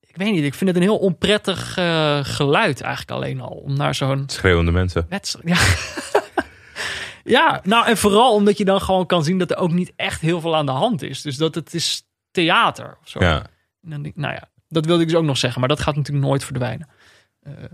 Ik 0.00 0.16
weet 0.16 0.32
niet, 0.32 0.44
ik 0.44 0.54
vind 0.54 0.70
het 0.70 0.78
een 0.78 0.88
heel 0.88 0.98
onprettig 0.98 1.76
eh, 1.76 2.18
geluid 2.22 2.80
eigenlijk 2.80 3.10
alleen 3.10 3.40
al. 3.40 3.48
Om 3.48 3.76
naar 3.76 3.94
zo'n 3.94 4.24
Schreeuwende 4.26 4.70
mensen. 4.70 5.06
wedstrijd. 5.08 5.48
Ja. 5.48 5.64
ja, 7.38 7.60
nou 7.64 7.86
en 7.86 7.96
vooral 7.96 8.34
omdat 8.34 8.58
je 8.58 8.64
dan 8.64 8.80
gewoon 8.80 9.06
kan 9.06 9.24
zien 9.24 9.38
dat 9.38 9.50
er 9.50 9.56
ook 9.56 9.72
niet 9.72 9.92
echt 9.96 10.20
heel 10.20 10.40
veel 10.40 10.56
aan 10.56 10.66
de 10.66 10.72
hand 10.72 11.02
is. 11.02 11.22
Dus 11.22 11.36
dat 11.36 11.54
het 11.54 11.74
is 11.74 12.02
theater 12.30 12.98
of 13.02 13.08
zo. 13.08 13.20
Ja. 13.20 13.36
En 13.82 13.90
dan 13.90 14.02
denk 14.02 14.14
ik, 14.14 14.20
nou 14.20 14.34
ja, 14.34 14.48
dat 14.68 14.86
wilde 14.86 15.02
ik 15.02 15.08
dus 15.08 15.16
ook 15.16 15.24
nog 15.24 15.38
zeggen, 15.38 15.60
maar 15.60 15.68
dat 15.68 15.80
gaat 15.80 15.96
natuurlijk 15.96 16.26
nooit 16.26 16.44
verdwijnen. 16.44 16.88
Het 17.42 17.70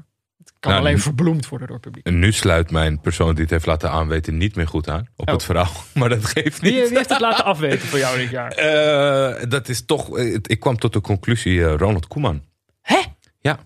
kan 0.67 0.75
Nou, 0.75 0.87
alleen 0.87 1.01
verbloemd 1.01 1.49
worden 1.49 1.67
door 1.67 1.77
het 1.77 1.85
publiek. 1.87 2.07
En 2.07 2.19
nu 2.19 2.33
sluit 2.33 2.71
mijn 2.71 3.01
persoon 3.01 3.33
die 3.35 3.43
het 3.43 3.51
heeft 3.51 3.67
laten 3.67 3.91
aanweten 3.91 4.37
niet 4.37 4.57
meer 4.57 4.69
goed 4.69 4.89
aan 4.89 5.09
op 5.17 5.29
Oh. 5.29 5.35
het 5.35 5.45
verhaal. 5.45 5.73
Maar 5.95 6.09
dat 6.09 6.25
geeft 6.25 6.63
niet. 6.63 6.73
Wie, 6.73 6.83
wie 6.89 6.97
heeft 6.97 7.09
het 7.09 7.21
laten 7.21 7.45
afweten 7.45 7.89
voor 7.89 7.99
jou 7.99 8.19
dit 8.19 8.31
jaar? 8.31 8.51
Eh, 8.67 9.43
dat 9.49 9.69
is 9.69 9.85
toch. 9.85 10.19
eh, 10.19 10.35
Ik 10.43 10.61
kwam 10.61 10.79
tot 10.79 10.93
de 10.93 11.01
conclusie: 11.01 11.65
eh, 11.65 11.75
Ronald 11.77 12.07
Koeman. 12.07 12.43
Hè? 12.83 13.01
Ja. 13.41 13.59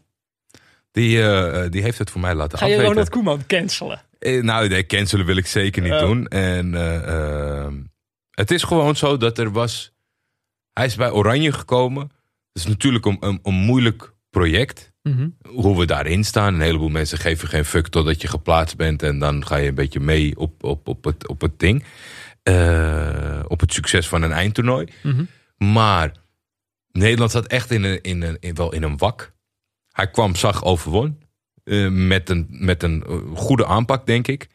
Die, 0.92 1.18
die 1.68 1.82
heeft 1.82 1.98
het 1.98 2.10
voor 2.10 2.20
mij 2.20 2.34
laten 2.34 2.58
Ga 2.58 2.64
je 2.66 2.70
afweten. 2.72 2.92
Ronald 2.92 3.10
Koeman 3.10 3.46
cancelen? 3.46 4.02
Nou, 4.20 4.68
nee, 4.68 4.86
cancelen 4.86 5.26
wil 5.26 5.36
ik 5.36 5.46
zeker 5.46 5.82
niet 5.82 5.92
Oh. 5.92 6.00
doen. 6.00 6.28
En 6.28 6.74
eh, 6.74 7.64
eh, 7.66 7.72
het 8.30 8.50
is 8.50 8.62
gewoon 8.62 8.96
zo 8.96 9.16
dat 9.16 9.38
er 9.38 9.50
was. 9.52 9.92
Hij 10.72 10.86
is 10.86 10.94
bij 10.94 11.10
Oranje 11.10 11.52
gekomen. 11.52 12.02
Het 12.52 12.62
is 12.62 12.66
natuurlijk 12.66 13.04
een, 13.04 13.16
een, 13.20 13.38
een 13.42 13.54
moeilijk 13.54 14.12
project. 14.30 14.92
Mhm. 15.02 15.28
Hoe 15.48 15.78
we 15.78 15.86
daarin 15.86 16.24
staan. 16.24 16.54
Een 16.54 16.60
heleboel 16.60 16.88
mensen 16.88 17.18
geven 17.18 17.48
geen 17.48 17.64
fuck 17.64 17.88
totdat 17.88 18.20
je 18.20 18.28
geplaatst 18.28 18.76
bent. 18.76 19.02
En 19.02 19.18
dan 19.18 19.46
ga 19.46 19.56
je 19.56 19.68
een 19.68 19.74
beetje 19.74 20.00
mee 20.00 20.36
op, 20.36 20.64
op, 20.64 20.88
op, 20.88 21.04
het, 21.04 21.28
op 21.28 21.40
het 21.40 21.58
ding. 21.58 21.84
Eh, 22.42 23.40
op 23.48 23.60
het 23.60 23.72
succes 23.72 24.08
van 24.08 24.22
een 24.22 24.32
eindtoernooi. 24.32 24.86
Mhm. 25.02 25.24
Maar 25.72 26.12
Nederland 26.92 27.30
zat 27.30 27.46
echt 27.46 27.70
in 27.70 27.84
een, 27.84 28.00
in 28.00 28.22
een, 28.22 28.36
in, 28.40 28.54
wel 28.54 28.72
in 28.72 28.82
een 28.82 28.98
wak. 28.98 29.32
Hij 29.92 30.10
kwam, 30.10 30.36
zag, 30.36 30.64
overwon. 30.64 31.18
Eh, 31.64 31.88
met, 31.88 32.30
een, 32.30 32.46
met 32.50 32.82
een 32.82 33.04
eh, 33.04 33.16
goede 33.34 33.66
aanpak, 33.66 34.06
denk 34.06 34.28
ik. 34.28 34.48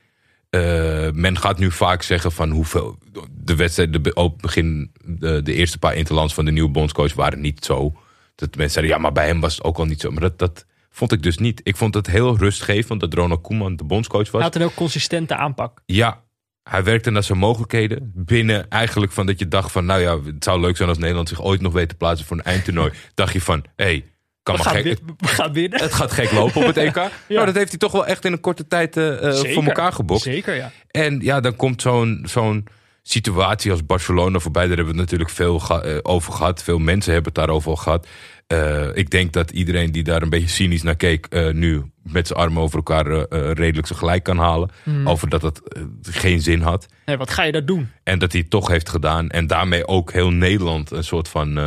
Men 1.13 1.37
gaat 1.37 1.59
nu 1.59 1.71
vaak 1.71 2.01
zeggen 2.01 2.31
van 2.31 2.49
hoeveel... 2.49 2.97
De 3.31 3.55
wedstrijden, 3.55 4.03
de, 4.03 4.13
op 4.13 4.41
begin, 4.41 4.91
de, 5.05 5.41
de 5.41 5.53
eerste 5.53 5.77
paar 5.77 5.95
interlands 5.95 6.33
van 6.33 6.45
de 6.45 6.51
nieuwe 6.51 6.69
bondscoach 6.69 7.13
waren 7.13 7.41
niet 7.41 7.65
zo. 7.65 7.93
Dat 8.35 8.55
mensen 8.55 8.71
zeiden, 8.73 8.95
ja, 8.95 9.01
maar 9.01 9.11
bij 9.11 9.27
hem 9.27 9.39
was 9.39 9.55
het 9.55 9.63
ook 9.63 9.77
al 9.77 9.85
niet 9.85 10.01
zo. 10.01 10.11
Maar 10.11 10.21
dat, 10.21 10.39
dat 10.39 10.65
vond 10.89 11.11
ik 11.11 11.23
dus 11.23 11.37
niet. 11.37 11.61
Ik 11.63 11.75
vond 11.75 11.93
het 11.93 12.07
heel 12.07 12.37
rustgevend 12.37 12.99
dat 12.99 13.13
Ronald 13.13 13.41
Koeman 13.41 13.75
de 13.75 13.83
bondscoach 13.83 14.23
was. 14.23 14.31
Hij 14.31 14.41
had 14.41 14.55
een 14.55 14.61
heel 14.61 14.73
consistente 14.73 15.35
aanpak. 15.35 15.81
Ja, 15.85 16.23
hij 16.63 16.83
werkte 16.83 17.09
naar 17.11 17.23
zijn 17.23 17.37
mogelijkheden. 17.37 18.11
Binnen 18.15 18.69
eigenlijk 18.69 19.11
van 19.11 19.25
dat 19.25 19.39
je 19.39 19.47
dacht 19.47 19.71
van... 19.71 19.85
nou 19.85 20.01
ja, 20.01 20.19
het 20.23 20.43
zou 20.43 20.59
leuk 20.59 20.77
zijn 20.77 20.89
als 20.89 20.97
Nederland 20.97 21.29
zich 21.29 21.43
ooit 21.43 21.61
nog 21.61 21.73
weet 21.73 21.89
te 21.89 21.95
plaatsen 21.95 22.27
voor 22.27 22.37
een 22.37 22.43
eindtoernooi. 22.43 22.91
dacht 23.13 23.33
je 23.33 23.41
van, 23.41 23.65
hé, 23.75 23.85
hey, 23.85 24.05
kan 24.43 24.55
We 24.55 24.63
maar 24.63 24.73
gek, 24.73 24.83
win- 24.83 25.15
we 25.17 25.27
gaan 25.27 25.53
winnen. 25.53 25.81
het 25.81 25.93
gaat 25.93 26.11
gek 26.11 26.31
lopen 26.31 26.61
op 26.61 26.67
het 26.67 26.77
EK. 26.77 26.95
Nou, 27.29 27.45
dat 27.45 27.55
heeft 27.55 27.69
hij 27.69 27.77
toch 27.79 27.91
wel 27.91 28.05
echt 28.05 28.25
in 28.25 28.31
een 28.31 28.39
korte 28.39 28.67
tijd 28.67 28.97
eh, 28.97 29.27
eh, 29.39 29.53
voor 29.53 29.63
elkaar 29.63 29.93
gebokst. 29.93 30.23
Zeker, 30.23 30.55
ja. 30.55 30.71
En 30.91 31.19
ja, 31.21 31.39
dan 31.39 31.55
komt 31.55 31.81
zo'n 31.81 32.25
zo'n 32.27 32.67
situatie 33.07 33.71
als 33.71 33.85
Barcelona 33.85 34.39
voorbij. 34.39 34.67
Daar 34.67 34.75
hebben 34.75 34.95
we 34.95 35.01
het 35.01 35.11
natuurlijk 35.11 35.37
veel 35.37 35.81
eh, 35.81 35.97
over 36.01 36.33
gehad. 36.33 36.63
Veel 36.63 36.79
mensen 36.79 37.13
hebben 37.13 37.31
het 37.33 37.41
daarover 37.41 37.69
al 37.69 37.75
gehad. 37.75 38.07
Eh, 38.47 38.95
ik 38.95 39.09
denk 39.09 39.33
dat 39.33 39.51
iedereen 39.51 39.91
die 39.91 40.03
daar 40.03 40.21
een 40.21 40.29
beetje 40.29 40.47
cynisch 40.47 40.83
naar 40.83 40.95
keek... 40.95 41.25
eh, 41.25 41.53
nu 41.53 41.91
met 42.03 42.27
zijn 42.27 42.39
armen 42.39 42.61
over 42.61 42.75
elkaar 42.75 43.05
redelijk 43.53 43.87
zijn 43.87 43.99
gelijk 43.99 44.23
kan 44.23 44.37
halen. 44.37 44.69
Hmm. 44.83 45.07
Over 45.07 45.29
dat 45.29 45.41
het 45.41 45.61
geen 46.01 46.41
zin 46.41 46.61
had. 46.61 46.87
Nee, 47.05 47.17
wat 47.17 47.29
ga 47.29 47.43
je 47.43 47.51
daar 47.51 47.65
doen? 47.65 47.89
En 48.03 48.19
dat 48.19 48.31
hij 48.31 48.41
het 48.41 48.49
toch 48.49 48.67
heeft 48.67 48.89
gedaan. 48.89 49.29
En 49.29 49.47
daarmee 49.47 49.87
ook 49.87 50.11
heel 50.11 50.29
Nederland 50.29 50.91
een 50.91 51.03
soort 51.03 51.27
van... 51.27 51.59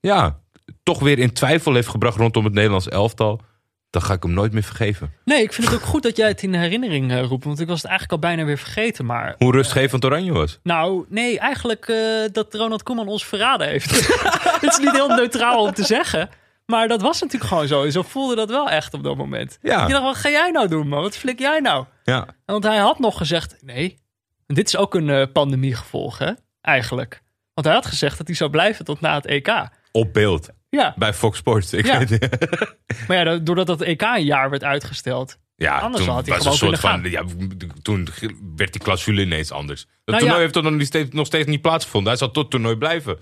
ja, 0.00 0.38
toch 0.82 1.00
weer 1.00 1.18
in 1.18 1.32
twijfel 1.32 1.74
heeft 1.74 1.88
gebracht 1.88 2.16
rondom 2.16 2.44
het 2.44 2.54
Nederlands 2.54 2.88
elftal. 2.88 3.40
Dan 3.94 4.02
ga 4.02 4.12
ik 4.14 4.22
hem 4.22 4.32
nooit 4.32 4.52
meer 4.52 4.62
vergeven. 4.62 5.12
Nee, 5.24 5.42
ik 5.42 5.52
vind 5.52 5.66
het 5.68 5.76
ook 5.76 5.84
goed 5.86 6.02
dat 6.02 6.16
jij 6.16 6.28
het 6.28 6.42
in 6.42 6.54
herinnering 6.54 7.12
eh, 7.12 7.22
roept. 7.22 7.44
Want 7.44 7.60
ik 7.60 7.66
was 7.68 7.82
het 7.82 7.90
eigenlijk 7.90 8.22
al 8.22 8.28
bijna 8.28 8.44
weer 8.44 8.58
vergeten. 8.58 9.06
Maar 9.06 9.34
Hoe 9.38 9.52
rustgevend 9.52 10.04
Oranje 10.04 10.32
was. 10.32 10.58
nou, 10.62 11.04
nee, 11.08 11.38
eigenlijk 11.38 11.88
eh, 11.88 11.96
dat 12.32 12.54
Ronald 12.54 12.82
Koeman 12.82 13.08
ons 13.08 13.24
verraden 13.26 13.68
heeft. 13.68 13.90
Het 14.60 14.62
is 14.62 14.78
niet 14.78 14.90
heel 14.92 15.08
neutraal 15.08 15.62
om 15.62 15.72
te 15.72 15.84
zeggen. 15.84 16.28
Maar 16.66 16.88
dat 16.88 17.02
was 17.02 17.20
natuurlijk 17.20 17.50
gewoon 17.50 17.66
zo. 17.66 17.90
Zo 17.90 18.02
voelde 18.02 18.34
dat 18.34 18.48
wel 18.48 18.70
echt 18.70 18.94
op 18.94 19.02
dat 19.04 19.16
moment. 19.16 19.58
Ja. 19.62 19.82
Ik 19.82 19.90
dacht, 19.90 20.02
wat 20.02 20.16
ga 20.16 20.28
jij 20.28 20.50
nou 20.50 20.68
doen, 20.68 20.88
man? 20.88 21.02
Wat 21.02 21.16
flik 21.16 21.38
jij 21.38 21.60
nou? 21.60 21.84
Ja, 22.04 22.26
Want 22.44 22.64
hij 22.64 22.78
had 22.78 22.98
nog 22.98 23.16
gezegd, 23.16 23.56
nee, 23.60 23.98
dit 24.46 24.66
is 24.66 24.76
ook 24.76 24.94
een 24.94 25.10
eh, 25.10 25.26
pandemiegevolg, 25.32 26.18
hè? 26.18 26.30
Eigenlijk. 26.60 27.22
Want 27.54 27.66
hij 27.66 27.76
had 27.76 27.86
gezegd 27.86 28.18
dat 28.18 28.26
hij 28.26 28.36
zou 28.36 28.50
blijven 28.50 28.84
tot 28.84 29.00
na 29.00 29.14
het 29.14 29.26
EK. 29.26 29.68
op 29.92 30.12
beeld. 30.12 30.48
Ja, 30.74 30.94
Bij 30.96 31.12
Fox 31.14 31.38
Sports. 31.38 31.72
Ik 31.72 31.86
Ja. 31.86 31.98
weet, 31.98 32.18
maar 33.08 33.16
ja, 33.26 33.36
doordat 33.36 33.66
dat 33.66 33.80
EK 33.80 34.02
een 34.02 34.24
jaar 34.24 34.50
werd 34.50 34.64
uitgesteld. 34.64 35.38
ja, 35.56 35.78
Anders 35.78 36.04
toen 36.04 36.14
had 36.14 36.26
hij 36.26 36.36
was 36.36 36.46
een 36.46 36.52
soort 36.52 36.80
van. 36.80 37.02
Ja, 37.10 37.24
toen 37.82 38.08
werd 38.56 38.72
die 38.72 38.82
clausule 38.82 39.20
ineens 39.22 39.50
anders. 39.50 39.80
Dat 39.80 39.90
Nou 40.04 40.18
toernooi 40.18 40.32
ja. 40.34 40.38
heeft 40.38 40.52
toch 40.52 40.62
nog, 40.72 40.82
steeds, 40.82 41.14
nog 41.14 41.26
steeds 41.26 41.46
niet 41.48 41.60
plaatsgevonden. 41.62 42.08
Hij 42.10 42.18
zal 42.18 42.30
tot 42.30 42.50
toernooi 42.50 42.76
blijven. 42.76 43.18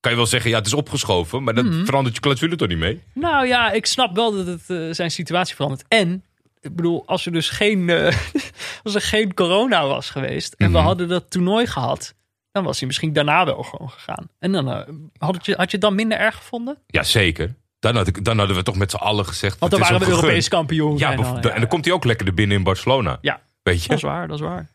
Kan 0.00 0.10
je 0.10 0.16
wel 0.16 0.26
zeggen, 0.26 0.50
ja, 0.50 0.56
het 0.58 0.66
is 0.66 0.74
opgeschoven. 0.74 1.42
Maar 1.42 1.54
dat 1.54 1.64
Mhm. 1.64 1.84
verandert 1.84 2.14
je 2.14 2.20
clausule 2.20 2.56
toch 2.56 2.68
niet 2.68 2.78
mee? 2.78 3.02
Nou 3.14 3.46
ja, 3.46 3.70
ik 3.70 3.86
snap 3.86 4.14
wel 4.16 4.32
dat 4.32 4.46
het 4.46 4.62
eh, 4.70 4.86
zijn 4.90 5.10
situatie 5.10 5.54
verandert. 5.54 5.84
En, 5.88 6.24
ik 6.60 6.76
bedoel, 6.76 7.02
als 7.06 7.26
er 7.26 7.32
dus 7.32 7.50
geen, 7.50 7.88
eh, 7.90 8.16
als 8.84 8.94
er 8.94 9.00
geen 9.00 9.34
corona 9.34 9.86
was 9.86 10.10
geweest 10.10 10.54
en 10.54 10.70
we 10.72 10.76
Mhm. 10.78 10.86
hadden 10.86 11.08
dat 11.08 11.30
toernooi 11.30 11.66
gehad, 11.66 12.14
dan 12.52 12.64
was 12.64 12.78
hij 12.78 12.86
misschien 12.86 13.12
daarna 13.12 13.44
wel 13.44 13.62
gewoon 13.62 13.90
gegaan. 13.90 14.28
En 14.38 14.52
dan 14.52 14.72
eh, 14.72 14.88
had, 15.18 15.34
het 15.34 15.46
je, 15.46 15.54
had 15.56 15.64
je 15.70 15.76
het 15.76 15.80
dan 15.80 15.94
minder 15.94 16.18
erg 16.18 16.36
gevonden? 16.36 16.78
Ja, 16.86 17.02
zeker. 17.02 17.54
Dan, 17.78 17.96
had 17.96 18.06
ik, 18.06 18.24
dan 18.24 18.38
hadden 18.38 18.56
we 18.56 18.62
toch 18.62 18.76
met 18.76 18.90
z'n 18.90 18.96
allen 18.96 19.26
gezegd. 19.26 19.58
Want 19.58 19.70
dan 19.72 19.80
waren 19.80 20.00
we. 20.00 20.06
Europees 20.06 20.48
kampioen. 20.48 20.98
Ja, 20.98 21.10
en 21.10 21.16
dan, 21.16 21.40
en 21.40 21.60
dan 21.60 21.68
komt 21.68 21.84
hij 21.84 21.94
ook 21.94 22.04
lekker 22.04 22.26
er 22.26 22.34
binnen 22.34 22.56
in 22.56 22.62
Barcelona. 22.62 23.18
Ja, 23.20 23.40
Weet 23.62 23.82
je? 23.82 23.88
dat 23.88 23.96
is 23.96 24.02
waar, 24.02 24.28
dat 24.28 24.36
is 24.40 24.42
waar. 24.46 24.68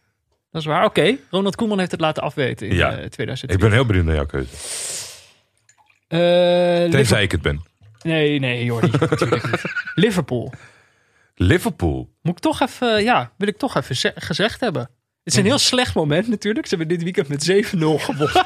Dat 0.51 0.61
is 0.61 0.67
waar. 0.67 0.85
Oké, 0.85 1.17
Ronald 1.29 1.55
Koeman 1.55 1.79
heeft 1.79 1.91
het 1.91 1.99
laten 1.99 2.23
afweten 2.23 2.67
in 2.67 2.75
Ja. 2.75 2.89
eh, 2.97 3.05
2010. 3.05 3.49
Ik 3.49 3.59
ben 3.59 3.71
heel 3.71 3.85
benieuwd 3.85 4.05
naar 4.05 4.15
jouw 4.15 4.25
keuze. 4.25 4.49
Eh, 6.07 6.19
Tenzij 6.19 6.89
Liverpool- 6.89 7.21
ik 7.21 7.31
het 7.31 7.41
ben. 7.41 7.61
Nee, 8.01 8.39
nee, 8.39 8.63
Jordi. 8.63 8.91
natuurlijk 9.09 9.51
niet. 9.51 9.61
Liverpool. 9.95 10.53
Liverpool. 11.35 12.09
Moet 12.21 12.33
ik 12.35 12.39
toch 12.41 12.61
even, 12.61 13.03
ja, 13.03 13.31
wil 13.37 13.47
ik 13.47 13.57
toch 13.57 13.75
even 13.75 13.95
ze- 13.95 14.11
gezegd 14.15 14.59
hebben. 14.59 14.89
Het 15.27 15.35
is 15.35 15.41
een 15.41 15.47
heel 15.47 15.57
slecht 15.57 15.95
moment 15.95 16.27
natuurlijk. 16.27 16.67
Ze 16.67 16.75
hebben 16.75 16.97
dit 16.97 17.03
weekend 17.03 17.27
met 17.27 17.51
7-0 17.75 17.77
gewonnen. 18.05 18.43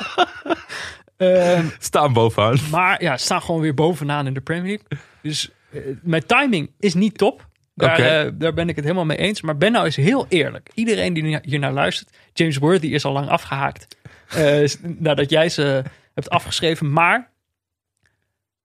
Ehm, 1.17 1.65
Staan 1.79 2.13
bovenaan. 2.13 2.57
maar 2.71 3.03
ja, 3.03 3.17
staan 3.17 3.41
gewoon 3.41 3.61
weer 3.61 3.73
bovenaan 3.73 4.27
in 4.27 4.33
de 4.33 4.41
Premier 4.41 4.67
League. 4.89 4.99
Dus 5.21 5.49
eh, 5.71 5.81
mijn 6.01 6.25
timing 6.25 6.71
is 6.79 6.93
niet 6.93 7.17
top. 7.17 7.47
Daar, 7.75 7.99
eh, 7.99 8.31
daar 8.33 8.53
ben 8.53 8.69
ik 8.69 8.75
het 8.75 8.83
helemaal 8.83 9.05
mee 9.05 9.17
eens. 9.17 9.41
Maar 9.41 9.57
ben 9.57 9.71
nou 9.71 9.85
eens 9.85 9.95
heel 9.95 10.25
eerlijk. 10.29 10.69
Iedereen 10.73 11.13
die 11.13 11.39
hier 11.41 11.59
naar 11.59 11.73
luistert. 11.73 12.09
James 12.33 12.57
Worthy 12.57 12.87
is 12.87 13.05
al 13.05 13.11
lang 13.13 13.29
afgehaakt. 13.29 13.97
eh, 14.29 14.69
nadat 14.81 15.29
jij 15.29 15.49
ze 15.49 15.83
hebt 16.13 16.29
afgeschreven. 16.29 16.91
Maar 16.91 17.31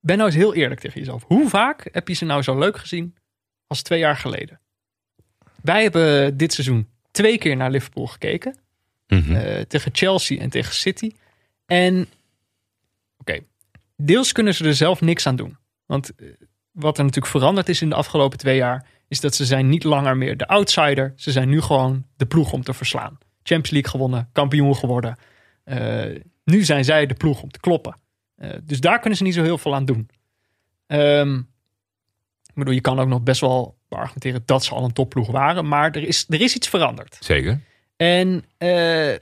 ben 0.01 0.17
nou 0.17 0.29
eens 0.29 0.39
heel 0.39 0.55
eerlijk 0.55 0.81
tegen 0.81 0.99
jezelf. 1.01 1.25
Hoe 1.27 1.49
vaak 1.49 1.89
heb 1.93 2.09
je 2.09 2.15
ze 2.15 2.25
nou 2.25 2.43
zo 2.43 2.59
leuk 2.59 2.77
gezien 2.77 3.17
als 3.67 3.83
twee 3.83 3.99
jaar 3.99 4.17
geleden? 4.17 4.61
Wij 5.63 5.83
hebben 5.83 6.37
dit 6.37 6.53
seizoen 6.53 6.89
twee 7.17 7.39
keer 7.39 7.57
naar 7.57 7.71
Liverpool 7.71 8.07
gekeken. 8.07 8.57
Mhm. 9.09 9.35
Eh, 9.35 9.61
tegen 9.61 9.91
Chelsea 9.95 10.41
en 10.41 10.51
tegen 10.51 10.75
City. 10.75 11.11
En 11.67 12.07
oké, 13.19 13.41
deels 13.97 14.33
kunnen 14.33 14.55
ze 14.55 14.65
er 14.65 14.75
zelf 14.75 15.01
niks 15.01 15.27
aan 15.27 15.37
doen. 15.37 15.57
Want 15.87 16.15
eh, 16.15 16.27
wat 16.71 16.99
er 16.99 17.05
natuurlijk 17.05 17.33
veranderd 17.33 17.69
is 17.69 17.83
in 17.83 17.89
de 17.89 17.95
afgelopen 17.95 18.39
twee 18.39 18.57
jaar, 18.57 18.87
is 19.09 19.21
dat 19.21 19.35
ze 19.35 19.45
zijn 19.45 19.69
niet 19.69 19.85
langer 19.85 20.17
meer 20.17 20.37
de 20.37 20.47
outsider. 20.47 21.13
Ze 21.17 21.31
zijn 21.31 21.49
nu 21.49 21.61
gewoon 21.61 22.07
de 22.17 22.27
ploeg 22.27 22.53
om 22.53 22.63
te 22.63 22.75
verslaan. 22.75 23.19
Champions 23.43 23.71
League 23.71 23.91
gewonnen, 23.91 24.29
kampioen 24.33 24.77
geworden. 24.77 25.17
Eh, 25.65 26.21
nu 26.45 26.65
zijn 26.65 26.85
zij 26.85 27.07
de 27.07 27.15
ploeg 27.15 27.43
om 27.43 27.51
te 27.51 27.61
kloppen. 27.61 27.97
Dus 28.63 28.81
daar 28.81 29.01
kunnen 29.01 29.19
ze 29.19 29.25
niet 29.25 29.35
zo 29.35 29.43
heel 29.43 29.59
veel 29.59 29.75
aan 29.75 29.85
doen. 29.85 30.09
Ehm, 30.87 31.37
ik 32.47 32.55
bedoel, 32.55 32.75
je 32.75 32.81
kan 32.81 32.99
ook 32.99 33.09
nog 33.09 33.23
best 33.23 33.41
wel 33.41 33.76
argumenteren 33.89 34.43
dat 34.45 34.65
ze 34.65 34.75
al 34.75 34.85
een 34.85 34.93
topploeg 34.93 35.31
waren. 35.31 35.69
Maar 35.69 35.91
er 35.91 36.03
is, 36.03 36.27
er 36.29 36.41
is 36.41 36.55
iets 36.55 36.69
veranderd. 36.69 37.17
Zeker. 37.21 37.61
En 37.97 38.45
eh, 38.59 39.15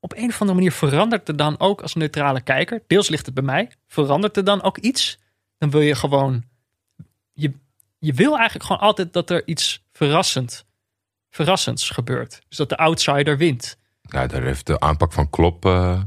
op 0.00 0.16
een 0.16 0.28
of 0.28 0.40
andere 0.40 0.58
manier 0.58 0.72
verandert 0.72 1.28
er 1.28 1.36
dan 1.36 1.60
ook 1.60 1.82
als 1.82 1.94
neutrale 1.94 2.40
kijker, 2.40 2.82
deels 2.86 3.08
ligt 3.08 3.26
het 3.26 3.34
bij 3.34 3.44
mij, 3.44 3.70
verandert 3.88 4.36
er 4.36 4.44
dan 4.44 4.62
ook 4.62 4.78
iets. 4.78 5.18
Dan 5.58 5.70
wil 5.70 5.80
je 5.80 5.94
gewoon, 5.94 6.44
je, 7.32 7.52
je 7.98 8.12
wil 8.12 8.36
eigenlijk 8.36 8.66
gewoon 8.66 8.82
altijd 8.82 9.12
dat 9.12 9.30
er 9.30 9.46
iets 9.46 9.84
verrassend, 9.92 10.66
verrassends 11.30 11.90
gebeurt. 11.90 12.40
Dus 12.48 12.56
dat 12.56 12.68
de 12.68 12.76
outsider 12.76 13.36
wint. 13.36 13.78
Ja, 14.02 14.26
daar 14.26 14.42
heeft 14.42 14.66
de 14.66 14.80
aanpak 14.80 15.12
van 15.12 15.30
Klop, 15.30 15.64
eh, 15.64 16.02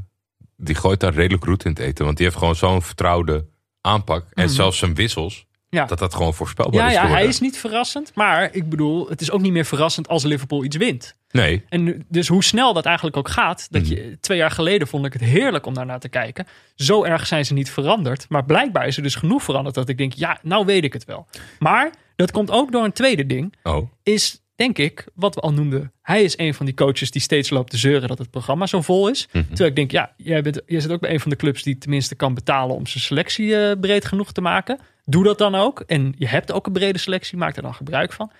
die 0.58 0.76
gooit 0.76 1.00
daar 1.00 1.14
redelijk 1.14 1.44
roet 1.44 1.66
in 1.66 1.72
het 1.72 1.80
eten. 1.80 2.06
Want 2.06 2.18
die 2.18 2.26
heeft 2.26 2.38
gewoon 2.38 2.56
zo'n 2.56 2.82
vertrouwde 2.82 3.46
aanpak. 3.82 4.26
En 4.34 4.50
zelfs 4.50 4.78
zijn 4.78 4.96
wissels, 4.96 5.36
Mhm. 5.36 5.53
Ja. 5.74 5.86
dat 5.86 6.00
dat 6.00 6.14
gewoon 6.16 6.34
voorspelbaar 6.34 6.82
Ja, 6.82 6.88
is 6.88 6.94
ja, 6.94 7.08
hij 7.08 7.26
is 7.26 7.40
niet 7.40 7.58
verrassend. 7.58 8.12
Maar 8.16 8.50
ik 8.54 8.70
bedoel, 8.70 9.10
het 9.10 9.22
is 9.22 9.32
ook 9.32 9.42
niet 9.42 9.52
meer 9.52 9.66
verrassend 9.66 10.08
als 10.08 10.24
Liverpool 10.24 10.64
iets 10.64 10.78
wint. 10.78 11.16
Nee, 11.32 11.64
En 11.70 12.06
dus 12.10 12.28
hoe 12.28 12.44
snel 12.44 12.74
dat 12.74 12.86
eigenlijk 12.86 13.18
ook 13.18 13.30
gaat. 13.30 13.68
Dat 13.70 13.82
Mhm. 13.82 13.92
je, 13.94 14.18
twee 14.22 14.38
jaar 14.38 14.52
geleden 14.52 14.88
vond 14.88 15.06
ik 15.06 15.14
het 15.14 15.22
heerlijk 15.22 15.66
om 15.66 15.74
daarnaar 15.74 16.00
te 16.00 16.10
kijken. 16.10 16.48
Zo 16.76 17.04
erg 17.04 17.28
zijn 17.28 17.46
ze 17.46 17.54
niet 17.54 17.70
veranderd. 17.72 18.26
Maar 18.30 18.46
blijkbaar 18.46 18.88
is 18.88 18.98
er 18.98 19.04
dus 19.04 19.16
genoeg 19.16 19.44
veranderd 19.44 19.76
dat 19.76 19.90
ik 19.90 19.98
denk, 19.98 20.14
ja, 20.14 20.40
nou 20.42 20.66
weet 20.66 20.84
ik 20.84 20.94
het 20.94 21.06
wel. 21.06 21.28
Maar 21.60 21.92
dat 22.16 22.32
komt 22.32 22.52
ook 22.52 22.72
door 22.72 22.84
een 22.84 22.92
tweede 22.92 23.26
ding. 23.26 23.54
oh, 23.64 23.88
Is 24.04 24.42
denk 24.56 24.78
ik, 24.78 25.06
wat 25.16 25.36
we 25.36 25.42
al 25.42 25.54
noemden. 25.54 25.92
Hij 26.02 26.24
is 26.24 26.38
een 26.38 26.54
van 26.54 26.66
die 26.66 26.76
coaches 26.76 27.12
die 27.12 27.22
steeds 27.22 27.50
loopt 27.50 27.70
te 27.70 27.78
zeuren 27.78 28.08
dat 28.08 28.18
het 28.18 28.30
programma 28.30 28.66
zo 28.66 28.82
vol 28.82 29.08
is. 29.10 29.28
Mhm. 29.32 29.46
Terwijl 29.48 29.70
ik 29.70 29.76
denk, 29.76 29.92
ja, 29.92 30.14
jij, 30.18 30.42
bent, 30.42 30.62
jij 30.66 30.80
zit 30.80 30.92
ook 30.92 31.00
bij 31.02 31.14
een 31.14 31.20
van 31.20 31.30
de 31.30 31.36
clubs 31.38 31.64
die 31.64 31.78
tenminste 31.78 32.16
kan 32.16 32.34
betalen 32.34 32.76
om 32.76 32.88
zijn 32.88 33.04
selectie 33.04 33.58
eh, 33.58 33.80
breed 33.80 34.06
genoeg 34.06 34.32
te 34.32 34.42
maken. 34.42 34.80
Doe 35.06 35.24
dat 35.24 35.38
dan 35.38 35.56
ook. 35.56 35.80
En 35.80 36.14
je 36.18 36.28
hebt 36.28 36.52
ook 36.52 36.66
een 36.66 36.74
brede 36.74 37.00
selectie, 37.00 37.38
maak 37.38 37.56
er 37.56 37.62
dan 37.62 37.74
gebruik 37.74 38.14
van. 38.14 38.32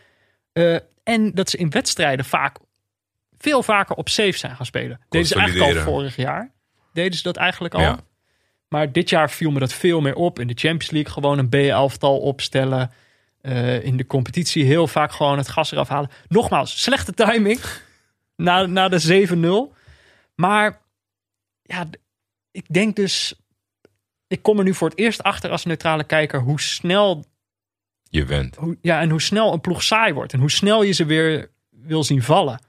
Eh, 0.54 0.78
en 1.04 1.32
dat 1.34 1.50
ze 1.50 1.58
in 1.58 1.70
wedstrijden 1.70 2.26
vaak 2.26 2.58
veel 3.38 3.64
vaker 3.64 3.96
op 3.96 4.10
safe 4.10 4.38
zijn 4.38 4.56
gaan 4.56 4.66
spelen. 4.66 5.00
Deden 5.10 5.28
ze 5.28 5.36
eigenlijk 5.36 5.78
al 5.78 5.84
vorig 5.84 6.16
jaar. 6.16 6.52
Deden 6.94 7.18
ze 7.18 7.24
dat 7.24 7.36
eigenlijk 7.36 7.74
al. 7.74 7.82
Ja. 7.82 8.00
Maar 8.68 8.92
dit 8.92 9.10
jaar 9.10 9.30
viel 9.30 9.52
me 9.52 9.60
dat 9.60 9.74
veel 9.74 10.02
meer 10.02 10.16
op. 10.16 10.40
In 10.40 10.48
de 10.48 10.54
Champions 10.58 10.92
League 10.92 11.14
gewoon 11.14 11.38
een 11.38 11.50
B-elftal 11.50 12.20
opstellen. 12.20 12.92
Eh, 13.42 13.84
in 13.84 13.98
de 13.98 14.06
competitie 14.06 14.64
heel 14.66 14.88
vaak 14.88 15.12
gewoon 15.12 15.38
het 15.38 15.50
gas 15.50 15.72
eraf 15.72 15.88
halen. 15.88 16.10
Nogmaals, 16.28 16.82
slechte 16.82 17.14
timing. 17.14 17.60
na, 18.36 18.66
na 18.66 18.90
de 18.90 19.00
7-0. 19.70 19.76
Maar 20.36 20.82
ja, 21.62 21.86
ik 22.52 22.66
denk 22.68 22.96
dus... 22.96 23.36
Ik 24.34 24.42
kom 24.42 24.58
er 24.58 24.64
nu 24.64 24.74
voor 24.74 24.90
het 24.90 24.98
eerst 24.98 25.24
achter 25.24 25.50
als 25.50 25.66
neutrale 25.66 26.04
kijker... 26.04 26.40
hoe 26.40 26.62
snel 26.62 27.26
je 28.04 28.26
went. 28.26 28.56
hoe, 28.56 28.78
ja, 28.82 29.02
en 29.02 29.10
hoe 29.10 29.22
snel 29.22 29.54
een 29.54 29.62
ploeg 29.62 29.84
saai 29.84 30.14
wordt. 30.14 30.34
En 30.34 30.40
hoe 30.40 30.52
snel 30.52 30.84
je 30.84 30.92
ze 30.92 31.06
weer 31.06 31.52
wil 31.70 32.04
zien 32.04 32.24
vallen. 32.24 32.60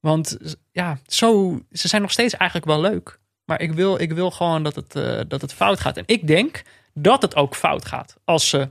Want 0.00 0.38
ja, 0.72 0.98
zo, 1.06 1.60
ze 1.70 1.88
zijn 1.88 2.02
nog 2.02 2.10
steeds 2.10 2.36
eigenlijk 2.36 2.70
wel 2.70 2.80
leuk. 2.80 3.18
Maar 3.44 3.60
ik 3.60 3.72
wil, 3.72 4.00
ik 4.00 4.12
wil 4.12 4.30
gewoon 4.30 4.62
dat 4.62 4.74
het, 4.74 4.96
eh, 4.96 5.20
dat 5.28 5.40
het 5.40 5.52
fout 5.52 5.80
gaat. 5.80 5.96
En 5.96 6.04
ik 6.06 6.26
denk 6.26 6.62
dat 6.94 7.22
het 7.22 7.36
ook 7.36 7.54
fout 7.54 7.84
gaat 7.84 8.16
als 8.24 8.48
ze 8.48 8.68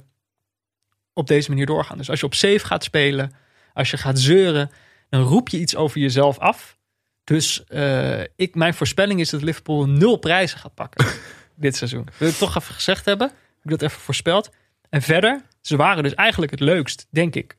op 1.13 1.27
deze 1.27 1.49
manier 1.49 1.65
doorgaan. 1.65 1.97
Dus 1.97 2.09
als 2.09 2.19
je 2.19 2.25
op 2.25 2.34
safe 2.34 2.65
gaat 2.65 2.84
spelen, 2.84 3.34
als 3.73 3.91
je 3.91 3.97
gaat 3.97 4.19
zeuren, 4.19 4.71
dan 5.09 5.21
roep 5.21 5.49
je 5.49 5.59
iets 5.59 5.75
over 5.75 5.99
jezelf 5.99 6.39
af. 6.39 6.77
Dus 7.23 7.63
eh, 7.63 8.21
ik, 8.21 8.55
mijn 8.55 8.73
voorspelling 8.73 9.19
is 9.19 9.29
dat 9.29 9.41
Liverpool 9.41 9.88
nul 9.88 10.17
prijzen 10.17 10.59
gaat 10.59 10.73
pakken 10.73 11.05
dit 11.55 11.75
seizoen. 11.75 12.07
Wil 12.17 12.29
ik 12.29 12.35
toch 12.35 12.55
even 12.57 12.73
gezegd 12.73 13.05
hebben? 13.05 13.27
Heb 13.27 13.63
ik 13.63 13.69
dat 13.69 13.81
even 13.81 14.01
voorspeld? 14.01 14.49
En 14.89 15.01
verder, 15.01 15.41
ze 15.61 15.75
waren 15.75 16.03
dus 16.03 16.13
eigenlijk 16.15 16.51
het 16.51 16.59
leukst, 16.59 17.07
denk 17.09 17.35
ik, 17.35 17.57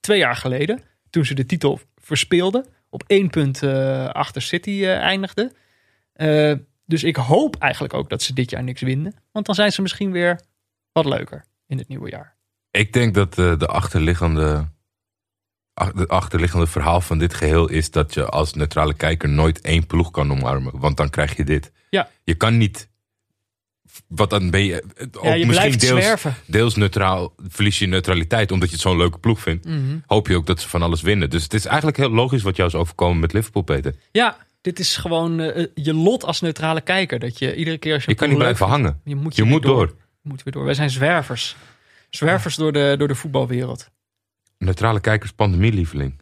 twee 0.00 0.18
jaar 0.18 0.36
geleden. 0.36 0.82
Toen 1.10 1.24
ze 1.24 1.34
de 1.34 1.46
titel 1.46 1.80
verspeelden. 1.96 2.66
Op 2.90 3.04
één 3.06 3.30
punt 3.30 3.62
eh, 3.62 4.06
achter 4.08 4.42
City 4.42 4.70
eh, 4.70 4.98
eindigden. 4.98 5.52
Eh, 6.12 6.54
dus 6.86 7.04
ik 7.04 7.16
hoop 7.16 7.56
eigenlijk 7.56 7.94
ook 7.94 8.08
dat 8.10 8.22
ze 8.22 8.32
dit 8.34 8.50
jaar 8.50 8.62
niks 8.62 8.80
winnen. 8.80 9.14
Want 9.32 9.46
dan 9.46 9.54
zijn 9.54 9.72
ze 9.72 9.82
misschien 9.82 10.10
weer 10.12 10.40
wat 10.92 11.04
leuker 11.04 11.44
in 11.66 11.78
het 11.78 11.88
nieuwe 11.88 12.10
jaar. 12.10 12.36
Ik 12.70 12.92
denk 12.92 13.14
dat 13.14 13.38
eh, 13.38 13.58
de 13.58 13.66
achterliggende, 13.66 14.68
ach- 15.74 15.92
de 15.92 16.06
achterliggende 16.06 16.66
verhaal 16.66 17.00
van 17.00 17.18
dit 17.18 17.34
geheel 17.34 17.68
is 17.68 17.90
dat 17.90 18.14
je 18.14 18.26
als 18.26 18.54
neutrale 18.54 18.94
kijker 18.94 19.28
nooit 19.28 19.60
één 19.60 19.86
ploeg 19.86 20.10
kan 20.10 20.30
omarmen. 20.32 20.78
Want 20.78 20.96
dan 20.96 21.10
krijg 21.10 21.36
je 21.36 21.44
dit. 21.44 21.72
Ja. 21.90 22.08
Je 22.24 22.34
kan 22.34 22.56
niet. 22.56 22.88
Wat 24.06 24.30
dan 24.30 24.50
ben 24.50 24.64
je. 24.64 24.82
eh, 24.96 25.06
Ook 25.12 25.24
Ja, 25.24 25.34
je 25.34 25.46
misschien 25.46 25.48
blijft 25.66 25.80
deels, 25.80 26.04
zwerven. 26.04 26.34
deels 26.46 26.74
neutraal. 26.76 27.34
Verlies 27.48 27.78
je 27.78 27.86
neutraliteit 27.86 28.52
omdat 28.52 28.68
je 28.68 28.74
het 28.74 28.82
zo'n 28.84 28.96
leuke 28.96 29.18
ploeg 29.18 29.40
vindt. 29.40 29.64
Mhm. 29.64 29.98
Hoop 30.06 30.28
je 30.28 30.36
ook 30.36 30.46
dat 30.46 30.60
ze 30.60 30.68
van 30.68 30.82
alles 30.82 31.00
winnen. 31.00 31.30
Dus 31.30 31.42
het 31.42 31.54
is 31.54 31.64
eigenlijk 31.66 31.96
heel 31.96 32.10
logisch 32.10 32.42
wat 32.42 32.56
jou 32.56 32.68
is 32.68 32.74
overkomen 32.74 33.20
met 33.20 33.32
Liverpool, 33.32 33.62
Peter. 33.62 33.94
Ja, 34.12 34.36
dit 34.60 34.78
is 34.78 34.96
gewoon 34.96 35.40
eh, 35.40 35.66
je 35.74 35.94
lot 35.94 36.24
als 36.24 36.40
neutrale 36.40 36.80
kijker. 36.80 37.18
Dat 37.18 37.38
je 37.38 37.56
iedere 37.56 37.78
keer 37.78 37.94
als 37.94 38.04
je 38.04 38.10
Je 38.10 38.16
kan 38.16 38.28
niet 38.28 38.38
blijven 38.38 38.66
hangen. 38.66 39.00
Je 39.04 39.16
moet, 39.16 39.36
Je 39.36 39.44
moet 39.44 39.62
door. 39.62 39.86
Je 40.22 40.28
moet 40.28 40.42
weer 40.42 40.52
door. 40.52 40.64
Wij 40.64 40.74
zijn 40.74 40.90
zwervers. 40.90 41.56
Zwervers 42.10 42.54
door 42.56 42.72
de, 42.72 42.94
door 42.98 43.08
de 43.08 43.14
voetbalwereld. 43.14 43.88
Neutrale 44.58 45.00
kijkers, 45.00 45.32
pandemielieveling. 45.32 46.20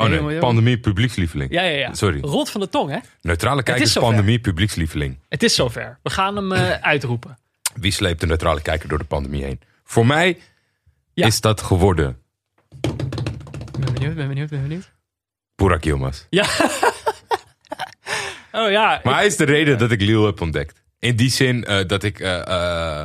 Oh 0.00 0.06
Nee, 0.08 0.18
jongen, 0.18 0.38
pandemie, 0.38 0.78
publiekslieveling. 0.78 1.52
Ja, 1.52 1.62
ja, 1.62 1.76
ja. 1.78 1.94
Sorry. 1.94 2.20
Rot 2.20 2.50
van 2.50 2.60
de 2.60 2.68
tong, 2.68 2.90
hè? 2.90 2.98
Neutrale 3.22 3.62
kijkers, 3.62 3.92
zover. 3.92 4.08
pandemie, 4.10 4.38
publiekslieveling. 4.40 5.18
Het 5.28 5.42
is 5.42 5.54
zover. 5.54 5.98
We 6.02 6.10
gaan 6.10 6.36
hem 6.36 6.52
eh, 6.52 6.70
uitroepen. 6.92 7.38
Wie 7.74 7.92
sleept 7.92 8.20
de 8.20 8.26
neutrale 8.26 8.60
kijker 8.62 8.88
door 8.88 8.98
de 8.98 9.04
pandemie 9.04 9.44
heen? 9.44 9.60
Voor 9.84 10.06
mij 10.06 10.38
Ja. 11.14 11.26
is 11.26 11.40
dat 11.40 11.60
geworden 11.62 12.18
Ben 13.78 13.92
benieuwd, 13.92 14.14
ben 14.14 14.28
benieuwd, 14.28 14.50
ben 14.50 14.62
benieuwd. 14.62 14.92
Burak 15.56 15.84
Yilmaz. 15.84 16.26
Ja. 16.30 16.44
oh 18.60 18.70
ja. 18.70 19.00
Maar 19.04 19.14
hij 19.14 19.26
is 19.26 19.36
de 19.36 19.44
reden 19.44 19.78
dat 19.78 19.90
ik 19.90 20.00
Lille 20.00 20.26
heb 20.26 20.40
ontdekt. 20.40 20.82
In 20.98 21.16
die 21.16 21.30
zin 21.30 21.64
eh, 21.64 21.86
dat 21.86 22.02
ik 22.02 22.20
eh, 22.20 23.04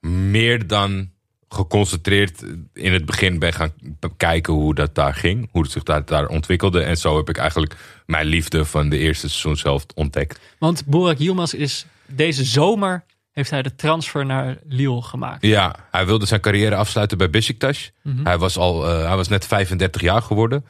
meer 0.00 0.66
dan 0.66 1.10
geconcentreerd 1.48 2.42
in 2.74 2.92
het 2.92 3.04
begin 3.04 3.38
ben 3.38 3.52
gaan 3.52 3.72
kijken 4.16 4.52
hoe 4.52 4.74
dat 4.74 4.94
daar 4.94 5.14
ging. 5.14 5.48
Hoe 5.52 5.62
het 5.62 5.70
zich 5.70 5.82
daar, 5.82 6.04
daar 6.04 6.26
ontwikkelde. 6.26 6.82
En 6.82 6.96
zo 6.96 7.16
heb 7.16 7.28
ik 7.28 7.36
eigenlijk 7.36 7.76
mijn 8.06 8.26
liefde 8.26 8.64
van 8.64 8.88
de 8.88 8.98
eerste 8.98 9.28
seizoen 9.28 9.56
zelf 9.56 9.86
ontdekt. 9.94 10.40
Want 10.58 10.86
Borak 10.86 11.18
Yilmaz 11.18 11.52
is 11.52 11.86
deze 12.06 12.44
zomer 12.44 13.04
heeft 13.38 13.50
hij 13.50 13.62
de 13.62 13.74
transfer 13.74 14.26
naar 14.26 14.58
Lille 14.68 15.02
gemaakt. 15.02 15.42
Ja, 15.46 15.76
hij 15.90 16.06
wilde 16.06 16.26
zijn 16.26 16.40
carrière 16.40 16.74
afsluiten 16.74 17.18
bij 17.18 17.30
Besiktas. 17.30 17.90
Mhm. 18.02 18.24
Hij, 18.24 18.38
was 18.38 18.56
al, 18.56 18.88
eh, 18.88 19.06
hij 19.06 19.16
was 19.16 19.28
net 19.28 19.46
35 19.46 20.00
jaar 20.00 20.22
geworden. 20.22 20.64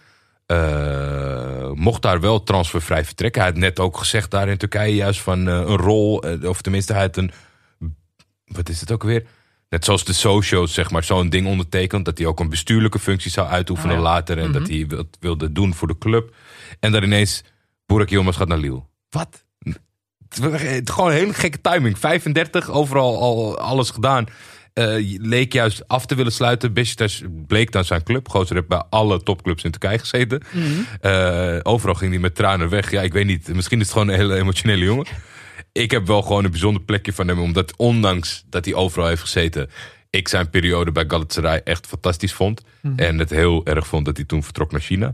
Eh, 0.46 1.70
mocht 1.72 2.02
daar 2.02 2.20
wel 2.20 2.42
transfervrij 2.42 3.04
vertrekken. 3.04 3.42
Hij 3.42 3.50
had 3.50 3.60
net 3.60 3.80
ook 3.80 3.96
gezegd 3.96 4.30
daar 4.30 4.48
in 4.48 4.56
Turkije 4.56 4.94
juist 4.94 5.20
van 5.20 5.48
eh, 5.48 5.54
een 5.54 5.76
rol. 5.76 6.24
of 6.44 6.60
tenminste, 6.60 6.92
hij 6.92 7.02
had 7.02 7.16
een... 7.16 7.30
Wat 8.44 8.68
is 8.68 8.80
het 8.80 8.92
ook 8.92 9.02
weer? 9.02 9.26
Net 9.68 9.84
zoals 9.84 10.04
de 10.04 10.12
socials, 10.12 10.74
zeg 10.74 10.90
maar, 10.90 11.04
zo'n 11.04 11.28
ding 11.28 11.46
ondertekend. 11.46 12.04
Dat 12.04 12.18
hij 12.18 12.26
ook 12.26 12.40
een 12.40 12.48
bestuurlijke 12.48 12.98
functie 12.98 13.30
zou 13.30 13.48
uitoefenen 13.48 13.96
Oh 13.96 14.02
ja. 14.02 14.08
later. 14.08 14.38
En 14.38 14.52
dat 14.52 14.68
hij 14.68 14.84
wat 14.88 15.06
wilde 15.20 15.52
doen 15.52 15.74
voor 15.74 15.88
de 15.88 15.98
club. 15.98 16.34
En 16.80 16.92
dan 16.92 17.02
ineens, 17.02 17.42
Burak 17.86 18.08
Yilmaz 18.08 18.36
gaat 18.36 18.48
naar 18.48 18.58
Lille. 18.58 18.82
Wat? 19.10 19.44
Het 20.28 20.90
Gewoon 20.90 21.10
een 21.10 21.16
hele 21.16 21.34
gekke 21.34 21.60
timing. 21.60 21.98
35, 21.98 22.70
overal 22.70 23.20
al 23.20 23.58
alles 23.58 23.90
gedaan. 23.90 24.26
Eh, 24.72 25.18
leek 25.20 25.52
juist 25.52 25.88
af 25.88 26.06
te 26.06 26.14
willen 26.14 26.32
sluiten. 26.32 26.72
Besiktas 26.72 27.22
bleek 27.46 27.72
dan 27.72 27.84
zijn 27.84 28.02
club. 28.02 28.28
Gozer 28.28 28.56
heeft 28.56 28.68
bij 28.68 28.82
alle 28.90 29.22
topclubs 29.22 29.62
in 29.62 29.70
Turkije 29.70 29.98
gezeten. 29.98 30.42
Eh, 31.00 31.56
overal 31.62 31.94
ging 31.94 32.10
hij 32.10 32.20
met 32.20 32.34
tranen 32.34 32.68
weg. 32.68 32.90
Ja, 32.90 33.02
ik 33.02 33.12
weet 33.12 33.26
niet. 33.26 33.54
Misschien 33.54 33.78
is 33.80 33.84
het 33.84 33.92
gewoon 33.92 34.08
een 34.08 34.18
hele 34.18 34.36
emotionele 34.36 34.84
jongen. 34.84 35.06
Ik 35.78 35.90
heb 35.90 36.06
wel 36.06 36.22
gewoon 36.22 36.44
een 36.44 36.50
bijzonder 36.50 36.82
plekje 36.82 37.12
van 37.12 37.28
hem. 37.28 37.40
Omdat 37.40 37.76
ondanks 37.76 38.44
dat 38.50 38.64
hij 38.64 38.74
overal 38.74 39.08
heeft 39.08 39.20
gezeten... 39.20 39.70
ik 40.10 40.28
zijn 40.28 40.50
periode 40.50 40.92
bij 40.92 41.04
Galatasaray 41.08 41.60
echt 41.64 41.86
fantastisch 41.86 42.32
vond. 42.32 42.62
En 42.96 43.18
het 43.18 43.30
heel 43.30 43.66
erg 43.66 43.86
vond 43.86 44.04
dat 44.04 44.16
hij 44.16 44.26
toen 44.26 44.42
vertrok 44.42 44.72
naar 44.72 44.80
China. 44.80 45.12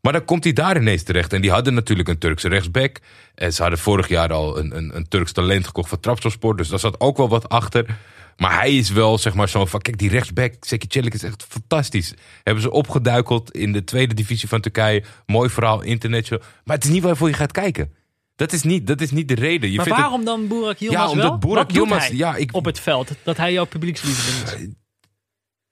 Maar 0.00 0.12
dan 0.12 0.24
komt 0.24 0.44
hij 0.44 0.52
daar 0.52 0.76
ineens 0.76 1.02
terecht. 1.02 1.32
En 1.32 1.40
die 1.40 1.50
hadden 1.50 1.74
natuurlijk 1.74 2.08
een 2.08 2.18
Turkse 2.18 2.48
rechtsback. 2.48 3.00
En 3.34 3.52
ze 3.52 3.60
hadden 3.60 3.80
vorig 3.80 4.08
jaar 4.08 4.32
al 4.32 4.58
een, 4.58 4.76
een, 4.76 4.96
een 4.96 5.08
Turks 5.08 5.32
talent 5.32 5.66
gekocht 5.66 5.88
van 5.88 6.00
Trabzonspor. 6.00 6.56
Dus 6.56 6.68
daar 6.68 6.78
zat 6.78 7.00
ook 7.00 7.16
wel 7.16 7.28
wat 7.28 7.48
achter. 7.48 7.96
Maar 8.36 8.54
hij 8.54 8.76
is 8.76 8.90
wel 8.90 9.18
zeg 9.18 9.34
maar 9.34 9.48
zo 9.48 9.66
van... 9.66 9.80
Kijk, 9.80 9.98
die 9.98 10.10
rechtsback, 10.10 10.54
Zeki 10.60 10.86
Çelik 10.86 11.14
is 11.14 11.22
echt 11.22 11.46
fantastisch. 11.48 12.14
Hebben 12.42 12.62
ze 12.62 12.70
opgeduikeld 12.70 13.50
in 13.50 13.72
de 13.72 13.84
tweede 13.84 14.14
divisie 14.14 14.48
van 14.48 14.60
Turkije. 14.60 15.04
Mooi 15.26 15.50
verhaal, 15.50 15.82
international. 15.82 16.44
Maar 16.64 16.76
het 16.76 16.84
is 16.84 16.90
niet 16.90 17.02
waarvoor 17.02 17.28
je 17.28 17.34
gaat 17.34 17.52
kijken. 17.52 17.92
Dat 18.36 18.52
is 18.52 18.62
niet, 18.62 18.86
dat 18.86 19.00
is 19.00 19.10
niet 19.10 19.28
de 19.28 19.34
reden. 19.34 19.70
Je 19.70 19.76
Maar 19.76 19.84
vindt 19.84 20.00
het- 20.00 20.08
waarom 20.08 20.24
dan 20.26 20.48
Burak 20.48 20.78
Yilmaz 20.78 21.00
Ja, 21.02 21.08
omdat 21.10 21.42
wel? 21.42 21.64
Doet 21.64 21.72
Yilmaz- 21.72 22.08
ja, 22.10 22.36
ik- 22.36 22.54
op 22.54 22.64
het 22.64 22.80
veld? 22.80 23.10
Dat 23.22 23.36
hij 23.36 23.52
jouw 23.52 23.64
publiekslieveling 23.64 24.60
is. 24.60 24.74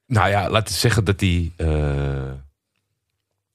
Nou 0.06 0.28
ja, 0.30 0.50
laten 0.50 0.72
we 0.74 0.80
zeggen 0.80 1.04
dat 1.04 1.20
hij 1.20 1.52
eh, 1.56 2.30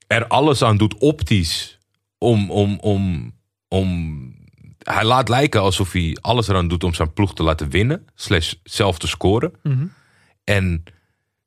er 0.08 0.28
alles 0.28 0.62
aan 0.62 0.78
doet 0.78 0.98
optisch 0.98 1.80
om, 2.18 2.52
om, 2.52 2.80
om, 2.80 3.34
om. 3.68 4.38
Hij 4.80 5.04
laat 5.04 5.30
lijken 5.30 5.62
alsof 5.62 5.92
hij 5.92 6.18
alles 6.22 6.48
eraan 6.48 6.68
doet 6.68 6.84
om 6.84 6.94
zijn 6.94 7.14
ploeg 7.14 7.34
te 7.34 7.44
laten 7.44 7.70
winnen, 7.70 8.06
slash 8.16 8.54
zelf 8.64 8.98
te 9.00 9.08
scoren. 9.08 9.52
Mhm. 9.64 9.86
En 10.44 10.84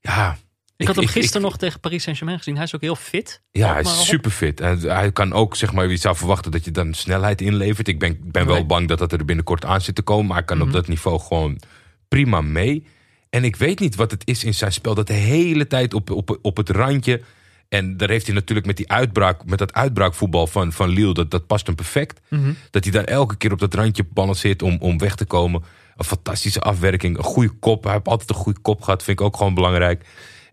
ja. 0.00 0.36
Ik 0.77 0.87
had 0.87 0.97
hem 0.97 1.07
gisteren 1.07 1.43
ik- 1.43 1.49
nog 1.49 1.59
tegen 1.59 1.81
Paris 1.81 2.03
Saint-Germain 2.03 2.39
gezien. 2.39 2.55
Hij 2.55 2.64
is 2.64 2.75
ook 2.75 2.81
heel 2.81 2.95
fit. 2.97 3.43
Ja, 3.51 3.73
hij 3.73 3.81
is 3.81 4.07
super 4.07 4.31
fit. 4.31 4.59
Hij 4.83 5.12
kan 5.12 5.33
ook, 5.33 5.57
zeg 5.57 5.73
maar, 5.73 5.89
je 5.89 5.97
zou 5.97 6.16
verwachten 6.16 6.51
dat 6.51 6.64
je 6.64 6.70
dan 6.70 6.95
snelheid 6.95 7.41
inlevert. 7.41 7.89
Ik 7.89 7.99
ben, 7.99 8.18
ben 8.23 8.47
wel 8.47 8.55
Nee. 8.55 8.64
bang 8.64 8.89
dat 8.89 8.99
dat 8.99 9.12
er 9.12 9.25
binnenkort 9.25 9.64
aan 9.64 9.81
zit 9.81 9.95
te 9.95 10.03
komen. 10.03 10.27
Maar 10.27 10.37
hij 10.37 10.45
kan 10.45 10.57
Mhm. 10.57 10.66
op 10.66 10.73
dat 10.73 10.89
niveau 10.89 11.20
gewoon 11.20 11.61
prima 12.09 12.41
mee. 12.41 12.87
En 13.31 13.45
ik 13.45 13.57
weet 13.57 13.79
niet 13.79 13.95
wat 13.95 14.11
het 14.11 14.23
is 14.27 14.45
in 14.45 14.55
zijn 14.55 14.73
spel. 14.73 14.95
Dat 14.95 15.07
de 15.07 15.12
hele 15.12 15.66
tijd 15.66 15.95
op, 15.95 16.11
op, 16.11 16.39
op 16.43 16.57
het 16.57 16.68
randje. 16.70 17.20
En 17.68 17.97
daar 17.97 18.09
heeft 18.09 18.27
hij 18.27 18.35
natuurlijk 18.35 18.66
met 18.66 18.77
die 18.77 18.91
uitbraak, 18.91 19.45
met 19.45 19.59
dat 19.59 19.73
uitbraakvoetbal 19.73 20.47
van, 20.47 20.73
van 20.73 20.89
Lille, 20.89 21.14
dat, 21.14 21.31
dat 21.31 21.47
past 21.47 21.66
hem 21.66 21.75
perfect. 21.75 22.20
Mhm. 22.29 22.53
Dat 22.70 22.83
hij 22.85 22.93
daar 22.93 23.05
elke 23.05 23.37
keer 23.37 23.53
op 23.53 23.59
dat 23.59 23.75
randje 23.75 24.05
balanceert 24.12 24.62
om, 24.62 24.77
om 24.81 24.99
weg 24.99 25.14
te 25.14 25.25
komen. 25.25 25.62
Een 25.97 26.05
fantastische 26.05 26.61
afwerking, 26.61 27.16
een 27.16 27.25
goede 27.25 27.51
kop. 27.51 27.85
Hij 27.85 27.93
heeft 27.93 28.07
altijd 28.09 28.29
een 28.31 28.35
goede 28.37 28.61
kop 28.61 28.83
gehad, 28.83 29.03
vind 29.03 29.20
ik 29.20 29.27
ook 29.27 29.37
gewoon 29.37 29.55
belangrijk. 29.55 30.05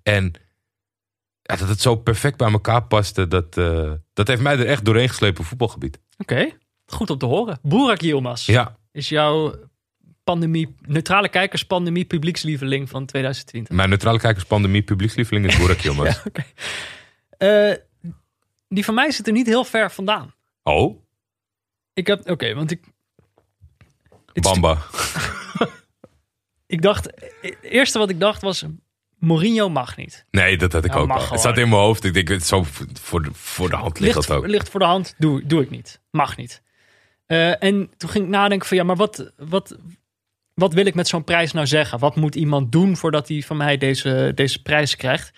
En 0.04 0.34
ja, 1.42 1.56
dat 1.56 1.70
het 1.70 1.82
zo 1.82 1.96
perfect 1.96 2.38
bij 2.38 2.52
elkaar 2.52 2.84
paste, 2.84 3.28
dat, 3.28 3.58
eh, 3.58 3.92
dat 4.14 4.28
heeft 4.28 4.42
mij 4.42 4.58
er 4.58 4.66
echt 4.68 4.86
doorheen 4.86 5.10
geslepen 5.10 5.40
op 5.40 5.46
voetbalgebied. 5.46 6.00
Oké, 6.18 6.50
goed 6.86 7.10
om 7.10 7.18
te 7.18 7.26
horen. 7.26 7.60
Burak 7.62 8.02
Yilmaz 8.02 8.46
Ja, 8.46 8.78
is 8.92 9.10
jouw 9.10 9.56
pandemie, 10.24 10.76
neutrale 10.82 11.30
kijkers 11.30 11.64
pandemie 11.66 12.06
publiekslieveling 12.06 12.90
van 12.90 13.06
2020. 13.06 13.76
mijn 13.76 13.90
neutrale 13.90 14.20
kijkers 14.20 14.46
pandemie 14.46 14.82
publiekslieveling 14.82 15.46
is 15.46 15.58
Boerak 15.58 15.80
Yilmaz. 15.86 16.24
Ja. 16.24 16.44
Eh, 17.38 17.78
die 18.68 18.86
van 18.86 18.94
mij 18.94 19.12
zit 19.12 19.28
er 19.28 19.34
niet 19.34 19.48
heel 19.48 19.64
ver 19.64 19.92
vandaan. 19.92 20.34
Oh, 20.64 21.02
Ik 21.94 22.08
heb, 22.08 22.30
oké, 22.30 22.54
want 22.54 22.72
ik. 22.72 22.84
Bamba. 24.34 24.78
Ik 26.68 26.82
dacht, 26.82 27.06
het 27.42 27.58
eerste 27.62 27.98
wat 27.98 28.10
ik 28.10 28.20
dacht 28.20 28.42
was, 28.42 28.66
Mourinho 29.20 29.70
mag 29.70 29.98
niet. 29.98 30.26
Nee, 30.32 30.58
dat 30.58 30.74
had 30.74 30.86
ik 30.86 30.96
ook 30.96 31.10
al. 31.10 31.30
Het 31.30 31.40
staat 31.40 31.58
in 31.58 31.70
mijn 31.70 31.82
hoofd. 31.82 32.04
Ik 32.04 32.14
denk, 32.14 32.28
het 32.28 32.46
zo 32.46 32.66
voor 32.94 33.22
de, 33.22 33.30
voor 33.34 33.70
de 33.70 33.76
hand 33.76 34.00
ligt 34.00 34.16
Ligt, 34.16 34.28
dat 34.28 34.38
ook. 34.38 34.48
ligt 34.48 34.70
voor 34.70 34.80
de 34.80 34.86
hand, 34.86 35.16
doe, 35.18 35.46
doe 35.46 35.62
ik 35.62 35.70
niet. 35.70 36.02
Mag 36.12 36.38
niet. 36.38 36.62
Eh, 37.26 37.64
en 37.64 37.92
toen 37.98 38.10
ging 38.10 38.24
ik 38.24 38.30
nadenken 38.30 38.68
van, 38.68 38.78
ja, 38.78 38.84
maar 38.84 38.96
wat, 38.96 39.32
wat, 39.38 39.78
wat 40.54 40.74
wil 40.74 40.86
ik 40.86 40.96
met 40.96 41.08
zo'n 41.08 41.24
prijs 41.24 41.52
nou 41.52 41.68
zeggen? 41.68 42.00
Wat 42.00 42.16
moet 42.16 42.36
iemand 42.36 42.72
doen 42.72 42.98
voordat 42.98 43.28
hij 43.28 43.42
van 43.42 43.58
mij 43.58 43.78
deze, 43.78 44.32
deze 44.36 44.62
prijs 44.62 44.96
krijgt? 44.96 45.32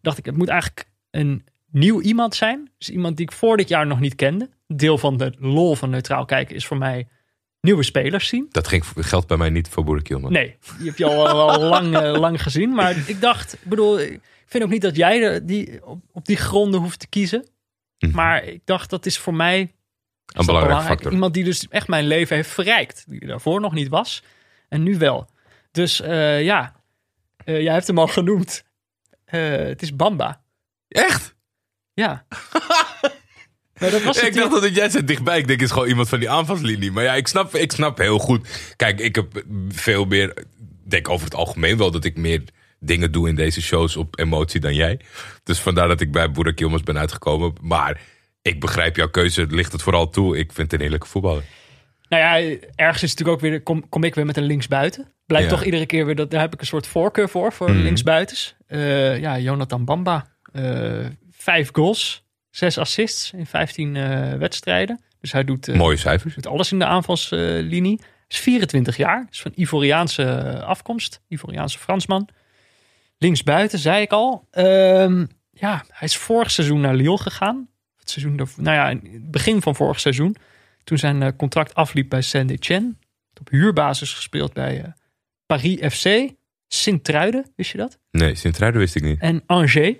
Dacht 0.00 0.18
ik, 0.18 0.24
het 0.24 0.36
moet 0.36 0.48
eigenlijk 0.48 0.88
een 1.10 1.44
nieuw 1.70 2.00
iemand 2.00 2.34
zijn. 2.34 2.70
Dus 2.78 2.90
iemand 2.90 3.16
die 3.16 3.26
ik 3.26 3.32
voor 3.32 3.56
dit 3.56 3.68
jaar 3.68 3.86
nog 3.86 4.00
niet 4.00 4.14
kende. 4.14 4.50
Deel 4.66 4.98
van 4.98 5.16
de 5.16 5.34
lol 5.38 5.74
van 5.74 5.90
neutraal 5.90 6.24
kijken 6.24 6.56
is 6.56 6.66
voor 6.66 6.78
mij 6.78 7.08
nieuwe 7.64 7.82
spelers 7.82 8.28
zien. 8.28 8.46
Dat 8.50 8.68
ging, 8.68 8.84
geldt 8.96 9.26
bij 9.26 9.36
mij 9.36 9.50
niet 9.50 9.68
voor 9.68 10.00
Yilmaz. 10.02 10.30
Nee, 10.30 10.56
die 10.78 10.86
heb 10.88 10.96
je 10.98 11.04
al, 11.04 11.28
al 11.28 11.60
lang, 11.60 11.96
eh, 11.98 12.12
lang 12.20 12.42
gezien. 12.42 12.74
Maar 12.74 12.96
ik 13.06 13.20
dacht, 13.20 13.52
ik 13.54 13.64
bedoel, 13.68 14.00
ik 14.00 14.20
vind 14.46 14.64
ook 14.64 14.70
niet 14.70 14.82
dat 14.82 14.96
jij 14.96 15.18
de, 15.20 15.44
die, 15.44 15.86
op, 15.86 16.02
op 16.12 16.24
die 16.26 16.36
gronden 16.36 16.80
hoeft 16.80 16.98
te 16.98 17.06
kiezen. 17.08 17.46
Mhm. 17.98 18.14
Maar 18.14 18.44
ik 18.44 18.60
dacht, 18.64 18.90
dat 18.90 19.06
is 19.06 19.18
voor 19.18 19.34
mij 19.34 19.60
is 19.60 19.66
Een 19.66 20.46
belangrijk 20.46 20.64
belangrijk. 20.66 20.86
factor. 20.86 21.12
Iemand 21.12 21.34
die 21.34 21.44
dus 21.44 21.68
echt 21.68 21.88
mijn 21.88 22.06
leven 22.06 22.36
heeft 22.36 22.50
verrijkt. 22.50 23.04
Die 23.08 23.26
daarvoor 23.26 23.60
nog 23.60 23.72
niet 23.72 23.88
was. 23.88 24.22
En 24.68 24.82
nu 24.82 24.98
wel. 24.98 25.28
Dus 25.70 26.00
eh, 26.00 26.42
ja, 26.44 26.82
Eh, 27.44 27.60
jij 27.62 27.72
hebt 27.72 27.86
hem 27.86 27.98
al 27.98 28.06
genoemd. 28.06 28.64
Het 29.24 29.82
is 29.82 29.96
Bamba. 29.96 30.42
Echt? 30.88 31.34
Ja. 31.94 32.26
maar 33.84 33.92
dat 33.92 34.02
was 34.02 34.22
ik 34.22 34.34
dacht 34.34 34.60
dat 34.62 34.74
jij 34.74 34.88
zit 34.90 35.06
dichtbij. 35.08 35.38
Ik 35.38 35.46
denk, 35.46 35.60
het 35.60 35.68
is 35.68 35.74
gewoon 35.74 35.88
iemand 35.88 36.08
van 36.08 36.18
die 36.18 36.30
aanvalslinie. 36.30 36.92
Maar 36.92 37.04
ja, 37.04 37.14
ik 37.14 37.28
snap, 37.28 37.54
ik 37.54 37.72
snap 37.72 37.98
heel 37.98 38.18
goed. 38.18 38.72
Kijk, 38.76 39.00
ik 39.00 39.14
heb 39.14 39.44
veel 39.68 40.04
meer... 40.04 40.28
Ik 40.84 40.90
denk 40.90 41.08
over 41.08 41.24
het 41.24 41.34
algemeen 41.34 41.76
wel 41.78 41.90
dat 41.90 42.04
ik 42.04 42.16
meer 42.16 42.42
dingen 42.80 43.12
doe 43.12 43.28
in 43.28 43.34
deze 43.34 43.62
shows 43.62 43.96
op 43.96 44.18
emotie 44.18 44.60
dan 44.60 44.74
jij. 44.74 45.00
Dus 45.44 45.58
vandaar 45.58 45.88
dat 45.88 46.00
ik 46.00 46.12
bij 46.12 46.30
Boerak 46.30 46.58
Yilmaz 46.58 46.82
ben 46.82 46.98
uitgekomen. 46.98 47.52
Maar 47.60 48.00
ik 48.42 48.60
begrijp 48.60 48.96
jouw 48.96 49.08
keuze. 49.08 49.46
Ligt 49.50 49.72
het 49.72 49.82
vooral 49.82 50.10
toe. 50.10 50.38
Ik 50.38 50.52
vind 50.52 50.56
het 50.70 50.72
een 50.72 50.80
heerlijke 50.80 51.06
voetballer. 51.06 51.42
Nou 52.08 52.22
ja, 52.22 52.56
ergens 52.74 53.02
is 53.02 53.10
het 53.10 53.18
natuurlijk 53.18 53.28
ook 53.28 53.40
weer, 53.50 53.62
kom, 53.62 53.88
kom 53.88 54.04
ik 54.04 54.14
weer 54.14 54.26
met 54.26 54.36
een 54.36 54.44
linksbuiten. 54.44 55.12
Blijkt 55.26 55.50
Ja. 55.50 55.54
toch 55.56 55.64
iedere 55.64 55.86
keer 55.86 56.06
weer, 56.06 56.14
dat, 56.14 56.30
daar 56.30 56.40
heb 56.40 56.52
ik 56.54 56.60
een 56.60 56.66
soort 56.66 56.86
voorkeur 56.86 57.28
voor, 57.28 57.52
voor 57.52 57.70
Mhm. 57.70 57.82
linksbuitens. 57.82 58.54
Eh, 58.66 59.20
ja, 59.20 59.38
Jonathan 59.38 59.84
Bamba. 59.84 60.32
eh, 60.52 61.06
vijf 61.30 61.68
goals, 61.72 62.23
zes 62.56 62.78
assists 62.78 63.32
in 63.32 63.46
15 63.46 63.96
eh, 63.96 64.32
wedstrijden. 64.32 65.00
Dus 65.20 65.32
hij 65.32 65.44
doet, 65.44 65.68
eh, 65.68 65.76
Mooie 65.76 65.96
cijfers. 65.96 66.34
doet 66.34 66.46
alles 66.46 66.72
in 66.72 66.78
de 66.78 66.84
aanvalslinie. 66.84 67.96
Hij 68.00 68.08
is 68.28 68.38
24 68.38 68.96
jaar, 68.96 69.26
is 69.30 69.40
van 69.40 69.52
Ivoriaanse 69.54 70.62
afkomst. 70.64 71.20
Ivoriaanse 71.28 71.78
Fransman. 71.78 72.28
Linksbuiten, 73.18 73.78
zei 73.78 74.02
ik 74.02 74.12
al. 74.12 74.46
Ehm, 74.50 75.26
ja, 75.50 75.84
hij 75.88 76.08
is 76.08 76.16
vorig 76.16 76.50
seizoen 76.50 76.80
naar 76.80 76.94
Lille 76.94 77.18
gegaan. 77.18 77.68
Het 77.96 78.10
seizoen, 78.10 78.36
daarvoor- 78.36 78.62
nou 78.62 78.76
ja, 78.76 78.88
in 78.88 79.10
het 79.12 79.30
begin 79.30 79.62
van 79.62 79.74
vorig 79.74 80.00
seizoen. 80.00 80.36
Toen 80.84 80.98
zijn 80.98 81.22
eh, 81.22 81.28
contract 81.36 81.74
afliep 81.74 82.08
bij 82.08 82.22
Saint-Etienne. 82.22 82.94
Op 83.40 83.48
huurbasis 83.50 84.12
gespeeld 84.12 84.52
bij 84.52 84.82
eh, 84.82 84.90
Paris 85.46 85.94
FC. 85.94 86.32
Sint-Truiden, 86.68 87.52
wist 87.56 87.70
je 87.72 87.78
dat? 87.78 87.98
Nee, 88.10 88.34
Sint-Truiden 88.34 88.80
wist 88.80 88.94
ik 88.94 89.02
niet. 89.02 89.20
En 89.20 89.42
Angers. 89.46 89.94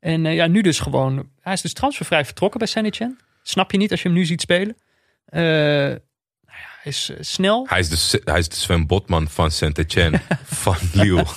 En 0.00 0.26
eh, 0.26 0.34
ja, 0.34 0.46
nu 0.46 0.60
dus 0.60 0.80
gewoon... 0.80 1.30
Hij 1.40 1.52
is 1.52 1.60
dus 1.60 1.72
transfervrij 1.72 2.24
vertrokken 2.24 2.58
bij 2.58 2.68
Saint-Etienne. 2.68 3.16
Snap 3.42 3.72
je 3.72 3.78
niet 3.78 3.90
als 3.90 4.02
je 4.02 4.08
hem 4.08 4.16
nu 4.16 4.24
ziet 4.24 4.40
spelen. 4.40 4.76
Eh, 5.24 5.40
nou 5.42 5.98
ja, 6.46 6.68
hij 6.82 6.92
is 6.92 7.08
eh, 7.10 7.16
snel. 7.20 7.66
Hij 7.68 7.78
is, 7.80 7.88
de, 8.10 8.20
hij 8.24 8.38
is 8.38 8.48
de 8.48 8.56
Sven 8.56 8.86
Botman 8.86 9.28
van 9.28 9.50
Saint-Etienne. 9.50 10.20
van 10.44 10.76
Lille. 10.92 11.24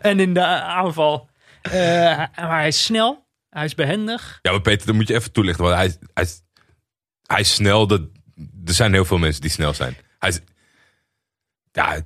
En 0.00 0.20
in 0.20 0.34
de 0.34 0.44
aanval. 0.44 1.28
maar 1.72 2.30
hij 2.58 2.68
is 2.68 2.84
snel. 2.84 3.26
Hij 3.50 3.64
is 3.64 3.74
behendig. 3.74 4.38
Ja, 4.42 4.50
maar 4.50 4.60
Peter, 4.60 4.86
dat 4.86 4.94
moet 4.94 5.08
je 5.08 5.14
even 5.14 5.32
toelichten. 5.32 5.64
Want 5.64 5.76
hij, 5.76 5.86
is- 5.86 5.98
hij, 6.14 6.26
hij 7.26 7.40
is 7.40 7.54
snel. 7.54 7.86
Dat, 7.86 8.00
er 8.64 8.74
zijn 8.74 8.92
heel 8.92 9.04
veel 9.04 9.18
mensen 9.18 9.40
die 9.40 9.50
snel 9.50 9.74
zijn. 9.74 9.96
Hij 10.18 10.28
is 10.28 10.40
ja, 11.72 12.00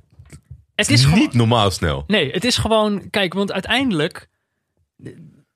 Het 0.75 0.89
is 0.89 1.03
gewoon... 1.03 1.19
niet 1.19 1.33
normaal 1.33 1.71
snel. 1.71 2.03
Nee, 2.07 2.31
het 2.31 2.43
is 2.43 2.57
gewoon... 2.57 3.09
Kijk, 3.09 3.33
want 3.33 3.51
uiteindelijk... 3.51 4.29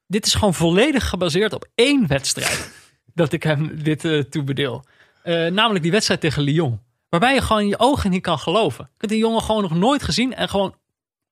Dit 0.07 0.25
is 0.25 0.33
gewoon 0.33 0.53
volledig 0.53 1.09
gebaseerd 1.09 1.53
op 1.53 1.67
één 1.75 2.07
wedstrijd. 2.07 2.71
dat 3.13 3.33
ik 3.33 3.43
hem 3.43 3.83
dit 3.83 4.05
eh 4.05 4.19
toebedeel. 4.19 4.83
Eh, 5.23 5.47
namelijk 5.47 5.83
die 5.83 5.91
wedstrijd 5.91 6.21
tegen 6.21 6.43
Lyon. 6.43 6.79
Waarbij 7.09 7.33
je 7.33 7.41
gewoon 7.41 7.67
je 7.67 7.79
ogen 7.79 8.09
niet 8.09 8.21
kan 8.21 8.39
geloven. 8.39 8.85
Ik 8.85 9.01
heb 9.01 9.09
die 9.09 9.19
jongen 9.19 9.41
gewoon 9.41 9.61
nog 9.61 9.75
nooit 9.75 10.03
gezien. 10.03 10.33
En 10.35 10.49
gewoon 10.49 10.75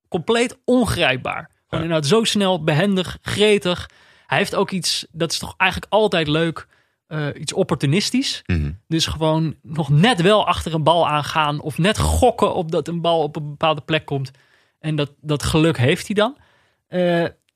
compleet 0.07 0.57
ongrijpbaar. 0.65 1.49
Gewoon 1.67 1.83
inderdaad 1.83 2.09
zo 2.09 2.23
snel, 2.23 2.63
behendig, 2.63 3.17
gretig. 3.21 3.89
Hij 4.27 4.37
heeft 4.37 4.55
ook 4.55 4.71
iets... 4.71 5.05
Dat 5.11 5.31
is 5.31 5.37
toch 5.39 5.53
eigenlijk 5.57 5.91
altijd 5.91 6.27
leuk... 6.27 6.67
eh, 7.07 7.27
iets 7.39 7.53
opportunistisch. 7.53 8.41
Mhm. 8.45 8.71
Dus 8.87 9.05
gewoon 9.05 9.55
nog 9.61 9.89
net 9.89 10.21
wel 10.21 10.47
achter 10.47 10.73
een 10.73 10.83
bal 10.83 11.07
aangaan. 11.07 11.59
Of 11.61 11.77
net 11.77 11.97
gokken 11.97 12.53
op 12.53 12.71
dat 12.71 12.87
een 12.87 13.01
bal 13.01 13.23
op 13.23 13.35
een 13.35 13.49
bepaalde 13.49 13.81
plek 13.81 14.05
komt. 14.05 14.31
En 14.79 14.95
dat, 14.95 15.11
dat 15.21 15.43
geluk 15.43 15.77
heeft 15.77 16.05
hij 16.07 16.15
dan. 16.15 16.37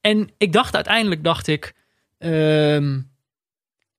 Eh, 0.01 0.11
en 0.11 0.29
ik 0.37 0.53
dacht 0.53 0.75
uiteindelijk, 0.75 1.23
dacht 1.23 1.47
ik... 1.47 1.73
ehm, 2.17 2.99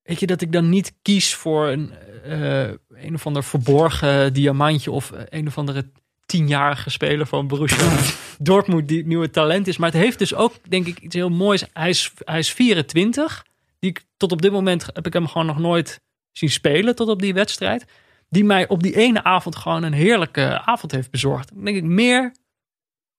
weet 0.03 0.21
je, 0.21 0.27
dat 0.27 0.41
ik 0.41 0.53
dan 0.53 0.69
niet 0.69 0.95
kies 1.03 1.35
voor 1.35 1.69
een, 1.69 1.93
eh, 2.25 2.69
een 2.89 3.15
of 3.15 3.27
ander 3.27 3.45
verborgen 3.45 4.33
diamantje... 4.33 4.91
of 4.91 5.13
een 5.29 5.47
of 5.47 5.59
andere 5.59 5.91
tienjarige 6.27 6.91
speler 6.91 7.27
van 7.27 7.47
Borussia 7.47 7.99
Dortmund 8.39 8.89
die 8.89 8.99
het 8.99 9.07
nieuwe 9.07 9.31
talent 9.31 9.67
is. 9.67 9.77
Maar 9.77 9.91
het 9.91 10.01
heeft 10.01 10.19
dus 10.19 10.35
ook, 10.35 10.55
denk 10.69 10.87
ik, 10.87 10.99
iets 10.99 11.15
heel 11.15 11.29
moois. 11.29 11.65
Hij 11.73 11.89
is, 11.89 12.13
hij 12.25 12.39
is 12.39 12.53
24. 12.53 13.47
Die 13.79 13.91
ik, 13.91 14.05
tot 14.17 14.33
op 14.33 14.43
dit 14.43 14.53
moment 14.53 14.87
heb 14.93 15.07
ik 15.07 15.13
hem 15.13 15.27
gewoon 15.27 15.47
nog 15.47 15.59
nooit 15.59 16.01
zien 16.33 16.51
spelen 16.51 16.97
tot 16.97 17.09
op 17.09 17.23
die 17.23 17.35
wedstrijd. 17.35 17.85
Die 18.29 18.45
mij 18.45 18.69
op 18.69 18.83
die 18.83 18.97
ene 18.97 19.25
avond 19.25 19.57
gewoon 19.57 19.83
een 19.83 19.93
heerlijke 19.93 20.61
avond 20.65 20.93
heeft 20.93 21.11
bezorgd. 21.11 21.55
Dan 21.55 21.65
denk 21.65 21.77
ik, 21.77 21.85
meer 21.85 22.35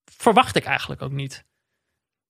verwacht 0.05 0.55
ik 0.55 0.63
eigenlijk 0.63 1.01
ook 1.01 1.11
niet. 1.11 1.43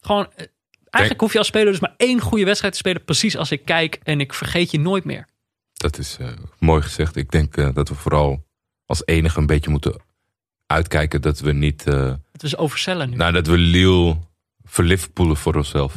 Gewoon, 0.02 0.28
eh, 0.36 0.46
Eigenlijk 0.90 1.24
hoef 1.24 1.32
je 1.32 1.38
als 1.38 1.48
speler 1.48 1.72
dus 1.72 1.80
maar 1.80 1.94
één 1.98 2.20
goede 2.20 2.46
wedstrijd 2.46 2.74
te 2.74 2.80
spelen. 2.80 3.04
Precies 3.04 3.38
als 3.38 3.52
ik 3.52 3.66
kijk 3.66 4.00
en 4.04 4.20
ik 4.20 4.34
vergeet 4.34 4.72
je 4.72 4.80
nooit 4.80 5.04
meer. 5.04 5.28
Dat 5.74 5.98
is 5.98 6.18
eh, 6.20 6.28
mooi 6.60 6.82
gezegd. 6.82 7.16
Ik 7.16 7.32
denk 7.32 7.58
eh, 7.58 7.70
dat 7.74 7.90
we 7.90 7.96
vooral 7.96 8.44
als 8.86 9.02
enige 9.06 9.40
een 9.40 9.46
beetje 9.46 9.70
moeten 9.70 10.02
uitkijken 10.66 11.22
dat 11.22 11.40
we 11.40 11.52
niet. 11.52 11.88
eh, 11.88 12.14
Het 12.32 12.44
is 12.44 12.58
overcellen 12.58 13.10
nu. 13.10 13.16
nou, 13.16 13.32
dat 13.32 13.48
we 13.48 13.58
Lille 13.58 14.18
voor 15.36 15.56
onszelf. 15.56 15.94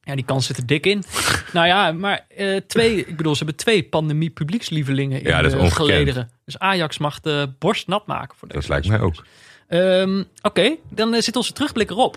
Ja, 0.00 0.14
die 0.14 0.24
kans 0.24 0.46
zit 0.46 0.56
er 0.56 0.66
dik 0.66 0.86
in. 0.86 1.04
nou 1.52 1.66
ja, 1.66 1.92
maar 1.92 2.26
twee, 2.66 2.96
ik 3.06 3.16
bedoel, 3.16 3.32
ze 3.32 3.44
hebben 3.44 3.56
twee 3.56 3.82
pandemie 3.82 4.30
publiekslievelingen 4.30 5.20
in 5.20 5.28
Ja, 5.28 5.42
dat 5.42 5.52
is 5.52 5.60
de 5.60 5.70
gelederen. 5.70 6.30
Dus 6.44 6.58
Ajax 6.58 6.98
mag 6.98 7.20
de 7.20 7.54
borst 7.58 7.86
nat 7.86 8.06
maken 8.06 8.36
voor 8.36 8.48
deze 8.48 8.60
Dat 8.60 8.68
lijkt 8.68 8.88
mij 8.88 9.00
ook. 9.00 9.24
Ehm, 9.68 10.22
Oké, 10.42 10.76
dan 10.90 11.14
eh, 11.14 11.20
zit 11.22 11.36
onze 11.36 11.52
terugblik 11.52 11.90
erop. 11.90 12.16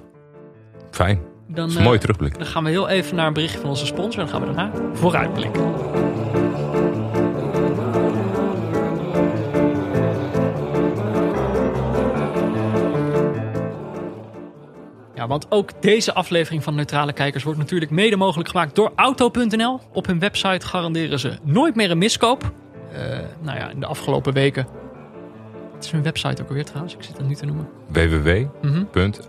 Fijn. 0.92 1.16
Dan, 1.48 1.56
Dat 1.56 1.68
is 1.68 1.74
eh, 1.74 1.80
een 1.80 1.86
mooie 1.86 2.00
terugblik. 2.00 2.38
dan 2.38 2.46
gaan 2.48 2.64
we 2.64 2.70
heel 2.70 2.88
even 2.90 3.16
naar 3.16 3.28
een 3.28 3.34
berichtje 3.34 3.60
van 3.60 3.70
onze 3.70 3.86
sponsor. 3.86 4.22
En 4.24 4.28
dan 4.30 4.40
gaan 4.40 4.48
we 4.48 4.54
daarna 4.56 4.96
vooruitblikken. 4.96 5.62
Ja, 15.16 15.28
want 15.28 15.52
ook 15.52 15.82
deze 15.82 16.14
aflevering 16.14 16.64
van 16.64 16.76
Neutrale 16.76 17.14
Kijkers 17.14 17.44
wordt 17.44 17.60
natuurlijk 17.60 17.92
mede 17.92 18.16
mogelijk 18.16 18.50
gemaakt 18.50 18.76
door 18.76 18.92
Auto.nl. 18.96 19.80
Op 19.94 20.06
hun 20.06 20.20
website 20.20 20.66
garanderen 20.66 21.20
ze 21.20 21.38
nooit 21.44 21.76
meer 21.76 21.92
een 21.92 21.98
miskoop. 21.98 22.52
Eh, 22.94 23.02
nou 23.42 23.58
ja, 23.58 23.70
in 23.70 23.80
de 23.80 23.86
afgelopen 23.86 24.34
weken. 24.34 24.68
Het 25.80 25.88
is 25.88 25.94
hun 25.94 26.04
website 26.04 26.42
ook 26.42 26.48
alweer 26.48 26.66
trouwens, 26.66 26.94
ik 26.96 27.04
zit 27.04 27.18
het 27.18 27.28
nu 27.28 27.36
te 27.36 27.46
noemen. 27.46 27.68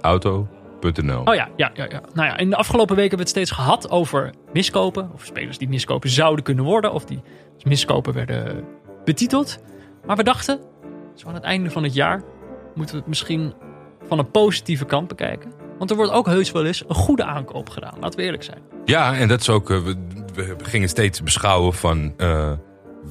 www.auto.nl 0.00 1.22
Oh 1.24 1.34
ja, 1.34 1.48
ja, 1.56 1.70
ja, 1.74 1.84
ja. 1.88 2.00
Nou 2.14 2.28
ja, 2.28 2.36
in 2.36 2.50
de 2.50 2.56
afgelopen 2.56 2.96
weken 2.96 3.16
hebben 3.16 3.26
we 3.34 3.40
het 3.40 3.46
steeds 3.46 3.50
gehad 3.50 3.90
over 3.90 4.30
miskopen. 4.52 5.10
Of 5.14 5.24
spelers 5.24 5.58
die 5.58 5.68
miskopen 5.68 6.10
zouden 6.10 6.44
kunnen 6.44 6.64
worden. 6.64 6.92
Of 6.92 7.04
die 7.04 7.20
als 7.54 7.64
miskopen 7.64 8.12
werden 8.12 8.64
betiteld. 9.04 9.58
Maar 10.06 10.16
we 10.16 10.22
dachten, 10.22 10.60
zo 11.14 11.28
aan 11.28 11.34
het 11.34 11.42
einde 11.42 11.70
van 11.70 11.82
het 11.82 11.94
jaar 11.94 12.22
moeten 12.74 12.94
we 12.94 13.00
het 13.00 13.08
misschien 13.08 13.52
van 14.06 14.18
een 14.18 14.30
positieve 14.30 14.84
kant 14.84 15.08
bekijken. 15.08 15.52
Want 15.78 15.90
er 15.90 15.96
wordt 15.96 16.12
ook 16.12 16.26
heus 16.26 16.52
wel 16.52 16.64
eens 16.66 16.84
een 16.88 16.94
goede 16.94 17.24
aankoop 17.24 17.68
gedaan. 17.68 17.94
Laten 18.00 18.18
we 18.18 18.24
eerlijk 18.24 18.42
zijn. 18.42 18.58
Ja, 18.84 19.14
en 19.16 19.28
dat 19.28 19.40
is 19.40 19.48
ook. 19.48 19.70
eh, 19.70 19.78
we, 19.84 19.96
we 20.34 20.64
gingen 20.64 20.88
steeds 20.88 21.22
beschouwen 21.22 21.72
van 21.74 22.14
eh, 22.16 22.52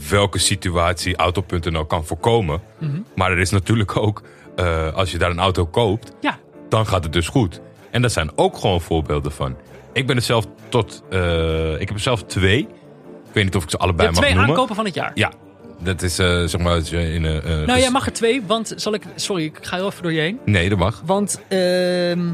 welke 0.09 0.37
situatie 0.39 1.15
Auto.nl 1.15 1.85
kan 1.85 2.05
voorkomen. 2.05 2.61
Mhm. 2.79 2.99
Maar 3.15 3.31
er 3.31 3.39
is 3.39 3.49
natuurlijk 3.49 3.97
ook, 3.97 4.21
eh, 4.55 4.93
als 4.93 5.11
je 5.11 5.17
daar 5.17 5.29
een 5.29 5.39
auto 5.39 5.65
koopt, 5.65 6.11
Ja, 6.21 6.37
dan 6.69 6.85
gaat 6.87 7.03
het 7.03 7.13
dus 7.13 7.27
goed. 7.27 7.61
En 7.91 8.01
daar 8.01 8.09
zijn 8.11 8.31
ook 8.35 8.57
gewoon 8.57 8.81
voorbeelden 8.81 9.31
van. 9.31 9.55
Ik 9.93 10.07
ben 10.07 10.15
er 10.15 10.21
zelf 10.21 10.45
tot. 10.69 11.03
eh, 11.09 11.73
ik 11.73 11.87
heb 11.87 11.89
er 11.97 11.99
zelf 11.99 12.23
twee. 12.23 12.59
Ik 12.59 13.35
weet 13.35 13.43
niet 13.43 13.55
of 13.55 13.63
ik 13.63 13.69
ze 13.69 13.77
allebei 13.77 14.07
mag 14.09 14.17
twee 14.17 14.33
noemen. 14.33 14.49
aankopen 14.49 14.75
van 14.75 14.85
het 14.85 14.93
jaar. 14.93 15.11
Ja, 15.13 15.31
dat 15.79 16.01
is 16.01 16.19
eh, 16.19 16.43
zeg 16.43 16.61
maar. 16.61 16.93
In, 16.93 17.23
een 17.23 17.41
eh, 17.43 17.49
Nou, 17.49 17.65
ges- 17.71 17.81
jij 17.81 17.91
mag 17.91 18.05
er 18.05 18.13
twee, 18.13 18.41
want 18.45 18.73
zal 18.75 18.93
ik... 18.93 19.03
Sorry, 19.15 19.43
ik 19.43 19.57
ga 19.61 19.75
heel 19.75 19.85
even 19.87 20.03
door 20.03 20.13
je 20.13 20.19
heen. 20.19 20.39
Nee, 20.45 20.69
dat 20.69 20.77
mag. 20.77 21.01
Want 21.05 21.41
ehm, 21.47 22.27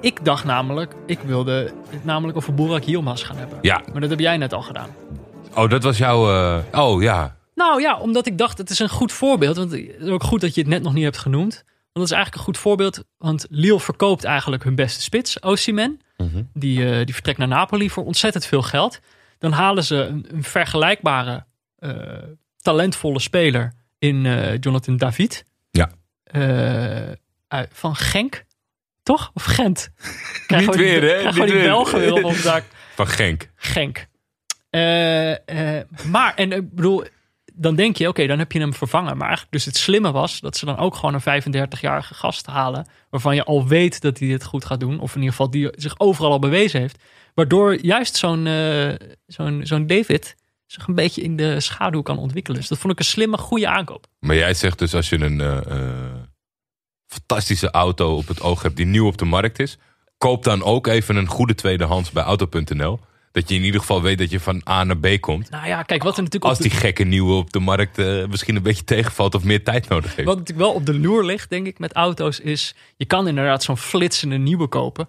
ik 0.00 0.24
dacht 0.24 0.44
namelijk, 0.44 0.94
ik 1.06 1.18
wilde 1.24 1.72
het 1.90 2.04
namelijk 2.04 2.36
over 2.38 2.54
Burak 2.54 2.82
Yilmaz 2.82 3.26
gaan 3.26 3.36
hebben. 3.36 3.58
Ja. 3.60 3.82
Maar 3.92 4.00
dat 4.00 4.10
heb 4.10 4.18
jij 4.20 4.36
net 4.36 4.52
al 4.52 4.62
gedaan. 4.62 4.88
Oh, 5.56 5.70
dat 5.70 5.82
was 5.82 5.98
jouw. 5.98 6.28
eh, 6.30 6.80
oh 6.80 7.02
ja. 7.02 7.36
Nou 7.54 7.80
ja, 7.80 7.98
omdat 7.98 8.26
ik 8.26 8.38
dacht, 8.38 8.58
het 8.58 8.70
is 8.70 8.78
een 8.78 8.88
goed 8.88 9.12
voorbeeld. 9.12 9.56
Want 9.56 9.70
het 9.70 9.80
is 9.98 10.08
ook 10.08 10.22
goed 10.22 10.40
dat 10.40 10.54
je 10.54 10.60
het 10.60 10.70
net 10.70 10.82
nog 10.82 10.92
niet 10.92 11.04
hebt 11.04 11.18
genoemd. 11.18 11.54
Want 11.92 11.92
dat 11.92 12.04
is 12.04 12.10
eigenlijk 12.10 12.36
een 12.36 12.44
goed 12.54 12.58
voorbeeld. 12.58 13.04
Want 13.18 13.46
Lille 13.50 13.80
verkoopt 13.80 14.24
eigenlijk 14.24 14.64
hun 14.64 14.74
beste 14.74 15.02
spits, 15.02 15.40
Osimhen. 15.42 16.00
Die, 16.52 16.90
eh, 16.90 17.04
die 17.04 17.14
vertrekt 17.14 17.38
naar 17.38 17.48
Napoli 17.48 17.90
voor 17.90 18.04
ontzettend 18.04 18.46
veel 18.46 18.62
geld. 18.62 19.00
Dan 19.38 19.52
halen 19.52 19.84
ze 19.84 19.96
een, 19.96 20.26
een 20.32 20.42
vergelijkbare, 20.42 21.46
eh, 21.76 21.92
talentvolle 22.56 23.20
speler 23.20 23.72
in 23.98 24.22
Jonathan 24.60 24.96
David. 24.96 25.44
Ja. 25.70 25.90
Van 27.72 27.96
Genk, 27.96 28.44
toch? 29.02 29.30
Of 29.34 29.44
Gent? 29.44 29.88
Krijg 30.46 30.66
Niet 30.66 30.76
weer, 30.76 31.02
hè? 31.02 31.18
krijg 31.18 31.36
Niet 31.38 31.50
weer. 31.50 31.62
Belgen 31.62 31.98
weer 31.98 32.12
op 32.12 32.24
ons 32.24 32.42
dak. 32.42 32.64
Van 32.94 33.06
Genk. 33.06 33.50
Genk. 33.56 34.06
Eh, 34.76 35.78
eh, 35.78 35.84
maar, 36.10 36.34
en 36.34 36.52
ik 36.52 36.74
bedoel, 36.74 37.04
dan 37.54 37.76
denk 37.76 37.96
je, 37.96 38.08
oké, 38.08 38.26
dan 38.26 38.38
heb 38.38 38.52
je 38.52 38.58
hem 38.58 38.74
vervangen. 38.74 39.16
Maar 39.16 39.46
dus 39.50 39.64
het 39.64 39.76
slimme 39.76 40.12
was 40.12 40.40
dat 40.40 40.56
ze 40.56 40.64
dan 40.64 40.76
ook 40.78 40.94
gewoon 40.94 41.14
een 41.14 41.42
35-jarige 41.42 42.14
gast 42.14 42.46
halen. 42.46 42.86
Waarvan 43.10 43.34
je 43.34 43.44
al 43.44 43.66
weet 43.66 44.00
dat 44.00 44.18
hij 44.18 44.28
dit 44.28 44.44
goed 44.44 44.64
gaat 44.64 44.80
doen. 44.80 45.00
Of 45.00 45.10
in 45.10 45.20
ieder 45.20 45.30
geval 45.30 45.50
die 45.50 45.68
zich 45.72 45.98
overal 45.98 46.30
al 46.30 46.38
bewezen 46.38 46.80
heeft. 46.80 47.02
Waardoor 47.34 47.84
juist 47.84 48.16
zo'n 48.16 48.46
eh, 48.46 48.94
zo'n 49.26 49.60
zo'n 49.64 49.86
David 49.86 50.36
zich 50.66 50.86
een 50.86 50.94
beetje 50.94 51.22
in 51.22 51.36
de 51.36 51.60
schaduw 51.60 52.02
kan 52.02 52.18
ontwikkelen. 52.18 52.58
Dus 52.60 52.68
dat 52.68 52.78
vond 52.78 52.92
ik 52.92 52.98
een 52.98 53.04
slimme, 53.04 53.38
goede 53.38 53.68
aankoop. 53.68 54.06
Maar 54.18 54.36
jij 54.36 54.54
zegt 54.54 54.78
dus 54.78 54.94
als 54.94 55.08
je 55.08 55.18
een 55.20 55.42
fantastische 57.06 57.70
auto 57.70 58.16
op 58.16 58.28
het 58.28 58.40
oog 58.40 58.62
hebt 58.62 58.76
die 58.76 58.86
nieuw 58.86 59.06
op 59.06 59.18
de 59.18 59.24
markt 59.24 59.58
is, 59.58 59.78
koop 60.18 60.44
dan 60.44 60.62
ook 60.62 60.86
even 60.86 61.16
een 61.16 61.26
goede 61.26 61.54
tweedehands 61.54 62.10
bij 62.10 62.22
auto.nl. 62.22 63.00
Dat 63.36 63.48
je 63.48 63.54
in 63.54 63.62
ieder 63.64 63.80
geval 63.80 64.02
weet 64.02 64.18
dat 64.18 64.30
je 64.30 64.40
van 64.40 64.62
A 64.68 64.84
naar 64.84 64.98
B 64.98 65.20
komt. 65.20 65.50
Nou 65.50 65.66
ja, 65.66 65.82
kijk, 65.82 66.02
wat 66.02 66.16
er 66.16 66.22
natuurlijk 66.22 66.50
Als 66.50 66.62
de- 66.62 66.68
die 66.68 66.78
gekke 66.78 67.04
nieuwe 67.04 67.34
op 67.34 67.52
de 67.52 67.58
markt 67.58 67.98
eh, 67.98 68.26
misschien 68.26 68.56
een 68.56 68.62
beetje 68.62 68.84
tegenvalt 68.94 69.34
of 69.34 69.44
meer 69.44 69.64
tijd 69.64 69.88
nodig 69.88 70.14
heeft. 70.16 70.28
Wat 70.28 70.38
natuurlijk 70.38 70.66
wel 70.66 70.74
op 70.76 70.86
de 70.86 70.98
loer 70.98 71.24
ligt, 71.24 71.50
denk 71.50 71.66
ik, 71.66 71.78
met 71.78 71.92
auto's, 71.92 72.40
is 72.40 72.74
je 72.96 73.04
kan 73.04 73.28
inderdaad 73.28 73.62
zo'n 73.62 73.76
flitsende 73.76 74.36
nieuwe 74.36 74.66
kopen. 74.66 75.08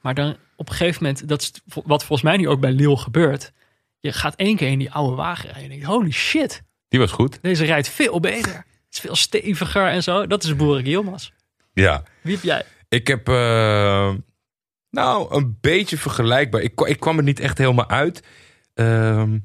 Maar 0.00 0.14
dan 0.14 0.36
op 0.56 0.68
een 0.68 0.74
gegeven 0.74 1.02
moment, 1.02 1.28
dat 1.28 1.40
is 1.42 1.52
wat 1.84 2.04
volgens 2.04 2.22
mij 2.22 2.36
nu 2.36 2.48
ook 2.48 2.60
bij 2.60 2.72
Lille 2.72 2.96
gebeurt. 2.96 3.52
Je 4.00 4.12
gaat 4.12 4.34
één 4.36 4.56
keer 4.56 4.68
in 4.68 4.78
die 4.78 4.90
oude 4.90 5.16
wagen 5.16 5.44
rijden 5.44 5.62
en 5.64 5.68
je 5.76 5.80
denkt, 5.80 5.86
holy 5.94 6.10
shit, 6.10 6.62
Die 6.88 7.00
was 7.00 7.10
goed. 7.12 7.38
deze 7.42 7.64
rijdt 7.64 7.88
veel 7.88 8.20
beter. 8.20 8.52
Het 8.54 8.64
is 8.90 9.00
veel 9.00 9.16
steviger 9.16 9.86
en 9.86 10.02
zo. 10.02 10.26
Dat 10.26 10.44
is 10.44 10.56
Boerik 10.56 10.86
Yilmaz. 10.86 11.30
Ja. 11.72 12.02
Wie 12.20 12.34
heb 12.34 12.44
jij? 12.44 12.62
Ik 12.88 13.06
heb 13.06 13.28
eh, 13.28 14.12
nou 14.94 15.34
een 15.34 15.58
beetje 15.60 15.98
vergelijkbaar. 15.98 16.60
Ik, 16.60 16.80
ik 16.80 17.00
kwam 17.00 17.16
er 17.16 17.22
niet 17.22 17.40
echt 17.40 17.58
helemaal 17.58 17.88
uit. 17.88 18.22
Ehm, 18.74 19.38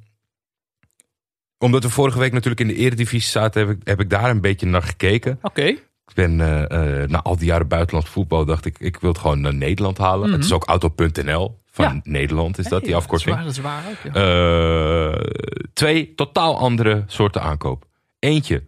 omdat 1.57 1.83
we 1.83 1.89
vorige 1.89 2.19
week 2.19 2.31
natuurlijk 2.31 2.61
in 2.61 2.67
de 2.67 2.75
eredivisie 2.75 3.29
zaten, 3.29 3.67
heb 3.67 3.77
ik, 3.77 3.87
heb 3.87 3.99
ik 3.99 4.09
daar 4.09 4.29
een 4.29 4.41
beetje 4.41 4.65
naar 4.65 4.81
gekeken. 4.81 5.39
Oké, 5.41 5.65
Ik 5.65 6.13
ben 6.13 6.41
eh, 6.41 7.01
eh, 7.01 7.09
na 7.09 7.21
al 7.21 7.37
die 7.37 7.45
jaren 7.45 7.67
buitenlands 7.67 8.09
voetbal 8.09 8.45
dacht 8.45 8.65
ik, 8.65 8.79
ik 8.79 8.97
wil 8.99 9.09
het 9.09 9.19
gewoon 9.19 9.41
naar 9.41 9.53
Nederland 9.53 9.97
halen. 9.97 10.31
Het 10.31 10.43
is 10.43 10.51
ook 10.51 10.65
auto.nl 10.65 11.59
van 11.71 11.85
Ja. 11.85 11.99
Nederland 12.03 12.57
is 12.57 12.67
dat, 12.67 12.83
die 12.83 12.95
afkorting. 12.95 13.37
Dat 13.37 13.45
is 13.45 13.57
waar, 13.59 13.83
dat 13.83 13.91
is 13.91 14.09
waar 14.09 14.13
ook, 14.13 14.23
ja. 14.23 15.13
Eh, 15.13 15.63
twee 15.73 16.15
totaal 16.15 16.57
andere 16.57 17.03
soorten 17.07 17.41
aankoop. 17.41 17.85
Eentje 18.19 18.63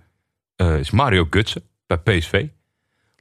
is 0.56 0.92
Mario 0.92 1.28
Gutsen 1.30 1.64
bij 1.88 1.98
PSV. 1.98 2.46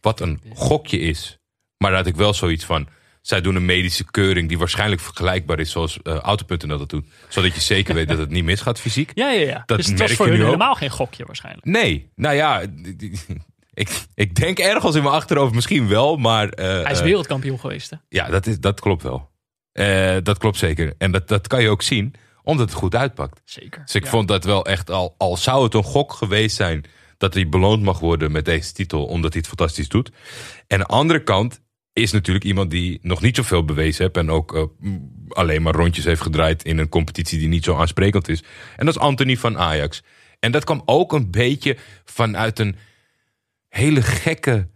Wat 0.01 0.21
een 0.21 0.41
gokje 0.55 0.99
is. 0.99 1.39
Maar 1.77 1.91
daar 1.91 1.99
had 1.99 2.09
ik 2.09 2.17
wel 2.17 2.35
zoiets 2.35 2.65
van. 2.65 2.89
Zij 3.21 3.41
doen 3.41 3.55
een 3.57 3.65
medische 3.65 4.11
keuring 4.11 4.49
die 4.49 4.59
waarschijnlijk 4.59 5.01
vergelijkbaar 5.01 5.59
is 5.61 5.71
zoals 5.71 6.03
eh 6.03 6.15
Auto.nl 6.15 6.79
dat 6.79 6.89
doet. 6.89 7.07
Zodat 7.29 7.55
je 7.55 7.61
zeker 7.61 7.95
weet 7.95 8.09
dat 8.09 8.19
het 8.19 8.31
niet 8.31 8.45
misgaat 8.45 8.81
fysiek. 8.81 9.11
ja, 9.15 9.31
ja, 9.31 9.41
ja. 9.47 9.63
dat 9.67 9.77
dus 9.77 9.87
het 9.87 9.97
merk 9.99 10.09
was 10.09 10.17
voor 10.17 10.27
je 10.27 10.33
hun 10.33 10.45
helemaal 10.45 10.75
geen 10.75 10.91
gokje 10.91 11.25
waarschijnlijk. 11.25 11.67
Nee, 11.67 12.11
nou 12.15 12.35
ja, 12.35 12.61
ik, 13.75 14.05
ik 14.15 14.35
denk 14.35 14.59
ergens 14.59 14.95
in 14.97 15.03
mijn 15.03 15.15
achterhoofd 15.15 15.55
misschien 15.55 15.89
wel, 15.89 16.17
maar... 16.17 16.49
eh, 16.49 16.83
Hij 16.83 16.93
is 16.93 16.99
eh, 16.99 17.05
wereldkampioen 17.05 17.61
geweest, 17.61 17.91
hè? 17.91 17.97
ja, 18.09 18.29
dat, 18.29 18.47
is, 18.47 18.61
dat 18.61 18.81
klopt 18.81 19.03
wel. 19.03 19.29
Dat 20.23 20.39
klopt 20.39 20.59
zeker. 20.59 20.95
En 20.99 21.13
dat, 21.13 21.29
dat 21.29 21.47
kan 21.47 21.63
je 21.63 21.69
ook 21.69 21.83
zien, 21.83 22.15
omdat 22.43 22.69
het 22.69 22.79
goed 22.79 22.95
uitpakt. 22.95 23.41
Zeker. 23.45 23.83
Dus 23.85 23.95
ik 23.95 24.05
Ja. 24.05 24.11
vond 24.11 24.29
dat 24.29 24.45
wel 24.45 24.65
echt, 24.67 24.91
al, 24.91 25.15
al 25.19 25.37
zou 25.37 25.65
het 25.65 25.75
een 25.75 25.83
gok 25.83 26.13
geweest 26.13 26.57
zijn... 26.57 26.85
dat 27.19 27.35
hij 27.35 27.49
beloond 27.49 27.83
mag 27.83 27.99
worden 27.99 28.33
met 28.33 28.45
deze 28.45 28.73
titel, 28.73 29.05
omdat 29.07 29.33
hij 29.33 29.39
het 29.47 29.57
fantastisch 29.57 29.89
doet. 29.89 30.11
En 30.67 30.79
aan 30.79 30.79
de 30.79 30.87
andere 30.87 31.23
kant 31.23 31.61
is 31.93 32.13
natuurlijk 32.13 32.45
iemand 32.45 32.71
die 32.71 32.99
nog 33.03 33.23
niet 33.23 33.37
zoveel 33.37 33.65
bewezen 33.65 34.03
heeft... 34.05 34.17
en 34.17 34.31
ook 34.31 34.55
eh, 34.55 34.65
alleen 35.29 35.63
maar 35.63 35.75
rondjes 35.75 36.05
heeft 36.05 36.21
gedraaid 36.21 36.65
in 36.65 36.79
een 36.79 36.89
competitie 36.89 37.39
die 37.39 37.49
niet 37.49 37.65
zo 37.65 37.77
aansprekend 37.77 38.29
is. 38.29 38.43
En 38.77 38.87
dat 38.87 38.95
is 38.95 39.01
Anthony 39.01 39.37
van 39.37 39.59
Ajax. 39.59 40.03
En 40.39 40.53
dat 40.53 40.65
kwam 40.65 40.83
ook 40.85 41.13
een 41.13 41.31
beetje 41.31 41.77
vanuit 42.05 42.59
een 42.59 42.77
hele 43.69 44.03
gekke 44.03 44.69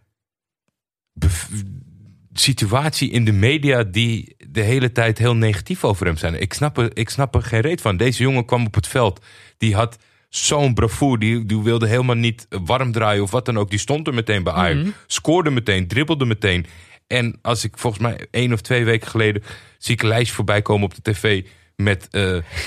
situatie 2.32 3.10
in 3.10 3.24
de 3.24 3.32
media 3.32 3.82
die 3.82 4.36
de 4.48 4.60
hele 4.60 4.92
tijd 4.92 5.18
heel 5.18 5.36
negatief 5.36 5.84
over 5.84 6.06
hem 6.06 6.16
zijn. 6.16 6.40
Ik 6.40 6.52
snap 6.52 6.78
er, 6.78 6.96
ik 6.96 7.08
snap 7.08 7.34
er 7.34 7.42
geen 7.42 7.60
reet 7.60 7.80
van. 7.80 7.96
Deze 7.96 8.22
jongen 8.22 8.44
kwam 8.44 8.66
op 8.66 8.74
het 8.74 8.86
veld. 8.86 9.24
Die 9.58 9.74
had 9.74 9.98
zo'n 10.28 10.74
bravoer. 10.74 11.18
Die, 11.18 11.46
die 11.46 11.62
wilde 11.62 11.86
helemaal 11.86 12.16
niet 12.16 12.46
warm 12.48 12.92
draaien 12.92 13.22
of 13.22 13.30
wat 13.30 13.46
dan 13.46 13.58
ook. 13.58 13.70
Die 13.70 13.78
stond 13.78 14.06
er 14.06 14.14
meteen 14.14 14.42
bij 14.42 14.52
Ajax. 14.52 14.88
Scoorde 15.06 15.50
meteen, 15.50 15.88
dribbelde 15.88 16.24
meteen. 16.24 16.66
En 17.06 17.38
als 17.42 17.64
ik 17.64 17.78
volgens 17.78 18.02
mij 18.02 18.26
één 18.30 18.52
of 18.52 18.60
twee 18.60 18.84
weken 18.84 19.08
geleden... 19.08 19.42
zie 19.78 19.94
ik 19.94 20.02
een 20.02 20.08
lijstje 20.08 20.34
voorbij 20.34 20.62
komen 20.62 20.84
op 20.84 20.94
de 20.94 21.12
tv... 21.12 21.44
met 21.76 22.08
eh, 22.10 22.20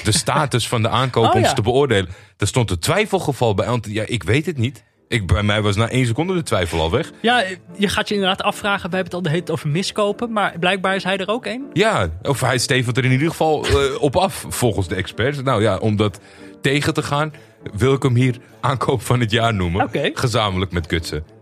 de 0.04 0.12
status 0.24 0.68
van 0.68 0.82
de 0.82 0.90
aankoop 0.90 1.26
Oh, 1.26 1.36
om 1.36 1.42
ja. 1.42 1.48
ze 1.48 1.56
te 1.56 1.62
beoordelen. 1.62 2.10
Er 2.38 2.48
stond 2.48 2.72
een 2.72 2.80
twijfelgeval 2.80 3.54
bij 3.54 3.68
Anthony. 3.68 3.96
Ja, 3.96 4.04
ik 4.06 4.24
weet 4.24 4.46
het 4.46 4.58
niet. 4.58 4.84
Ik, 5.08 5.28
bij 5.28 5.44
mij 5.44 5.62
was 5.62 5.76
na 5.76 5.90
één 5.90 6.06
seconde 6.06 6.34
de 6.34 6.44
twijfel 6.44 6.80
al 6.80 6.92
weg. 6.92 7.12
Ja, 7.22 7.44
je 7.78 7.88
gaat 7.88 8.08
je 8.08 8.14
inderdaad 8.14 8.42
afvragen. 8.42 8.90
We 8.90 8.96
hebben 8.96 9.06
het 9.06 9.14
al 9.14 9.22
de 9.22 9.30
hele 9.30 9.44
tijd 9.44 9.58
over 9.58 9.70
miskopen. 9.70 10.32
Maar 10.32 10.60
blijkbaar 10.60 10.96
is 10.96 11.04
hij 11.04 11.18
er 11.18 11.28
ook 11.28 11.46
een. 11.46 11.66
Ja, 11.74 12.10
of 12.22 12.42
hij 12.42 12.58
stevend 12.58 12.98
er 12.98 13.06
in 13.06 13.12
ieder 13.12 13.30
geval 13.30 13.66
eh, 13.66 14.02
op 14.02 14.16
af, 14.16 14.46
volgens 14.50 14.88
de 14.88 14.96
experts. 14.96 15.42
Nou 15.42 15.62
ja, 15.62 15.78
om 15.78 15.96
dat 15.96 16.20
tegen 16.62 16.94
te 16.94 17.04
gaan, 17.04 17.34
wil 17.74 17.94
ik 17.94 18.04
hem 18.04 18.16
hier 18.16 18.38
aankoop 18.62 19.02
van 19.02 19.20
het 19.20 19.32
jaar 19.32 19.54
noemen. 19.54 19.90
Gezamenlijk 20.14 20.72
met 20.72 20.86
Gutsen. 20.88 21.37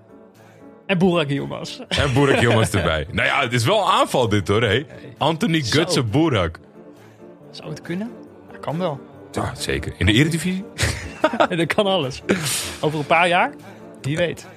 En 0.86 0.98
Burak 0.98 1.30
Yilmaz. 1.30 1.80
En 1.88 2.14
Boerak 2.14 2.40
jongens 2.40 2.72
erbij. 2.72 3.08
Nou 3.12 3.28
ja, 3.28 3.42
het 3.42 3.54
is 3.54 3.66
wel 3.66 3.92
aanval 3.92 4.30
dit 4.30 4.48
hoor, 4.48 4.62
hé. 4.62 4.86
Anthony. 5.18 5.62
Gutsen 5.62 6.10
Boerak. 6.10 6.60
Zou 7.52 7.70
het 7.70 7.82
kunnen? 7.82 8.12
Dat 8.52 8.60
kan 8.60 8.78
wel. 8.78 9.00
Ja, 9.32 9.56
zeker. 9.56 9.94
In 9.98 10.06
de 10.06 10.12
Eredivisie? 10.12 10.66
dat 11.58 11.74
kan 11.74 11.86
alles. 11.86 12.22
Over 12.82 13.00
een 13.00 13.06
paar 13.06 13.28
jaar? 13.28 13.54
Wie 14.02 14.18
weet. 14.18 14.48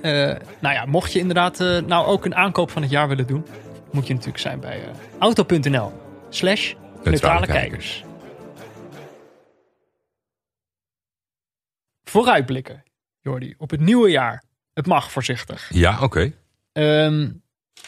Eh, 0.00 0.12
nou 0.60 0.74
ja, 0.74 0.84
mocht 0.84 1.12
je 1.12 1.18
inderdaad 1.18 1.60
eh, 1.60 1.78
nou 1.78 2.06
ook 2.06 2.24
een 2.24 2.34
aankoop 2.34 2.70
van 2.70 2.82
het 2.82 2.90
jaar 2.90 3.08
willen 3.08 3.26
doen... 3.26 3.46
moet 3.92 4.06
je 4.06 4.12
natuurlijk 4.12 4.40
zijn 4.40 4.60
bij 4.60 4.80
eh, 4.82 4.88
auto.nl 5.18 5.92
slash 6.28 6.74
neutrale 7.02 7.46
kijkers. 7.46 8.04
Vooruitblikken, 12.04 12.82
Jordi, 13.20 13.54
op 13.58 13.70
het 13.70 13.80
nieuwe 13.80 14.10
jaar. 14.10 14.42
Het 14.78 14.86
mag 14.86 15.12
voorzichtig. 15.12 15.68
Ja, 15.72 15.98
oké. 16.02 16.32
Ehm, 16.72 17.28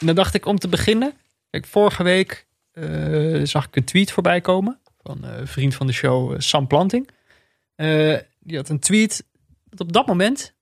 dan 0.00 0.14
dacht 0.14 0.34
ik 0.34 0.46
om 0.46 0.58
te 0.58 0.68
beginnen. 0.68 1.12
Kijk, 1.50 1.66
vorige 1.66 2.02
week 2.02 2.46
eh, 2.72 3.40
zag 3.42 3.66
ik 3.66 3.76
een 3.76 3.84
tweet 3.84 4.12
voorbij 4.12 4.40
komen 4.40 4.78
van 5.02 5.22
een 5.24 5.46
vriend 5.46 5.74
van 5.74 5.86
de 5.86 5.92
show, 5.92 6.32
eh, 6.32 6.38
Sam 6.38 6.66
Planting. 6.66 7.08
Eh, 7.74 8.16
die 8.40 8.56
had 8.56 8.68
een 8.68 8.78
tweet 8.78 9.24
dat 9.68 9.80
op 9.80 9.92
dat 9.92 10.06
moment 10.06 10.54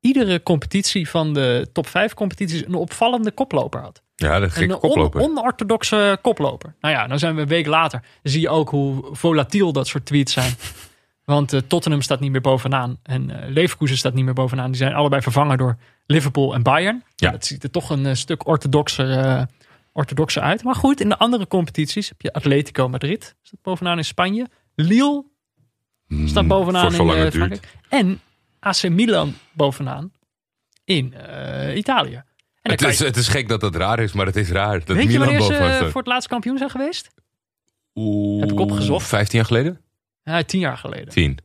iedere 0.00 0.42
competitie 0.42 1.08
van 1.08 1.34
de 1.34 1.68
top 1.72 1.86
5 1.86 2.14
competities 2.14 2.64
een 2.66 2.74
opvallende 2.74 3.30
koploper 3.30 3.80
had. 3.80 4.02
Ja, 4.14 4.32
dat 4.38 4.42
Een 4.42 4.50
gekke 4.50 4.74
on- 4.74 4.80
koploper. 4.80 5.20
onorthodoxe 5.20 6.18
koploper. 6.22 6.74
Nou 6.80 6.94
ja, 6.94 7.06
dan 7.06 7.18
zijn 7.18 7.34
we 7.34 7.40
een 7.40 7.48
week 7.48 7.66
later. 7.66 8.00
Dan 8.22 8.32
zie 8.32 8.40
je 8.40 8.48
ook 8.48 8.68
hoe 8.68 9.08
volatiel 9.12 9.72
dat 9.72 9.86
soort 9.86 10.06
tweets 10.06 10.32
zijn. 10.32 10.54
Want 11.34 11.52
eh, 11.52 11.60
Tottenham 11.60 12.02
staat 12.02 12.20
niet 12.20 12.30
meer 12.30 12.40
bovenaan. 12.40 12.98
En 13.02 13.30
eh 13.42 13.50
Leverkusen 13.50 13.96
staat 13.96 14.14
niet 14.14 14.24
meer 14.24 14.34
bovenaan. 14.34 14.66
Die 14.66 14.76
zijn 14.76 14.94
allebei 14.94 15.22
vervangen 15.22 15.58
door 15.58 15.76
Liverpool 16.06 16.54
en 16.54 16.62
Bayern. 16.62 17.02
Ja. 17.16 17.30
Dat 17.30 17.46
ziet 17.46 17.62
er 17.62 17.70
toch 17.70 17.90
een 17.90 18.06
eh, 18.06 18.14
stuk 18.14 18.46
orthodoxer, 18.46 19.46
orthodoxer 19.92 20.42
uit. 20.42 20.62
Maar 20.62 20.74
goed, 20.74 21.00
in 21.00 21.08
de 21.08 21.18
andere 21.18 21.46
competities 21.46 22.08
heb 22.08 22.20
je 22.20 22.32
Atletico 22.32 22.88
Madrid. 22.88 23.34
Staat 23.42 23.62
bovenaan 23.62 23.96
in 23.98 24.04
Spanje. 24.04 24.48
Lille 24.74 25.24
staat 26.08 26.34
Hmm, 26.34 26.48
bovenaan 26.48 26.92
voor 26.92 27.16
in. 27.16 27.30
Frankrijk. 27.32 27.68
En 27.88 28.20
AC 28.60 28.88
Milan 28.88 29.34
bovenaan 29.52 30.12
in 30.84 31.14
Italië. 31.74 32.22
En 32.62 32.70
Het 32.70 32.82
is, 32.82 32.98
je- 32.98 33.04
het 33.04 33.16
is 33.16 33.28
gek 33.28 33.48
dat 33.48 33.62
het 33.62 33.76
raar 33.76 33.98
is, 33.98 34.12
maar 34.12 34.26
het 34.26 34.36
is 34.36 34.50
raar. 34.50 34.78
Dat 34.78 34.96
Weet 34.96 35.02
je 35.02 35.08
Milan 35.08 35.20
wanneer 35.26 35.42
ze 35.42 35.48
bovenaan 35.48 35.74
staat. 35.76 35.90
voor 35.90 36.00
het 36.00 36.10
laatst 36.10 36.28
kampioen 36.28 36.58
zijn 36.58 36.70
geweest? 36.70 37.08
Oeh, 37.94 38.40
heb 38.40 38.52
ik 38.52 38.60
opgezocht. 38.60 39.06
15 39.06 39.38
jaar 39.38 39.46
geleden? 39.46 39.80
Ja, 40.28 40.42
tien 40.42 40.60
jaar 40.60 40.76
geleden. 40.78 41.08
10. 41.08 41.38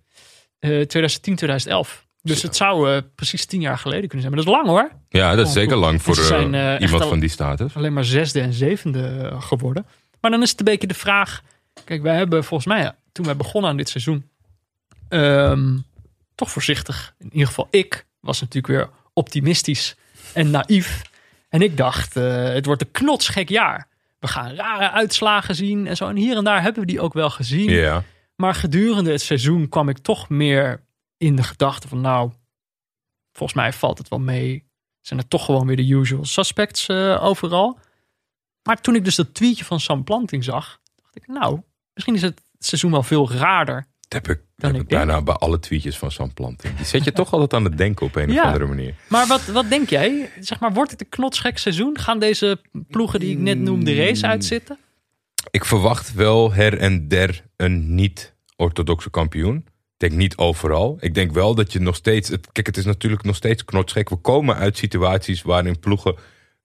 Eh 0.60 0.70
2010, 0.70 1.36
2011. 1.36 2.08
Dus 2.22 2.42
het 2.42 2.56
zou 2.56 2.92
eh, 2.92 3.02
precies 3.16 3.46
tien 3.46 3.62
jaar 3.62 3.78
geleden 3.78 4.10
kunnen 4.10 4.22
zijn. 4.22 4.34
Maar 4.36 4.46
dat 4.46 4.54
is 4.54 4.60
lang 4.62 4.68
hoor. 4.78 4.92
Ja, 5.10 5.30
dat 5.36 5.46
is 5.46 5.52
Oh, 5.54 5.60
zeker 5.60 5.76
lang 5.76 6.02
voor 6.02 6.18
eh, 6.18 6.24
zijn, 6.24 6.54
eh, 6.56 6.74
echt 6.74 6.82
iemand 6.82 7.04
van 7.06 7.20
die 7.20 7.30
status. 7.30 7.76
Alleen 7.76 7.94
maar 7.94 8.06
zesde 8.06 8.42
en 8.42 8.54
zevende 8.54 9.30
eh, 9.32 9.42
geworden. 9.42 9.86
Maar 10.22 10.32
dan 10.32 10.42
is 10.42 10.50
het 10.50 10.60
een 10.60 10.66
beetje 10.66 10.88
de 10.88 10.94
vraag. 10.94 11.42
Kijk, 11.84 12.02
wij 12.02 12.16
hebben 12.16 12.44
volgens 12.44 12.70
mij, 12.74 12.92
toen 13.12 13.26
wij 13.26 13.36
begonnen 13.36 13.70
aan 13.70 13.78
dit 13.78 13.90
seizoen, 13.90 14.30
ehm, 15.10 15.78
toch 16.36 16.52
voorzichtig. 16.52 17.14
In 17.20 17.30
ieder 17.32 17.48
geval 17.48 17.68
ik 17.72 18.06
was 18.20 18.42
natuurlijk 18.42 18.68
weer 18.74 18.90
optimistisch 19.14 19.96
en 20.34 20.52
naïef. 20.52 21.02
En 21.50 21.62
ik 21.62 21.78
dacht, 21.78 22.16
eh, 22.16 22.44
het 22.44 22.66
wordt 22.66 22.82
een 22.82 22.92
knotsgek 22.92 23.50
jaar. 23.50 23.88
We 24.20 24.28
gaan 24.28 24.56
rare 24.56 24.92
uitslagen 24.92 25.56
zien 25.56 25.88
en 25.88 25.96
zo. 25.96 26.08
En 26.08 26.16
hier 26.16 26.38
en 26.38 26.44
daar 26.44 26.62
hebben 26.62 26.82
we 26.82 26.88
die 26.88 27.02
ook 27.02 27.14
wel 27.14 27.30
gezien. 27.30 27.70
Ja. 27.70 28.04
Maar 28.36 28.56
gedurende 28.56 29.12
het 29.12 29.22
seizoen 29.22 29.70
kwam 29.70 29.90
ik 29.90 29.98
toch 29.98 30.30
meer 30.30 30.84
in 31.18 31.36
de 31.36 31.44
gedachte 31.44 31.88
van 31.88 32.02
nou, 32.02 32.32
volgens 33.32 33.60
mij 33.60 33.74
valt 33.74 33.98
het 33.98 34.08
wel 34.10 34.20
mee. 34.20 34.72
Zijn 35.02 35.20
er 35.20 35.28
toch 35.28 35.46
gewoon 35.46 35.68
weer 35.68 35.76
de 35.76 35.88
usual 35.90 36.26
suspects 36.26 36.88
eh, 36.88 37.24
overal. 37.24 37.80
Maar 38.64 38.82
toen 38.82 38.96
ik 38.96 39.04
dus 39.04 39.16
dat 39.16 39.34
tweetje 39.34 39.66
van 39.66 39.80
Sam 39.80 40.04
Planting 40.04 40.44
zag, 40.44 40.80
dacht 40.96 41.16
ik 41.16 41.28
nou, 41.28 41.62
misschien 41.94 42.16
is 42.16 42.22
het 42.22 42.42
seizoen 42.60 42.92
wel 42.92 43.04
veel 43.04 43.32
raarder. 43.32 43.88
Dat 44.08 44.26
heb 44.26 44.38
ik, 44.38 44.44
Dan 44.56 44.72
heb 44.72 44.82
ik 44.82 44.92
ik 44.92 44.98
bijna 44.98 45.22
bij 45.22 45.34
alle 45.36 45.60
tweetjes 45.60 45.98
van 45.98 46.12
Sam 46.12 46.34
Planting. 46.34 46.76
Die 46.76 46.86
zet 46.86 47.04
je 47.04 47.12
toch 47.22 47.32
altijd 47.34 47.54
aan 47.54 47.64
het 47.64 47.78
denken 47.78 48.06
op 48.06 48.16
een 48.16 48.32
Ja. 48.32 48.40
of 48.42 48.46
andere 48.48 48.66
manier. 48.66 48.96
Maar 49.10 49.28
wat, 49.28 49.46
wat 49.46 49.70
denk 49.70 49.90
jij? 49.90 50.32
Zeg 50.40 50.60
maar, 50.60 50.74
wordt 50.74 50.92
het 50.92 51.02
een 51.02 51.10
knotsgek 51.10 51.58
seizoen? 51.58 52.00
Gaan 52.00 52.20
deze 52.20 52.62
ploegen 52.88 53.20
die 53.20 53.32
ik 53.32 53.38
net 53.38 53.60
noemde 53.60 53.86
de 53.86 53.96
race 54.06 54.28
uitzitten? 54.28 54.78
Ik 55.52 55.66
verwacht 55.66 56.14
wel 56.14 56.54
her 56.54 56.78
en 56.78 57.08
der 57.08 57.46
een 57.56 57.96
niet-orthodoxe 57.96 59.10
kampioen. 59.10 59.56
Ik 59.56 60.10
denk 60.10 60.14
niet 60.14 60.38
overal. 60.38 60.98
Ik 61.00 61.14
denk 61.14 61.32
wel 61.32 61.56
dat 61.56 61.74
je 61.74 61.80
nog 61.80 61.96
steeds... 61.96 62.30
Het, 62.30 62.52
kijk, 62.52 62.68
het 62.68 62.78
is 62.78 62.86
natuurlijk 62.86 63.24
nog 63.24 63.36
steeds 63.36 63.66
knotsgek. 63.66 64.10
We 64.10 64.16
komen 64.16 64.56
uit 64.56 64.78
situaties 64.78 65.41
waarin 65.41 65.80
ploegen 65.80 66.16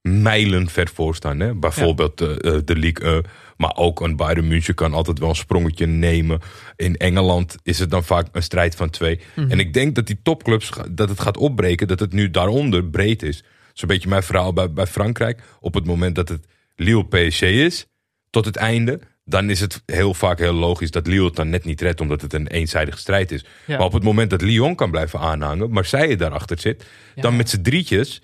mijlen 0.03 0.69
ver 0.69 0.89
voor 0.95 1.15
staan. 1.15 1.41
Hè? 1.41 1.55
Bijvoorbeeld 1.55 2.21
eh, 2.21 2.31
eh, 2.31 2.63
de 2.65 2.77
League 2.77 3.17
eh, 3.17 3.19
maar 3.57 3.77
ook 3.77 4.01
een 4.01 4.17
Bayern 4.17 4.49
München 4.49 4.75
kan 4.75 4.95
altijd 4.95 5.19
wel 5.19 5.29
een 5.29 5.35
sprongetje 5.35 5.87
nemen. 5.87 6.41
In 6.77 6.97
Engeland 6.97 7.57
is 7.63 7.79
het 7.79 7.91
dan 7.91 8.05
vaak 8.05 8.27
een 8.33 8.43
strijd 8.43 8.75
van 8.75 8.91
twee. 8.91 9.21
En 9.35 9.59
ik 9.59 9.73
denk 9.73 9.95
dat 9.95 10.07
die 10.07 10.21
topclubs, 10.23 10.71
dat 10.91 11.09
het 11.09 11.21
gaat 11.21 11.37
opbreken, 11.37 11.89
dat 11.89 12.01
het 12.01 12.13
nu 12.13 12.31
daaronder 12.31 12.85
breed 12.85 13.23
is. 13.23 13.45
Zo'n 13.73 13.89
beetje 13.89 14.09
mijn 14.09 14.23
verhaal 14.23 14.53
bij, 14.53 14.73
bij 14.73 14.87
Frankrijk. 14.87 15.43
Op 15.61 15.75
het 15.75 15.87
moment 15.87 16.15
dat 16.15 16.29
het 16.29 16.47
Lille 16.77 17.07
PSG 17.07 17.43
is, 17.43 17.87
tot 18.31 18.45
het 18.45 18.57
einde, 18.57 19.01
dan 19.25 19.51
is 19.51 19.61
het 19.61 19.83
heel 19.87 20.15
vaak 20.15 20.39
heel 20.39 20.53
logisch 20.53 20.91
dat 20.91 21.07
Lille 21.07 21.25
het 21.25 21.37
dan 21.37 21.49
net 21.49 21.65
niet 21.65 21.81
redt, 21.81 22.01
omdat 22.01 22.21
het 22.21 22.33
een 22.33 22.47
eenzijdige 22.47 22.99
strijd 22.99 23.33
is. 23.33 23.45
Ja. 23.67 23.77
Maar 23.77 23.87
op 23.87 23.93
het 23.93 24.03
moment 24.03 24.31
dat 24.31 24.43
Lyon 24.43 24.75
kan 24.75 24.91
blijven 24.91 25.19
aanhangen, 25.19 25.71
Marseille 25.71 26.17
daarachter 26.17 26.61
zit, 26.61 26.85
dan 27.15 27.37
met 27.37 27.51
z'n 27.51 27.63
drietjes. 27.63 28.23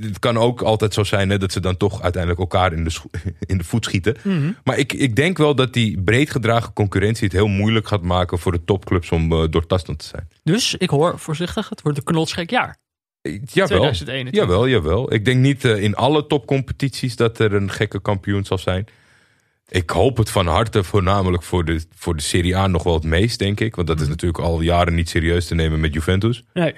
Het 0.00 0.18
kan 0.18 0.38
ook 0.38 0.62
altijd 0.62 0.94
zo 0.94 1.04
zijn 1.04 1.30
hè, 1.30 1.38
dat 1.38 1.52
ze 1.52 1.60
dan 1.60 1.76
toch 1.76 2.02
uiteindelijk 2.02 2.40
elkaar 2.40 2.72
in 2.72 2.84
de, 2.84 2.94
in 3.52 3.58
de 3.58 3.64
voet 3.64 3.84
schieten. 3.84 4.16
Mhm. 4.22 4.52
Maar 4.64 4.78
ik, 4.78 4.92
ik 4.92 5.16
denk 5.16 5.38
wel 5.38 5.54
dat 5.54 5.72
die 5.72 6.02
breed 6.02 6.30
gedragen 6.30 6.72
concurrentie 6.72 7.24
het 7.24 7.32
heel 7.32 7.46
moeilijk 7.46 7.88
gaat 7.88 8.02
maken 8.02 8.38
voor 8.38 8.52
de 8.52 8.64
topclubs 8.64 9.10
om 9.10 9.32
eh, 9.32 9.48
doortastend 9.50 9.98
te 9.98 10.06
zijn. 10.06 10.28
Dus 10.42 10.74
ik 10.74 10.90
hoor 10.90 11.18
voorzichtig, 11.18 11.68
het 11.68 11.82
wordt 11.82 11.98
een 11.98 12.04
knotsgek 12.04 12.50
jaar. 12.50 12.76
Jawel, 13.22 13.66
2021. 13.66 14.34
jawel, 14.34 14.68
jawel. 14.68 15.12
Ik 15.12 15.24
denk 15.24 15.40
niet 15.40 15.64
eh, 15.64 15.82
in 15.82 15.94
alle 15.94 16.26
topcompetities 16.26 17.16
dat 17.16 17.38
er 17.38 17.54
een 17.54 17.70
gekke 17.70 18.00
kampioen 18.00 18.44
zal 18.44 18.58
zijn. 18.58 18.86
Ik 19.68 19.90
hoop 19.90 20.16
het 20.16 20.30
van 20.30 20.46
harte, 20.46 20.84
voornamelijk 20.84 21.42
voor 21.42 21.64
de, 21.64 21.84
voor 21.94 22.16
de 22.16 22.22
Serie 22.22 22.56
A 22.56 22.66
nog 22.66 22.82
wel 22.82 22.94
het 22.94 23.04
meest, 23.04 23.38
denk 23.38 23.60
ik. 23.60 23.74
Want 23.74 23.86
dat 23.86 23.96
Mhm. 23.96 24.04
is 24.04 24.10
natuurlijk 24.10 24.44
al 24.44 24.60
jaren 24.60 24.94
niet 24.94 25.08
serieus 25.08 25.46
te 25.46 25.54
nemen 25.54 25.80
met 25.80 25.94
Juventus. 25.94 26.42
Nee. 26.52 26.74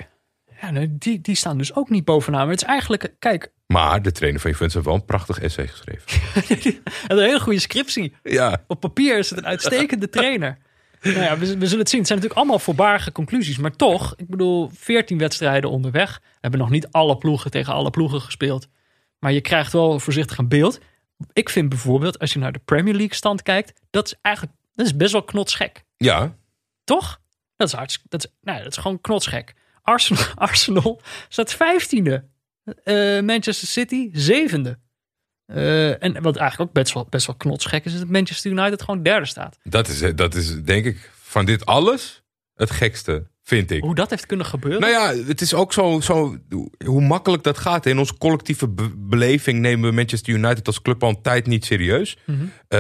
Ja, 0.60 0.70
nee, 0.70 0.96
die, 0.98 1.20
die 1.20 1.34
staan 1.34 1.58
dus 1.58 1.74
ook 1.74 1.90
niet 1.90 2.04
bovenaan. 2.04 2.40
Maar 2.42 2.50
het 2.54 2.62
is 2.62 2.68
eigenlijk, 2.68 3.14
kijk, 3.18 3.52
Maar 3.66 4.02
de 4.02 4.12
trainer 4.12 4.40
van 4.40 4.50
Juventus 4.50 4.74
heeft 4.74 4.86
wel 4.86 4.94
een 4.96 5.04
prachtig 5.04 5.38
essay 5.40 5.66
geschreven. 5.68 6.20
een 7.08 7.18
hele 7.18 7.40
goede 7.40 7.58
scriptie. 7.58 8.12
Ja, 8.22 8.64
Op 8.66 8.80
papier 8.80 9.18
is 9.18 9.30
het 9.30 9.38
een 9.38 9.46
uitstekende 9.46 10.08
trainer. 10.18 10.58
Nou 11.02 11.18
ja, 11.18 11.38
we, 11.38 11.38
we 11.38 11.44
zullen 11.44 11.58
het 11.58 11.68
zien. 11.68 11.78
Het 11.78 11.88
zijn 11.88 12.18
natuurlijk 12.18 12.34
allemaal 12.34 12.58
voorbarige 12.58 13.12
conclusies. 13.12 13.58
Maar 13.58 13.76
toch, 13.76 14.14
ik 14.16 14.28
bedoel, 14.28 14.70
14 14.74 15.18
wedstrijden 15.18 15.70
onderweg. 15.70 16.18
We 16.22 16.38
hebben 16.40 16.60
nog 16.60 16.70
niet 16.70 16.88
alle 16.90 17.16
ploegen 17.18 17.50
tegen 17.50 17.72
alle 17.72 17.90
ploegen 17.90 18.20
gespeeld. 18.20 18.68
Maar 19.18 19.32
je 19.32 19.40
krijgt 19.40 19.72
wel 19.72 20.00
voorzichtig 20.00 20.38
een 20.38 20.48
beeld. 20.48 20.78
Ik 21.32 21.48
vind 21.48 21.68
bijvoorbeeld, 21.68 22.18
als 22.18 22.32
je 22.32 22.38
naar 22.38 22.52
de 22.52 22.60
Premier 22.64 22.94
League 22.94 23.14
stand 23.14 23.42
kijkt, 23.42 23.80
dat 23.90 24.06
is 24.06 24.14
eigenlijk 24.22 24.56
dat 24.74 24.86
is 24.86 24.96
best 24.96 25.12
wel 25.12 25.24
knotsgek. 25.24 25.84
ja. 25.96 26.36
Toch? 26.84 27.20
Dat 27.56 27.68
is, 27.68 27.74
hartst, 27.74 28.02
dat 28.08 28.24
is, 28.24 28.30
nou, 28.40 28.62
dat 28.62 28.72
is 28.72 28.78
gewoon 28.78 29.00
knotsgek. 29.00 29.54
Arsenal, 29.82 30.24
Arsenal 30.48 31.00
staat 31.28 31.52
vijftiende. 31.52 32.24
Eh 32.84 33.20
Manchester 33.20 33.68
City 33.68 34.10
zevende. 34.12 34.78
Eh, 35.46 36.02
en 36.02 36.22
wat 36.22 36.36
eigenlijk 36.36 36.70
ook 36.70 36.74
best 36.74 36.94
wel, 36.94 37.06
best 37.10 37.26
wel 37.26 37.36
knotsgek 37.36 37.84
is, 37.84 37.92
is 37.92 37.98
dat 37.98 38.08
Manchester 38.08 38.50
United 38.50 38.82
gewoon 38.82 39.02
derde 39.02 39.26
staat. 39.26 39.58
Dat 39.62 39.88
is, 39.88 40.14
dat 40.14 40.34
is 40.34 40.62
denk 40.62 40.84
ik 40.84 41.10
van 41.14 41.44
dit 41.44 41.66
alles 41.66 42.22
het 42.54 42.70
gekste, 42.70 43.26
vind 43.46 43.70
ik. 43.70 43.82
Hoe 43.82 43.94
dat 43.94 44.10
heeft 44.10 44.26
kunnen 44.26 44.46
gebeuren. 44.46 44.80
Nou 44.80 44.92
ja, 44.92 45.24
het 45.26 45.40
is 45.40 45.54
ook 45.54 45.72
zo, 45.72 46.00
zo 46.00 46.36
hoe 46.84 47.00
makkelijk 47.00 47.42
dat 47.42 47.58
gaat. 47.58 47.86
In 47.86 47.98
onze 47.98 48.18
collectieve 48.18 48.68
be- 48.68 48.92
beleving 48.96 49.60
nemen 49.60 49.88
we 49.88 49.94
Manchester 49.94 50.34
United 50.34 50.66
als 50.66 50.82
club 50.82 51.02
al 51.02 51.08
een 51.08 51.22
tijd 51.22 51.46
niet 51.46 51.64
serieus. 51.64 52.18
Mhm. 52.24 52.44
Eh, 52.68 52.78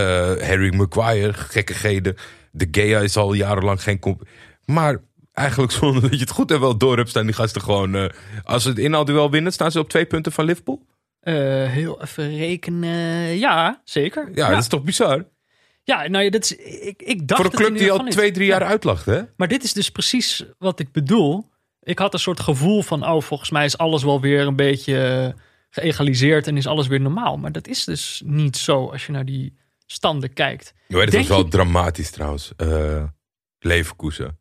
Harry 0.48 0.74
Maguire, 0.74 1.32
gekkigheden. 1.32 2.14
De 2.52 2.68
Gea 2.70 3.00
is 3.00 3.16
al 3.16 3.32
jarenlang 3.32 3.82
geen... 3.82 4.18
Maar 4.64 5.00
eigenlijk 5.32 5.72
zonder 5.72 6.02
dat 6.02 6.12
je 6.12 6.18
het 6.18 6.30
goed 6.30 6.50
en 6.50 6.60
wel 6.60 6.76
door 6.78 6.96
hebt... 6.96 7.08
staan 7.08 7.26
die 7.26 7.34
gasten 7.34 7.62
gewoon... 7.62 7.94
eh, 7.94 8.04
als 8.42 8.62
ze 8.62 8.68
het 8.68 8.78
inhaalduel 8.78 9.30
winnen, 9.30 9.52
staan 9.52 9.70
ze 9.70 9.78
op 9.78 9.88
twee 9.88 10.06
punten 10.06 10.32
van 10.32 10.44
Liverpool. 10.44 10.86
Eh, 11.20 11.34
heel 11.70 12.02
even 12.02 12.36
rekenen. 12.36 13.38
Ja, 13.38 13.80
zeker. 13.84 14.28
Ja, 14.34 14.50
dat 14.50 14.58
is 14.60 14.68
toch 14.68 14.82
bizar? 14.82 15.24
Ja 15.86 16.08
nou 16.08 16.24
ja, 16.24 16.30
dat 16.30 16.42
is, 16.44 16.52
ik, 16.56 17.02
ik 17.02 17.28
dacht 17.28 17.40
Voor 17.42 17.50
een 17.50 17.56
club 17.56 17.78
die 17.78 17.92
al 17.92 18.04
twee, 18.04 18.30
drie 18.30 18.46
Ja. 18.46 18.58
jaar 18.58 18.68
uitlacht, 18.68 19.04
hè? 19.06 19.20
Maar 19.36 19.48
dit 19.48 19.64
is 19.64 19.72
dus 19.72 19.90
precies 19.90 20.44
wat 20.58 20.80
ik 20.80 20.92
bedoel. 20.92 21.50
Ik 21.82 21.98
had 21.98 22.12
een 22.12 22.18
soort 22.20 22.40
gevoel 22.40 22.82
van, 22.82 23.06
oh, 23.08 23.22
volgens 23.22 23.50
mij 23.50 23.64
is 23.64 23.78
alles 23.78 24.02
wel 24.02 24.20
weer 24.20 24.46
een 24.46 24.56
beetje 24.56 24.98
eh, 25.34 25.40
geëgaliseerd 25.70 26.46
en 26.46 26.56
is 26.56 26.66
alles 26.66 26.86
weer 26.86 27.00
normaal. 27.00 27.36
Maar 27.36 27.52
dat 27.52 27.66
is 27.68 27.84
dus 27.84 28.22
niet 28.24 28.56
zo 28.56 28.86
als 28.88 29.06
je 29.06 29.12
naar 29.12 29.24
die 29.24 29.56
standen 29.86 30.32
kijkt. 30.32 30.74
Ja, 30.88 31.04
dat 31.04 31.14
was 31.14 31.26
wel 31.26 31.38
je- 31.38 31.48
dramatisch 31.48 32.10
trouwens. 32.10 32.52
eh 32.56 33.02
Leverkusen. 33.58 34.38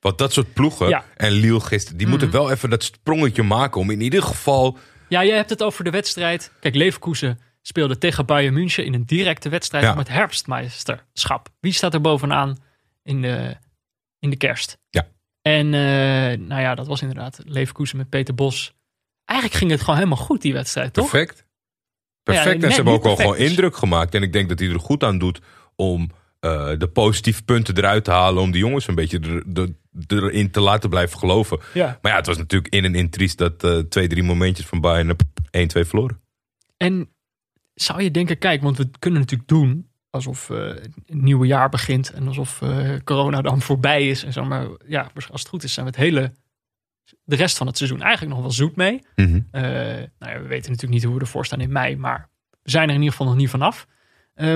Want 0.00 0.18
dat 0.18 0.32
soort 0.32 0.52
ploegen 0.52 0.88
Ja. 0.88 1.04
en 1.16 1.30
Lille 1.30 1.60
gisteren, 1.60 1.98
die 1.98 2.06
Mhm. 2.06 2.16
moeten 2.18 2.38
wel 2.38 2.50
even 2.50 2.70
dat 2.70 2.82
sprongetje 2.84 3.42
maken 3.42 3.80
om 3.80 3.90
in 3.90 4.00
ieder 4.00 4.22
geval. 4.22 4.78
Ja, 5.08 5.24
jij 5.24 5.36
hebt 5.36 5.50
het 5.50 5.62
over 5.62 5.84
de 5.84 5.90
wedstrijd. 5.90 6.52
Kijk, 6.60 6.74
Leverkusen 6.74 7.38
speelde 7.68 7.98
tegen 7.98 8.26
Bayern 8.26 8.54
München 8.54 8.84
in 8.84 8.94
een 8.94 9.04
directe 9.06 9.48
wedstrijd 9.48 9.84
Ja. 9.84 9.92
om 9.92 9.98
het 9.98 10.08
herfstmeisterschap. 10.08 11.48
Wie 11.60 11.72
staat 11.72 11.94
er 11.94 12.00
bovenaan 12.00 12.56
in 13.02 13.22
de, 13.22 13.56
in 14.18 14.30
de 14.30 14.36
kerst? 14.36 14.78
Ja. 14.90 15.06
En 15.42 15.66
eh, 15.74 16.38
nou 16.38 16.60
ja, 16.60 16.74
dat 16.74 16.86
was 16.86 17.00
inderdaad 17.00 17.40
Leverkusen 17.44 17.96
met 17.96 18.08
Peter 18.08 18.34
Bos. 18.34 18.74
Eigenlijk 19.24 19.58
ging 19.58 19.70
het 19.70 19.80
gewoon 19.80 19.96
helemaal 19.96 20.18
goed, 20.24 20.42
die 20.42 20.52
wedstrijd, 20.52 20.92
toch? 20.92 21.10
Perfect. 21.10 21.46
Perfect. 22.22 22.62
en 22.62 22.68
ze 22.70 22.76
hebben 22.76 22.92
ook 22.94 23.04
al 23.04 23.16
gewoon 23.16 23.36
indruk 23.36 23.76
gemaakt. 23.76 24.14
En 24.14 24.22
ik 24.22 24.32
denk 24.32 24.48
dat 24.48 24.58
hij 24.58 24.68
er 24.68 24.80
goed 24.80 25.04
aan 25.04 25.18
doet 25.18 25.40
om 25.76 26.10
eh, 26.40 26.72
de 26.78 26.88
positieve 26.88 27.42
punten 27.42 27.76
eruit 27.76 28.04
te 28.04 28.10
halen. 28.10 28.42
Om 28.42 28.50
die 28.50 28.60
jongens 28.60 28.86
een 28.88 28.94
beetje 28.94 29.18
er, 29.20 29.42
er- 29.54 29.74
erin 30.24 30.50
te 30.50 30.60
laten 30.60 30.90
blijven 30.90 31.18
geloven. 31.18 31.58
Ja. 31.74 31.98
Maar 32.02 32.10
ja, 32.12 32.18
het 32.18 32.26
was 32.26 32.36
natuurlijk 32.36 32.74
in 32.74 32.84
en 32.84 32.94
in 32.94 33.10
triest 33.10 33.38
dat 33.38 33.64
eh, 33.64 33.78
twee, 33.78 34.08
drie 34.08 34.22
momentjes 34.22 34.66
van 34.66 34.80
Bayern 34.80 35.16
1-2 35.16 35.16
verloren. 35.86 36.20
En 36.76 37.08
zou 37.82 38.02
je 38.02 38.10
denken, 38.10 38.38
kijk, 38.38 38.62
want 38.62 38.76
we 38.76 38.90
kunnen 38.98 39.20
natuurlijk 39.20 39.48
doen 39.48 39.88
alsof 40.10 40.50
eh, 40.50 40.68
het 40.68 40.92
nieuwe 41.06 41.46
jaar 41.46 41.68
begint 41.68 42.10
en 42.10 42.26
alsof 42.26 42.62
eh, 42.62 42.96
corona 43.04 43.42
dan 43.42 43.60
voorbij 43.60 44.08
is 44.08 44.24
en 44.24 44.32
zo. 44.32 44.44
Maar 44.44 44.68
ja, 44.86 45.10
als 45.14 45.40
het 45.40 45.48
goed 45.48 45.62
is, 45.62 45.72
zijn 45.72 45.86
we 45.86 45.92
het 45.92 46.00
hele, 46.00 46.32
de 47.24 47.36
rest 47.36 47.56
van 47.56 47.66
het 47.66 47.76
seizoen 47.76 48.02
eigenlijk 48.02 48.32
nog 48.34 48.42
wel 48.42 48.50
zoet 48.50 48.76
mee. 48.76 49.02
Eh, 49.14 49.62
nou 50.18 50.32
ja, 50.32 50.40
we 50.40 50.46
weten 50.48 50.70
natuurlijk 50.70 50.92
niet 50.92 51.04
hoe 51.04 51.14
we 51.14 51.20
ervoor 51.20 51.46
staan 51.46 51.60
in 51.60 51.72
mei, 51.72 51.96
maar 51.96 52.30
we 52.62 52.70
zijn 52.70 52.88
er 52.88 52.94
in 52.94 53.00
ieder 53.00 53.10
geval 53.10 53.26
nog 53.26 53.36
niet 53.36 53.50
vanaf. 53.50 53.86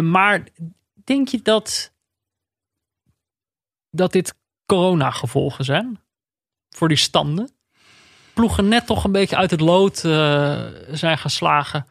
Maar 0.01 0.47
denk 1.05 1.29
je 1.29 1.43
dat, 1.43 1.93
dat 3.91 4.13
dit 4.13 4.35
corona-gevolgen 4.67 5.65
zijn 5.65 6.01
voor 6.69 6.89
die 6.89 6.97
standen? 6.97 7.51
Ploegen 8.35 8.69
net 8.69 8.87
toch 8.87 9.05
een 9.05 9.13
beetje 9.13 9.37
uit 9.37 9.51
het 9.51 9.61
lood 9.61 9.99
zijn 10.91 11.19
geslagen, 11.19 11.87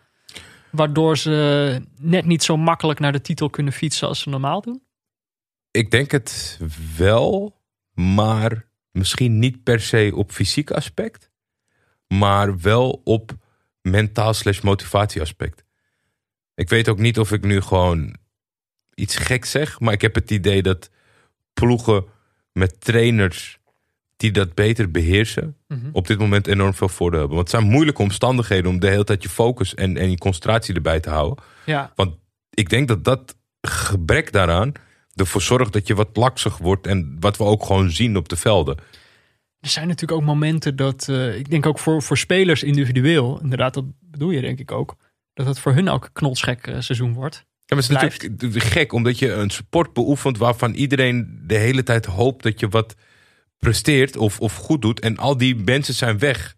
waardoor 0.72 1.17
ze 1.17 1.82
net 1.97 2.26
niet 2.26 2.43
zo 2.43 2.57
makkelijk 2.57 2.99
naar 2.99 3.11
de 3.11 3.22
titel 3.22 3.49
kunnen 3.49 3.74
fietsen 3.74 4.07
als 4.07 4.19
ze 4.19 4.30
normaal 4.30 4.61
doen? 4.61 4.84
Ik 5.72 5.91
denk 5.91 6.11
het 6.11 6.59
wel, 6.97 7.61
maar 7.93 8.67
misschien 8.91 9.39
niet 9.39 9.63
per 9.63 9.80
se 9.80 10.11
op 10.15 10.32
fysiek 10.32 10.72
aspect, 10.72 11.32
maar 12.07 12.59
wel 12.59 13.01
op 13.03 13.32
mentaal 13.82 14.34
slash 14.34 14.61
motivatie 14.61 15.22
aspect. 15.22 15.63
Ik 16.55 16.69
weet 16.69 16.89
ook 16.89 16.99
niet 16.99 17.19
of 17.19 17.32
ik 17.32 17.43
nu 17.43 17.61
gewoon 17.61 18.15
iets 18.93 19.15
gek 19.15 19.45
zeg, 19.45 19.80
maar 19.80 19.93
ik 19.93 20.01
heb 20.01 20.15
het 20.15 20.32
idee 20.32 20.61
dat 20.61 20.89
ploegen 21.53 22.05
met 22.51 22.82
trainers 22.82 23.61
die 24.22 24.32
dat 24.32 24.53
beter 24.53 24.91
beheersen, 24.91 25.55
Mhm. 25.67 25.89
op 25.91 26.07
dit 26.07 26.19
moment 26.19 26.47
enorm 26.47 26.74
veel 26.74 26.89
voordeel 26.89 27.19
hebben. 27.19 27.38
Want 27.38 27.51
het 27.51 27.59
zijn 27.59 27.72
moeilijke 27.72 28.01
omstandigheden 28.01 28.69
om 28.72 28.80
de 28.80 28.88
hele 28.88 29.03
tijd 29.03 29.24
je 29.24 29.30
focus 29.30 29.76
en, 29.76 29.97
en 29.97 30.09
je 30.09 30.17
concentratie 30.17 30.76
erbij 30.76 30.99
te 30.99 31.09
houden. 31.09 31.43
Ja, 31.65 31.91
Want 31.95 32.15
ik 32.49 32.69
denk 32.69 32.88
dat 32.88 33.03
dat 33.03 33.36
gebrek 33.61 34.32
daaraan 34.32 34.72
ervoor 35.15 35.41
zorgt 35.41 35.74
dat 35.74 35.88
je 35.88 35.95
wat 35.95 36.09
laksig 36.13 36.57
wordt. 36.57 36.88
En 36.88 37.17
wat 37.19 37.38
we 37.38 37.43
ook 37.43 37.65
gewoon 37.65 37.91
zien 37.91 38.17
op 38.17 38.30
de 38.30 38.36
velden. 38.36 38.78
er 39.59 39.69
zijn 39.69 39.88
natuurlijk 39.88 40.19
ook 40.22 40.28
momenten 40.28 40.76
dat, 40.76 41.07
eh, 41.09 41.38
ik 41.38 41.49
denk 41.49 41.65
ook 41.65 41.80
voor, 41.80 42.01
voor 42.01 42.17
spelers 42.17 42.63
individueel, 42.63 43.39
inderdaad, 43.41 43.74
dat 43.74 43.86
bedoel 43.99 44.30
je 44.32 44.41
denk 44.41 44.59
ik 44.59 44.72
ook, 44.72 44.95
dat 45.34 45.45
het 45.45 45.59
voor 45.59 45.74
hun 45.74 45.89
ook 45.89 46.03
een 46.05 46.11
knotsgek 46.13 46.67
eh, 46.67 46.76
seizoen 46.80 47.13
wordt. 47.13 47.36
Ja, 47.36 47.76
maar 47.78 47.78
het 47.86 47.89
is 47.91 47.97
Blijft. 47.97 48.30
natuurlijk 48.30 48.63
gek, 48.63 48.93
omdat 48.93 49.19
je 49.19 49.32
een 49.34 49.49
sport 49.49 49.93
beoefent 49.93 50.38
waarvan 50.38 50.74
iedereen 50.74 51.41
de 51.47 51.55
hele 51.57 51.84
tijd 51.84 52.05
hoopt 52.05 52.43
dat 52.43 52.59
je 52.59 52.67
wat 52.67 52.95
presteert 53.66 54.18
of, 54.18 54.39
of 54.39 54.55
goed 54.55 54.82
doet. 54.82 54.99
En 54.99 55.18
al 55.18 55.38
die 55.38 55.55
mensen 55.55 55.93
zijn 55.93 56.20
weg. 56.20 56.55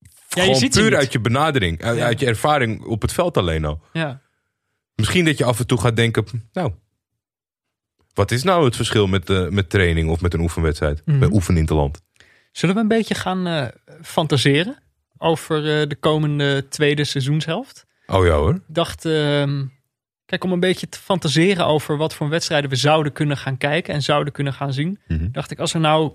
je 0.00 0.40
Gewoon 0.40 0.56
ziet 0.56 0.74
ze 0.74 0.80
puur 0.80 0.96
uit 0.96 1.12
je 1.12 1.20
benadering, 1.20 1.82
uit, 1.82 1.98
Ja. 1.98 2.04
uit 2.04 2.20
je 2.20 2.26
ervaring 2.26 2.84
op 2.84 3.02
het 3.02 3.12
veld 3.12 3.36
alleen 3.36 3.64
al. 3.64 3.80
Ja. 3.92 4.20
Misschien 4.94 5.24
dat 5.24 5.38
je 5.38 5.44
af 5.44 5.58
en 5.58 5.66
toe 5.66 5.80
gaat 5.80 5.96
denken, 5.96 6.24
nou, 6.52 6.72
wat 8.14 8.30
is 8.30 8.42
nou 8.42 8.64
het 8.64 8.76
verschil 8.76 9.06
met, 9.06 9.30
eh, 9.30 9.48
met 9.48 9.70
training 9.70 10.08
of 10.08 10.20
met 10.20 10.34
een 10.34 10.40
oefenwedstrijd? 10.40 11.02
Bij 11.04 11.28
oefenen 11.32 11.58
in 11.60 11.66
het 11.66 11.74
land. 11.76 12.02
Zullen 12.52 12.74
we 12.74 12.80
een 12.80 12.88
beetje 12.88 13.14
gaan 13.14 13.46
eh, 13.46 13.66
fantaseren 14.02 14.78
over 15.18 15.56
eh, 15.80 15.88
de 15.88 15.96
komende 15.96 16.68
tweede 16.68 17.04
seizoenshelft? 17.04 17.86
Oh 18.06 18.24
ja 18.26 18.32
hoor. 18.32 18.54
Ik 18.54 18.60
dacht, 18.66 19.04
ehm, 19.04 19.64
kijk, 20.24 20.44
om 20.44 20.52
een 20.52 20.60
beetje 20.60 20.88
te 20.88 20.98
fantaseren 20.98 21.66
over 21.66 21.96
wat 21.96 22.14
voor 22.14 22.28
wedstrijden 22.28 22.70
we 22.70 22.76
zouden 22.76 23.12
kunnen 23.12 23.36
gaan 23.36 23.56
kijken 23.56 23.94
en 23.94 24.02
zouden 24.02 24.32
kunnen 24.32 24.52
gaan 24.52 24.72
zien. 24.72 24.98
Mhm. 25.08 25.28
Dacht 25.32 25.50
ik, 25.50 25.58
als 25.58 25.72
we 25.72 25.78
nou 25.78 26.12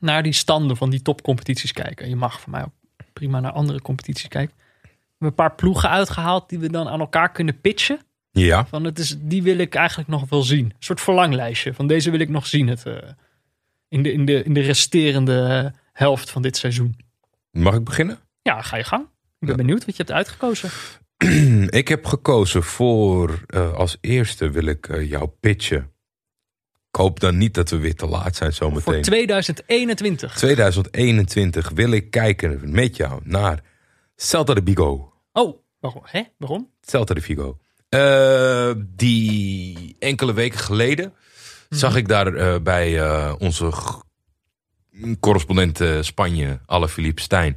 naar 0.00 0.22
die 0.22 0.32
standen 0.32 0.76
van 0.76 0.90
die 0.90 1.02
topcompetities 1.02 1.72
kijken. 1.72 2.04
En 2.04 2.10
je 2.10 2.16
mag 2.16 2.40
voor 2.40 2.50
mij 2.50 2.62
ook 2.62 2.72
prima 3.12 3.40
naar 3.40 3.52
andere 3.52 3.80
competities 3.80 4.28
kijken. 4.28 4.54
We 4.56 4.88
hebben 5.26 5.28
een 5.28 5.34
paar 5.34 5.54
ploegen 5.54 5.88
uitgehaald 5.90 6.48
die 6.48 6.58
we 6.58 6.70
dan 6.70 6.88
aan 6.88 7.00
elkaar 7.00 7.32
kunnen 7.32 7.60
pitchen. 7.60 8.00
Ja, 8.30 8.66
Van 8.66 8.84
het 8.84 8.98
is, 8.98 9.16
die 9.18 9.42
wil 9.42 9.58
ik 9.58 9.74
eigenlijk 9.74 10.08
nog 10.08 10.28
wel 10.28 10.42
zien. 10.42 10.64
Een 10.64 10.72
soort 10.78 11.00
verlanglijstje. 11.00 11.74
Van 11.74 11.86
deze 11.86 12.10
wil 12.10 12.20
ik 12.20 12.28
nog 12.28 12.46
zien 12.46 12.68
het, 12.68 12.86
eh, 12.86 12.94
in, 13.88 14.02
de, 14.02 14.12
in, 14.12 14.24
de, 14.24 14.42
in 14.42 14.54
de 14.54 14.60
resterende 14.60 15.72
helft 15.92 16.30
van 16.30 16.42
dit 16.42 16.56
seizoen. 16.56 16.96
mag 17.50 17.74
ik 17.74 17.84
beginnen? 17.84 18.18
Ja, 18.42 18.62
ga 18.62 18.76
je 18.76 18.84
gang. 18.84 19.02
Ik 19.02 19.08
ben 19.38 19.48
Ja. 19.48 19.54
benieuwd 19.56 19.84
wat 19.86 19.96
je 19.96 20.02
hebt 20.02 20.14
uitgekozen. 20.14 20.70
Ik 21.80 21.88
heb 21.88 22.06
gekozen 22.06 22.62
voor, 22.62 23.42
eh, 23.46 23.74
als 23.74 23.96
eerste 24.00 24.50
wil 24.50 24.64
ik 24.64 24.88
eh, 24.88 25.10
jou 25.10 25.28
pitchen. 25.40 25.90
Ik 26.90 27.00
hoop 27.00 27.20
dan 27.20 27.38
niet 27.38 27.54
dat 27.54 27.70
we 27.70 27.78
weer 27.78 27.94
te 27.94 28.06
laat 28.06 28.36
zijn 28.36 28.52
Voor 28.52 28.70
zometeen. 28.70 29.02
2021. 29.02 30.36
2021 30.36 31.70
wil 31.74 31.90
ik 31.90 32.10
kijken 32.10 32.60
met 32.62 32.96
jou 32.96 33.20
naar 33.24 33.62
Celta 34.16 34.54
de 34.54 34.62
Vigo. 34.64 35.12
Oh, 35.32 35.58
waarom? 35.80 36.02
Hè? 36.04 36.22
Waarom? 36.38 36.70
Celta 36.80 37.14
de 37.14 37.20
Vigo. 37.20 37.58
Eh, 37.88 38.72
die 38.78 39.96
enkele 39.98 40.32
weken 40.32 40.58
geleden 40.58 41.12
zag 41.68 41.96
ik 41.96 42.08
daar 42.08 42.62
bij 42.62 43.02
onze 43.38 43.72
correspondent 45.20 45.80
Spanje, 46.00 46.60
Alle 46.66 46.88
Philippe 46.88 47.22
Stijn, 47.22 47.54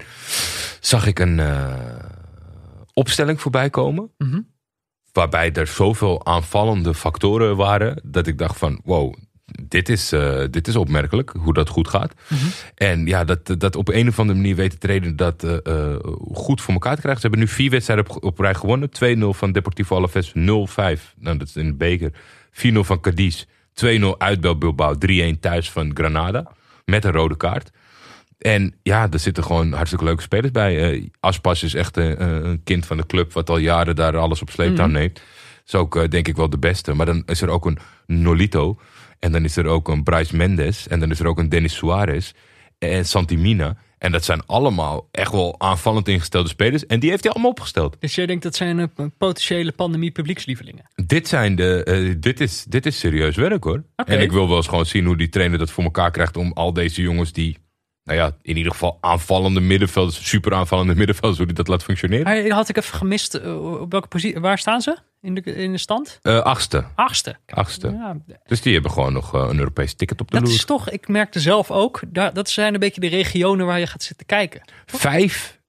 zag 0.79 1.07
ik 1.07 1.19
een 1.19 1.39
opstelling 2.93 3.41
voorbij 3.41 3.69
komen. 3.69 4.11
Mhm. 4.17 4.41
Waarbij 5.11 5.51
er 5.51 5.67
zoveel 5.67 6.25
aanvallende 6.25 6.93
factoren 6.93 7.55
waren 7.55 8.01
dat 8.03 8.27
ik 8.27 8.37
dacht 8.37 8.57
van 8.57 8.81
wow, 8.83 9.13
dit 9.61 9.89
is, 9.89 10.11
eh, 10.11 10.43
dit 10.49 10.67
is 10.67 10.75
opmerkelijk 10.75 11.33
hoe 11.39 11.53
dat 11.53 11.69
goed 11.69 11.87
gaat. 11.87 12.13
En 12.75 13.05
ja, 13.05 13.23
dat, 13.23 13.55
dat 13.57 13.75
op 13.75 13.89
een 13.89 14.07
of 14.07 14.19
andere 14.19 14.39
manier 14.39 14.55
weten 14.55 14.79
trainen 14.79 15.15
dat 15.15 15.43
eh, 15.43 15.95
goed 16.33 16.61
voor 16.61 16.73
elkaar 16.73 16.95
te 16.95 17.01
krijgen. 17.01 17.21
Ze 17.21 17.27
hebben 17.27 17.45
nu 17.45 17.53
vier 17.53 17.69
wedstrijden 17.69 18.09
op, 18.09 18.23
op 18.23 18.39
rij 18.39 18.53
gewonnen. 18.53 18.89
2-0 18.89 19.33
van 19.37 19.51
Deportivo 19.51 19.95
Alaves, 19.95 20.29
0-5. 20.29 21.13
Nou, 21.17 21.37
dat 21.37 21.47
is 21.47 21.55
in 21.55 21.65
de 21.65 21.73
beker. 21.73 22.11
4-0 22.51 22.83
van 22.83 22.99
Cadiz. 22.99 23.45
2-0 23.73 24.17
uit 24.17 24.59
Bilbao. 24.59 24.95
3-1 24.95 25.39
thuis 25.39 25.71
van 25.71 25.91
Granada. 25.93 26.51
Met 26.85 27.05
een 27.05 27.11
rode 27.11 27.37
kaart. 27.37 27.71
En 28.43 28.73
ja, 28.81 29.07
er 29.11 29.19
zitten 29.19 29.43
gewoon 29.43 29.73
hartstikke 29.73 30.05
leuke 30.05 30.21
spelers 30.21 30.51
bij. 30.51 30.91
Eh, 30.91 31.07
Aspas 31.19 31.63
is 31.63 31.73
echt 31.73 31.97
een, 31.97 32.23
een 32.23 32.63
kind 32.63 32.85
van 32.85 32.97
de 32.97 33.05
club... 33.05 33.33
wat 33.33 33.49
al 33.49 33.57
jaren 33.57 33.95
daar 33.95 34.17
alles 34.17 34.41
op 34.41 34.49
sleeptouw 34.49 34.87
neemt. 34.87 35.21
Is 35.65 35.75
ook 35.75 35.95
eh, 35.95 36.09
denk 36.09 36.27
ik 36.27 36.35
wel 36.35 36.49
de 36.49 36.57
beste. 36.57 36.93
Maar 36.93 37.05
dan 37.05 37.23
is 37.25 37.41
er 37.41 37.49
ook 37.49 37.65
een 37.65 37.77
Nolito. 38.05 38.79
En 39.19 39.31
dan 39.31 39.43
is 39.43 39.57
er 39.57 39.65
ook 39.65 39.87
een 39.87 40.03
Bryce 40.03 40.35
Mendes. 40.35 40.87
En 40.87 40.99
dan 40.99 41.11
is 41.11 41.19
er 41.19 41.27
ook 41.27 41.39
een 41.39 41.49
Denis 41.49 41.75
Suarez. 41.75 42.31
En 42.77 43.05
Santimina. 43.05 43.77
En 43.97 44.11
dat 44.11 44.23
zijn 44.23 44.45
allemaal 44.45 45.07
echt 45.11 45.31
wel 45.31 45.55
aanvallend 45.59 46.07
ingestelde 46.07 46.49
spelers. 46.49 46.85
En 46.85 46.99
die 46.99 47.09
heeft 47.09 47.23
hij 47.23 47.31
allemaal 47.31 47.51
opgesteld. 47.51 47.97
Dus 47.99 48.15
jij 48.15 48.25
denkt 48.25 48.43
dat 48.43 48.55
zijn 48.55 48.79
eh, 48.79 49.05
potentiële 49.17 49.71
pandemie 49.71 50.11
publiekslievelingen? 50.11 50.85
Dit, 51.05 51.27
zijn 51.27 51.55
de, 51.55 51.83
eh, 51.83 52.15
dit, 52.17 52.39
is, 52.39 52.63
dit 52.63 52.85
is 52.85 52.99
serieus 52.99 53.35
werk 53.35 53.63
hoor. 53.63 53.83
En 53.95 54.21
ik 54.21 54.31
wil 54.31 54.47
wel 54.47 54.57
eens 54.57 54.67
gewoon 54.67 54.85
zien 54.85 55.05
hoe 55.05 55.17
die 55.17 55.29
trainer 55.29 55.57
dat 55.57 55.71
voor 55.71 55.83
elkaar 55.83 56.11
krijgt. 56.11 56.37
Om 56.37 56.51
al 56.51 56.73
deze 56.73 57.01
jongens 57.01 57.31
die, 57.31 57.57
nou 58.03 58.17
ja, 58.19 58.31
in 58.41 58.57
ieder 58.57 58.71
geval 58.71 58.97
aanvallende 59.01 59.59
middenvelders, 59.59 60.27
super 60.29 60.53
aanvallende 60.53 60.95
middenvelders, 60.95 61.37
hoe 61.37 61.45
die 61.47 61.55
dat 61.55 61.67
laat 61.67 61.83
functioneren. 61.83 62.23
Maar 62.23 62.49
had 62.49 62.69
ik 62.69 62.77
even 62.77 62.97
gemist, 62.97 63.33
eh, 63.33 63.79
op 63.81 63.91
welke 63.91 64.07
positie, 64.07 64.39
waar 64.39 64.57
staan 64.57 64.81
ze 64.81 64.97
in 65.21 65.33
de, 65.35 65.41
in 65.41 65.71
de 65.71 65.77
stand? 65.77 66.19
Eh, 66.21 66.39
achtste. 66.39 66.85
Achtste. 66.95 67.37
Achtste. 67.45 67.89
Ja, 67.91 68.17
Dus 68.45 68.61
die 68.61 68.73
hebben 68.73 68.91
gewoon 68.91 69.13
nog 69.13 69.33
eh, 69.35 69.47
een 69.49 69.57
Europees 69.57 69.93
ticket 69.93 70.21
op 70.21 70.31
de 70.31 70.37
dat 70.37 70.47
loer. 70.47 70.55
is 70.55 70.65
toch, 70.65 70.89
ik 70.89 71.07
merkte 71.07 71.39
zelf 71.39 71.71
ook, 71.71 72.01
daar, 72.07 72.33
dat 72.33 72.49
zijn 72.49 72.73
een 72.73 72.79
beetje 72.79 73.01
de 73.01 73.07
regionen 73.07 73.65
waar 73.65 73.79
je 73.79 73.87
gaat 73.87 74.03
zitten 74.03 74.25
kijken. 74.25 74.61
Vijf. 74.85 75.61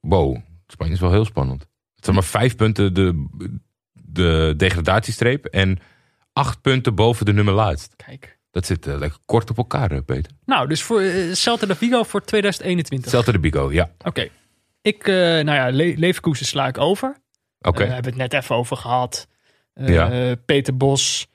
Wow, 0.00 0.36
Spanje 0.66 0.92
is 0.92 1.00
wel 1.00 1.10
heel 1.10 1.24
spannend. 1.24 1.60
Het 1.94 2.04
zijn 2.04 2.16
maar 2.16 2.24
vijf 2.24 2.56
punten 2.56 2.94
de, 2.94 3.26
de 3.92 4.54
degradatiestreep 4.56 5.44
en 5.44 5.78
acht 6.32 6.60
punten 6.60 6.94
boven 6.94 7.26
de 7.26 7.32
nummer 7.32 7.54
laatst. 7.54 7.96
Kijk. 7.96 8.38
Dat 8.52 8.66
zit 8.66 8.86
eh, 8.86 8.98
lekker 8.98 9.18
kort 9.24 9.50
op 9.50 9.56
elkaar, 9.56 9.90
eh, 9.90 9.98
Peter. 10.06 10.32
Nou, 10.44 10.68
dus 10.68 10.82
voor 10.82 11.00
eh, 11.00 11.32
Celta 11.32 11.66
de 11.66 11.74
Vigo 11.74 12.02
voor 12.02 12.24
2021. 12.24 13.10
Celta 13.10 13.32
de 13.32 13.38
Bigo, 13.38 13.72
ja. 13.72 13.90
Oké. 14.04 14.28
Ik, 14.82 15.06
nou 15.06 15.50
ja, 15.52 15.70
Le 15.70 15.94
Leverkusen 15.96 16.46
sla 16.46 16.66
ik 16.66 16.78
over. 16.78 17.16
Oké. 17.60 17.82
Eh, 17.82 17.92
hebben 17.92 18.12
we 18.14 18.20
het 18.22 18.32
net 18.32 18.42
even 18.42 18.56
over 18.56 18.76
gehad. 18.76 19.28
Eh, 19.74 19.88
Ja. 19.88 20.34
Peter 20.44 20.76
Bos. 20.76 21.26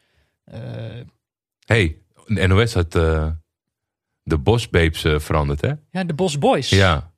Hey, 1.66 1.98
de 2.26 2.48
NOS 2.48 2.74
had 2.74 2.92
de 2.92 4.38
Bosbabes 4.38 5.04
eh, 5.04 5.20
veranderd, 5.20 5.62
hè? 5.62 5.72
ja, 5.92 6.04
de 6.04 6.14
Bos 6.14 6.38
Boys. 6.38 6.70
Ja. 6.70 7.12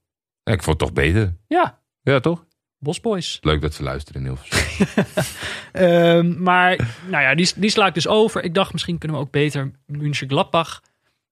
ja. 0.44 0.54
Ik 0.54 0.64
vond 0.64 0.80
het 0.80 0.90
toch 0.90 0.94
beter. 0.94 1.36
Ja, 1.48 1.80
Ja, 2.02 2.20
toch? 2.20 2.46
Bos 2.80 3.02
Boys. 3.02 3.38
Leuk 3.42 3.62
dat 3.62 3.74
ze 3.74 3.84
luisteren 3.84 4.22
in 4.22 4.28
Hilversum. 4.28 4.88
Ehm, 5.72 6.42
maar 6.44 6.76
nou 7.08 7.24
ja, 7.24 7.36
die, 7.36 7.52
die 7.56 7.70
sla 7.70 7.88
ik 7.88 7.94
dus 7.94 8.08
over. 8.08 8.44
Ik 8.44 8.54
dacht, 8.54 8.72
misschien 8.72 8.98
kunnen 8.98 9.18
we 9.18 9.24
ook 9.24 9.32
beter 9.32 9.72
München 9.86 10.30
Gladbach 10.30 10.82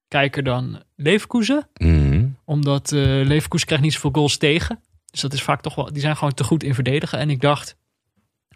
kijken 0.07 0.43
dan 0.43 0.83
Leverkusen. 0.95 1.69
Mhm. 1.73 2.25
Omdat 2.45 2.91
eh 2.91 3.01
Leverkusen 3.01 3.67
krijgt 3.67 3.83
niet 3.83 3.93
zoveel 3.93 4.11
goals 4.13 4.37
tegen. 4.37 4.79
Dus 5.11 5.21
dat 5.21 5.33
is 5.33 5.43
vaak 5.43 5.61
toch 5.61 5.75
wel, 5.75 5.93
die 5.93 6.01
zijn 6.01 6.17
gewoon 6.17 6.33
te 6.33 6.43
goed 6.43 6.63
in 6.63 6.73
verdedigen. 6.73 7.19
En 7.19 7.29
ik 7.29 7.41
dacht, 7.41 7.77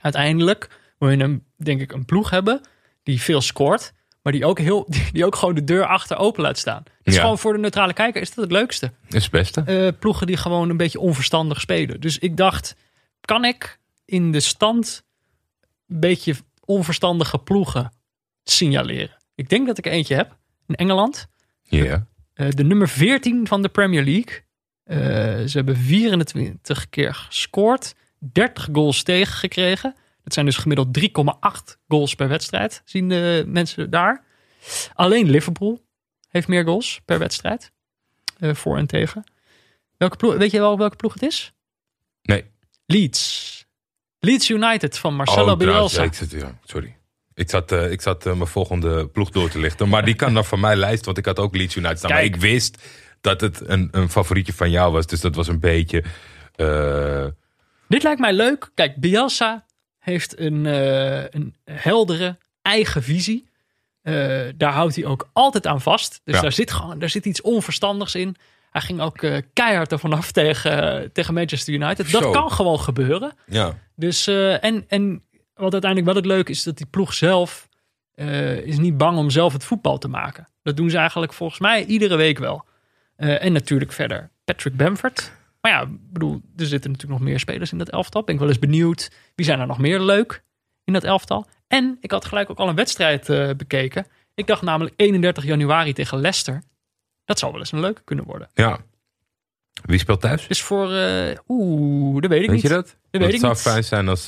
uiteindelijk 0.02 0.80
wil 0.98 1.10
je 1.10 1.24
een, 1.24 1.46
denk 1.58 1.82
ik, 1.82 1.92
een 1.92 2.06
ploeg 2.06 2.30
hebben 2.30 2.62
die 3.04 3.22
veel 3.22 3.42
scoort. 3.42 3.94
Maar 4.22 4.34
die 4.34 4.46
ook, 4.46 4.60
heel, 4.60 4.88
die 5.14 5.26
ook 5.26 5.36
gewoon 5.36 5.56
de 5.56 5.64
deur 5.64 5.86
achter 5.86 6.18
open 6.18 6.42
laat 6.44 6.58
staan. 6.58 6.84
Dus 7.04 7.16
Ja. 7.16 7.22
gewoon 7.22 7.38
voor 7.40 7.54
de 7.54 7.60
neutrale 7.60 7.94
kijker 7.94 8.22
is 8.22 8.34
dat 8.34 8.44
het 8.44 8.54
leukste. 8.54 8.92
Is 9.10 9.24
het 9.24 9.32
beste. 9.32 9.62
Eh, 9.62 9.88
ploegen 10.00 10.28
die 10.28 10.38
gewoon 10.38 10.70
een 10.70 10.78
beetje 10.78 11.00
onverstandig 11.00 11.62
spelen. 11.62 12.00
Dus 12.02 12.18
ik 12.18 12.38
dacht, 12.38 12.76
kan 13.22 13.46
ik 13.46 13.80
in 14.06 14.32
de 14.32 14.40
stand 14.40 15.04
een 15.88 16.00
beetje 16.00 16.36
onverstandige 16.66 17.38
ploegen 17.38 17.92
signaleren? 18.44 19.18
Ik 19.36 19.50
denk 19.50 19.68
dat 19.68 19.78
ik 19.78 19.86
er 19.86 19.92
eentje 19.92 20.16
heb 20.16 20.38
in 20.68 20.76
Engeland. 20.76 21.28
Ja. 21.64 22.06
Eh, 22.34 22.50
de 22.50 22.64
nummer 22.64 22.90
14 22.90 23.48
van 23.48 23.62
de 23.62 23.70
Premier 23.70 24.04
League. 24.04 24.40
Eh, 24.84 24.98
ze 25.48 25.52
hebben 25.58 25.78
24 25.78 26.90
keer 26.90 27.14
gescoord, 27.14 27.96
30 28.20 28.70
goals 28.72 29.04
tegengekregen. 29.04 29.96
Dat 30.24 30.34
zijn 30.34 30.46
dus 30.46 30.58
gemiddeld 30.58 31.00
3,8 31.00 31.78
goals 31.88 32.16
per 32.16 32.28
wedstrijd, 32.28 32.82
zien 32.86 33.10
de 33.10 33.44
mensen 33.48 33.90
daar. 33.90 34.24
Alleen 34.94 35.30
Liverpool 35.30 35.82
heeft 36.28 36.48
meer 36.48 36.64
goals 36.64 37.02
per 37.06 37.20
wedstrijd, 37.20 37.72
eh, 38.40 38.54
voor 38.54 38.78
en 38.78 38.88
tegen. 38.88 39.24
Welke 39.98 40.18
ploeg, 40.18 40.36
weet 40.36 40.52
je 40.52 40.60
wel 40.60 40.78
welke 40.78 40.96
ploeg 40.96 41.14
het 41.14 41.24
is? 41.24 41.54
Nee. 42.22 42.46
Leeds. 42.86 43.50
Leeds 44.20 44.50
United 44.50 44.98
van 44.98 45.16
Marcelo 45.16 45.52
Oh, 45.52 45.58
Bielsa. 45.58 46.04
ja, 46.04 46.10
ja, 46.30 46.60
sorry. 46.64 46.96
Ik 47.34 47.50
zat, 47.50 47.72
eh, 47.72 47.92
ik 47.92 48.02
zat 48.02 48.26
eh, 48.26 48.34
mijn 48.34 48.48
volgende 48.48 49.08
ploeg 49.08 49.30
door 49.30 49.50
te 49.50 49.60
lichten. 49.60 49.90
Maar 49.90 50.06
die 50.06 50.16
kan 50.16 50.34
dan 50.34 50.46
van 50.46 50.60
mij 50.60 50.76
lijst, 50.76 51.06
want 51.06 51.18
ik 51.18 51.26
had 51.26 51.40
ook 51.40 51.56
Leeds 51.56 51.76
United 51.76 51.98
staan. 51.98 52.12
Maar 52.12 52.24
ik 52.24 52.36
wist 52.36 52.78
dat 53.22 53.42
het 53.42 53.68
een, 53.70 53.88
een 53.92 54.10
favorietje 54.10 54.54
van 54.54 54.70
jou 54.70 54.92
was. 54.92 55.08
Dus 55.08 55.22
dat 55.22 55.36
was 55.36 55.48
een 55.48 55.60
beetje... 55.60 56.04
Dit 57.88 58.04
lijkt 58.04 58.20
mij 58.20 58.34
leuk. 58.34 58.72
Kijk, 58.74 58.96
Bielsa 58.96 59.66
heeft 60.02 60.40
een, 60.40 60.66
eh, 60.66 61.24
een 61.30 61.56
heldere 61.66 62.38
eigen 62.62 63.04
visie. 63.04 63.50
Eh, 64.02 64.40
daar 64.56 64.72
houdt 64.74 64.96
hij 64.96 65.06
ook 65.06 65.30
altijd 65.34 65.68
aan 65.68 65.82
vast. 65.82 66.22
Dus 66.24 66.36
Ja. 66.36 66.42
daar, 66.42 66.52
zit 66.52 66.72
gewoon, 66.72 67.00
daar 67.00 67.10
zit 67.10 67.26
iets 67.26 67.42
onverstandigs 67.42 68.16
in. 68.16 68.36
Hij 68.72 68.82
ging 68.82 69.02
ook 69.02 69.22
eh, 69.22 69.38
keihard 69.54 69.92
ervan 69.92 70.14
af 70.14 70.32
tegen, 70.42 71.12
tegen 71.12 71.34
Manchester 71.34 71.74
United. 71.74 72.12
Dat 72.12 72.22
Zo. 72.24 72.32
kan 72.32 72.52
gewoon 72.52 72.80
gebeuren. 72.80 73.34
ja. 73.46 73.78
Dus, 73.96 74.28
en, 74.28 74.86
en 74.88 75.24
wat 75.54 75.72
uiteindelijk 75.72 76.06
wel 76.06 76.16
het 76.16 76.26
leuke 76.26 76.52
is, 76.52 76.58
is 76.58 76.64
dat 76.64 76.78
die 76.78 76.86
ploeg 76.86 77.14
zelf 77.14 77.70
is 78.64 78.78
niet 78.78 78.98
bang 78.98 79.18
om 79.18 79.30
zelf 79.30 79.54
het 79.54 79.64
voetbal 79.64 79.98
te 79.98 80.08
maken. 80.08 80.48
Dat 80.64 80.78
doen 80.78 80.90
ze 80.90 80.98
eigenlijk 80.98 81.34
volgens 81.34 81.60
mij 81.60 81.86
iedere 81.86 82.16
week 82.16 82.38
wel. 82.40 82.66
En 83.16 83.52
natuurlijk 83.54 83.92
verder 83.92 84.30
Patrick 84.46 84.76
Bamford. 84.76 85.32
Maar 85.62 85.72
ja, 85.72 85.88
bedoel, 85.90 86.42
er 86.58 86.66
zitten 86.66 86.92
natuurlijk 86.92 87.20
nog 87.20 87.30
meer 87.30 87.40
spelers 87.40 87.72
in 87.72 87.78
dat 87.78 87.90
elftal. 87.90 88.24
Ben 88.24 88.34
ik 88.34 88.40
wel 88.40 88.50
eens 88.50 88.60
benieuwd. 88.60 89.12
Wie 89.36 89.46
zijn 89.46 89.60
er 89.60 89.68
nog 89.68 89.78
meer 89.78 90.00
leuk 90.00 90.44
in 90.84 90.94
dat 90.94 91.04
elftal? 91.04 91.48
En 91.68 91.98
ik 92.02 92.12
had 92.12 92.26
gelijk 92.26 92.50
ook 92.50 92.58
al 92.58 92.70
een 92.70 92.76
wedstrijd 92.76 93.30
eh, 93.30 93.50
bekeken. 93.58 94.06
Ik 94.36 94.48
dacht 94.48 94.62
namelijk 94.62 94.94
31 94.98 95.44
januari 95.44 95.94
tegen 95.94 96.20
Leicester. 96.20 96.62
Dat 97.26 97.40
zou 97.40 97.52
wel 97.52 97.60
eens 97.60 97.72
een 97.72 97.80
leuke 97.80 98.02
kunnen 98.04 98.26
worden. 98.26 98.50
ja. 98.54 98.80
Wie 99.86 100.00
speelt 100.00 100.22
thuis? 100.22 100.48
Dus 100.48 100.62
voor, 100.62 100.92
eh, 100.94 101.38
oeh, 101.48 102.22
dat 102.22 102.30
weet 102.30 102.40
ik 102.42 102.46
Weet 102.46 102.56
niet. 102.56 102.62
je 102.62 102.70
dat? 102.70 102.98
Dat 103.12 103.22
weet 103.22 103.34
ik 103.34 103.40
zou 103.40 103.52
niet. 103.54 103.62
fijn 103.62 103.84
zijn 103.84 104.08
als, 104.08 104.28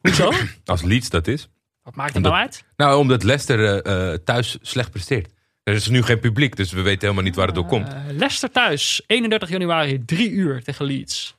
Hoezo? 0.00 0.30
als 0.64 0.82
Leeds 0.82 1.08
dat 1.10 1.26
is. 1.26 1.48
Wat 1.82 1.94
maakt 1.94 2.08
het 2.08 2.16
Omdat- 2.16 2.32
nou 2.32 2.44
uit? 2.44 2.64
Nou, 2.76 2.98
omdat 2.98 3.22
Leicester 3.22 3.82
thuis 4.24 4.58
slecht 4.60 4.90
presteert. 4.90 5.32
Er 5.66 5.74
is 5.74 5.88
nu 5.88 6.02
geen 6.02 6.20
publiek, 6.20 6.56
dus 6.56 6.72
we 6.72 6.82
weten 6.82 7.00
helemaal 7.00 7.24
niet 7.24 7.34
waar 7.34 7.46
het 7.46 7.54
door 7.54 7.66
komt. 7.66 7.88
Eh, 7.88 8.00
Leicester 8.06 8.50
thuis, 8.50 9.02
31 9.06 9.48
januari, 9.48 10.04
3 10.04 10.30
uur 10.30 10.62
tegen 10.62 10.84
Leeds. 10.84 11.36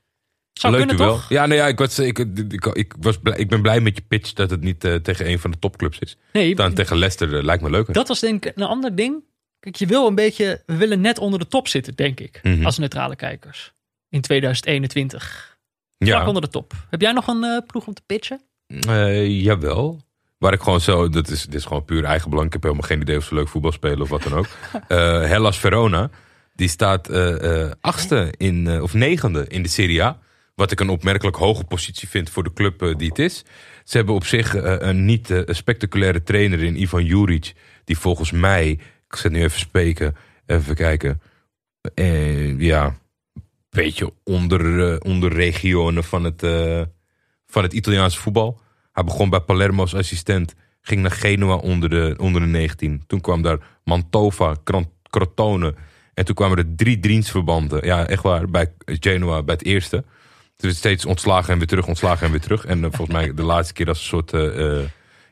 Zou 0.54 0.74
Leuk 0.74 0.88
kunnen 0.88 1.08
toch? 1.08 1.30
Ja, 1.30 1.46
nee, 1.46 1.58
ja, 1.58 1.68
ik, 1.68 1.78
was, 1.78 2.00
ik, 2.00 2.20
ik, 2.20 2.66
ik, 2.66 2.94
was 3.00 3.18
blij, 3.18 3.38
ik 3.38 3.50
ben 3.50 3.62
blij 3.62 3.80
met 3.80 3.96
je 3.96 4.04
pitch 4.08 4.34
dat 4.34 4.50
het 4.50 4.62
niet 4.62 4.84
eh, 4.84 4.96
tegen 4.96 5.30
een 5.30 5.40
van 5.40 5.52
de 5.52 5.60
topclubs 5.60 6.00
is. 6.00 6.18
Nee, 6.32 6.56
Dan 6.56 6.74
tegen 6.74 6.98
Leicester 6.98 7.38
eh, 7.38 7.44
lijkt 7.44 7.64
me 7.64 7.70
leuker. 7.70 7.94
dat 7.94 8.08
was 8.08 8.20
denk 8.20 8.46
ik 8.46 8.58
een 8.58 8.64
ander 8.64 8.96
ding. 8.96 9.24
Kijk, 9.60 9.76
je 9.76 9.86
wil 9.86 10.08
een 10.08 10.16
beetje, 10.16 10.64
we 10.66 10.76
willen 10.76 11.02
net 11.02 11.20
onder 11.20 11.40
de 11.40 11.48
top 11.48 11.68
zitten, 11.68 11.96
denk 11.96 12.20
ik. 12.20 12.40
Mhm. 12.44 12.66
Als 12.66 12.78
neutrale 12.78 13.16
kijkers. 13.16 13.74
In 14.10 14.22
2021. 14.22 15.58
Vlak 15.98 16.22
ja, 16.22 16.28
onder 16.28 16.42
de 16.42 16.50
top. 16.50 16.74
Heb 16.90 17.02
jij 17.02 17.12
nog 17.12 17.28
een 17.28 17.64
ploeg 17.68 17.88
om 17.88 17.94
te 17.94 18.02
pitchen? 18.06 18.42
Jawel. 19.28 20.02
Waar 20.38 20.54
ik 20.54 20.62
gewoon 20.62 20.82
zo, 20.82 21.10
dat 21.10 21.30
is, 21.30 21.44
dit 21.44 21.54
is 21.54 21.66
gewoon 21.66 21.86
puur 21.86 22.04
eigen 22.04 22.30
belang. 22.30 22.48
Ik 22.48 22.54
heb 22.54 22.64
helemaal 22.64 22.88
geen 22.88 23.02
idee 23.02 23.18
of 23.18 23.24
ze 23.24 23.34
leuk 23.34 23.48
voetbal 23.48 23.72
spelen 23.72 24.02
of 24.02 24.10
wat 24.10 24.24
dan 24.24 24.34
ook. 24.34 24.48
Eh 24.88 25.26
Hellas 25.26 25.60
Verona, 25.60 26.10
die 26.56 26.68
staat 26.68 27.10
eh, 27.10 27.64
eh, 27.64 27.72
achtste 27.82 28.34
in, 28.38 28.82
of 28.82 28.94
negende 28.94 29.48
in 29.48 29.64
de 29.64 29.70
Serie 29.70 30.04
A. 30.04 30.20
Wat 30.56 30.72
ik 30.72 30.80
een 30.80 30.90
opmerkelijk 30.90 31.38
hoge 31.38 31.64
positie 31.64 32.08
vind 32.08 32.30
voor 32.30 32.44
de 32.44 32.54
club 32.54 32.94
die 32.98 33.08
het 33.08 33.20
is. 33.20 33.46
Ze 33.84 33.98
hebben 33.98 34.16
op 34.16 34.26
zich 34.26 34.54
een 34.54 35.06
niet 35.06 35.44
spectaculaire 35.48 36.24
trainer 36.24 36.64
in 36.64 36.82
Ivan 36.82 37.06
Juric. 37.06 37.54
Die 37.84 37.98
volgens 37.98 38.32
mij, 38.32 38.70
ik 39.10 39.16
zet 39.16 39.32
nu 39.32 39.44
even 39.44 39.60
spreken, 39.60 40.16
even 40.46 40.76
kijken. 40.76 41.22
Ja, 42.58 42.86
een 42.86 43.44
beetje 43.70 44.14
onder, 44.24 45.02
onder 45.02 45.34
regionen 45.34 46.04
van 46.04 46.24
het, 46.24 46.42
van 47.48 47.64
het 47.64 47.74
Italiaanse 47.74 48.20
voetbal. 48.20 48.60
Hij 48.98 49.06
begon 49.06 49.30
bij 49.30 49.40
Palermo 49.40 49.82
als 49.82 49.96
assistent. 49.96 50.54
Ging 50.82 51.02
naar 51.02 51.12
Genua 51.12 51.56
onder 51.56 51.90
de, 51.90 52.16
onder 52.18 52.42
de 52.42 52.48
19. 52.48 53.04
Toen 53.08 53.22
kwam 53.22 53.42
daar 53.42 53.58
Mantova, 53.84 54.56
Crotone. 55.10 55.76
En 56.14 56.26
toen 56.26 56.36
kwamen 56.36 56.58
er 56.58 56.76
drie 56.76 57.00
dienstverbanden. 57.00 57.86
Ja, 57.86 58.08
echt 58.08 58.24
waar. 58.24 58.50
Bij 58.50 58.72
Genoa, 58.86 59.44
bij 59.44 59.56
het 59.56 59.66
eerste. 59.66 60.04
Toen 60.56 60.70
is 60.70 60.78
steeds 60.78 61.06
ontslagen 61.06 61.52
en 61.52 61.58
weer 61.58 61.68
terug, 61.68 61.88
ontslagen 61.88 62.26
en 62.26 62.32
weer 62.32 62.42
terug. 62.42 62.66
En 62.66 62.84
eh, 62.84 62.90
volgens 62.92 63.18
mij 63.18 63.34
de 63.34 63.44
laatste 63.44 63.74
keer 63.74 63.88
als 63.88 64.00
een 64.00 64.06
soort 64.06 64.34
eh, 64.34 64.80
eh, 64.80 64.86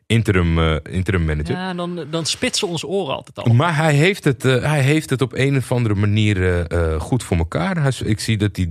interim, 0.07 0.59
eh, 0.59 0.75
interim 0.89 1.25
manager. 1.25 1.55
Ja, 1.55 1.73
dan, 1.73 2.05
dan 2.09 2.25
spitsen 2.25 2.67
onze 2.67 2.87
oren 2.87 3.15
altijd 3.15 3.39
al. 3.39 3.53
Maar 3.53 3.75
hij 3.75 3.93
heeft, 3.93 4.23
het, 4.23 4.45
eh, 4.45 4.61
hij 4.61 4.81
heeft 4.81 5.09
het 5.09 5.21
op 5.21 5.33
een 5.33 5.57
of 5.57 5.71
andere 5.71 5.95
manier 5.95 6.65
eh, 6.67 6.99
goed 6.99 7.23
voor 7.23 7.37
elkaar. 7.37 7.81
Hij, 7.81 7.91
ik 8.03 8.19
zie 8.19 8.37
dat 8.37 8.55
hij 8.55 8.65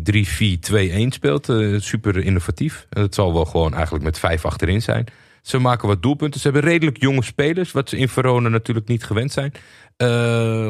3-4-2-1 1.07 1.13
speelt. 1.13 1.53
super 1.85 2.17
innovatief. 2.17 2.87
En 2.91 3.01
dat 3.01 3.15
zal 3.15 3.33
wel 3.33 3.45
gewoon 3.45 3.75
eigenlijk 3.75 4.05
met 4.05 4.19
vijf 4.19 4.45
achterin 4.45 4.83
zijn. 4.83 5.07
Ze 5.43 5.59
maken 5.59 5.89
wat 5.89 6.03
doelpunten. 6.03 6.41
Ze 6.41 6.51
hebben 6.51 6.71
redelijk 6.71 7.01
jonge 7.01 7.23
spelers. 7.23 7.73
Wat 7.73 7.89
ze 7.89 7.97
in 7.97 8.09
Verona 8.09 8.49
natuurlijk 8.49 8.89
niet 8.89 9.05
gewend 9.05 9.33
zijn. 9.33 9.53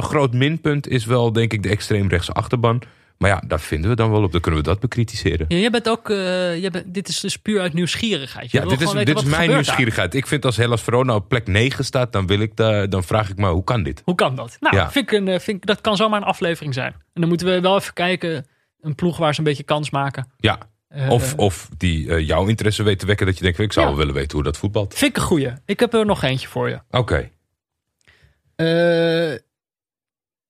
Groot 0.02 0.32
minpunt 0.32 0.88
is 0.88 1.04
wel 1.04 1.32
denk 1.32 1.52
ik 1.52 1.62
de 1.62 1.68
extreemrechtse 1.68 2.32
achterban. 2.32 2.82
Maar 3.18 3.30
ja, 3.30 3.42
daar 3.46 3.60
vinden 3.60 3.90
we 3.90 3.96
dan 3.96 4.10
wel 4.10 4.22
op. 4.22 4.32
Dan 4.32 4.40
kunnen 4.40 4.60
we 4.60 4.66
dat 4.66 4.80
bekritiseren. 4.80 5.46
Ja, 5.48 5.56
jij 5.56 5.70
bent 5.70 5.88
ook, 5.88 6.10
eh, 6.10 6.16
jij 6.60 6.70
bent, 6.70 6.94
dit 6.94 7.08
is 7.08 7.20
dus 7.20 7.36
puur 7.36 7.60
uit 7.60 7.72
nieuwsgierigheid. 7.72 8.50
Je 8.50 8.58
Ja, 8.58 8.64
dit 8.66 8.80
is, 8.80 8.90
dit 8.90 9.08
is 9.16 9.22
mijn 9.24 9.46
daar. 9.46 9.56
nieuwsgierigheid. 9.56 10.14
Ik 10.14 10.26
vind 10.26 10.44
als 10.44 10.56
Hellas 10.56 10.82
Verona 10.82 11.14
op 11.14 11.28
plek 11.28 11.46
9 11.46 11.84
staat, 11.84 12.12
dan, 12.12 12.26
wil 12.26 12.40
ik 12.40 12.56
daar, 12.56 12.88
dan 12.88 13.04
vraag 13.04 13.30
ik 13.30 13.36
me 13.36 13.48
hoe 13.48 13.64
kan 13.64 13.82
dit? 13.82 14.02
Hoe 14.04 14.14
kan 14.14 14.36
dat? 14.36 14.56
Nou, 14.60 14.76
Ja. 14.76 14.90
vind 14.90 15.12
ik 15.12 15.18
een, 15.18 15.28
eh, 15.28 15.38
vind 15.40 15.66
dat 15.66 15.80
kan 15.80 15.96
zomaar 15.96 16.20
een 16.20 16.26
aflevering 16.26 16.74
zijn. 16.74 16.92
En 16.92 17.20
dan 17.20 17.28
moeten 17.28 17.46
we 17.46 17.60
wel 17.60 17.76
even 17.76 17.94
kijken, 17.94 18.46
een 18.80 18.94
ploeg 18.94 19.16
waar 19.16 19.32
ze 19.34 19.38
een 19.38 19.46
beetje 19.46 19.62
kans 19.62 19.90
maken. 19.90 20.30
Ja, 20.36 20.58
Eh, 20.88 21.10
Of, 21.10 21.34
of 21.34 21.68
die 21.76 22.24
jouw 22.24 22.46
interesse 22.46 22.82
weet 22.82 22.98
te 22.98 23.06
wekken 23.06 23.26
dat 23.26 23.36
je 23.36 23.42
denkt, 23.42 23.58
ik 23.58 23.72
zou 23.72 23.84
Ja. 23.86 23.90
wel 23.90 24.00
willen 24.00 24.14
weten 24.20 24.32
hoe 24.34 24.42
dat 24.44 24.56
voetbalt. 24.58 24.94
Vind 24.94 25.10
ik 25.10 25.16
een 25.16 25.22
goeie. 25.28 25.52
Ik 25.66 25.80
heb 25.80 25.94
er 25.94 26.06
nog 26.06 26.22
eentje 26.22 26.48
voor 26.48 26.68
je. 26.68 26.78
Oké, 26.90 27.30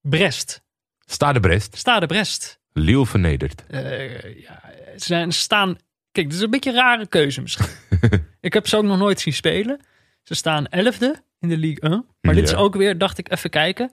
Brest. 0.01 0.63
Stade 1.05 1.41
Brest, 1.41 1.77
Stade 1.77 2.07
Brest. 2.07 2.61
Lille 2.73 3.07
vernederd. 3.07 3.65
Eh, 3.67 4.41
ja, 4.41 4.63
ze 4.97 5.27
staan... 5.29 5.77
Kijk, 6.13 6.27
dit 6.27 6.37
is 6.37 6.43
een 6.43 6.51
beetje 6.51 6.71
een 6.71 6.77
rare 6.77 7.07
keuze 7.07 7.41
misschien. 7.41 7.67
ik 8.41 8.53
heb 8.53 8.69
ze 8.69 8.77
ook 8.77 8.85
nog 8.85 8.99
nooit 8.99 9.21
zien 9.21 9.33
spelen. 9.33 9.81
Ze 10.23 10.35
staan 10.35 10.67
elfde 10.67 11.23
in 11.39 11.49
de 11.49 11.57
Ligue 11.57 11.91
1. 11.91 12.07
Maar 12.21 12.35
dit 12.35 12.45
is 12.45 12.55
ook 12.55 12.75
weer, 12.75 12.99
dacht 12.99 13.19
ik, 13.19 13.31
even 13.31 13.51
kijken. 13.51 13.91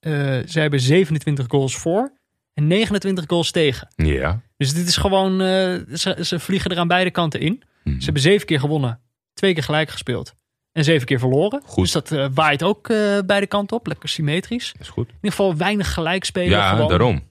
Eh, 0.00 0.12
ze 0.46 0.60
hebben 0.60 0.80
27 0.80 1.46
goals 1.48 1.76
voor 1.76 2.12
en 2.54 2.66
29 2.66 3.24
goals 3.26 3.50
tegen. 3.50 3.88
Ja. 3.96 4.42
Dus 4.56 4.74
dit 4.74 4.86
is 4.88 4.96
gewoon, 4.96 5.32
eh, 5.32 5.96
ze, 5.96 6.16
ze 6.20 6.38
vliegen 6.38 6.70
er 6.70 6.78
aan 6.78 6.88
beide 6.88 7.10
kanten 7.10 7.40
in. 7.40 7.62
Mhm. 7.84 7.98
Ze 7.98 8.04
hebben 8.04 8.22
zeven 8.22 8.46
keer 8.46 8.60
gewonnen, 8.60 9.00
twee 9.32 9.54
keer 9.54 9.62
gelijk 9.62 9.90
gespeeld. 9.90 10.34
En 10.72 10.84
zeven 10.84 11.06
keer 11.06 11.18
verloren. 11.18 11.62
Goed. 11.66 11.82
Dus 11.82 11.92
dat 11.92 12.12
eh, 12.12 12.26
waait 12.34 12.62
ook 12.62 12.88
eh, 12.88 13.18
beide 13.26 13.46
kanten 13.46 13.76
op. 13.76 13.86
Lekker 13.86 14.08
symmetrisch. 14.08 14.74
Is 14.78 14.88
goed. 14.88 15.08
In 15.08 15.14
ieder 15.14 15.30
geval 15.30 15.56
weinig 15.56 15.92
gelijkspelen. 15.92 16.48
Ja, 16.50 16.70
gewoon 16.70 16.88
daarom. 16.88 17.22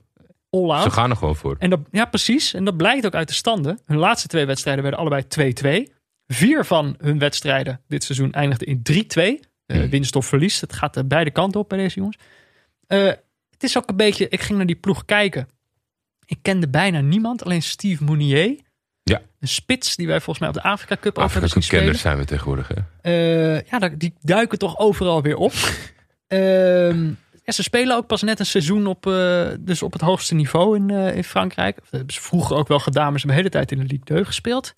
all 0.50 0.70
out. 0.70 0.84
Ze 0.84 0.90
gaan 0.92 1.10
er 1.10 1.16
gewoon 1.16 1.36
voor. 1.36 1.56
En 1.60 1.70
dat, 1.70 1.80
ja, 1.92 2.06
precies. 2.06 2.54
En 2.54 2.66
dat 2.66 2.78
blijkt 2.78 3.06
ook 3.06 3.16
uit 3.16 3.28
de 3.28 3.34
standen. 3.34 3.80
Hun 3.86 3.98
laatste 3.98 4.28
twee 4.28 4.46
wedstrijden 4.46 4.84
werden 4.84 5.00
allebei 5.00 5.54
2-2. 5.90 5.94
Vier 6.28 6.66
van 6.66 6.96
hun 7.02 7.20
wedstrijden 7.20 7.82
dit 7.88 8.04
seizoen 8.04 8.32
eindigden 8.32 8.68
in 8.68 8.82
3-2. 8.82 9.40
Eh, 9.66 9.78
Hmm. 9.80 9.90
Winst 9.90 10.16
of 10.16 10.26
verlies. 10.26 10.62
Het 10.62 10.74
gaat 10.74 11.08
beide 11.08 11.32
kanten 11.32 11.60
op 11.60 11.70
bij 11.70 11.78
deze 11.78 11.96
jongens. 11.96 12.18
Het 12.88 13.64
is 13.64 13.78
ook 13.78 13.90
een 13.90 13.96
beetje... 13.96 14.30
Ik 14.30 14.42
ging 14.42 14.58
naar 14.58 14.68
die 14.68 14.76
ploeg 14.76 15.06
kijken. 15.06 15.48
Ik 16.26 16.38
kende 16.42 16.70
bijna 16.70 17.02
niemand. 17.02 17.44
Alleen 17.44 17.62
Steve 17.62 18.04
Mounier. 18.04 18.60
Ja. 19.10 19.22
Een 19.40 19.48
spits 19.48 19.96
die 19.96 20.08
wij 20.08 20.22
volgens 20.22 20.40
mij 20.40 20.48
op 20.48 20.54
de 20.54 20.70
Afrika 20.70 20.96
Cup 20.96 21.18
ook 21.18 21.32
hebben 21.32 21.50
Afrika 21.50 21.78
kenners 21.78 22.02
zijn 22.02 22.18
we 22.18 22.26
tegenwoordig, 22.26 22.68
hè? 22.68 22.76
Eh, 23.02 23.62
ja, 23.70 23.90
die 23.90 24.14
duiken 24.22 24.58
toch 24.58 24.78
overal 24.78 25.22
weer 25.22 25.36
op. 25.36 25.54
Ehm, 26.28 27.08
ja, 27.44 27.52
ze 27.52 27.64
spelen 27.64 27.96
ook 27.96 28.08
pas 28.08 28.22
net 28.22 28.40
een 28.40 28.46
seizoen 28.46 28.88
op, 28.88 29.08
eh, 29.08 29.48
dus 29.60 29.84
op 29.84 29.94
het 29.94 30.02
hoogste 30.02 30.36
niveau 30.36 30.76
in, 30.76 30.90
eh, 30.90 31.16
in 31.16 31.24
Frankrijk. 31.24 31.76
Dat 31.76 31.92
hebben 31.92 32.14
ze 32.14 32.22
vroeger 32.22 32.56
ook 32.56 32.68
wel 32.68 32.80
gedaan, 32.80 33.12
maar 33.12 33.20
ze 33.20 33.28
hebben 33.28 33.44
de 33.44 33.50
hele 33.50 33.66
tijd 33.66 33.72
in 33.72 33.88
de 33.88 33.94
Ligue 33.94 34.06
2 34.06 34.26
gespeeld. 34.26 34.66
Ze 34.66 34.74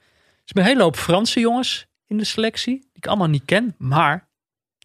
hebben 0.45 0.63
een 0.63 0.69
hele 0.69 0.83
hoop 0.83 0.95
Franse 0.95 1.39
jongens 1.39 1.87
in 2.07 2.17
de 2.17 2.23
selectie, 2.23 2.79
die 2.79 2.89
ik 2.93 3.07
allemaal 3.07 3.27
niet 3.27 3.45
ken. 3.45 3.75
Maar 3.77 4.29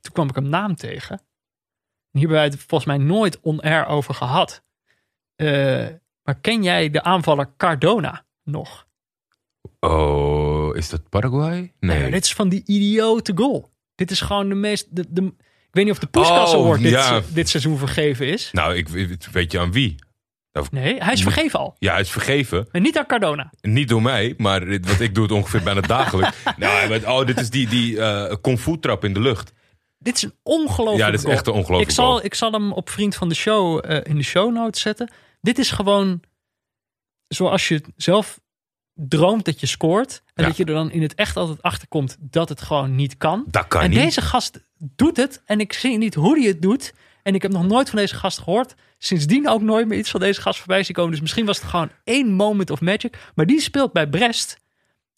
toen 0.00 0.12
kwam 0.12 0.28
ik 0.28 0.36
een 0.36 0.48
naam 0.48 0.76
tegen. 0.76 1.18
En 1.18 2.20
hier 2.20 2.20
hebben 2.20 2.36
wij 2.36 2.44
het 2.44 2.64
volgens 2.68 2.96
mij 2.96 2.98
nooit 2.98 3.40
on-air 3.40 3.86
over 3.86 4.14
gehad. 4.14 4.62
Eh, 5.36 5.86
maar 6.22 6.40
ken 6.40 6.62
jij 6.62 6.90
de 6.90 7.02
aanvaller 7.02 7.50
Cardona 7.56 8.24
nog? 8.42 8.85
Oh, 9.90 10.76
is 10.76 10.88
dat 10.88 11.08
Paraguay? 11.08 11.72
Nee. 11.80 11.98
Nee, 12.00 12.10
dit 12.10 12.24
is 12.24 12.32
van 12.32 12.48
die 12.48 12.62
idiote 12.66 13.32
goal. 13.34 13.70
Dit 13.94 14.10
is 14.10 14.20
gewoon 14.20 14.48
de 14.48 14.54
meest. 14.54 14.96
De, 14.96 15.04
de, 15.08 15.22
ik 15.68 15.70
weet 15.70 15.84
niet 15.84 15.92
of 15.92 15.98
de 15.98 16.06
Puskas 16.06 16.54
Oh, 16.54 16.60
Award 16.64 16.82
dit, 16.82 16.90
ja. 16.90 17.20
dit 17.28 17.48
seizoen 17.48 17.78
vergeven 17.78 18.26
is. 18.26 18.48
Nou, 18.52 18.74
ik 18.74 18.88
weet- 18.88 19.52
je 19.52 19.58
aan 19.58 19.72
wie? 19.72 19.94
Nee, 20.70 21.02
hij 21.02 21.12
is 21.12 21.22
vergeven 21.22 21.58
al. 21.58 21.76
Ja, 21.78 21.92
hij 21.92 22.00
is 22.00 22.10
vergeven. 22.10 22.68
En 22.70 22.82
niet 22.82 22.98
aan 22.98 23.06
Cardona. 23.06 23.52
Niet 23.60 23.88
door 23.88 24.02
mij, 24.02 24.34
maar 24.36 24.66
want 24.66 25.00
ik 25.00 25.14
doe 25.14 25.22
het 25.22 25.32
ongeveer 25.32 25.62
bijna 25.62 25.80
dagelijks. 25.96 26.36
nou, 26.56 26.88
met, 26.88 27.04
oh, 27.04 27.26
dit 27.26 27.40
is 27.40 27.50
die, 27.50 27.68
die 27.68 27.96
kung 28.40 28.58
fu 28.60 28.78
trap 28.78 29.04
in 29.04 29.12
de 29.12 29.20
lucht. 29.20 29.52
Dit 29.98 30.16
is 30.16 30.22
een 30.22 30.34
ongelooflijke 30.42 31.04
Ja, 31.04 31.10
dit 31.10 31.24
is 31.24 31.30
echt 31.30 31.46
een 31.46 31.52
ongelooflijke 31.52 31.88
ik 31.90 31.96
zal, 31.96 32.10
goal. 32.10 32.24
ik 32.24 32.34
zal 32.34 32.52
hem 32.52 32.72
op 32.72 32.90
vriend 32.90 33.14
van 33.14 33.28
de 33.28 33.34
show 33.34 33.90
eh, 33.90 33.98
in 34.02 34.16
de 34.16 34.22
show 34.22 34.52
notes 34.52 34.80
zetten. 34.80 35.10
Dit 35.40 35.58
is 35.58 35.70
gewoon 35.70 36.20
zoals 37.28 37.68
je 37.68 37.82
zelf 37.96 38.40
droomt 38.98 39.44
dat 39.44 39.60
je 39.60 39.66
scoort. 39.66 40.22
En 40.34 40.42
Ja. 40.42 40.48
dat 40.48 40.56
je 40.56 40.64
er 40.64 40.74
dan 40.74 40.90
in 40.90 41.02
het 41.02 41.14
echt 41.14 41.36
altijd 41.36 41.62
achter 41.62 41.88
komt 41.88 42.16
dat 42.20 42.48
het 42.48 42.62
gewoon 42.62 42.94
niet 42.94 43.16
kan. 43.16 43.44
Dat 43.46 43.66
kan 43.68 43.80
en 43.82 43.90
niet. 43.90 43.98
deze 43.98 44.20
gast 44.20 44.60
doet 44.78 45.16
het. 45.16 45.42
En 45.44 45.60
ik 45.60 45.72
zie 45.72 45.98
niet 45.98 46.14
hoe 46.14 46.38
hij 46.38 46.48
het 46.48 46.62
doet. 46.62 46.94
En 47.22 47.34
ik 47.34 47.42
heb 47.42 47.52
nog 47.52 47.66
nooit 47.66 47.90
van 47.90 47.98
deze 47.98 48.14
gast 48.14 48.38
gehoord. 48.38 48.74
Sindsdien 48.98 49.48
ook 49.48 49.62
nooit 49.62 49.88
meer 49.88 49.98
iets 49.98 50.10
van 50.10 50.20
deze 50.20 50.40
gast 50.40 50.58
voorbij 50.58 50.82
zien 50.82 50.94
komen. 50.96 51.10
Dus 51.10 51.20
misschien 51.20 51.46
was 51.46 51.58
het 51.60 51.66
gewoon 51.68 51.90
één 52.04 52.32
moment 52.32 52.70
of 52.70 52.80
magic. 52.80 53.18
Maar 53.34 53.46
die 53.46 53.60
speelt 53.60 53.92
bij 53.92 54.06
Brest. 54.08 54.58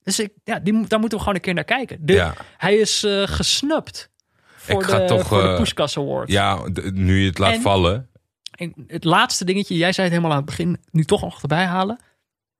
Dus 0.02 0.18
ik, 0.20 0.30
ja, 0.44 0.58
die, 0.58 0.86
daar 0.86 0.98
moeten 1.00 1.18
we 1.18 1.24
gewoon 1.24 1.34
een 1.34 1.40
keer 1.40 1.54
naar 1.54 1.64
kijken. 1.64 1.98
De- 2.00 2.12
Ja. 2.12 2.34
Hij 2.56 2.76
is 2.76 3.04
eh, 3.04 3.22
gesnupt 3.26 4.10
voor, 4.56 4.80
Ik 4.82 4.86
ga 4.88 4.98
de, 4.98 5.04
toch, 5.04 5.26
voor 5.26 5.42
de 5.42 5.48
eh, 5.48 5.56
Puskas 5.56 5.98
Award. 5.98 6.30
Ja, 6.30 6.58
nu 6.92 7.20
je 7.20 7.28
het 7.28 7.38
laat 7.38 7.52
En- 7.54 7.60
vallen. 7.60 8.08
En 8.50 8.72
het 8.86 9.04
laatste 9.04 9.44
dingetje, 9.44 9.76
jij 9.76 9.92
zei 9.92 10.06
het 10.06 10.16
helemaal 10.16 10.36
aan 10.38 10.44
het 10.46 10.56
begin, 10.56 10.78
nu 10.90 11.04
toch 11.04 11.20
nog 11.20 11.42
erbij 11.42 11.64
halen. 11.64 11.98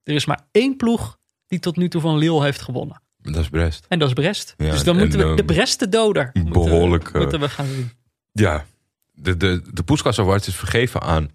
Er 0.09 0.15
is 0.15 0.25
maar 0.25 0.47
één 0.51 0.77
ploeg 0.77 1.19
die 1.47 1.59
tot 1.59 1.77
nu 1.77 1.89
toe 1.89 2.01
van 2.01 2.17
Lille 2.17 2.43
heeft 2.43 2.61
gewonnen. 2.61 3.03
Dat 3.17 3.37
is 3.37 3.49
Brest. 3.49 3.87
En 3.89 3.99
dat 3.99 4.09
is 4.09 4.15
Brest. 4.15 4.55
Ja, 4.57 4.71
dus 4.71 4.85
dan 4.85 4.95
en, 4.95 5.01
moeten 5.01 5.19
we 5.19 5.25
eh, 5.31 5.37
de 5.37 5.45
Brest 5.45 5.93
doder 5.93 6.31
moeten- 6.33 6.53
behoorlijk, 6.53 7.09
eh, 7.09 7.21
moeten 7.21 7.41
we 7.41 7.49
gaan 7.49 7.67
zien. 7.67 7.91
Ja, 8.33 8.65
de, 9.13 9.37
de, 9.37 9.63
de 9.73 10.13
Award 10.17 10.47
is 10.47 10.57
vergeven 10.57 11.01
aan 11.01 11.31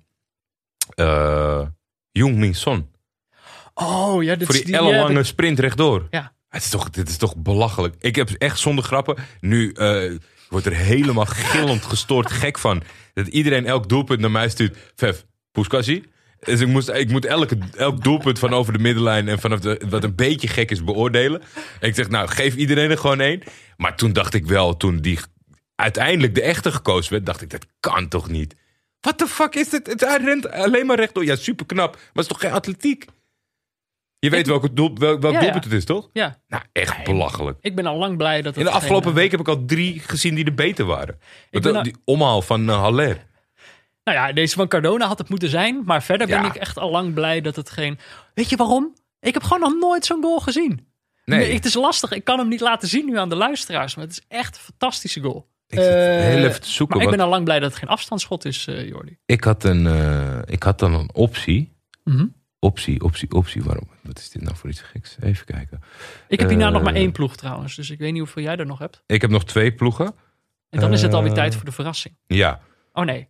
eh 0.96 1.62
Jung 2.12 2.36
Min 2.36 2.56
Son. 2.56 2.90
Oh 3.74 4.24
ja, 4.24 4.36
dit 4.36 4.46
Voor 4.46 4.56
is 4.56 4.62
die, 4.62 4.72
die 4.72 4.82
ellenlange 4.82 5.20
eh, 5.20 5.26
sprint 5.26 5.60
rechtdoor. 5.60 6.08
Ja. 6.10 6.34
Het 6.50 6.64
is 6.64 6.70
toch, 6.70 6.90
dit 6.90 7.10
is 7.10 7.18
toch 7.18 7.36
belachelijk. 7.36 7.96
Ik 8.00 8.16
heb 8.16 8.30
echt 8.30 8.60
zonder 8.60 8.84
grappen. 8.84 9.16
Nu 9.40 9.72
eh, 9.72 10.12
wordt 10.50 10.66
er 10.66 10.76
helemaal 10.76 11.26
gillend 11.26 11.84
gestoord 11.86 12.32
gek 12.32 12.60
van. 12.60 12.84
Dat 13.14 13.28
iedereen 13.28 13.66
elk 13.66 13.90
doelpunt 13.90 14.20
naar 14.20 14.32
mij 14.32 14.50
stuurt. 14.50 14.78
Vef, 14.96 15.26
Puskassi. 15.52 16.12
Dus 16.44 16.60
ik, 16.62 16.68
moest, 16.68 16.90
ik 16.90 17.10
moet 17.12 17.26
elke, 17.26 17.58
elk 17.78 18.04
doelpunt 18.04 18.40
van 18.40 18.54
over 18.54 18.74
de 18.74 18.80
middenlijn 18.80 19.28
en 19.28 19.40
vanaf 19.40 19.60
de, 19.60 19.82
wat 19.90 20.04
een 20.04 20.16
beetje 20.16 20.48
gek 20.48 20.72
is 20.72 20.84
beoordelen. 20.84 21.42
En 21.80 21.88
ik 21.88 21.96
zeg, 21.96 22.10
nou, 22.10 22.28
geef 22.28 22.56
iedereen 22.56 22.90
er 22.92 22.98
gewoon 22.98 23.20
één. 23.20 23.42
Maar 23.78 23.96
toen 23.96 24.14
dacht 24.14 24.34
ik 24.34 24.46
wel, 24.46 24.78
toen 24.78 24.98
die 24.98 25.20
uiteindelijk 25.76 26.36
de 26.36 26.42
echte 26.42 26.72
gekozen 26.72 27.12
werd, 27.12 27.26
dacht 27.26 27.42
ik, 27.42 27.50
dat 27.50 27.66
kan 27.80 28.08
toch 28.08 28.30
niet? 28.30 28.56
What 29.00 29.18
the 29.18 29.28
fuck 29.28 29.56
is 29.56 29.70
dit? 29.70 29.88
Het, 29.88 30.00
hij 30.02 30.18
rent 30.18 30.52
alleen 30.52 30.86
maar 30.86 30.98
rechtdoor. 30.98 31.26
Ja, 31.26 31.36
super 31.36 31.66
knap. 31.66 31.94
Maar 31.94 32.02
het 32.14 32.22
is 32.24 32.28
toch 32.28 32.40
geen 32.40 32.52
atletiek? 32.52 33.06
Je 34.20 34.30
weet 34.30 34.48
welk, 34.48 34.76
doel, 34.76 34.98
welk, 34.98 35.22
welk 35.22 35.34
Ja, 35.34 35.40
ja. 35.40 35.44
doelpunt 35.44 35.64
het 35.64 35.74
is, 35.74 35.86
toch? 35.86 36.10
Ja, 36.14 36.40
Nou, 36.48 36.64
echt 36.72 37.04
belachelijk. 37.04 37.58
ik 37.62 37.76
ben 37.76 37.86
al 37.86 37.98
lang 37.98 38.18
blij 38.18 38.36
dat 38.42 38.46
het 38.46 38.56
In 38.58 38.64
de 38.64 38.68
geen, 38.70 38.80
afgelopen 38.80 39.10
eh, 39.10 39.16
week 39.16 39.32
heb 39.32 39.40
ik 39.40 39.48
al 39.48 39.66
drie 39.66 40.00
gezien 40.00 40.36
die 40.36 40.46
er 40.46 40.54
beter 40.54 40.86
waren. 40.86 41.20
Dat- 41.50 41.84
die 41.84 41.96
omhaal 42.06 42.42
van 42.42 42.70
uh, 42.70 42.80
Haller. 42.80 43.26
Nou 44.04 44.18
ja, 44.18 44.32
deze 44.34 44.56
van 44.56 44.68
Cardona 44.68 45.08
had 45.08 45.18
het 45.18 45.30
moeten 45.30 45.50
zijn. 45.50 45.82
Maar 45.86 46.04
verder 46.04 46.28
ben 46.28 46.42
Ja. 46.42 46.48
ik 46.48 46.56
echt 46.56 46.78
al 46.78 46.92
lang 46.92 47.14
blij 47.14 47.42
dat 47.42 47.56
het 47.56 47.70
geen... 47.70 48.00
Weet 48.34 48.50
je 48.50 48.56
waarom? 48.56 48.94
Ik 49.20 49.34
heb 49.34 49.44
gewoon 49.44 49.60
nog 49.60 49.80
nooit 49.80 50.06
zo'n 50.06 50.22
goal 50.24 50.40
gezien. 50.40 50.88
Nee, 51.26 51.54
het 51.54 51.66
is 51.66 51.74
lastig. 51.74 52.12
Ik 52.12 52.24
kan 52.24 52.40
hem 52.40 52.48
niet 52.48 52.60
laten 52.62 52.88
zien 52.88 53.06
nu 53.06 53.18
aan 53.18 53.30
de 53.30 53.36
luisteraars. 53.36 53.96
Maar 53.96 54.06
het 54.06 54.14
is 54.14 54.22
echt 54.28 54.56
een 54.56 54.62
fantastische 54.62 55.22
goal. 55.22 55.48
ik 55.68 55.80
zit 55.80 55.88
Eh, 55.88 55.96
heel 55.96 56.46
even 56.46 56.62
te 56.62 56.70
zoeken. 56.72 56.98
Maar 56.98 57.06
ik 57.06 57.12
ben 57.12 57.20
al 57.26 57.30
lang 57.30 57.44
blij 57.44 57.60
dat 57.60 57.70
het 57.70 57.80
geen 57.80 57.90
afstandsschot 57.90 58.46
is, 58.46 58.68
eh 58.68 58.88
Jordi. 58.88 59.18
ik, 59.26 59.44
had 59.44 59.64
een, 59.64 59.88
eh, 59.88 60.40
ik 60.46 60.64
had 60.64 60.80
dan 60.80 60.94
een 60.94 61.10
optie. 61.14 61.76
Mhm. 62.04 62.26
Optie, 62.60 63.02
optie, 63.04 63.32
optie. 63.32 63.64
Waarom? 63.64 63.88
Wat 64.02 64.20
is 64.20 64.30
dit 64.30 64.42
nou 64.42 64.56
voor 64.56 64.70
iets 64.70 64.82
geks? 64.82 65.16
Even 65.22 65.46
kijken. 65.46 65.80
Ik 66.28 66.40
heb 66.40 66.50
hierna 66.50 66.70
nog 66.70 66.84
maar 66.84 66.94
één 66.94 67.12
ploeg 67.12 67.36
trouwens. 67.36 67.76
Dus 67.76 67.90
ik 67.90 68.00
weet 68.00 68.12
niet 68.12 68.22
hoeveel 68.22 68.44
jij 68.44 68.56
er 68.58 68.66
nog 68.66 68.80
hebt. 68.80 69.04
Ik 69.06 69.22
heb 69.22 69.30
nog 69.30 69.46
twee 69.46 69.74
ploegen. 69.74 70.16
En 70.70 70.80
dan 70.80 70.94
is 70.94 71.02
het 71.02 71.14
alweer 71.14 71.34
tijd 71.34 71.56
voor 71.56 71.66
de 71.66 71.72
verrassing. 71.72 72.16
Ja. 72.28 72.60
Oh 72.94 73.06
nee. 73.06 73.28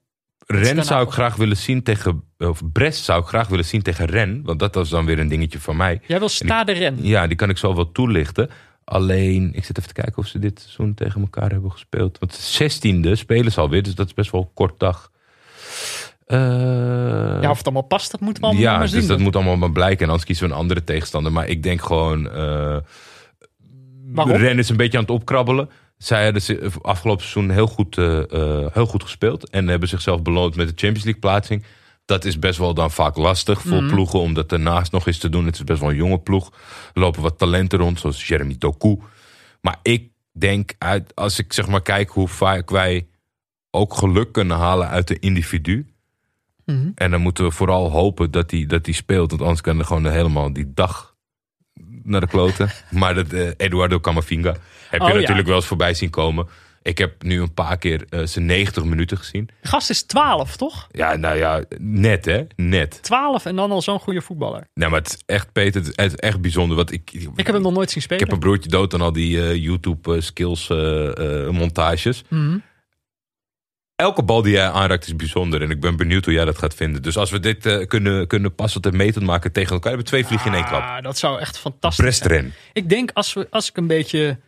Ren 0.48 0.84
zou 0.84 1.06
ik 1.06 1.12
graag 1.12 1.36
willen 1.36 1.58
zien 1.58 1.84
tegen... 1.84 2.24
Of 2.38 2.62
Brest 2.72 3.04
zou 3.04 3.22
ik 3.22 3.28
graag 3.28 3.48
willen 3.48 3.66
zien 3.66 3.82
tegen 3.82 4.06
Ren. 4.06 4.41
Want 4.44 4.60
dat 4.60 4.76
was 4.76 4.89
dan 4.89 5.06
weer 5.06 5.20
een 5.20 5.28
dingetje 5.28 5.60
van 5.60 5.78
mij. 5.78 6.02
Jij 6.08 6.20
wil 6.20 6.30
Stade 6.30 6.72
Ren. 6.72 6.98
Ja, 7.02 7.28
die 7.28 7.36
kan 7.36 7.50
ik 7.50 7.58
zo 7.58 7.76
wel 7.76 7.91
toelichten. 7.91 8.50
Alleen, 8.84 9.54
ik 9.54 9.66
zit 9.66 9.78
even 9.78 9.94
te 9.94 10.02
kijken 10.02 10.18
of 10.18 10.28
ze 10.28 10.39
dit 10.39 10.60
seizoen 10.60 10.94
tegen 10.94 11.22
elkaar 11.22 11.52
hebben 11.52 11.72
gespeeld. 11.72 12.18
Want 12.20 12.60
16e 12.62 13.12
spelen 13.12 13.52
ze 13.52 13.60
alweer, 13.60 13.84
dus 13.84 13.96
dat 13.96 14.06
is 14.08 14.14
best 14.14 14.32
wel 14.32 14.41
een 14.41 14.54
kort 14.54 14.80
dag. 14.80 15.12
Eh, 16.26 16.38
Ja, 17.41 17.50
of 17.50 17.58
het 17.58 17.66
allemaal 17.66 17.82
past, 17.82 18.12
dat 18.12 18.20
moeten 18.20 18.41
we 18.41 18.48
allemaal 18.50 18.66
ja, 18.72 18.78
maar 18.78 18.88
zien. 18.88 19.00
dus 19.00 19.08
dat 19.08 19.20
moet 19.20 19.36
allemaal 19.36 19.58
maar 19.58 19.72
blijken. 19.72 20.00
En 20.00 20.06
anders 20.08 20.26
kiezen 20.26 20.48
we 20.48 20.54
een 20.54 20.60
andere 20.60 20.84
tegenstander. 20.84 21.32
Maar 21.32 21.48
ik 21.48 21.64
denk 21.64 21.82
gewoon... 21.82 22.24
Waarom? 24.06 24.36
Ren 24.36 24.58
is 24.60 24.70
een 24.70 24.78
beetje 24.78 24.98
aan 24.98 25.04
het 25.04 25.14
opkrabbelen. 25.14 25.70
Zij 26.04 26.24
hebben 26.24 26.41
afgelopen 26.82 27.26
seizoen 27.26 27.54
heel 27.54 27.68
goed, 27.68 27.98
eh, 27.98 28.32
eh, 28.32 28.73
heel 28.73 28.86
goed 28.86 29.03
gespeeld. 29.03 29.49
En 29.49 29.68
hebben 29.68 29.90
zichzelf 29.90 30.22
beloond 30.22 30.56
met 30.56 30.68
de 30.68 30.73
Champions 30.76 31.03
League 31.03 31.22
plaatsing. 31.22 31.64
Dat 32.06 32.26
is 32.26 32.40
best 32.40 32.60
wel 32.60 32.73
dan 32.73 32.91
vaak 32.91 33.15
lastig 33.18 33.61
voor 33.61 33.84
Mhm. 33.84 33.94
ploegen. 33.94 34.19
Om 34.19 34.34
dat 34.34 34.49
daarnaast 34.49 34.91
nog 34.91 35.07
eens 35.07 35.18
te 35.18 35.30
doen. 35.30 35.45
Het 35.45 35.56
is 35.56 35.64
best 35.64 35.80
wel 35.80 35.90
een 35.90 35.95
jonge 35.95 36.19
ploeg. 36.19 36.52
Er 36.94 37.02
lopen 37.02 37.22
wat 37.22 37.38
talenten 37.38 37.80
rond. 37.80 37.99
Zoals 37.99 38.27
Jeremy 38.27 38.56
Doku. 38.57 38.98
Maar 39.61 39.80
ik 39.82 40.10
denk 40.32 40.73
uit, 40.77 41.15
als 41.15 41.40
ik 41.40 41.53
zeg 41.53 41.68
maar 41.68 41.82
kijk 41.82 42.10
hoe 42.10 42.27
vaak 42.27 42.69
wij 42.69 43.07
ook 43.72 43.94
geluk 43.94 44.32
kunnen 44.32 44.57
halen 44.57 44.88
uit 44.88 45.07
de 45.07 45.19
individu. 45.19 45.94
Mhm. 46.65 46.90
En 46.95 47.11
dan 47.11 47.22
moeten 47.22 47.44
we 47.44 47.52
vooral 47.52 47.91
hopen 47.91 48.32
dat 48.32 48.52
hij 48.52 48.65
dat 48.65 48.84
die 48.86 48.94
speelt. 48.94 49.30
Want 49.30 49.41
anders 49.41 49.61
kan 49.61 49.80
er 49.80 49.86
gewoon 49.86 50.06
helemaal 50.06 50.53
die 50.53 50.72
dag 50.73 51.12
naar 52.03 52.21
de 52.21 52.27
kloten. 52.27 52.69
maar 52.89 53.13
dat 53.15 53.34
eh, 53.34 53.49
Eduardo 53.57 53.99
Camavinga 53.99 54.55
heb 54.89 55.01
je 55.01 55.07
Oh, 55.07 55.13
ja. 55.13 55.19
natuurlijk 55.19 55.47
wel 55.47 55.55
eens 55.55 55.65
voorbij 55.65 55.93
zien 55.93 56.09
komen. 56.09 56.47
Ik 56.81 56.97
heb 56.97 57.23
nu 57.23 57.41
een 57.41 57.53
paar 57.53 57.77
keer 57.77 58.05
eh, 58.09 58.25
zijn 58.25 58.45
90 58.45 58.84
minuten 58.84 59.17
gezien. 59.17 59.49
Gast 59.61 59.89
is 59.89 60.03
12, 60.03 60.55
toch? 60.57 60.88
Ja, 60.91 61.15
nou 61.15 61.38
ja, 61.38 61.63
net 61.80 62.25
hè, 62.25 62.41
net. 62.55 63.03
12 63.03 63.45
en 63.45 63.55
dan 63.55 63.71
al 63.71 63.81
zo'n 63.81 63.99
goede 63.99 64.21
voetballer. 64.21 64.67
Nou, 64.73 64.91
maar 64.91 64.99
het 64.99 65.09
is 65.09 65.17
echt, 65.25 65.51
Peter, 65.51 65.81
het 65.95 66.11
is 66.11 66.15
echt- 66.15 66.41
bijzonder. 66.41 66.75
Want 66.77 66.91
ik, 66.91 67.11
Ik 67.13 67.45
heb 67.45 67.53
hem 67.55 67.61
nog 67.61 67.73
nooit 67.73 67.89
zien 67.89 67.97
ik 67.97 68.03
spelen. 68.03 68.23
heb 68.23 68.31
een 68.34 68.39
broertje 68.39 68.69
dood 68.69 68.93
aan 68.93 69.01
al 69.01 69.13
die 69.13 69.41
eh, 69.41 69.55
YouTube 69.55 70.15
eh, 70.15 70.21
skills 70.21 70.69
eh, 70.69 71.45
eh, 71.45 71.49
montages. 71.49 72.23
Mhm. 72.30 72.57
Elke 73.95 74.24
bal 74.24 74.41
die 74.41 74.52
jij 74.53 74.70
aanraakt 74.70 75.06
is 75.06 75.15
bijzonder. 75.15 75.61
En 75.61 75.70
ik 75.70 75.80
ben 75.80 75.95
benieuwd 75.95 76.26
hoe 76.26 76.34
jij 76.34 76.45
dat 76.45 76.57
gaat 76.57 76.74
vinden. 76.74 77.02
Dus 77.02 77.18
als 77.18 77.32
we 77.32 77.40
dit 77.40 77.65
eh, 77.65 77.88
kunnen, 77.88 78.28
kunnen 78.28 78.56
passend 78.56 78.86
en 78.86 78.95
metend 78.95 79.26
maken 79.26 79.52
tegen 79.52 79.72
elkaar... 79.74 79.91
hebben 79.91 80.06
we 80.06 80.11
twee 80.11 80.26
vliegen 80.26 80.48
in 80.48 80.57
één 80.57 80.65
klap. 80.68 80.82
Ah, 80.82 81.03
dat 81.03 81.18
zou 81.18 81.40
echt 81.40 81.57
fantastisch 81.57 82.18
zijn. 82.18 82.53
Ik 82.74 82.90
denk 82.90 83.11
als, 83.14 83.34
we, 83.34 83.48
als 83.49 83.70
ik 83.70 83.78
een 83.78 83.88
beetje 83.88 84.40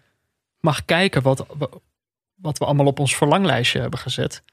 mag 0.60 0.86
kijken 0.86 1.22
wat, 1.22 1.46
wat 2.36 2.58
we 2.58 2.66
allemaal 2.66 2.86
op 2.86 3.00
ons 3.00 3.16
verlanglijstje 3.16 3.80
hebben 3.80 4.00
gezet. 4.00 4.44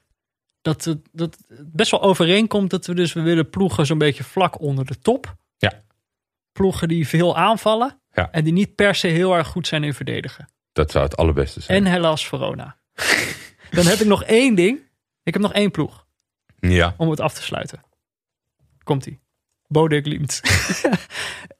Dat 0.61 0.83
het, 0.83 0.99
dat 1.11 1.37
best 1.63 1.91
wel 1.91 2.01
overeenkomt 2.01 2.69
dat 2.69 2.85
we 2.85 2.93
dus 2.93 3.13
we 3.13 3.21
willen 3.21 3.49
ploegen 3.49 3.85
zo'n 3.85 3.97
beetje 3.97 4.23
vlak 4.23 4.61
onder 4.61 4.85
de 4.85 4.99
top. 4.99 5.35
Ja. 5.57 5.83
Ploegen 6.51 6.87
die 6.87 7.07
veel 7.07 7.37
aanvallen 7.37 7.99
Ja. 8.11 8.31
en 8.31 8.43
die 8.43 8.53
niet 8.53 8.75
per 8.75 8.95
se 8.95 9.07
heel 9.07 9.33
erg 9.35 9.47
goed 9.47 9.67
zijn 9.67 9.83
in 9.83 9.93
verdedigen. 9.93 10.49
Dat 10.71 10.91
zou 10.91 11.03
het 11.03 11.17
allerbeste 11.17 11.61
zijn. 11.61 11.85
En 11.85 11.91
helaas 11.91 12.27
Verona. 12.27 12.75
Dan 13.75 13.85
heb 13.85 13.99
ik 13.99 14.07
nog 14.07 14.23
één 14.23 14.55
ding. 14.55 14.79
Ik 15.23 15.33
heb 15.33 15.41
nog 15.41 15.53
één 15.53 15.71
ploeg 15.71 16.05
Ja, 16.59 16.93
om 16.97 17.09
het 17.09 17.19
af 17.19 17.33
te 17.33 17.41
sluiten. 17.43 17.81
Komt-ie. 18.83 19.19
Bode 19.67 20.01
Glimt. 20.01 20.41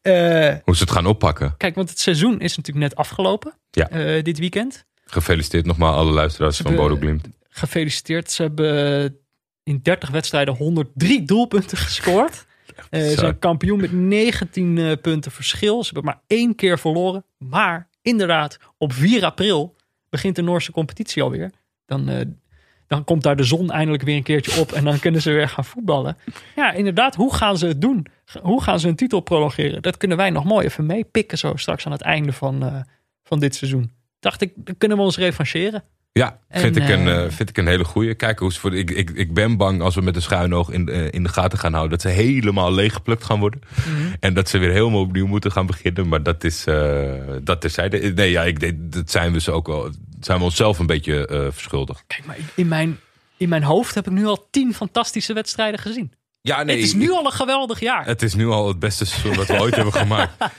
Eh, 0.02 0.56
hoe 0.64 0.76
ze 0.76 0.84
het 0.84 0.92
gaan 0.92 1.06
oppakken. 1.06 1.58
kijk, 1.58 1.76
want 1.76 1.90
het 1.90 2.00
seizoen 2.00 2.40
is 2.40 2.58
natuurlijk 2.58 2.86
net 2.88 2.96
afgelopen. 2.96 3.54
Ja. 3.72 3.90
eh, 3.90 4.24
dit 4.24 4.40
weekend. 4.40 4.86
Gefeliciteerd 5.06 5.66
nogmaals 5.66 5.96
alle 5.96 6.12
luisteraars 6.12 6.58
van 6.58 6.76
Bodo 6.76 6.96
Glimt. 6.96 7.28
Gefeliciteerd. 7.50 8.32
Ze 8.32 8.42
hebben 8.42 9.18
in 9.64 9.80
30 9.84 10.10
wedstrijden 10.10 10.56
103 10.56 11.24
doelpunten 11.24 11.78
gescoord. 11.78 12.46
Eh, 12.90 13.02
ze 13.02 13.16
zijn 13.16 13.40
kampioen 13.40 13.80
met 13.82 13.92
19 13.92 14.78
eh, 14.78 14.92
punten 15.02 15.32
verschil. 15.32 15.84
Ze 15.84 15.94
hebben 15.94 16.14
maar 16.14 16.22
één 16.28 16.56
keer 16.56 16.80
verloren. 16.80 17.26
Maar 17.38 17.90
inderdaad, 18.02 18.58
op 18.78 18.94
4 18.94 19.26
april 19.26 19.76
begint 20.10 20.36
de 20.36 20.42
Noorse 20.42 20.72
competitie 20.72 21.24
alweer. 21.24 21.52
Dan, 21.86 22.10
eh, 22.10 22.26
dan 22.88 23.04
komt 23.04 23.24
daar 23.24 23.36
de 23.36 23.44
zon 23.44 23.72
eindelijk 23.72 24.04
weer 24.04 24.16
een 24.16 24.24
keertje 24.24 24.62
op. 24.62 24.72
En 24.72 24.84
dan 24.84 25.00
kunnen 25.00 25.22
ze 25.22 25.32
weer 25.32 25.50
gaan 25.50 25.66
voetballen. 25.66 26.18
Ja, 26.56 26.72
inderdaad. 26.72 27.16
Hoe 27.16 27.34
gaan 27.34 27.58
ze 27.58 27.68
het 27.68 27.82
doen? 27.82 28.06
Hoe 28.42 28.64
gaan 28.64 28.80
ze 28.80 28.88
hun 28.88 28.96
titel 28.96 29.20
prolongeren? 29.20 29.82
Dat 29.82 29.98
kunnen 29.98 30.18
wij 30.18 30.30
nog 30.30 30.44
mooi 30.44 30.66
even 30.66 30.86
meepikken 30.86 31.38
zo 31.38 31.56
straks 31.56 31.86
aan 31.86 31.92
het 31.92 32.02
einde 32.02 32.34
van, 32.34 32.64
eh, 32.64 32.82
van 33.24 33.40
dit 33.40 33.56
seizoen. 33.56 33.92
Dacht 34.20 34.42
ik, 34.42 34.52
dan 34.56 34.78
kunnen 34.78 34.98
we 34.98 35.04
ons 35.04 35.18
revancheren. 35.18 35.84
Ja, 36.12 36.40
En, 36.48 36.62
vind, 36.62 36.76
ik 36.76 36.90
een, 36.90 37.08
eh, 37.08 37.30
vind 37.30 37.50
ik 37.50 37.58
een 37.58 37.68
hele 37.68 37.84
goeie. 37.84 38.14
Kijk, 38.14 38.40
hoe 38.40 38.52
voor, 38.52 38.76
ik, 38.76 38.92
ik, 38.92 39.10
ik 39.10 39.34
ben 39.34 39.58
bang 39.58 39.82
als 39.82 39.96
we 39.96 40.02
met 40.02 40.16
een 40.16 40.22
schuin 40.22 40.54
oog 40.54 40.70
in, 40.70 40.88
in 41.12 41.24
de 41.24 41.30
gaten 41.30 41.60
gaan 41.60 41.74
houden... 41.74 41.92
dat 41.92 42.12
ze 42.12 42.18
helemaal 42.18 42.74
leeggeplukt 42.74 43.24
gaan 43.24 43.40
worden. 43.40 43.62
Mhm. 43.76 44.14
En 44.20 44.34
dat 44.34 44.50
ze 44.50 44.58
weer 44.58 44.72
helemaal 44.72 45.02
opnieuw 45.02 45.28
moeten 45.28 45.52
gaan 45.52 45.66
beginnen. 45.66 46.08
Maar 46.08 46.24
dat 46.24 46.44
is, 46.44 46.66
eh 46.66 47.14
dat 47.44 47.62
terzijde. 47.62 48.14
Nee, 48.14 48.32
ja, 48.32 48.44
ik 48.44 48.92
dat 48.92 49.12
zijn 49.12 49.34
we 49.34 49.40
ze 49.40 49.52
ook 49.52 49.68
wel... 49.68 49.92
zijn 50.26 50.38
we 50.38 50.44
onszelf 50.44 50.80
een 50.80 50.86
beetje 50.86 51.28
eh, 51.28 51.48
verschuldigd. 51.52 52.04
Kijk, 52.08 52.26
maar 52.26 52.38
in 52.56 52.68
mijn, 52.68 53.00
in 53.38 53.50
mijn 53.50 53.64
hoofd 53.64 53.96
heb 53.96 54.06
ik 54.08 54.14
nu 54.14 54.26
al 54.26 54.48
10 54.52 54.74
fantastische 54.74 55.34
wedstrijden 55.34 55.80
gezien. 55.80 56.12
Ja, 56.42 56.64
nee, 56.64 56.76
het 56.76 56.86
is 56.86 56.94
nu 56.94 57.12
al 57.12 57.26
een 57.26 57.32
geweldig 57.32 57.80
jaar. 57.80 58.06
Het 58.06 58.22
is 58.22 58.34
nu 58.34 58.48
al 58.48 58.68
het 58.68 58.80
beste 58.80 59.06
seizoen 59.06 59.34
dat 59.36 59.48
we 59.48 59.60
ooit 59.60 59.76
hebben 59.76 59.94
gemaakt. 59.94 60.34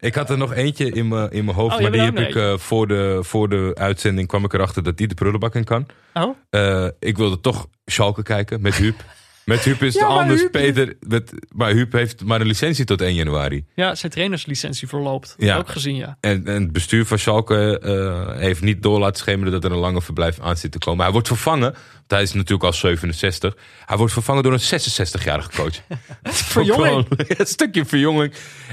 Ik 0.00 0.14
had 0.14 0.30
er 0.30 0.38
nog 0.38 0.52
eentje 0.52 0.90
in 0.90 1.08
mijn, 1.08 1.30
in 1.30 1.44
mijn 1.44 1.56
hoofd, 1.56 1.74
Oh, 1.74 1.80
maar 1.80 1.90
die 1.92 2.00
heb 2.00 2.18
ik 2.18 2.34
eh, 2.34 2.58
voor, 2.58 2.88
de, 2.88 3.18
voor 3.22 3.48
de 3.48 3.70
uitzending 3.74 4.28
kwam 4.28 4.44
ik 4.44 4.52
erachter 4.52 4.82
dat 4.82 4.96
die 4.96 5.06
de 5.06 5.14
prullenbak 5.14 5.54
in 5.54 5.64
kan. 5.64 5.86
Oh, 6.14 6.36
Eh, 6.50 6.86
ik 6.98 7.16
wilde 7.16 7.40
toch 7.40 7.66
Schalke 7.84 8.22
kijken 8.22 8.60
met 8.60 8.74
Huub. 8.74 9.04
Met 9.46 9.64
Huub 9.64 9.82
is 9.82 9.94
het 9.94 10.02
anders. 10.02 10.40
Huub- 10.40 10.52
Peter, 10.52 10.94
met, 11.00 11.32
maar 11.54 11.70
Huub 11.70 11.92
heeft 11.92 12.24
maar 12.24 12.40
een 12.40 12.46
licentie 12.46 12.84
tot 12.84 13.00
1 13.00 13.14
januari. 13.14 13.64
ja, 13.74 13.94
zijn 13.94 14.12
trainerslicentie 14.12 14.88
verloopt. 14.88 15.34
Ja. 15.38 15.56
ook 15.56 15.68
gezien, 15.68 15.94
ja. 15.96 16.16
En, 16.20 16.46
en 16.46 16.62
het 16.62 16.72
bestuur 16.72 17.06
van 17.06 17.18
Schalke 17.18 17.78
eh, 17.78 18.38
heeft 18.40 18.60
niet 18.62 18.82
door 18.82 18.98
laten 18.98 19.16
schemeren 19.16 19.52
dat 19.52 19.64
er 19.64 19.72
een 19.72 19.78
lange 19.78 20.02
verblijf 20.02 20.40
aan 20.40 20.56
zit 20.56 20.72
te 20.72 20.78
komen. 20.78 21.02
Hij 21.04 21.12
wordt 21.12 21.28
vervangen, 21.28 21.72
want 21.72 22.04
hij 22.08 22.22
is 22.22 22.32
natuurlijk 22.32 22.64
al 22.64 22.72
67. 22.72 23.56
Hij 23.84 23.96
wordt 23.96 24.12
vervangen 24.12 24.42
door 24.42 24.52
een 24.52 24.80
66-jarige 24.80 25.50
coach. 25.56 25.80
Verjonging. 26.22 27.06
Een 27.38 27.46
stukje 27.46 27.84
verjonging. 27.84 28.32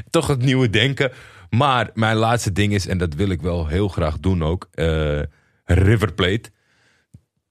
Toch 0.09 0.27
het 0.27 0.41
nieuwe 0.41 0.69
denken. 0.69 1.11
Maar 1.49 1.89
mijn 1.93 2.15
laatste 2.17 2.51
ding 2.51 2.73
is, 2.73 2.87
en 2.87 2.97
dat 2.97 3.13
wil 3.13 3.29
ik 3.29 3.41
wel 3.41 3.67
heel 3.67 3.87
graag 3.87 4.19
doen 4.19 4.43
ook. 4.43 4.67
eh, 4.71 5.19
River 5.65 6.13
Plate. 6.13 6.49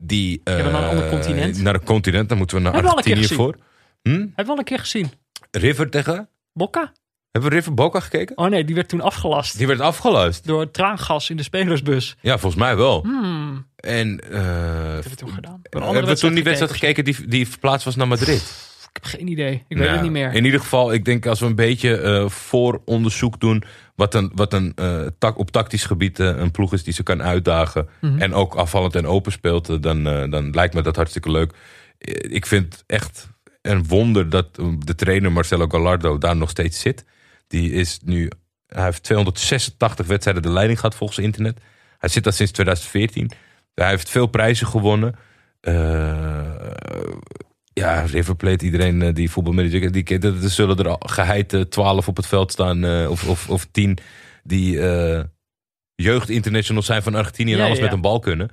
Die, 0.05 0.41
eh, 0.45 0.57
we 0.57 0.62
naar 0.62 0.83
een 0.83 0.89
ander 0.89 1.09
continent? 1.09 1.62
Naar 1.62 1.74
een 1.74 1.85
continent, 1.85 2.29
dan 2.29 2.39
moeten 2.39 2.57
we 2.57 2.62
naar 2.62 2.73
Hebben 2.73 2.91
we 2.91 2.97
al 2.97 3.03
Argentinië 3.05 3.35
voor. 3.37 3.57
Hm? 4.03 4.11
Heb 4.11 4.31
je 4.37 4.45
wel 4.45 4.59
een 4.59 4.65
keer 4.65 4.79
gezien. 4.79 5.11
River 5.51 5.91
tegen... 5.91 6.29
Boca? 6.53 6.93
Hebben 7.31 7.51
we 7.51 7.57
River 7.57 7.74
Boca 7.74 8.01
gekeken? 8.01 8.39
Oh 8.39 8.49
nee, 8.49 8.65
die 8.65 8.74
werd 8.74 8.89
toen 8.89 9.01
afgelast. 9.01 9.59
Die 9.59 9.66
werd 9.66 9.81
afgeluisterd. 9.81 10.47
Door 10.47 10.70
traangas 10.70 11.31
in 11.31 11.37
de 11.37 11.43
spelersbus. 11.43 12.16
Ja, 12.20 12.39
volgens 12.39 12.62
mij 12.62 12.77
wel. 12.77 13.03
Hmm, 13.03 13.66
En 13.77 14.20
eh, 14.31 14.41
hebben 14.41 15.11
we 15.11 15.15
toen 15.16 15.33
gedaan? 15.33 15.61
Uh, 15.70 15.83
hebben 15.83 16.05
we 16.07 16.16
toen 16.16 16.35
die 16.35 16.45
wedstrijd 16.45 16.73
gekeken 16.73 17.05
die, 17.05 17.29
die 17.29 17.49
verplaatst 17.49 17.85
was 17.85 17.97
naar 17.97 18.09
Madrid? 18.09 18.70
Ik 18.95 19.03
heb 19.03 19.05
geen 19.05 19.29
idee. 19.29 19.53
Ik 19.53 19.65
weet 19.69 19.79
Nou, 19.79 19.91
het 19.93 20.03
niet 20.03 20.11
meer. 20.11 20.33
In 20.33 20.45
ieder 20.45 20.61
geval, 20.61 20.93
ik 20.93 21.05
denk 21.05 21.27
als 21.27 21.41
we 21.41 21.47
een 21.47 21.55
beetje 21.55 21.97
eh, 21.97 22.29
vooronderzoek 22.29 23.41
doen... 23.41 23.62
wat 24.03 24.15
een, 24.15 24.31
wat 24.35 24.53
een 24.53 24.73
eh, 24.74 25.07
tak, 25.19 25.39
op 25.39 25.51
tactisch 25.51 25.85
gebied 25.85 26.20
eh, 26.20 26.27
een 26.27 26.51
ploeg 26.51 26.73
is 26.73 26.85
die 26.85 26.93
ze 26.93 27.03
kan 27.03 27.23
uitdagen... 27.23 27.89
Mhm. 28.01 28.19
en 28.19 28.35
ook 28.35 28.55
afvallend 28.55 28.95
en 28.95 29.07
open 29.07 29.33
speelt... 29.33 29.69
eh, 29.69 29.77
dan, 29.81 30.05
dan 30.31 30.51
lijkt 30.51 30.74
me 30.74 30.83
dat 30.83 30.97
hartstikke 30.97 31.31
leuk. 31.31 31.53
Ik 32.29 32.47
vind 32.47 32.85
echt 32.87 33.29
een 33.62 33.87
wonder 33.87 34.31
dat 34.31 34.59
eh, 34.59 34.66
de 34.79 34.95
trainer 34.95 35.33
Marcelo 35.33 35.66
Gallardo 35.69 36.19
daar 36.19 36.37
nog 36.37 36.51
steeds 36.51 36.81
zit. 36.81 37.05
Die 37.47 37.73
is 37.73 37.99
nu... 38.05 38.31
Hij 38.66 38.85
heeft 38.85 39.03
286 39.03 40.07
wedstrijden 40.07 40.43
de 40.43 40.51
leiding 40.51 40.79
gehad 40.79 40.95
volgens 40.95 41.19
internet. 41.19 41.61
Hij 41.99 42.09
zit 42.09 42.24
daar 42.24 42.33
sinds 42.33 42.53
2014. 42.53 43.31
Hij 43.74 43.89
heeft 43.89 44.11
veel 44.11 44.27
prijzen 44.27 44.66
gewonnen. 44.66 45.15
Ja, 47.74 48.01
River 48.01 48.36
Plate, 48.36 48.65
iedereen 48.65 49.03
eh, 49.03 49.15
die 49.15 49.31
voetbalmanager, 49.31 49.93
die 49.93 50.03
kent. 50.03 50.24
Er 50.24 50.35
zullen 50.51 50.77
er 50.78 50.89
al 50.89 51.01
geheid 51.09 51.53
eh, 51.53 51.61
12 51.61 52.09
op 52.09 52.16
het 52.16 52.27
veld 52.27 52.53
staan, 52.53 52.85
eh, 52.85 53.11
of, 53.11 53.28
of, 53.28 53.49
of 53.49 53.66
10 53.70 53.99
die 54.44 54.81
jeugdinternationals 55.94 56.86
zijn 56.86 57.03
van 57.03 57.15
Argentinië 57.15 57.53
en 57.53 57.59
Ja, 57.59 57.65
alles 57.65 57.78
ja, 57.78 57.85
met 57.85 57.93
een 57.93 58.01
bal 58.01 58.19
kunnen. 58.19 58.51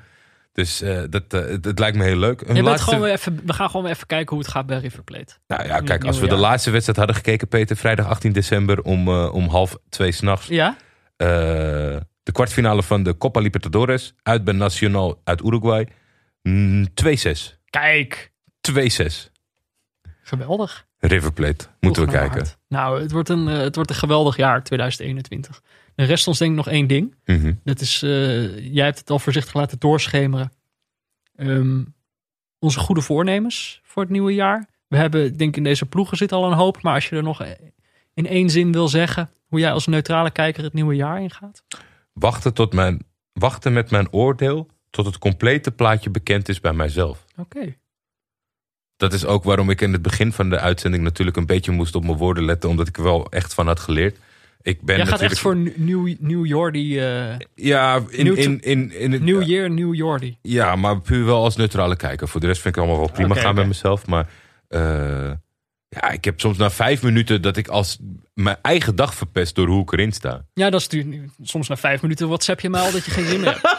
Dus 0.51 0.81
eh, 0.81 1.01
dat, 1.09 1.23
het, 1.31 1.65
het 1.65 1.79
lijkt 1.79 1.97
me 1.97 2.03
heel 2.03 2.17
leuk. 2.17 2.47
Laatste- 2.47 2.83
gewoon 2.83 3.01
weer 3.01 3.11
even, 3.13 3.39
we 3.45 3.53
gaan 3.53 3.67
gewoon 3.67 3.83
weer 3.83 3.93
even 3.93 4.07
kijken 4.07 4.29
hoe 4.35 4.39
het 4.43 4.53
gaat 4.53 4.65
bij 4.65 4.77
River 4.77 5.03
Plate. 5.03 5.33
nou 5.47 5.67
ja, 5.67 5.79
kijk, 5.79 6.03
als 6.03 6.19
we 6.19 6.27
de 6.27 6.35
laatste 6.35 6.69
wedstrijd 6.71 6.97
hadden 6.97 7.15
gekeken, 7.15 7.47
Peter, 7.47 7.75
vrijdag 7.75 8.07
18 8.07 8.31
december 8.31 8.81
om, 8.81 9.09
om 9.09 9.47
half 9.47 9.77
twee 9.89 10.11
s'nachts. 10.11 10.47
Ja? 10.47 10.77
De 11.17 12.31
kwartfinale 12.31 12.83
van 12.83 13.03
de 13.03 13.17
Copa 13.17 13.39
Libertadores 13.39 14.13
uit 14.23 14.43
bij 14.43 14.53
Nacional 14.53 15.21
uit 15.23 15.41
Uruguay. 15.43 15.87
Mm, 16.41 16.87
2-6. 16.93 17.57
Kijk. 17.69 18.28
2-6. 18.61 19.31
Geweldig. 20.21 20.87
River 20.97 21.33
Plate. 21.33 21.67
Moeten 21.79 22.05
we 22.05 22.11
kijken. 22.11 22.45
Nou, 22.67 23.01
het 23.01 23.11
wordt, 23.11 23.29
een, 23.29 23.47
eh, 23.47 23.57
het 23.57 23.75
wordt 23.75 23.89
een 23.89 23.95
geweldig 23.95 24.37
jaar 24.37 24.63
2021. 24.63 25.61
Er 25.95 26.05
rest 26.05 26.27
ons 26.27 26.37
denk 26.37 26.51
ik 26.51 26.57
nog 26.57 26.67
één 26.67 26.87
ding. 26.87 27.15
Mhm. 27.25 27.53
Dat 27.63 27.81
is, 27.81 28.03
eh, 28.03 28.73
jij 28.73 28.85
hebt 28.85 28.99
het 28.99 29.09
al 29.09 29.19
voorzichtig 29.19 29.53
laten 29.53 29.79
doorschemeren. 29.79 30.51
Ehm, 31.35 31.83
onze 32.59 32.79
goede 32.79 33.01
voornemens 33.01 33.81
voor 33.83 34.01
het 34.01 34.11
nieuwe 34.11 34.33
jaar. 34.33 34.69
We 34.87 34.97
hebben, 34.97 35.25
ik 35.25 35.37
denk 35.37 35.55
in 35.55 35.63
deze 35.63 35.85
ploegen 35.85 36.17
zit 36.17 36.31
al 36.31 36.45
een 36.45 36.57
hoop. 36.57 36.81
Maar 36.81 36.93
als 36.93 37.09
je 37.09 37.15
er 37.15 37.23
nog 37.23 37.43
in 38.13 38.27
één 38.27 38.49
zin 38.49 38.71
wil 38.71 38.87
zeggen 38.87 39.29
hoe 39.47 39.59
jij 39.59 39.71
als 39.71 39.87
neutrale 39.87 40.31
kijker 40.31 40.63
het 40.63 40.73
nieuwe 40.73 40.95
jaar 40.95 41.21
ingaat. 41.21 41.63
Wachten, 42.13 42.53
tot 42.53 42.73
mijn, 42.73 43.01
wachten 43.33 43.73
met 43.73 43.91
mijn 43.91 44.13
oordeel 44.13 44.67
tot 44.89 45.05
het 45.05 45.17
complete 45.17 45.71
plaatje 45.71 46.09
bekend 46.09 46.49
is 46.49 46.59
bij 46.59 46.73
mijzelf. 46.73 47.25
Oké. 47.37 47.75
Dat 48.99 49.13
is 49.13 49.25
ook 49.25 49.43
waarom 49.43 49.69
ik 49.69 49.81
in 49.81 49.93
het 49.93 50.01
begin 50.01 50.33
van 50.33 50.49
de 50.49 50.59
uitzending 50.59 51.03
natuurlijk 51.03 51.37
een 51.37 51.45
beetje 51.45 51.71
moest 51.71 51.95
op 51.95 52.03
mijn 52.03 52.17
woorden 52.17 52.45
letten. 52.45 52.69
Omdat 52.69 52.87
ik 52.87 52.97
er 52.97 53.03
wel 53.03 53.27
echt 53.29 53.53
van 53.53 53.67
had 53.67 53.79
geleerd. 53.79 54.17
Ik 54.61 54.81
ben 54.81 54.95
Jij 54.97 55.05
gaat 55.05 55.21
natuurlijk... 55.21 55.31
echt 55.31 55.41
voor 55.41 55.83
New, 55.85 56.15
New 56.19 56.45
Jordi. 56.45 56.99
eh 56.99 57.35
Ja, 57.55 58.01
in, 58.09 58.23
Nieuw- 58.23 58.33
in, 58.35 58.59
in, 58.61 58.91
in 58.91 59.11
het, 59.11 59.21
New 59.21 59.43
Year, 59.43 59.69
New 59.71 59.95
Jordi. 59.95 60.37
Ja, 60.41 60.75
maar 60.75 61.01
puur 61.01 61.25
wel 61.25 61.43
als 61.43 61.55
neutrale 61.55 61.95
kijker. 61.95 62.27
Voor 62.27 62.39
de 62.39 62.47
rest 62.47 62.61
vind 62.61 62.75
ik 62.75 62.81
allemaal 62.81 62.99
wel 62.99 63.11
prima 63.11 63.35
gaan 63.35 63.55
bij 63.55 63.65
mezelf. 63.67 64.05
Maar 64.07 64.29
eh, 64.67 65.31
ja, 65.89 66.09
ik 66.09 66.25
heb 66.25 66.39
soms 66.39 66.57
na 66.57 66.69
vijf 66.69 67.03
minuten 67.03 67.41
dat 67.41 67.57
ik 67.57 67.67
als 67.67 67.97
mijn 68.33 68.57
eigen 68.61 68.95
dag 68.95 69.13
verpest 69.13 69.55
door 69.55 69.67
hoe 69.67 69.81
ik 69.81 69.91
erin 69.91 70.11
sta. 70.11 70.45
Ja, 70.53 70.69
dat 70.69 70.79
is 70.79 70.87
natuurlijk 70.87 71.31
soms 71.43 71.67
na 71.67 71.77
vijf 71.77 72.01
minuten 72.01 72.27
WhatsApp 72.27 72.59
je 72.59 72.69
mij 72.69 72.81
al 72.81 72.91
dat 72.91 73.05
je 73.05 73.11
geen 73.11 73.25
zin 73.25 73.39
meer 73.39 73.59
hebt. 73.61 73.77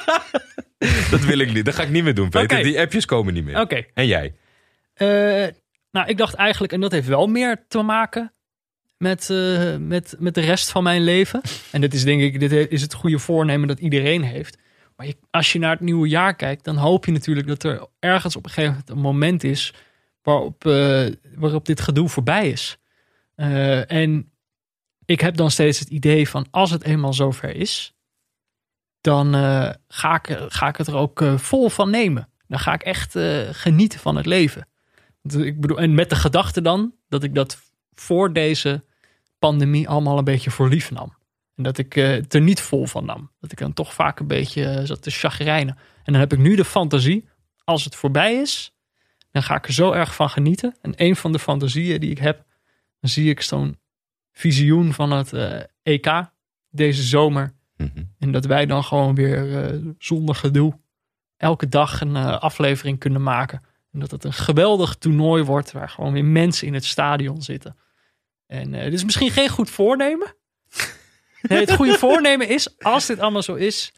Dat 1.11 1.21
wil 1.21 1.39
ik 1.39 1.53
niet. 1.53 1.65
Dat 1.65 1.75
ga 1.75 1.83
ik 1.83 1.91
niet 1.91 2.05
meer 2.05 2.15
doen, 2.15 2.29
Peter. 2.29 2.63
Die 2.63 2.81
appjes 2.81 3.05
komen 3.05 3.35
niet 3.35 3.45
meer. 3.45 3.61
Oké. 3.61 3.85
En 3.95 4.07
jij? 4.07 4.35
Eh, 5.01 5.47
nou, 5.91 6.09
ik 6.09 6.17
dacht 6.17 6.35
eigenlijk, 6.35 6.73
en 6.73 6.81
dat 6.81 6.93
heeft 6.93 7.07
wel 7.07 7.27
meer 7.27 7.65
te 7.69 7.83
maken 7.83 8.33
met, 8.97 9.31
eh, 9.31 9.77
met, 9.77 10.17
met 10.19 10.35
de 10.35 10.41
rest 10.41 10.71
van 10.71 10.83
mijn 10.83 11.03
leven. 11.03 11.41
En 11.73 11.81
dit 11.81 11.95
is 11.95 12.05
denk 12.05 12.21
ik, 12.21 12.41
dit 12.41 12.53
is 12.53 12.83
het 12.83 12.95
goede 12.95 13.19
voornemen 13.19 13.69
dat 13.69 13.79
iedereen 13.79 14.23
heeft. 14.23 14.59
Maar 14.97 15.13
als 15.31 15.53
je 15.53 15.59
naar 15.59 15.71
het 15.71 15.81
nieuwe 15.81 16.09
jaar 16.09 16.35
kijkt, 16.35 16.65
dan 16.65 16.77
hoop 16.77 17.05
je 17.05 17.13
natuurlijk 17.13 17.47
dat 17.47 17.63
er 17.63 17.87
ergens 17.99 18.37
op 18.37 18.45
een 18.45 18.51
gegeven 18.51 18.71
moment 18.71 18.91
een 18.91 18.99
moment 18.99 19.45
is 19.45 19.75
waarop, 20.23 20.67
eh, 20.67 21.07
waarop 21.35 21.67
dit 21.67 21.81
gedoe 21.81 22.09
voorbij 22.09 22.51
is. 22.51 22.79
En 23.35 24.33
ik 25.05 25.21
heb 25.21 25.37
dan 25.37 25.51
steeds 25.51 25.79
het 25.79 25.89
idee 25.89 26.29
van 26.29 26.47
als 26.51 26.71
het 26.71 26.85
eenmaal 26.85 27.13
zover 27.13 27.55
is, 27.55 27.95
dan 29.01 29.33
ga, 29.89 30.15
ik, 30.23 30.39
ga 30.49 30.69
ik 30.69 30.77
het 30.77 30.87
er 30.87 30.97
ook 30.97 31.25
vol 31.37 31.69
van 31.69 31.91
nemen. 31.91 32.29
Dan 32.47 32.59
ga 32.59 32.75
ik 32.75 32.83
echt 32.83 33.19
genieten 33.51 33.99
van 33.99 34.17
het 34.17 34.27
leven. 34.27 34.70
Ik 35.23 35.61
bedoel, 35.61 35.79
en 35.79 35.95
met 35.95 36.11
de 36.11 36.17
gedachte 36.17 36.63
dan 36.63 36.95
dat 37.09 37.23
ik 37.23 37.35
dat 37.35 37.59
voor 37.93 38.33
deze 38.33 38.85
pandemie 39.39 39.89
allemaal 39.89 40.19
een 40.19 40.25
beetje 40.25 40.51
voor 40.51 40.69
lief 40.69 40.91
nam. 40.91 41.15
En 41.57 41.63
dat 41.63 41.79
ik 41.79 41.97
eh, 41.97 42.09
het 42.09 42.35
er 42.35 42.41
niet 42.41 42.61
vol 42.61 42.87
van 42.87 43.05
nam. 43.05 43.31
Dat 43.41 43.53
ik 43.53 43.59
dan 43.59 43.73
toch 43.73 43.95
vaak 43.95 44.21
een 44.21 44.27
beetje 44.27 44.65
eh, 44.65 44.85
zat 44.85 45.03
te 45.03 45.11
chagrijnen. 45.11 45.77
En 46.05 46.13
dan 46.13 46.21
heb 46.21 46.33
ik 46.33 46.39
nu 46.39 46.57
de 46.57 46.65
fantasie, 46.65 47.29
als 47.65 47.85
het 47.85 47.97
voorbij 47.97 48.35
is, 48.35 48.75
dan 49.31 49.43
ga 49.43 49.57
ik 49.57 49.67
er 49.67 49.73
zo 49.73 49.93
erg 49.93 50.15
van 50.15 50.31
genieten. 50.31 50.77
En 50.81 50.93
een 50.97 51.17
van 51.17 51.33
de 51.33 51.39
fantasieën 51.39 52.01
die 52.01 52.11
ik 52.11 52.19
heb, 52.19 52.45
dan 53.01 53.11
zie 53.11 53.31
ik 53.31 53.41
zo'n 53.41 53.79
visioen 54.33 54.93
van 54.93 55.11
het 55.11 55.33
eh, 55.33 55.61
EK 55.83 56.31
deze 56.71 57.03
zomer. 57.03 57.55
Mhm. 57.77 58.03
En 58.19 58.33
dat 58.33 58.45
wij 58.45 58.67
dan 58.67 58.85
gewoon 58.85 59.15
weer 59.15 59.81
zonder 59.99 60.35
gedoe 60.35 60.79
elke 61.37 61.69
dag 61.69 62.01
een 62.01 62.17
aflevering 62.17 62.99
kunnen 62.99 63.23
maken. 63.23 63.63
En 63.93 64.01
dat 64.01 64.11
het 64.11 64.25
een 64.25 64.33
geweldig 64.33 64.95
toernooi 64.95 65.43
wordt 65.43 65.73
waar 65.73 65.89
gewoon 65.89 66.13
weer 66.13 66.25
mensen 66.25 66.67
in 66.67 66.75
het 66.75 66.85
stadion 66.85 67.43
zitten. 67.43 67.77
En 68.47 68.73
dit 68.73 68.93
is 68.93 69.05
misschien 69.05 69.31
geen 69.31 69.49
goed 69.49 69.71
voornemen. 69.71 70.35
Nee, 71.43 71.61
het 71.61 71.73
goede 71.73 71.99
voornemen 71.99 72.49
is, 72.49 72.79
als 72.79 73.07
dit 73.07 73.19
allemaal 73.21 73.43
zo 73.43 73.55
is, 73.55 73.93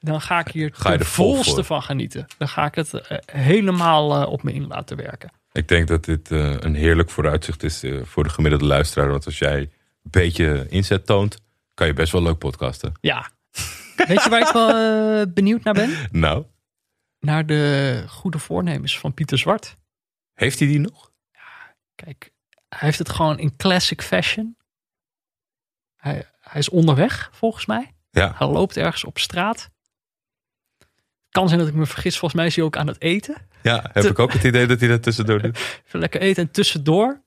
dan 0.00 0.20
ga 0.20 0.38
ik 0.38 0.48
hier 0.48 0.70
Ga 0.72 0.92
je 0.92 0.98
de 0.98 1.04
vol 1.04 1.34
volste 1.34 1.64
van 1.64 1.82
genieten. 1.82 2.26
Dan 2.38 2.48
ga 2.48 2.66
ik 2.66 2.74
het 2.74 2.94
eh, 2.94 3.18
helemaal 3.32 4.22
eh, 4.22 4.32
op 4.32 4.42
me 4.42 4.52
in 4.52 4.66
laten 4.66 4.96
werken. 4.96 5.32
Ik 5.52 5.68
denk 5.68 5.88
dat 5.88 6.04
dit 6.04 6.30
een 6.30 6.74
heerlijk 6.74 7.10
vooruitzicht 7.10 7.62
is 7.62 7.84
voor 8.02 8.24
de 8.24 8.30
gemiddelde 8.30 8.64
luisteraar. 8.64 9.08
Want 9.08 9.26
als 9.26 9.38
jij 9.38 9.58
een 9.58 9.70
beetje 10.02 10.66
inzet 10.68 11.06
toont, 11.06 11.38
kan 11.74 11.86
je 11.86 11.92
best 11.92 12.12
wel 12.12 12.22
leuk 12.22 12.38
podcasten. 12.38 12.92
Ja. 13.00 13.30
Weet 13.96 14.22
je 14.22 14.30
waar 14.30 14.40
ik 14.40 14.52
wel 14.52 15.26
benieuwd 15.26 15.64
naar 15.64 15.74
ben? 15.74 15.90
Nou, 16.10 16.44
Naar 17.24 17.46
de 17.46 18.04
goede 18.08 18.38
voornemens 18.38 18.98
van 18.98 19.14
Pieter 19.14 19.38
Zwart. 19.38 19.76
heeft 20.32 20.58
hij 20.58 20.68
die 20.68 20.78
nog? 20.78 21.12
Kijk, 21.94 22.32
hij 22.68 22.78
heeft 22.80 22.98
het 22.98 23.08
gewoon 23.08 23.38
in 23.38 23.56
classic 23.56 24.02
fashion. 24.02 24.56
Hij, 25.96 26.28
hij 26.40 26.60
is 26.60 26.68
onderweg, 26.68 27.30
volgens 27.32 27.66
mij. 27.66 27.94
Ja, 28.10 28.34
Hij 28.36 28.46
loopt 28.46 28.76
ergens 28.76 29.04
op 29.04 29.18
straat. 29.18 29.70
Kan 31.28 31.46
zijn 31.48 31.60
dat 31.60 31.68
ik 31.68 31.74
me 31.74 31.86
vergis. 31.86 32.18
Volgens 32.18 32.40
mij 32.40 32.46
is 32.48 32.56
hij 32.56 32.64
ook 32.64 32.76
aan 32.76 32.86
het 32.86 33.00
eten. 33.00 33.36
ja 33.62 33.82
heb 33.92 34.02
Te- 34.02 34.08
ik 34.08 34.18
ook 34.18 34.32
het 34.32 34.44
idee 34.44 34.66
dat 34.66 34.80
hij 34.80 34.88
dat 34.88 35.02
tussendoor 35.02 35.42
doet. 35.42 35.56
Even 35.86 35.98
lekker 36.00 36.20
eten. 36.20 36.42
En 36.46 36.50
tussendoor, 36.52 37.22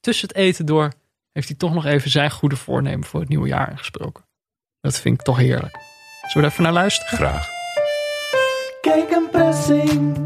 tussen 0.00 0.28
het 0.28 0.36
eten 0.36 0.66
door, 0.66 0.92
heeft 1.32 1.48
hij 1.48 1.56
toch 1.56 1.74
nog 1.74 1.84
even 1.84 2.10
zijn 2.10 2.30
goede 2.30 2.56
voornemen 2.56 3.06
voor 3.06 3.20
het 3.20 3.28
nieuwe 3.28 3.48
jaar 3.48 3.70
ingesproken. 3.70 4.24
Dat 4.80 5.00
vind 5.00 5.18
ik 5.18 5.24
toch 5.24 5.36
heerlijk. 5.36 5.76
Zullen 6.20 6.32
we 6.34 6.40
er 6.40 6.44
even 6.52 6.62
naar 6.62 6.72
luisteren? 6.72 7.16
Graag. 7.18 7.48
Kijk 8.82 9.10
een 9.10 9.28
pressing. 9.30 10.16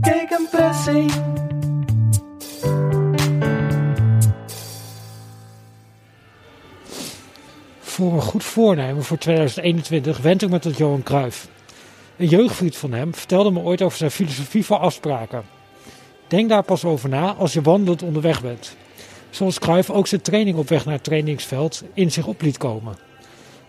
Kijk 0.00 0.30
een 0.30 0.48
pressing. 0.50 1.12
Voor 7.78 8.12
een 8.12 8.20
goed 8.20 8.44
voornemen 8.44 9.02
voor 9.04 9.18
2021 9.18 10.18
wend 10.18 10.42
ik 10.42 10.50
me 10.50 10.58
tot 10.58 10.76
Johan 10.76 11.02
Cruijff. 11.02 11.48
Een 12.16 12.28
jeugdvriend 12.28 12.76
van 12.76 12.92
hem 12.92 13.14
vertelde 13.14 13.50
me 13.50 13.60
ooit 13.60 13.82
over 13.82 13.98
zijn 13.98 14.10
filosofie 14.10 14.64
voor 14.64 14.76
afspraken. 14.76 15.44
Denk 16.28 16.48
daar 16.48 16.62
pas 16.62 16.84
over 16.84 17.08
na 17.08 17.34
als 17.34 17.52
je 17.52 17.62
wandelend 17.62 18.02
onderweg 18.02 18.42
bent. 18.42 18.76
Zoals 19.30 19.58
Cruijff 19.58 19.90
ook 19.90 20.06
zijn 20.06 20.22
training 20.22 20.56
op 20.56 20.68
weg 20.68 20.84
naar 20.84 20.94
het 20.94 21.04
trainingsveld 21.04 21.82
in 21.94 22.12
zich 22.12 22.26
op 22.26 22.42
liet 22.42 22.58
komen. 22.58 23.13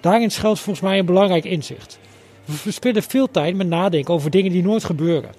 Daarin 0.06 0.32
schuilt 0.32 0.60
volgens 0.60 0.86
mij 0.86 1.00
een 1.00 1.06
belangrijk 1.06 1.46
inzicht. 1.46 2.00
We 2.46 2.54
verspillen 2.54 3.04
veel 3.04 3.32
tijd 3.32 3.56
met 3.56 3.68
nadenken 3.68 4.14
over 4.14 4.30
dingen 4.30 4.52
die 4.52 4.64
nooit 4.64 4.84
gebeuren. 4.84 5.30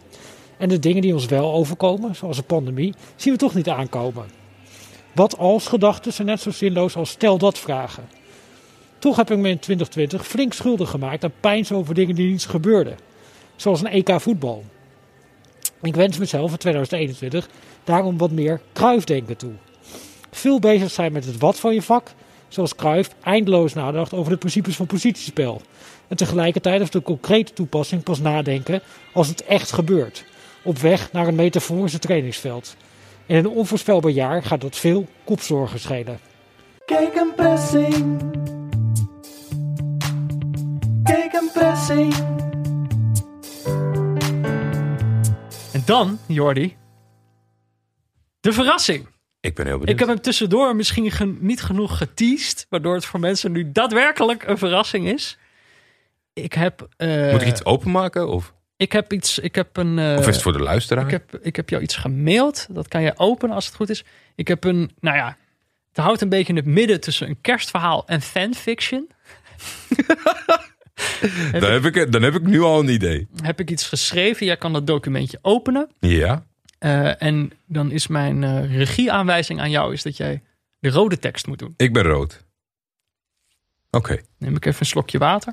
En 0.56 0.68
de 0.68 0.78
dingen 0.78 1.02
die 1.02 1.14
ons 1.14 1.26
wel 1.26 1.52
overkomen, 1.52 2.16
zoals 2.16 2.38
een 2.38 2.44
pandemie, 2.44 2.94
zien 3.16 3.32
we 3.32 3.38
toch 3.38 3.54
niet 3.54 3.68
aankomen. 3.68 4.26
Wat 5.14 5.38
als 5.38 5.66
gedachten 5.66 6.12
zijn 6.12 6.26
net 6.26 6.40
zo 6.40 6.50
zinloos 6.50 6.96
als 6.96 7.10
stel 7.10 7.38
dat 7.38 7.58
vragen. 7.58 8.08
Toch 8.98 9.16
heb 9.16 9.30
ik 9.30 9.38
me 9.38 9.48
in 9.48 9.58
2020 9.58 10.26
flink 10.26 10.52
schuldig 10.52 10.90
gemaakt 10.90 11.24
aan 11.24 11.32
pijns 11.40 11.72
over 11.72 11.94
dingen 11.94 12.14
die 12.14 12.30
niet 12.30 12.46
gebeurden. 12.46 12.96
Zoals 13.56 13.80
een 13.80 13.90
EK 13.90 14.20
voetbal. 14.20 14.64
Ik 15.82 15.94
wens 15.94 16.18
mezelf 16.18 16.50
in 16.50 16.58
2021 16.58 17.48
daarom 17.84 18.18
wat 18.18 18.30
meer 18.30 18.60
Kruifdenken 18.72 19.36
toe. 19.36 19.52
Veel 20.30 20.58
bezig 20.58 20.90
zijn 20.90 21.12
met 21.12 21.24
het 21.24 21.38
wat 21.38 21.60
van 21.60 21.74
je 21.74 21.82
vak, 21.82 22.12
zoals 22.48 22.74
Cruijff 22.74 23.10
eindeloos 23.22 23.74
nadacht 23.74 24.12
over 24.12 24.32
de 24.32 24.38
principes 24.38 24.76
van 24.76 24.86
positiespel. 24.86 25.60
En 26.08 26.16
tegelijkertijd 26.16 26.80
over 26.80 26.92
de 26.92 27.02
concrete 27.02 27.52
toepassing 27.52 28.02
pas 28.02 28.20
nadenken 28.20 28.80
als 29.12 29.28
het 29.28 29.44
echt 29.44 29.72
gebeurt. 29.72 30.24
Op 30.62 30.78
weg 30.78 31.12
naar 31.12 31.26
een 31.26 31.34
metaforische 31.34 31.98
trainingsveld. 31.98 32.76
In 33.26 33.36
een 33.36 33.48
onvoorspelbaar 33.48 34.10
jaar 34.10 34.42
gaat 34.42 34.60
dat 34.60 34.76
veel 34.76 35.06
kopzorgen 35.24 35.80
schelen. 35.80 36.18
Kijk 36.84 37.14
een 37.14 37.34
pressing. 37.36 38.20
Kijk 41.02 41.32
een 41.32 41.50
pressing. 41.52 42.14
En 45.72 45.82
dan, 45.84 46.18
Jordi, 46.26 46.76
de 48.40 48.52
verrassing. 48.52 49.15
Ik 49.46 49.54
ben 49.54 49.66
heel 49.66 49.74
Ik 49.74 49.80
benieuwd. 49.80 49.98
heb 49.98 50.08
hem 50.08 50.20
tussendoor 50.20 50.76
misschien 50.76 51.10
gen- 51.10 51.38
niet 51.40 51.62
genoeg 51.62 51.96
geteased, 51.98 52.66
waardoor 52.68 52.94
het 52.94 53.04
voor 53.04 53.20
mensen 53.20 53.52
nu 53.52 53.72
daadwerkelijk 53.72 54.42
een 54.46 54.58
verrassing 54.58 55.08
is. 55.08 55.38
Ik 56.32 56.52
heb, 56.52 56.88
eh, 56.96 57.30
Moet 57.32 57.40
ik 57.42 57.48
iets 57.48 57.64
openmaken? 57.64 58.28
Of, 58.28 58.54
ik 58.76 58.92
heb 58.92 59.12
iets, 59.12 59.38
ik 59.38 59.54
heb 59.54 59.76
een, 59.76 59.98
eh, 59.98 60.14
of 60.18 60.28
is 60.28 60.34
het 60.34 60.42
voor 60.42 60.52
de 60.52 60.62
luisteraar? 60.62 61.04
ik 61.04 61.10
heb, 61.10 61.38
ik 61.42 61.56
heb 61.56 61.68
jou 61.68 61.82
iets 61.82 61.96
gemaild. 61.96 62.66
Dat 62.70 62.88
kan 62.88 63.02
je 63.02 63.12
openen 63.16 63.54
als 63.54 63.66
het 63.66 63.74
goed 63.74 63.90
is. 63.90 64.04
Ik 64.34 64.48
heb 64.48 64.64
een, 64.64 64.90
nou 65.00 65.16
ja, 65.16 65.36
het 65.88 66.04
houdt 66.04 66.20
een 66.20 66.28
beetje 66.28 66.52
in 66.52 66.56
het 66.56 66.66
midden 66.66 67.00
tussen 67.00 67.28
een 67.28 67.40
kerstverhaal 67.40 68.06
en 68.06 68.20
fanfiction. 68.22 69.08
dan, 71.60 71.72
heb 71.72 71.84
ik, 71.84 72.12
dan 72.12 72.22
heb 72.22 72.34
ik 72.34 72.42
nu 72.42 72.60
al 72.60 72.80
een 72.80 72.88
idee. 72.88 73.28
Heb 73.42 73.60
ik 73.60 73.70
iets 73.70 73.88
geschreven? 73.88 74.46
Jij 74.46 74.56
kan 74.56 74.72
dat 74.72 74.86
documentje 74.86 75.38
openen. 75.42 75.90
Ja, 75.98 76.44
Eh, 76.78 77.22
en 77.22 77.52
dan 77.66 77.90
is 77.90 78.06
mijn 78.06 78.44
eh, 78.44 78.76
regieaanwijzing 78.76 79.60
aan 79.60 79.70
jou 79.70 79.92
is 79.92 80.02
dat 80.02 80.16
jij 80.16 80.42
de 80.78 80.90
rode 80.90 81.18
tekst 81.18 81.46
moet 81.46 81.58
doen. 81.58 81.74
ik 81.76 81.92
ben 81.92 82.02
rood. 82.02 82.44
Oké. 83.90 84.20
Neem 84.38 84.56
ik 84.56 84.64
even 84.66 84.80
een 84.80 84.86
slokje 84.86 85.18
water. 85.18 85.52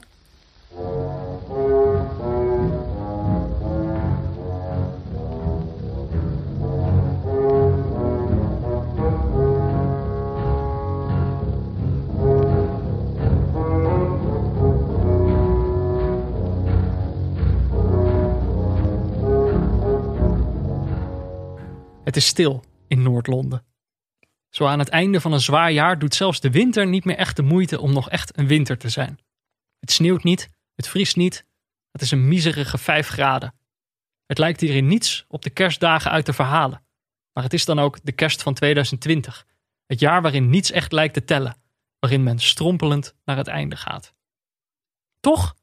Het 22.14 22.22
is 22.22 22.28
stil 22.28 22.64
in 22.88 23.02
Noord-Londen. 23.02 23.66
Zo 24.50 24.66
aan 24.66 24.80
het 24.80 24.90
einde 24.90 25.22
van 25.22 25.34
een 25.34 25.40
zwaar 25.40 25.72
jaar 25.72 26.00
doet 26.00 26.16
zelfs 26.16 26.40
de 26.40 26.52
winter 26.52 26.88
niet 26.88 27.06
meer 27.06 27.16
echt 27.16 27.36
de 27.36 27.42
moeite 27.42 27.80
om 27.80 27.94
nog 27.94 28.10
echt 28.10 28.38
een 28.38 28.48
winter 28.48 28.78
te 28.78 28.90
zijn. 28.90 29.20
Het 29.80 29.92
sneeuwt 29.92 30.24
niet, 30.24 30.50
het 30.76 30.88
vriest 30.88 31.16
niet, 31.16 31.46
het 31.92 32.02
is 32.02 32.12
een 32.12 32.28
miserige 32.28 32.78
5 32.78 33.08
graden. 33.08 33.56
Het 34.26 34.38
lijkt 34.38 34.60
hier 34.60 34.76
in 34.76 34.88
niets 34.88 35.26
op 35.28 35.42
de 35.42 35.50
kerstdagen 35.50 36.12
uit 36.12 36.26
te 36.26 36.34
verhalen. 36.34 36.86
Maar 37.32 37.44
het 37.44 37.54
is 37.54 37.66
dan 37.66 37.80
ook 37.80 38.00
de 38.04 38.12
kerst 38.12 38.44
van 38.44 38.54
2020. 38.54 39.48
Het 39.86 40.00
jaar 40.00 40.22
waarin 40.22 40.50
niets 40.50 40.72
echt 40.72 40.92
lijkt 40.92 41.14
te 41.14 41.24
tellen, 41.24 41.62
waarin 42.00 42.24
men 42.24 42.40
strompelend 42.40 43.16
naar 43.26 43.38
het 43.38 43.48
einde 43.48 43.76
gaat. 43.76 44.14
Toch 45.20 45.56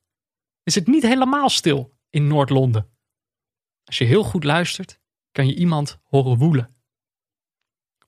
is 0.63 0.75
het 0.75 0.87
niet 0.87 1.03
helemaal 1.03 1.49
stil 1.49 1.97
in 2.09 2.27
Noord-Londen. 2.27 2.91
Als 3.85 3.99
je 3.99 4.05
heel 4.05 4.25
goed 4.25 4.45
luistert, 4.45 5.00
kan 5.33 5.47
je 5.47 5.55
iemand 5.55 5.99
horen 6.05 6.39
woelen. 6.39 6.75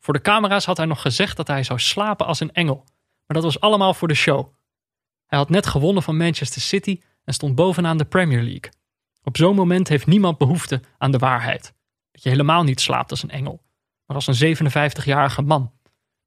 Voor 0.00 0.14
de 0.14 0.20
camera's 0.20 0.64
had 0.64 0.76
hij 0.76 0.86
nog 0.86 1.00
gezegd 1.00 1.36
dat 1.36 1.46
hij 1.46 1.62
zou 1.62 1.78
slapen 1.78 2.26
als 2.26 2.40
een 2.40 2.52
engel. 2.52 2.84
Maar 3.26 3.40
dat 3.40 3.42
was 3.42 3.60
allemaal 3.60 3.94
voor 3.94 4.08
de 4.08 4.14
show. 4.14 4.54
Hij 5.26 5.38
had 5.38 5.50
net 5.50 5.66
gewonnen 5.66 6.02
van 6.02 6.16
Manchester 6.16 6.62
City 6.62 7.00
en 7.24 7.34
stond 7.34 7.54
bovenaan 7.54 7.96
de 7.96 8.04
Premier 8.04 8.42
League. 8.42 8.70
Op 9.22 9.36
zo'n 9.36 9.54
moment 9.54 9.88
heeft 9.88 10.06
niemand 10.06 10.38
behoefte 10.38 10.80
aan 10.98 11.10
de 11.10 11.18
waarheid. 11.18 11.74
Dat 12.10 12.22
je 12.22 12.28
helemaal 12.28 12.62
niet 12.62 12.80
slaapt 12.80 13.10
als 13.10 13.22
een 13.22 13.30
engel, 13.30 13.62
maar 14.06 14.16
als 14.16 14.26
een 14.26 14.56
57-jarige 14.56 15.42
man. 15.42 15.72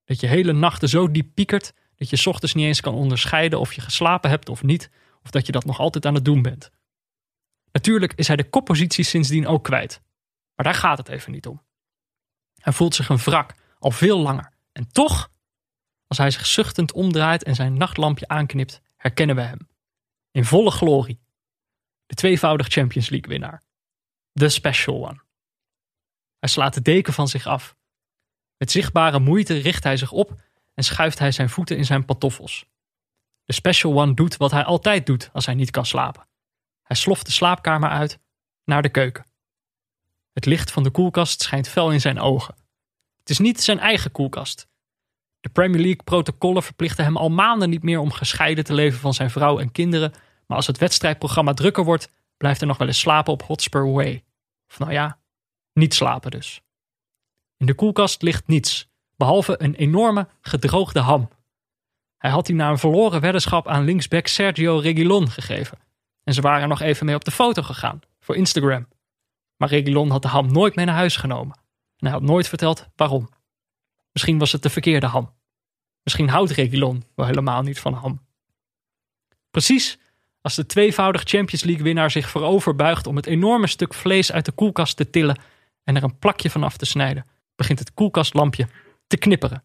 Dat 0.03 0.19
je 0.19 0.27
hele 0.27 0.53
nachten 0.53 0.89
zo 0.89 1.11
diep 1.11 1.33
piekert 1.33 1.73
dat 1.95 2.09
je 2.09 2.29
ochtends 2.29 2.53
niet 2.53 2.65
eens 2.65 2.81
kan 2.81 2.93
onderscheiden 2.93 3.59
of 3.59 3.73
je 3.73 3.81
geslapen 3.81 4.29
hebt 4.29 4.49
of 4.49 4.63
niet, 4.63 4.89
of 5.23 5.29
dat 5.29 5.45
je 5.45 5.51
dat 5.51 5.65
nog 5.65 5.79
altijd 5.79 6.05
aan 6.05 6.13
het 6.13 6.25
doen 6.25 6.41
bent. 6.41 6.71
Natuurlijk 7.71 8.13
is 8.15 8.27
hij 8.27 8.35
de 8.35 8.49
koppositie 8.49 9.03
sindsdien 9.03 9.47
ook 9.47 9.63
kwijt. 9.63 10.01
Maar 10.55 10.65
daar 10.65 10.73
gaat 10.73 10.97
het 10.97 11.07
even 11.07 11.31
niet 11.31 11.47
om. 11.47 11.63
Hij 12.61 12.73
voelt 12.73 12.95
zich 12.95 13.09
een 13.09 13.17
wrak, 13.17 13.53
al 13.79 13.91
veel 13.91 14.19
langer. 14.19 14.53
En 14.71 14.87
toch, 14.87 15.31
als 16.07 16.17
hij 16.17 16.31
zich 16.31 16.45
zuchtend 16.45 16.91
omdraait 16.91 17.43
en 17.43 17.55
zijn 17.55 17.77
nachtlampje 17.77 18.27
aanknipt, 18.27 18.81
herkennen 18.95 19.35
we 19.35 19.41
hem. 19.41 19.69
In 20.31 20.45
volle 20.45 20.71
glorie. 20.71 21.19
De 22.05 22.15
tweevoudig 22.15 22.67
Champions 22.67 23.09
League 23.09 23.29
winnaar. 23.29 23.63
The 24.31 24.49
Special 24.49 25.07
One. 25.07 25.23
Hij 26.39 26.49
slaat 26.49 26.73
de 26.73 26.81
deken 26.81 27.13
van 27.13 27.27
zich 27.27 27.45
af. 27.45 27.75
Met 28.57 28.71
zichtbare 28.71 29.19
moeite 29.19 29.53
richt 29.53 29.83
hij 29.83 29.97
zich 29.97 30.11
op 30.11 30.41
en 30.73 30.83
schuift 30.83 31.19
hij 31.19 31.31
zijn 31.31 31.49
voeten 31.49 31.77
in 31.77 31.85
zijn 31.85 32.05
pantoffels. 32.05 32.65
De 33.43 33.53
Special 33.53 34.01
One 34.01 34.13
doet 34.13 34.37
wat 34.37 34.51
hij 34.51 34.63
altijd 34.63 35.05
doet 35.05 35.29
als 35.33 35.45
hij 35.45 35.55
niet 35.55 35.71
kan 35.71 35.85
slapen. 35.85 36.27
Hij 36.81 36.95
sloft 36.95 37.25
de 37.25 37.31
slaapkamer 37.31 37.89
uit 37.89 38.19
naar 38.63 38.81
de 38.81 38.89
keuken. 38.89 39.25
Het 40.35 40.45
licht 40.45 40.71
van 40.71 40.83
de 40.83 40.89
koelkast 40.89 41.41
schijnt 41.41 41.67
fel 41.67 41.91
in 41.91 42.01
zijn 42.01 42.19
ogen. 42.19 42.55
Het 43.19 43.29
is 43.29 43.39
niet 43.39 43.61
zijn 43.61 43.79
eigen 43.79 44.11
koelkast. 44.11 44.67
De 45.39 45.49
Premier 45.49 45.81
League 45.81 46.03
protocollen 46.03 46.63
verplichten 46.63 47.03
hem 47.03 47.17
al 47.17 47.29
maanden 47.29 47.69
niet 47.69 47.83
meer 47.83 47.99
om 47.99 48.11
gescheiden 48.11 48.63
te 48.63 48.73
leven 48.73 48.99
van 48.99 49.13
zijn 49.13 49.29
vrouw 49.29 49.59
en 49.59 49.71
kinderen. 49.71 50.11
Maar 50.47 50.57
als 50.57 50.67
het 50.67 50.77
wedstrijdprogramma 50.77 51.53
drukker 51.53 51.83
wordt, 51.83 52.11
blijft 52.37 52.61
er 52.61 52.67
nog 52.67 52.77
wel 52.77 52.87
eens 52.87 52.99
slapen 52.99 53.33
op 53.33 53.43
Hotspur 53.43 53.91
Way. 53.91 54.23
Of 54.69 54.79
nou 54.79 54.91
ja, 54.91 55.19
niet 55.73 55.93
slapen 55.93 56.31
dus. 56.31 56.61
In 57.57 57.65
de 57.65 57.73
koelkast 57.73 58.21
ligt 58.21 58.47
niets, 58.47 58.89
behalve 59.15 59.61
een 59.61 59.75
enorme 59.75 60.27
gedroogde 60.41 60.99
ham. 60.99 61.29
Hij 62.17 62.31
had 62.31 62.45
die 62.45 62.55
na 62.55 62.69
een 62.69 62.77
verloren 62.77 63.21
weddenschap 63.21 63.67
aan 63.67 63.83
linksback 63.83 64.27
Sergio 64.27 64.77
Reguilon 64.77 65.29
gegeven. 65.29 65.77
En 66.23 66.33
ze 66.33 66.41
waren 66.41 66.69
nog 66.69 66.81
even 66.81 67.05
mee 67.05 67.15
op 67.15 67.25
de 67.25 67.31
foto 67.31 67.61
gegaan, 67.61 67.99
voor 68.19 68.35
Instagram. 68.35 68.87
Maar 69.57 69.69
Reguilon 69.69 70.09
had 70.09 70.21
de 70.21 70.27
ham 70.27 70.51
nooit 70.51 70.75
mee 70.75 70.85
naar 70.85 70.95
huis 70.95 71.15
genomen. 71.17 71.57
En 71.97 72.07
hij 72.07 72.11
had 72.11 72.21
nooit 72.21 72.47
verteld 72.47 72.87
waarom. 72.95 73.29
Misschien 74.11 74.37
was 74.37 74.51
het 74.51 74.61
de 74.61 74.69
verkeerde 74.69 75.07
ham. 75.07 75.33
Misschien 76.03 76.29
houdt 76.29 76.51
Reguilon 76.51 77.03
wel 77.15 77.25
helemaal 77.25 77.61
niet 77.61 77.79
van 77.79 77.93
ham. 77.93 78.25
Precies 79.51 79.99
als 80.41 80.55
de 80.55 80.65
tweevoudig 80.65 81.21
Champions 81.21 81.63
League 81.63 81.83
winnaar 81.83 82.11
zich 82.11 82.29
voorover 82.29 82.75
buigt 82.75 83.07
om 83.07 83.15
het 83.15 83.25
enorme 83.25 83.67
stuk 83.67 83.93
vlees 83.93 84.31
uit 84.31 84.45
de 84.45 84.51
koelkast 84.51 84.97
te 84.97 85.09
tillen 85.09 85.39
en 85.83 85.95
er 85.95 86.03
een 86.03 86.19
plakje 86.19 86.49
van 86.49 86.63
af 86.63 86.77
te 86.77 86.85
snijden, 86.85 87.25
begint 87.55 87.79
het 87.79 87.93
koelkastlampje 87.93 88.67
te 89.07 89.17
knipperen. 89.17 89.63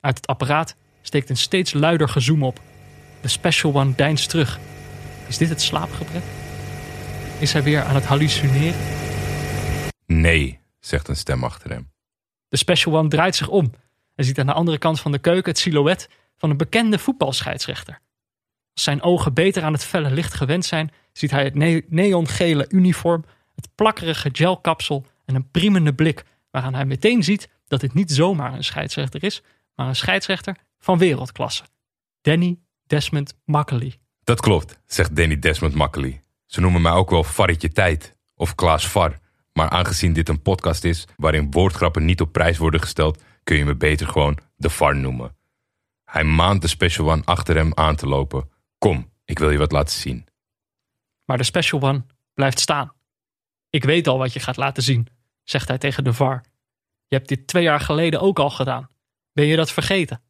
Uit 0.00 0.16
het 0.16 0.26
apparaat 0.26 0.76
steekt 1.02 1.30
een 1.30 1.36
steeds 1.36 1.72
luider 1.72 2.08
gezoem 2.08 2.42
op. 2.42 2.60
De 3.20 3.28
Special 3.28 3.74
One 3.74 3.94
deinst 3.94 4.30
terug. 4.30 4.58
Is 5.28 5.38
dit 5.38 5.48
het 5.48 5.62
slaapgebrek? 5.62 6.47
Is 7.40 7.52
hij 7.52 7.62
weer 7.62 7.82
aan 7.82 7.94
het 7.94 8.04
hallucineren? 8.04 8.80
Nee, 10.06 10.60
zegt 10.80 11.08
een 11.08 11.16
stem 11.16 11.44
achter 11.44 11.70
hem. 11.70 11.90
De 12.48 12.56
Special 12.56 12.96
One 12.96 13.08
draait 13.08 13.36
zich 13.36 13.48
om 13.48 13.72
en 14.14 14.24
ziet 14.24 14.38
aan 14.38 14.46
de 14.46 14.52
andere 14.52 14.78
kant 14.78 15.00
van 15.00 15.12
de 15.12 15.18
keuken 15.18 15.50
het 15.50 15.60
silhouet 15.60 16.08
van 16.36 16.50
een 16.50 16.56
bekende 16.56 16.98
voetbalscheidsrechter. 16.98 18.00
Als 18.72 18.82
zijn 18.82 19.02
ogen 19.02 19.34
beter 19.34 19.62
aan 19.62 19.72
het 19.72 19.84
felle 19.84 20.10
licht 20.10 20.34
gewend 20.34 20.64
zijn, 20.64 20.90
ziet 21.12 21.30
hij 21.30 21.44
het 21.44 21.54
ne- 21.54 21.84
neongele 21.88 22.66
uniform, 22.68 23.24
het 23.54 23.68
plakkerige 23.74 24.28
gelkapsel 24.32 25.06
en 25.24 25.34
een 25.34 25.50
priemende 25.50 25.94
blik, 25.94 26.24
waaraan 26.50 26.74
hij 26.74 26.84
meteen 26.84 27.22
ziet 27.22 27.48
dat 27.66 27.80
dit 27.80 27.94
niet 27.94 28.12
zomaar 28.12 28.52
een 28.52 28.64
scheidsrechter 28.64 29.24
is, 29.24 29.42
maar 29.74 29.88
een 29.88 29.96
scheidsrechter 29.96 30.56
van 30.78 30.98
wereldklasse. 30.98 31.64
Danny 32.20 32.58
Desmond 32.86 33.34
Macaulay. 33.44 33.94
Dat 34.24 34.40
klopt, 34.40 34.78
zegt 34.86 35.16
Danny 35.16 35.38
Desmond 35.38 35.74
Makkely. 35.74 36.22
Ze 36.48 36.60
noemen 36.60 36.82
mij 36.82 36.92
ook 36.92 37.10
wel 37.10 37.24
Farretje 37.24 37.68
Tijd 37.68 38.16
of 38.34 38.54
Klaas 38.54 38.88
Var. 38.88 39.18
Maar 39.52 39.68
aangezien 39.68 40.12
dit 40.12 40.28
een 40.28 40.42
podcast 40.42 40.84
is 40.84 41.06
waarin 41.16 41.50
woordgrappen 41.50 42.04
niet 42.04 42.20
op 42.20 42.32
prijs 42.32 42.58
worden 42.58 42.80
gesteld, 42.80 43.22
kun 43.42 43.56
je 43.56 43.64
me 43.64 43.76
beter 43.76 44.06
gewoon 44.06 44.38
de 44.56 44.70
Var 44.70 44.96
noemen. 44.96 45.36
Hij 46.04 46.24
maant 46.24 46.62
de 46.62 46.68
Special 46.68 47.10
One 47.10 47.24
achter 47.24 47.56
hem 47.56 47.72
aan 47.74 47.96
te 47.96 48.06
lopen. 48.06 48.50
Kom, 48.78 49.12
ik 49.24 49.38
wil 49.38 49.50
je 49.50 49.58
wat 49.58 49.72
laten 49.72 49.98
zien. 49.98 50.26
Maar 51.24 51.36
de 51.36 51.44
Special 51.44 51.80
One 51.80 52.04
blijft 52.34 52.60
staan. 52.60 52.92
Ik 53.70 53.84
weet 53.84 54.06
al 54.06 54.18
wat 54.18 54.32
je 54.32 54.40
gaat 54.40 54.56
laten 54.56 54.82
zien, 54.82 55.06
zegt 55.44 55.68
hij 55.68 55.78
tegen 55.78 56.04
de 56.04 56.12
VAR. 56.12 56.44
Je 57.06 57.16
hebt 57.16 57.28
dit 57.28 57.46
twee 57.46 57.62
jaar 57.62 57.80
geleden 57.80 58.20
ook 58.20 58.38
al 58.38 58.50
gedaan. 58.50 58.88
Ben 59.32 59.46
je 59.46 59.56
dat 59.56 59.72
vergeten? 59.72 60.22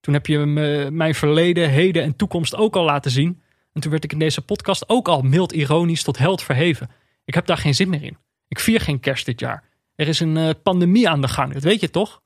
Toen 0.00 0.14
heb 0.14 0.26
je 0.26 0.38
me 0.38 0.88
mijn 0.90 1.14
verleden, 1.14 1.70
heden 1.70 2.02
en 2.02 2.16
toekomst 2.16 2.54
ook 2.54 2.76
al 2.76 2.84
laten 2.84 3.10
zien. 3.10 3.42
En 3.72 3.80
toen 3.80 3.90
werd 3.90 4.04
ik 4.04 4.12
in 4.12 4.18
deze 4.18 4.42
podcast 4.42 4.88
ook 4.88 5.08
al 5.08 5.22
mild 5.22 5.52
ironisch 5.52 6.02
tot 6.02 6.18
held 6.18 6.42
verheven. 6.42 6.90
Ik 7.24 7.34
heb 7.34 7.46
daar 7.46 7.58
geen 7.58 7.74
zin 7.74 7.88
meer 7.88 8.02
in. 8.02 8.18
Ik 8.48 8.60
vier 8.60 8.80
geen 8.80 9.00
kerst 9.00 9.26
dit 9.26 9.40
jaar. 9.40 9.64
Er 9.94 10.08
is 10.08 10.20
een 10.20 10.36
eh, 10.36 10.50
pandemie 10.62 11.08
aan 11.08 11.20
de 11.20 11.28
gang, 11.28 11.52
dat 11.52 11.62
weet 11.62 11.80
je 11.80 11.90
toch? 11.90 12.22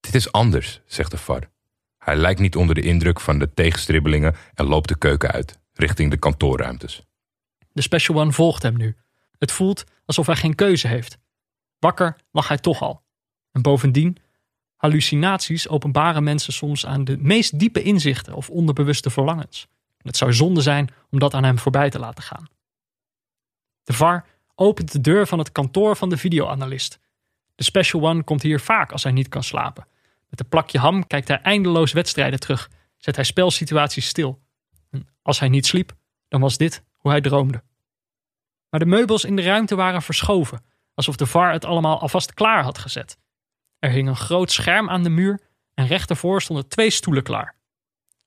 Dit 0.00 0.14
is 0.14 0.32
anders, 0.32 0.80
zegt 0.86 1.10
de 1.10 1.16
VAR. 1.16 1.50
Hij 1.98 2.16
lijkt 2.16 2.40
niet 2.40 2.56
onder 2.56 2.74
de 2.74 2.80
indruk 2.80 3.20
van 3.20 3.38
de 3.38 3.54
tegenstribbelingen 3.54 4.36
en 4.54 4.66
loopt 4.66 4.88
de 4.88 4.98
keuken 4.98 5.30
uit, 5.30 5.58
richting 5.72 6.10
de 6.10 6.16
kantoorruimtes. 6.16 7.02
De 7.72 7.82
Special 7.82 8.20
One 8.20 8.32
volgt 8.32 8.62
hem 8.62 8.76
nu. 8.76 8.96
Het 9.38 9.52
voelt 9.52 9.84
alsof 10.04 10.26
hij 10.26 10.36
geen 10.36 10.54
keuze 10.54 10.88
heeft. 10.88 11.18
Wakker 11.78 12.16
lag 12.30 12.48
hij 12.48 12.58
toch 12.58 12.82
al. 12.82 13.02
En 13.52 13.62
bovendien, 13.62 14.16
hallucinaties 14.76 15.68
openbaren 15.68 16.22
mensen 16.22 16.52
soms 16.52 16.86
aan 16.86 17.04
de 17.04 17.16
meest 17.18 17.58
diepe 17.58 17.82
inzichten 17.82 18.34
of 18.34 18.50
onderbewuste 18.50 19.10
verlangens. 19.10 19.68
Het 19.98 20.16
zou 20.16 20.32
zonde 20.32 20.60
zijn 20.60 20.88
om 21.10 21.18
dat 21.18 21.34
aan 21.34 21.44
hem 21.44 21.58
voorbij 21.58 21.90
te 21.90 21.98
laten 21.98 22.22
gaan. 22.22 22.48
De 23.84 23.92
VAR 23.92 24.26
opent 24.54 24.92
de 24.92 25.00
deur 25.00 25.26
van 25.26 25.38
het 25.38 25.52
kantoor 25.52 25.96
van 25.96 26.08
de 26.08 26.16
videoanalist. 26.16 26.98
De 27.54 27.64
Special 27.64 28.02
One 28.02 28.22
komt 28.22 28.42
hier 28.42 28.60
vaak 28.60 28.92
als 28.92 29.02
hij 29.02 29.12
niet 29.12 29.28
kan 29.28 29.42
slapen. 29.42 29.86
Met 30.28 30.40
een 30.40 30.48
plakje 30.48 30.78
ham 30.78 31.06
kijkt 31.06 31.28
hij 31.28 31.40
eindeloos 31.40 31.92
wedstrijden 31.92 32.40
terug, 32.40 32.70
zet 32.96 33.16
hij 33.16 33.24
spelsituaties 33.24 34.06
stil. 34.06 34.40
En 34.90 35.08
als 35.22 35.38
hij 35.38 35.48
niet 35.48 35.66
sliep, 35.66 35.92
dan 36.28 36.40
was 36.40 36.56
dit 36.56 36.82
hoe 36.98 37.10
hij 37.10 37.20
droomde. 37.20 37.62
Maar 38.70 38.80
de 38.80 38.86
meubels 38.86 39.24
in 39.24 39.36
de 39.36 39.42
ruimte 39.42 39.74
waren 39.74 40.02
verschoven, 40.02 40.64
alsof 40.94 41.16
de 41.16 41.26
VAR 41.26 41.52
het 41.52 41.64
allemaal 41.64 42.00
alvast 42.00 42.34
klaar 42.34 42.62
had 42.62 42.78
gezet. 42.78 43.18
Er 43.78 43.90
hing 43.90 44.08
een 44.08 44.16
groot 44.16 44.52
scherm 44.52 44.90
aan 44.90 45.02
de 45.02 45.10
muur 45.10 45.40
en 45.74 45.86
recht 45.86 46.10
ervoor 46.10 46.42
stonden 46.42 46.68
twee 46.68 46.90
stoelen 46.90 47.22
klaar. 47.22 47.56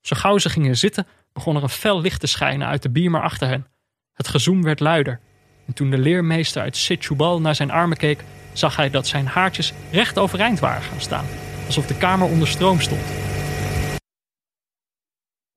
Zo 0.02 0.16
gauw 0.16 0.38
ze 0.38 0.50
gingen 0.50 0.78
zitten, 0.78 1.08
begon 1.34 1.56
er 1.56 1.64
een 1.64 1.70
fel 1.70 2.02
licht 2.02 2.20
te 2.20 2.28
schijnen 2.28 2.68
uit 2.68 2.82
de 2.82 2.90
biemer 2.90 3.22
achter 3.22 3.48
hen. 3.48 3.68
Het 4.14 4.28
gezoem 4.28 4.64
werd 4.64 4.80
luider. 4.80 5.20
En 5.68 5.74
toen 5.74 5.90
de 5.90 5.98
leermeester 5.98 6.62
uit 6.62 6.78
Setúbal 6.78 7.42
naar 7.42 7.56
zijn 7.56 7.72
armen 7.72 7.98
keek, 7.98 8.24
zag 8.54 8.76
hij 8.76 8.90
dat 8.90 9.08
zijn 9.08 9.28
haartjes 9.28 9.74
recht 9.92 10.18
overeind 10.18 10.60
waren 10.60 10.82
gaan 10.82 11.02
staan, 11.02 11.26
alsof 11.66 11.86
de 11.86 11.98
kamer 11.98 12.28
onder 12.28 12.48
stroom 12.48 12.80
stond. 12.80 13.02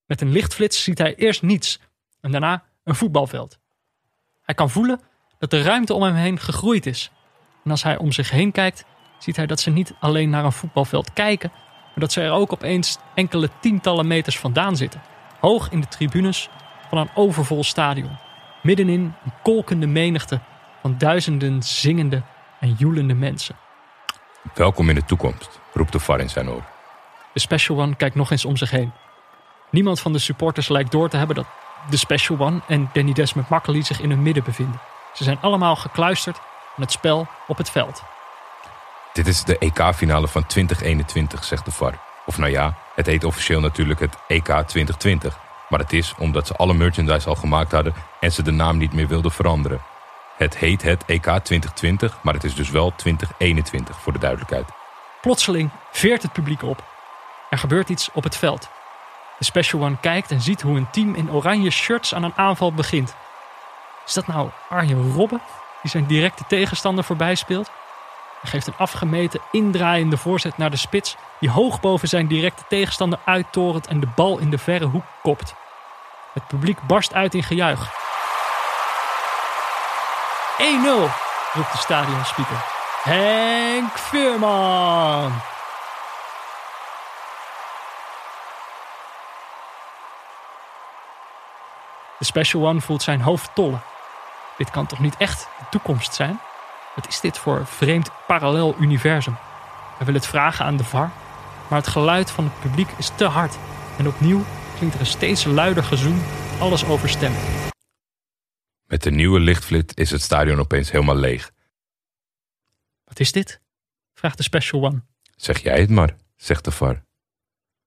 Met 0.06 0.20
een 0.20 0.30
lichtflits 0.30 0.82
ziet 0.82 0.98
hij 0.98 1.14
eerst 1.14 1.42
niets 1.42 1.80
en 2.20 2.30
daarna 2.30 2.64
een 2.84 2.94
voetbalveld. 2.94 3.58
Hij 4.42 4.54
kan 4.54 4.70
voelen 4.70 5.00
dat 5.38 5.50
de 5.50 5.62
ruimte 5.62 5.94
om 5.94 6.02
hem 6.02 6.14
heen 6.14 6.40
gegroeid 6.40 6.86
is. 6.86 7.10
En 7.64 7.70
als 7.70 7.82
hij 7.82 7.96
om 7.96 8.12
zich 8.12 8.30
heen 8.30 8.52
kijkt, 8.52 8.84
ziet 9.18 9.36
hij 9.36 9.46
dat 9.46 9.60
ze 9.60 9.70
niet 9.70 9.94
alleen 10.00 10.30
naar 10.30 10.44
een 10.44 10.52
voetbalveld 10.52 11.12
kijken, 11.12 11.50
maar 11.84 11.94
dat 11.94 12.12
ze 12.12 12.20
er 12.20 12.30
ook 12.30 12.52
opeens 12.52 12.98
enkele 13.14 13.50
tientallen 13.60 14.06
meters 14.06 14.38
vandaan 14.38 14.76
zitten. 14.76 15.02
Hoog 15.44 15.70
in 15.70 15.80
de 15.80 15.88
tribunes 15.88 16.48
van 16.88 16.98
een 16.98 17.10
overvol 17.14 17.64
stadion. 17.64 18.16
Middenin 18.62 19.14
een 19.24 19.32
kolkende 19.42 19.86
menigte 19.86 20.40
van 20.80 20.98
duizenden 20.98 21.62
zingende 21.62 22.22
en 22.60 22.74
joelende 22.78 23.14
mensen. 23.14 23.56
Welkom 24.54 24.88
in 24.88 24.94
de 24.94 25.04
toekomst, 25.04 25.60
roept 25.72 25.92
de 25.92 25.98
VAR 25.98 26.20
in 26.20 26.30
zijn 26.30 26.48
oor. 26.48 26.62
De 27.32 27.40
Special 27.40 27.80
One 27.80 27.94
kijkt 27.94 28.14
nog 28.14 28.30
eens 28.30 28.44
om 28.44 28.56
zich 28.56 28.70
heen. 28.70 28.92
Niemand 29.70 30.00
van 30.00 30.12
de 30.12 30.18
supporters 30.18 30.68
lijkt 30.68 30.90
door 30.90 31.08
te 31.08 31.16
hebben 31.16 31.36
dat 31.36 31.46
de 31.90 31.96
Special 31.96 32.38
One 32.38 32.60
en 32.68 32.90
Danny 32.92 33.12
Desmond 33.12 33.48
Macaulay 33.48 33.82
zich 33.82 34.00
in 34.00 34.10
hun 34.10 34.22
midden 34.22 34.44
bevinden. 34.44 34.80
Ze 35.14 35.24
zijn 35.24 35.38
allemaal 35.40 35.76
gekluisterd 35.76 36.36
aan 36.76 36.82
het 36.82 36.92
spel 36.92 37.26
op 37.46 37.56
het 37.56 37.70
veld. 37.70 38.02
Dit 39.12 39.26
is 39.26 39.44
de 39.44 39.58
EK-finale 39.58 40.28
van 40.28 40.46
2021, 40.46 41.44
zegt 41.44 41.64
de 41.64 41.70
VAR. 41.70 41.98
Of 42.26 42.38
nou 42.38 42.50
ja, 42.50 42.74
het 42.94 43.06
heet 43.06 43.24
officieel 43.24 43.60
natuurlijk 43.60 44.00
het 44.00 44.16
EK 44.26 44.44
2020. 44.44 45.38
Maar 45.68 45.78
het 45.78 45.92
is 45.92 46.14
omdat 46.18 46.46
ze 46.46 46.56
alle 46.56 46.74
merchandise 46.74 47.28
al 47.28 47.34
gemaakt 47.34 47.72
hadden 47.72 47.94
en 48.20 48.32
ze 48.32 48.42
de 48.42 48.50
naam 48.50 48.76
niet 48.76 48.92
meer 48.92 49.08
wilden 49.08 49.30
veranderen. 49.30 49.80
Het 50.36 50.58
heet 50.58 50.82
het 50.82 51.04
EK 51.06 51.22
2020, 51.22 52.18
maar 52.22 52.34
het 52.34 52.44
is 52.44 52.54
dus 52.54 52.70
wel 52.70 52.92
2021 52.96 54.00
voor 54.00 54.12
de 54.12 54.18
duidelijkheid. 54.18 54.68
Plotseling 55.20 55.70
veert 55.90 56.22
het 56.22 56.32
publiek 56.32 56.62
op. 56.62 56.84
Er 57.50 57.58
gebeurt 57.58 57.88
iets 57.88 58.10
op 58.12 58.24
het 58.24 58.36
veld. 58.36 58.68
De 59.38 59.44
Special 59.44 59.82
One 59.82 59.96
kijkt 60.00 60.30
en 60.30 60.40
ziet 60.40 60.62
hoe 60.62 60.76
een 60.76 60.90
team 60.90 61.14
in 61.14 61.30
oranje 61.30 61.70
shirts 61.70 62.14
aan 62.14 62.22
een 62.22 62.36
aanval 62.36 62.72
begint. 62.72 63.14
Is 64.06 64.12
dat 64.12 64.26
nou 64.26 64.50
Arjen 64.68 65.12
Robben, 65.12 65.40
die 65.82 65.90
zijn 65.90 66.06
directe 66.06 66.44
tegenstander 66.48 67.04
voorbij 67.04 67.34
speelt? 67.34 67.70
Geeft 68.44 68.66
een 68.66 68.76
afgemeten, 68.76 69.40
indraaiende 69.50 70.16
voorzet 70.16 70.56
naar 70.56 70.70
de 70.70 70.76
spits, 70.76 71.16
die 71.40 71.50
hoog 71.50 71.80
boven 71.80 72.08
zijn 72.08 72.26
directe 72.26 72.62
tegenstander 72.68 73.18
uittorent 73.24 73.86
en 73.86 74.00
de 74.00 74.08
bal 74.14 74.38
in 74.38 74.50
de 74.50 74.58
verre 74.58 74.84
hoek 74.84 75.04
kopt. 75.22 75.54
Het 76.32 76.46
publiek 76.46 76.82
barst 76.86 77.14
uit 77.14 77.34
in 77.34 77.42
gejuich. 77.42 78.02
1-0, 80.58 80.64
roept 81.52 81.72
de 81.72 81.78
stadionspeaker. 81.78 82.64
Henk 83.02 83.98
Veerman! 83.98 85.32
De 92.18 92.24
Special 92.24 92.66
One 92.66 92.80
voelt 92.80 93.02
zijn 93.02 93.20
hoofd 93.20 93.50
tollen. 93.54 93.82
Dit 94.56 94.70
kan 94.70 94.86
toch 94.86 94.98
niet 94.98 95.16
echt 95.16 95.48
de 95.58 95.64
toekomst 95.70 96.14
zijn? 96.14 96.40
Wat 96.94 97.08
is 97.08 97.20
dit 97.20 97.38
voor 97.38 97.66
vreemd 97.66 98.10
parallel 98.26 98.76
universum? 98.80 99.36
Hij 99.96 100.06
wil 100.06 100.14
het 100.14 100.26
vragen 100.26 100.64
aan 100.64 100.76
de 100.76 100.84
VAR, 100.84 101.12
maar 101.68 101.78
het 101.78 101.88
geluid 101.88 102.30
van 102.30 102.44
het 102.44 102.60
publiek 102.60 102.90
is 102.98 103.10
te 103.16 103.24
hard. 103.24 103.58
En 103.98 104.08
opnieuw 104.08 104.44
klinkt 104.76 104.94
er 104.94 105.00
een 105.00 105.06
steeds 105.06 105.44
luider 105.44 105.84
gezoem, 105.84 106.22
alles 106.60 106.84
overstemt. 106.84 107.36
Met 108.86 109.02
de 109.02 109.10
nieuwe 109.10 109.40
lichtflit 109.40 109.98
is 109.98 110.10
het 110.10 110.22
stadion 110.22 110.58
opeens 110.58 110.90
helemaal 110.90 111.16
leeg. 111.16 111.50
Wat 113.04 113.20
is 113.20 113.32
dit? 113.32 113.60
vraagt 114.12 114.36
de 114.36 114.42
Special 114.42 114.84
One. 114.84 115.02
Zeg 115.36 115.58
jij 115.58 115.80
het 115.80 115.90
maar. 115.90 116.16
zegt 116.36 116.64
de 116.64 116.70
VAR. 116.70 117.02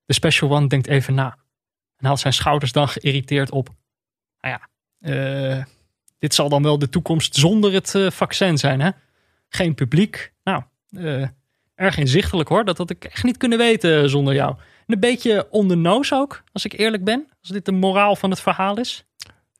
De 0.06 0.14
Special 0.14 0.52
One 0.52 0.68
denkt 0.68 0.88
even 0.88 1.14
na. 1.14 1.38
En 1.98 2.06
haalt 2.06 2.20
zijn 2.20 2.34
schouders 2.34 2.72
dan 2.72 2.88
geïrriteerd 2.88 3.52
op. 3.52 3.70
Nou 4.42 4.60
ja, 4.60 4.70
eh, 5.00 5.66
dit 6.20 6.34
zal 6.34 6.50
dan 6.50 6.64
wel 6.64 6.80
de 6.80 6.90
toekomst 6.90 7.36
zonder 7.36 7.74
het 7.74 7.96
eh, 7.96 8.12
vaccin 8.12 8.58
zijn, 8.58 8.82
hè? 8.82 8.90
Geen 9.50 9.76
publiek. 9.76 10.34
Nou, 10.44 10.64
eh, 10.90 11.28
erg 11.76 11.98
inzichtelijk 11.98 12.50
hoor. 12.50 12.66
Dat 12.66 12.78
had 12.78 12.90
ik 12.90 13.04
echt 13.04 13.24
niet 13.24 13.38
kunnen 13.38 13.58
weten 13.58 14.10
zonder 14.10 14.34
jou. 14.34 14.56
En 14.88 14.94
een 14.94 15.00
beetje 15.00 15.48
on 15.50 15.68
the 15.68 15.76
nose 15.76 16.16
ook, 16.16 16.44
als 16.52 16.66
ik 16.66 16.74
eerlijk 16.74 17.04
ben. 17.04 17.28
Als 17.42 17.50
dit 17.50 17.66
de 17.66 17.72
moraal 17.72 18.16
van 18.16 18.30
het 18.30 18.40
verhaal 18.40 18.80
is. 18.80 19.06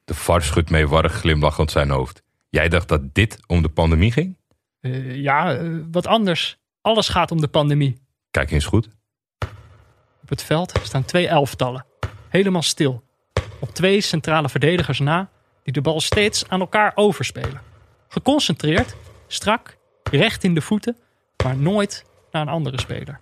De 0.06 0.14
VAR 0.14 0.42
schudt 0.42 0.70
meewarig 0.70 1.14
glimlachend 1.14 1.72
zijn 1.72 1.90
hoofd. 1.90 2.24
Jij 2.50 2.70
dacht 2.70 2.88
dat 2.88 3.14
dit 3.14 3.40
om 3.48 3.62
de 3.62 3.70
pandemie 3.70 4.12
ging? 4.12 4.38
Eh, 4.80 5.16
ja, 5.16 5.56
eh, 5.56 5.70
wat 5.92 6.08
anders. 6.08 6.58
Alles 6.82 7.10
gaat 7.10 7.32
om 7.32 7.42
de 7.42 7.48
pandemie. 7.48 7.98
Kijk 8.32 8.52
eens 8.52 8.66
goed. 8.66 8.88
Op 10.22 10.30
het 10.30 10.44
veld 10.44 10.80
staan 10.84 11.06
twee 11.06 11.28
elftallen. 11.28 11.86
Helemaal 12.30 12.62
stil. 12.62 13.04
Op 13.60 13.70
twee 13.70 14.02
centrale 14.02 14.50
verdedigers 14.50 15.00
na, 15.00 15.30
die 15.68 15.76
de 15.76 15.82
bal 15.82 16.02
steeds 16.02 16.50
aan 16.50 16.60
elkaar 16.60 16.92
overspelen. 16.96 17.62
Geconcentreerd, 18.08 18.96
strak, 19.28 19.78
recht 20.12 20.44
in 20.44 20.54
de 20.54 20.62
voeten, 20.62 20.98
maar 21.44 21.58
nooit 21.58 22.06
naar 22.32 22.42
een 22.42 22.48
andere 22.48 22.80
speler. 22.80 23.20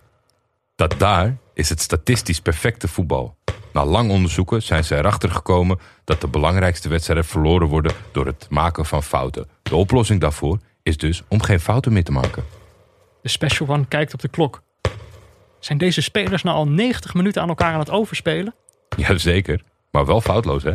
Dat 0.76 0.94
daar 0.98 1.36
is 1.54 1.68
het 1.68 1.80
statistisch 1.80 2.40
perfecte 2.40 2.88
voetbal. 2.88 3.36
Na 3.72 3.84
lang 3.84 4.10
onderzoeken 4.10 4.62
zijn 4.62 4.84
ze 4.84 4.96
erachter 4.96 5.30
gekomen 5.30 5.78
dat 6.04 6.20
de 6.20 6.28
belangrijkste 6.28 6.88
wedstrijden 6.88 7.24
verloren 7.24 7.68
worden 7.68 7.92
door 8.12 8.26
het 8.26 8.46
maken 8.50 8.86
van 8.86 9.02
fouten. 9.02 9.48
De 9.62 9.76
oplossing 9.76 10.20
daarvoor 10.20 10.58
is 10.82 10.96
dus 10.96 11.22
om 11.28 11.42
geen 11.42 11.60
fouten 11.60 11.92
meer 11.92 12.04
te 12.04 12.12
maken. 12.12 12.44
De 13.22 13.28
Special 13.28 13.68
One 13.68 13.86
kijkt 13.86 14.14
op 14.14 14.20
de 14.20 14.28
klok. 14.28 14.62
Zijn 15.58 15.78
deze 15.78 16.00
spelers 16.00 16.42
nou 16.42 16.56
al 16.56 16.68
90 16.68 17.14
minuten 17.14 17.42
aan 17.42 17.48
elkaar 17.48 17.72
aan 17.72 17.78
het 17.78 17.90
overspelen? 17.90 18.54
Jazeker, 18.96 19.62
maar 19.90 20.06
wel 20.06 20.20
foutloos 20.20 20.62
hè? 20.62 20.74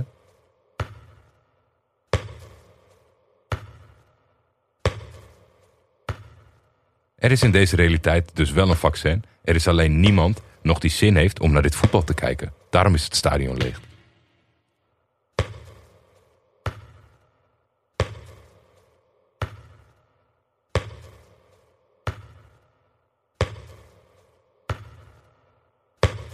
Er 7.22 7.32
is 7.32 7.44
in 7.44 7.52
deze 7.52 7.76
realiteit 7.76 8.32
dus 8.34 8.52
wel 8.52 8.70
een 8.70 8.76
vaccin. 8.76 9.24
Er 9.44 9.56
is 9.56 9.68
alleen 9.68 10.00
niemand 10.00 10.42
nog 10.62 10.80
die 10.80 10.90
zin 10.90 11.16
heeft 11.16 11.40
om 11.40 11.52
naar 11.52 11.62
dit 11.62 11.76
voetbal 11.76 12.04
te 12.04 12.14
kijken. 12.14 12.54
Daarom 12.70 12.94
is 12.94 13.04
het 13.04 13.16
stadion 13.16 13.58
leeg. 13.58 13.80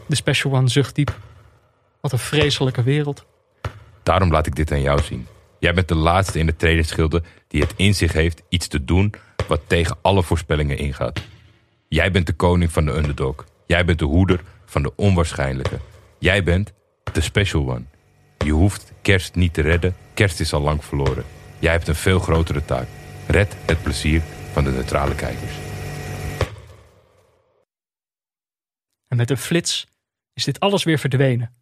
De 0.07 0.15
Special 0.15 0.53
One 0.53 0.69
zucht 0.69 0.95
diep. 0.95 1.17
Wat 2.01 2.11
een 2.11 2.19
vreselijke 2.19 2.83
wereld. 2.83 3.25
Daarom 4.03 4.31
laat 4.31 4.45
ik 4.45 4.55
dit 4.55 4.71
aan 4.71 4.81
jou 4.81 5.01
zien. 5.01 5.27
Jij 5.59 5.73
bent 5.73 5.87
de 5.87 5.95
laatste 5.95 6.39
in 6.39 6.45
de 6.45 6.55
trainingsschilde 6.55 7.23
die 7.47 7.61
het 7.61 7.73
in 7.75 7.95
zich 7.95 8.13
heeft 8.13 8.41
iets 8.49 8.67
te 8.67 8.83
doen 8.83 9.13
wat 9.47 9.61
tegen 9.67 9.97
alle 10.01 10.23
voorspellingen 10.23 10.77
ingaat. 10.77 11.21
Jij 11.87 12.11
bent 12.11 12.25
de 12.25 12.33
koning 12.33 12.71
van 12.71 12.85
de 12.85 12.91
underdog. 12.91 13.45
Jij 13.65 13.85
bent 13.85 13.99
de 13.99 14.05
hoeder 14.05 14.41
van 14.65 14.81
de 14.81 14.95
onwaarschijnlijke. 14.95 15.79
Jij 16.19 16.43
bent 16.43 16.73
de 17.13 17.21
special 17.21 17.69
one. 17.69 17.83
Je 18.37 18.51
hoeft 18.51 18.91
kerst 19.01 19.35
niet 19.35 19.53
te 19.53 19.61
redden. 19.61 19.95
Kerst 20.13 20.39
is 20.39 20.53
al 20.53 20.61
lang 20.61 20.85
verloren. 20.85 21.23
Jij 21.59 21.71
hebt 21.71 21.87
een 21.87 21.95
veel 21.95 22.19
grotere 22.19 22.65
taak. 22.65 22.87
Red 23.27 23.55
het 23.65 23.83
plezier 23.83 24.21
van 24.51 24.63
de 24.63 24.71
neutrale 24.71 25.15
kijkers. 25.15 25.53
En 29.07 29.17
met 29.17 29.29
een 29.29 29.37
flits 29.37 29.87
is 30.33 30.43
dit 30.43 30.59
alles 30.59 30.83
weer 30.83 30.99
verdwenen. 30.99 31.55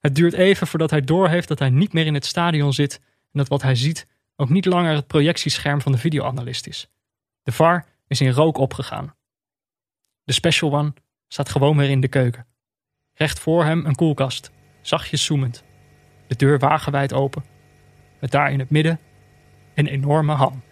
Het 0.00 0.14
duurt 0.14 0.32
even 0.32 0.66
voordat 0.66 0.90
hij 0.90 1.00
doorheeft 1.00 1.48
dat 1.48 1.58
hij 1.58 1.70
niet 1.70 1.92
meer 1.92 2.06
in 2.06 2.14
het 2.14 2.26
stadion 2.26 2.72
zit 2.72 3.00
en 3.04 3.38
dat 3.38 3.48
wat 3.48 3.62
hij 3.62 3.74
ziet 3.74 4.06
ook 4.36 4.48
niet 4.48 4.64
langer 4.64 4.94
het 4.94 5.06
projectiescherm 5.06 5.80
van 5.80 5.92
de 5.92 5.98
videoanalist 5.98 6.66
is. 6.66 6.90
De 7.42 7.52
VAR 7.52 7.86
is 8.06 8.20
in 8.20 8.30
rook 8.30 8.58
opgegaan. 8.58 9.14
De 10.24 10.32
Special 10.32 10.72
One 10.72 10.92
staat 11.28 11.48
gewoon 11.48 11.76
weer 11.76 11.90
in 11.90 12.00
de 12.00 12.08
keuken. 12.08 12.46
Recht 13.12 13.38
voor 13.38 13.64
hem 13.64 13.86
een 13.86 13.94
koelkast, 13.94 14.50
zachtjes 14.80 15.24
zoemend. 15.24 15.64
De 16.26 16.36
deur 16.36 16.58
wagenwijd 16.58 17.12
open. 17.12 17.44
Met 18.20 18.30
daar 18.30 18.52
in 18.52 18.58
het 18.58 18.70
midden 18.70 19.00
een 19.74 19.86
enorme 19.86 20.32
ham. 20.32 20.62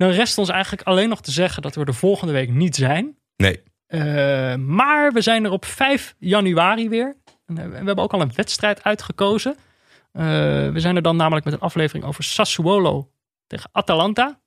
Dan 0.00 0.10
rest 0.10 0.38
ons 0.38 0.48
eigenlijk 0.48 0.82
alleen 0.82 1.08
nog 1.08 1.20
te 1.20 1.30
zeggen 1.30 1.62
dat 1.62 1.74
we 1.74 1.84
er 1.84 1.94
volgende 1.94 2.32
week 2.32 2.50
niet 2.50 2.76
zijn. 2.76 3.16
Nee, 3.36 3.62
Eh, 3.86 4.54
maar 4.54 5.12
we 5.12 5.20
zijn 5.20 5.44
er 5.44 5.50
op 5.50 5.64
5 5.64 6.14
januari 6.18 6.88
weer. 6.88 7.16
En, 7.46 7.58
eh, 7.58 7.68
we 7.68 7.74
hebben 7.74 7.96
ook 7.98 8.12
al 8.12 8.20
een 8.20 8.32
wedstrijd 8.34 8.84
uitgekozen. 8.84 9.56
Eh, 10.12 10.22
we 10.72 10.80
zijn 10.80 10.96
er 10.96 11.02
dan 11.02 11.16
namelijk 11.16 11.44
met 11.44 11.54
een 11.54 11.60
aflevering 11.60 12.04
over 12.04 12.24
Sassuolo 12.24 13.10
tegen 13.46 13.70
Atalanta. 13.72 14.40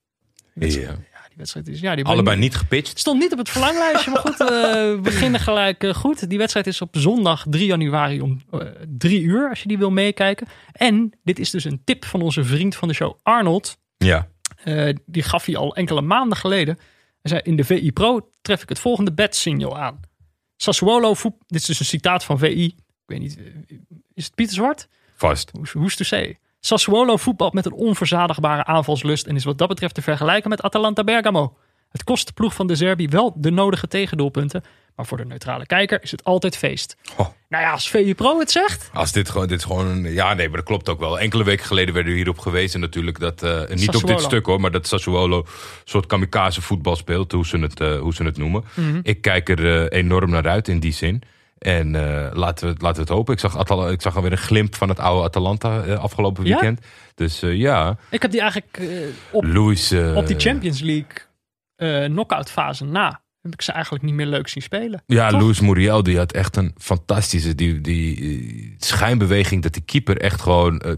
ja. 0.53 0.95
Die 1.27 1.37
wedstrijd 1.37 1.67
is... 1.67 1.79
Ja, 1.79 1.95
die 1.95 2.05
allebei 2.05 2.37
niet 2.37 2.55
gepitcht. 2.55 2.89
Het 2.89 2.99
stond 2.99 3.19
niet 3.19 3.31
op 3.31 3.37
het 3.37 3.49
verlanglijstje, 3.49 4.11
maar 4.11 4.21
goed, 4.21 4.37
we 4.37 4.99
beginnen 5.03 5.39
gelijk 5.39 5.85
goed. 5.95 6.29
Die 6.29 6.37
wedstrijd 6.37 6.67
is 6.67 6.81
op 6.81 6.95
zondag 6.97 7.45
3 7.49 7.65
januari 7.65 8.21
om 8.21 8.41
eh 8.51 8.59
3 8.97 9.21
uur, 9.21 9.49
als 9.49 9.61
je 9.61 9.67
die 9.67 9.77
wil 9.77 9.91
meekijken. 9.91 10.47
En 10.71 11.19
dit 11.23 11.39
is 11.39 11.49
dus 11.49 11.63
een 11.63 11.81
tip 11.83 12.05
van 12.05 12.21
onze 12.21 12.43
vriend 12.43 12.75
van 12.75 12.87
de 12.87 12.93
show, 12.93 13.19
Arnold. 13.23 13.77
Ja, 13.97 14.27
Eh, 14.63 14.95
die 15.05 15.23
gaf 15.23 15.45
hij 15.45 15.55
al 15.55 15.75
enkele 15.75 16.01
maanden 16.01 16.37
geleden. 16.37 16.75
Hij 17.21 17.31
zei, 17.31 17.41
in 17.43 17.55
de 17.55 17.63
VI 17.63 17.91
Pro 17.91 18.29
tref 18.41 18.61
ik 18.61 18.69
het 18.69 18.79
volgende 18.79 19.13
bedsignal 19.13 19.77
aan. 19.77 19.99
Sassuolo 20.55 21.13
voet... 21.13 21.33
Dit 21.47 21.61
is 21.61 21.65
dus 21.65 21.79
een 21.79 21.85
citaat 21.85 22.23
van 22.23 22.37
VI. 22.37 22.65
Ik 22.65 22.75
weet 23.05 23.19
niet, 23.19 23.37
eh, 23.37 23.77
is 24.13 24.25
het 24.25 24.35
Pieter 24.35 24.55
Zwart? 24.55 24.87
vast. 25.15 25.51
Hoe 25.51 25.65
who's 25.73 25.95
to 25.95 26.03
say? 26.03 26.39
Sassuolo 26.59 27.17
voetbalt 27.17 27.53
met 27.53 27.65
een 27.65 27.73
onverzadigbare 27.73 28.65
aanvalslust 28.65 29.27
en 29.27 29.35
is 29.35 29.43
wat 29.43 29.57
dat 29.57 29.67
betreft 29.67 29.95
te 29.95 30.01
vergelijken 30.01 30.49
met 30.49 30.61
Atalanta 30.61 31.03
Bergamo. 31.03 31.57
Het 31.93 32.03
kost 32.03 32.27
de 32.27 32.33
ploeg 32.33 32.53
van 32.53 32.67
de 32.67 32.75
Serbi 32.75 33.07
wel 33.07 33.33
de 33.35 33.51
nodige 33.51 33.87
tegendoelpunten, 33.87 34.63
maar 34.95 35.05
voor 35.05 35.17
de 35.17 35.25
neutrale 35.25 35.65
kijker 35.65 36.03
is 36.03 36.11
het 36.11 36.23
altijd 36.23 36.57
feest. 36.57 36.97
Oh. 37.17 37.27
Nou 37.49 37.63
ja, 37.63 37.71
als 37.71 37.89
VI 37.89 38.15
Pro 38.15 38.39
het 38.39 38.51
zegt, 38.51 38.89
Als 38.93 39.11
dit 39.11 39.29
gewoon, 39.29 39.47
dit 39.47 39.57
is 39.57 39.63
gewoon 39.65 39.87
een, 39.87 40.13
ja 40.13 40.33
nee, 40.33 40.47
maar 40.47 40.57
dat 40.57 40.65
klopt 40.65 40.89
ook 40.89 40.99
wel. 40.99 41.19
Enkele 41.19 41.43
weken 41.43 41.65
geleden 41.65 41.93
werden 41.93 42.11
we 42.11 42.17
hierop 42.17 42.39
gewezen 42.39 42.79
natuurlijk 42.79 43.19
dat, 43.19 43.43
eh, 43.43 43.75
niet 43.75 43.95
op 43.95 44.07
dit 44.07 44.21
stuk 44.21 44.45
hoor, 44.45 44.59
maar 44.59 44.71
dat 44.71 44.87
Sassuolo 44.87 45.37
een 45.37 45.45
soort 45.83 46.05
kamikaze 46.05 46.61
voetbal 46.61 46.95
speelt, 46.95 47.31
hoe 47.31 47.45
ze 47.45 47.57
het, 47.57 47.79
eh, 47.79 47.99
hoe 47.99 48.13
ze 48.13 48.23
het 48.23 48.37
noemen. 48.37 48.63
Mhm. 48.73 48.99
Ik 49.03 49.21
kijk 49.21 49.49
er 49.49 49.89
eh, 49.89 49.99
enorm 49.99 50.29
naar 50.29 50.47
uit 50.47 50.67
in 50.67 50.79
die 50.79 50.93
zin. 50.93 51.21
En 51.57 51.91
laten, 52.33 52.67
we, 52.67 52.75
laten 52.77 52.95
we 52.95 53.01
het 53.01 53.09
hopen. 53.09 53.33
Ik 53.33 53.39
zag, 53.39 53.57
Atal 53.57 53.91
ik 53.91 54.01
zag 54.01 54.15
alweer 54.15 54.31
een 54.31 54.37
glimp 54.37 54.75
van 54.75 54.89
het 54.89 54.99
oude 54.99 55.23
Atalanta 55.23 55.95
afgelopen 55.95 56.45
Ja? 56.45 56.49
weekend. 56.49 56.85
Dus 57.15 57.39
ja, 57.39 57.97
ik 58.09 58.21
heb 58.21 58.31
die 58.31 58.41
eigenlijk 58.41 58.79
op, 59.31 59.45
op 60.15 60.27
die 60.27 60.39
Champions 60.39 60.81
League 60.81 61.31
eh 61.83 62.05
knockout 62.05 62.51
fase 62.51 62.85
na, 62.85 63.21
heb 63.41 63.53
ik 63.53 63.61
ze 63.61 63.71
eigenlijk 63.71 64.03
niet 64.03 64.13
meer 64.13 64.25
leuk 64.25 64.47
zien 64.47 64.63
spelen. 64.63 65.03
Ja, 65.05 65.29
Toch? 65.29 65.41
Luis 65.41 65.59
Muriel 65.59 66.03
die 66.03 66.17
had 66.17 66.31
echt 66.31 66.55
een 66.55 66.75
fantastische 66.77 67.55
die, 67.55 67.81
die, 67.81 68.17
eh, 68.19 68.75
schijnbeweging 68.77 69.63
dat 69.63 69.73
die 69.73 69.83
keeper 69.83 70.17
echt 70.17 70.41
gewoon 70.41 70.79
eh, 70.79 70.93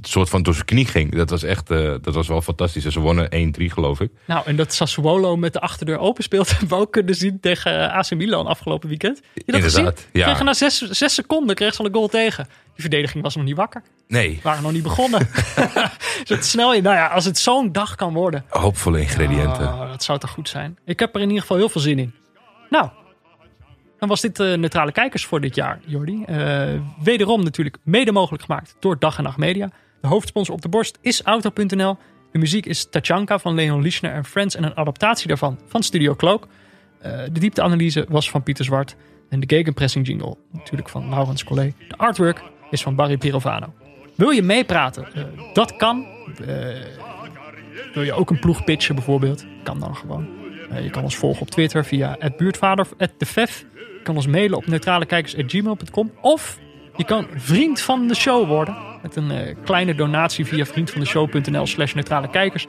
soort 0.00 0.28
van 0.28 0.42
door 0.42 0.54
zijn 0.54 0.66
knie 0.66 0.86
ging. 0.86 1.14
Dat 1.14 1.30
was 1.30 1.42
echt, 1.42 1.70
eh, 1.70 1.94
dat 2.02 2.14
was 2.14 2.28
wel 2.28 2.42
fantastisch. 2.42 2.84
En 2.84 2.92
ze 2.92 3.00
wonnen 3.00 3.28
1-3 3.30 3.70
geloof 3.72 4.00
ik. 4.00 4.10
Nou, 4.24 4.46
en 4.46 4.56
dat 4.56 4.74
Sassuolo 4.74 5.36
met 5.36 5.52
de 5.52 5.60
achterdeur 5.60 5.98
open 5.98 6.22
speelt, 6.22 6.50
hebben 6.58 6.68
we 6.68 6.74
ook 6.74 6.92
kunnen 6.92 7.14
zien 7.14 7.40
tegen 7.40 7.90
eh, 7.90 7.96
AC 7.96 8.10
Milan 8.10 8.46
afgelopen 8.46 8.88
weekend. 8.88 9.20
Je 9.34 9.52
dat 9.52 9.62
gezien? 9.62 9.78
Inderdaad, 9.78 10.06
ja. 10.12 10.24
Kregen 10.24 10.44
na 10.44 10.54
zes, 10.54 10.78
zes 10.78 11.14
seconden 11.14 11.54
kreeg 11.54 11.74
ze 11.74 11.78
al 11.80 11.86
een 11.86 11.94
goal 11.94 12.08
tegen. 12.08 12.44
Die 12.44 12.84
verdediging 12.84 13.22
was 13.22 13.36
nog 13.36 13.44
niet 13.44 13.56
wakker. 13.56 13.82
Nee, 14.08 14.40
waren 14.42 14.62
nog 14.62 14.72
niet 14.72 14.82
begonnen. 14.82 15.28
Zit 16.24 16.44
snel 16.44 16.74
in. 16.74 16.82
Nou 16.82 16.96
ja, 16.96 17.06
als 17.06 17.24
het 17.24 17.38
zo'n 17.38 17.72
dag 17.72 17.94
kan 17.94 18.12
worden. 18.12 18.44
hoopvolle 18.48 19.00
ingrediënten. 19.00 19.66
Oh, 19.66 19.90
dat 19.90 20.02
zou 20.02 20.18
toch 20.18 20.30
goed 20.30 20.48
zijn. 20.48 20.78
Ik 20.84 20.98
heb 20.98 21.14
er 21.14 21.20
in 21.20 21.26
ieder 21.26 21.42
geval 21.42 21.56
heel 21.56 21.68
veel 21.68 21.80
zin 21.80 21.98
in. 21.98 22.14
Nou, 22.70 22.88
dan 23.98 24.08
was 24.08 24.20
dit 24.20 24.40
eh, 24.40 24.54
Neutrale 24.54 24.92
Kijkers 24.92 25.24
voor 25.24 25.40
dit 25.40 25.54
jaar, 25.54 25.80
Jordi. 25.84 26.24
Wederom 27.02 27.44
natuurlijk 27.44 27.76
mede 27.82 28.12
mogelijk 28.12 28.44
gemaakt 28.44 28.76
door 28.80 28.98
Dag 28.98 29.18
en 29.18 29.24
Nacht 29.24 29.36
Media. 29.36 29.70
De 30.06 30.12
hoofdsponsor 30.12 30.54
op 30.54 30.62
de 30.62 30.68
borst 30.68 30.98
is 31.00 31.22
Auto.nl. 31.22 31.96
De 32.32 32.38
muziek 32.38 32.66
is 32.66 32.86
Tachanka 32.90 33.38
van 33.38 33.54
Leon 33.54 33.82
Lischner 33.82 34.12
en 34.12 34.24
Friends 34.24 34.56
en 34.56 34.64
een 34.64 34.76
adaptatie 34.76 35.28
daarvan 35.28 35.58
van 35.66 35.82
Studio 35.82 36.14
Cloak. 36.14 36.46
Eh, 36.98 37.12
de 37.32 37.40
diepteanalyse 37.40 38.06
was 38.08 38.30
van 38.30 38.42
Pieter 38.42 38.64
Zwart. 38.64 38.96
En 39.28 39.40
de 39.40 39.56
gegenpressing 39.56 40.06
jingle 40.06 40.36
natuurlijk 40.52 40.88
van 40.88 41.08
Laurens 41.08 41.44
Collet. 41.44 41.74
De 41.88 41.96
artwork 41.96 42.42
is 42.70 42.82
van 42.82 42.94
Barry 42.94 43.16
Pirovano. 43.16 43.72
Wil 44.14 44.30
je 44.30 44.42
meepraten? 44.42 45.14
Eh, 45.14 45.24
dat 45.52 45.76
kan. 45.76 46.06
Eh, 46.46 46.56
wil 47.94 48.02
je 48.02 48.12
ook 48.12 48.30
een 48.30 48.40
ploeg 48.40 48.64
pitchen 48.64 48.94
bijvoorbeeld? 48.94 49.46
Kan 49.62 49.80
dan 49.80 49.96
gewoon. 49.96 50.28
Je 50.82 50.90
kan 50.90 51.02
ons 51.02 51.16
volgen 51.16 51.42
op 51.42 51.50
Twitter 51.50 51.84
via 51.84 52.18
buurtvader. 52.36 52.86
Je 52.98 54.00
kan 54.02 54.16
ons 54.16 54.26
mailen 54.26 54.58
op 54.58 54.66
neutralekijkers.gmail.com. 54.66 56.12
Of 56.20 56.58
je 56.96 57.04
kan 57.04 57.26
vriend 57.34 57.80
van 57.80 58.08
de 58.08 58.14
show 58.14 58.48
worden. 58.48 58.94
Met 59.06 59.16
een 59.16 59.30
eh, 59.30 59.54
kleine 59.64 59.94
donatie 59.94 60.46
via 60.46 60.64
vriendvandeshow.nl 60.64 61.66
slash 61.66 61.94
neutrale 61.94 62.30
kijkers. 62.30 62.66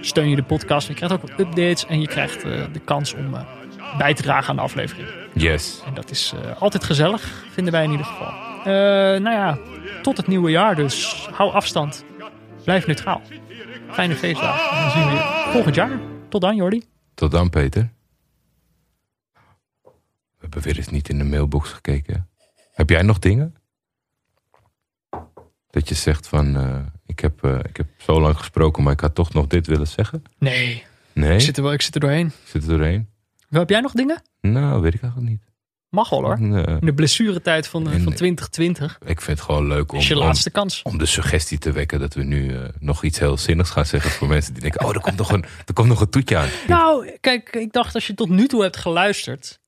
Steun 0.00 0.28
je 0.28 0.36
de 0.36 0.42
podcast. 0.42 0.88
Je 0.88 0.94
krijgt 0.94 1.14
ook 1.14 1.20
wat 1.20 1.40
updates. 1.40 1.86
En 1.86 2.00
je 2.00 2.06
krijgt 2.06 2.44
eh, 2.44 2.64
de 2.72 2.78
kans 2.78 3.14
om 3.14 3.34
eh, 3.34 3.42
bij 3.98 4.14
te 4.14 4.22
dragen 4.22 4.48
aan 4.48 4.56
de 4.56 4.62
aflevering. 4.62 5.08
Yes. 5.32 5.82
En 5.86 5.94
dat 5.94 6.10
is 6.10 6.34
altijd 6.58 6.84
gezellig, 6.84 7.44
vinden 7.50 7.72
wij 7.72 7.84
in 7.84 7.90
ieder 7.90 8.06
geval. 8.06 8.32
Nou 9.20 9.30
ja, 9.30 9.58
tot 10.02 10.16
het 10.16 10.26
nieuwe 10.26 10.50
jaar 10.50 10.74
dus. 10.74 11.26
Hou 11.32 11.52
afstand. 11.52 12.04
Blijf 12.64 12.86
neutraal. 12.86 13.22
Fijne 13.90 14.14
feestdagen. 14.14 14.76
En 14.76 14.82
dan 14.82 14.90
zien 14.90 15.04
we 15.04 15.10
je 15.10 15.48
volgend 15.52 15.74
jaar. 15.74 15.98
Tot 16.28 16.40
dan, 16.40 16.56
Jordi. 16.56 16.82
Tot 17.14 17.30
dan, 17.30 17.50
Peter. 17.50 17.90
We 19.82 19.90
hebben 20.38 20.62
weer 20.62 20.76
eens 20.76 20.88
niet 20.88 21.08
in 21.08 21.18
de 21.18 21.24
mailbox 21.24 21.72
gekeken. 21.72 22.28
Heb 22.72 22.90
jij 22.90 23.02
nog 23.02 23.18
dingen? 23.18 23.57
Dat 25.70 25.88
je 25.88 25.94
zegt 25.94 26.28
van, 26.28 26.56
eh, 26.56 26.78
ik, 27.06 27.20
heb, 27.20 27.44
eh, 27.44 27.58
ik 27.68 27.76
heb 27.76 27.86
zo 27.96 28.20
lang 28.20 28.36
gesproken, 28.38 28.82
maar 28.82 28.92
ik 28.92 29.00
had 29.00 29.14
toch 29.14 29.32
nog 29.32 29.46
dit 29.46 29.66
willen 29.66 29.86
zeggen? 29.86 30.22
Nee, 30.38 30.84
Nee? 31.12 31.34
ik 31.34 31.40
zit 31.40 31.56
er, 31.56 31.62
wel, 31.62 31.72
ik 31.72 31.82
zit 31.82 31.94
er 31.94 32.00
doorheen. 32.00 32.32
Zit 32.44 32.62
er 32.62 32.68
doorheen? 32.68 33.08
Wel, 33.48 33.60
Heb 33.60 33.70
jij 33.70 33.80
nog 33.80 33.92
dingen? 33.92 34.22
Nou, 34.40 34.80
weet 34.80 34.94
ik 34.94 35.02
eigenlijk 35.02 35.30
niet. 35.32 35.46
Mag 35.88 36.08
wel 36.10 36.20
hoor. 36.22 36.40
Nee. 36.40 36.64
In 36.66 36.78
de 36.86 36.94
blessuretijd 36.94 37.66
van, 37.66 37.88
eh, 37.88 37.94
En- 37.94 38.02
van 38.02 38.12
2020 38.14 38.98
Ik 39.06 39.20
vind 39.20 39.38
het 39.38 39.46
gewoon 39.46 39.66
leuk 39.66 39.92
om, 39.92 39.98
is 39.98 40.08
je 40.08 40.14
om, 40.14 40.20
laatste 40.24 40.50
kans. 40.50 40.82
om 40.82 40.98
de 40.98 41.06
suggestie 41.06 41.58
te 41.58 41.72
wekken 41.72 42.00
dat 42.00 42.14
we 42.14 42.22
nu 42.22 42.56
nog 42.78 43.04
iets 43.04 43.18
heel 43.18 43.36
zinnigs 43.38 43.70
gaan 43.70 43.86
zeggen 43.86 44.10
voor 44.10 44.28
mensen 44.36 44.52
die 44.52 44.62
denken, 44.62 44.84
oh, 44.84 44.94
er 44.94 45.00
komt 45.00 45.16
nog 45.16 45.32
een, 45.32 45.44
er 45.66 45.72
komt 45.74 45.88
nog 45.88 46.00
een 46.00 46.10
toetje 46.10 46.36
aan. 46.36 46.48
Nou, 46.66 47.16
kijk, 47.20 47.48
ik 47.56 47.72
dacht 47.72 47.94
als 47.94 48.06
je 48.06 48.14
tot 48.14 48.28
nu 48.28 48.46
toe 48.46 48.62
hebt 48.62 48.76
geluisterd, 48.76 49.60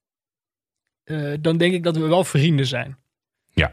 dan 1.39 1.57
denk 1.57 1.73
ik 1.73 1.83
dat 1.83 1.97
we 1.97 2.07
wel 2.07 2.23
vrienden 2.23 2.65
zijn. 2.67 2.97
Ja. 3.49 3.71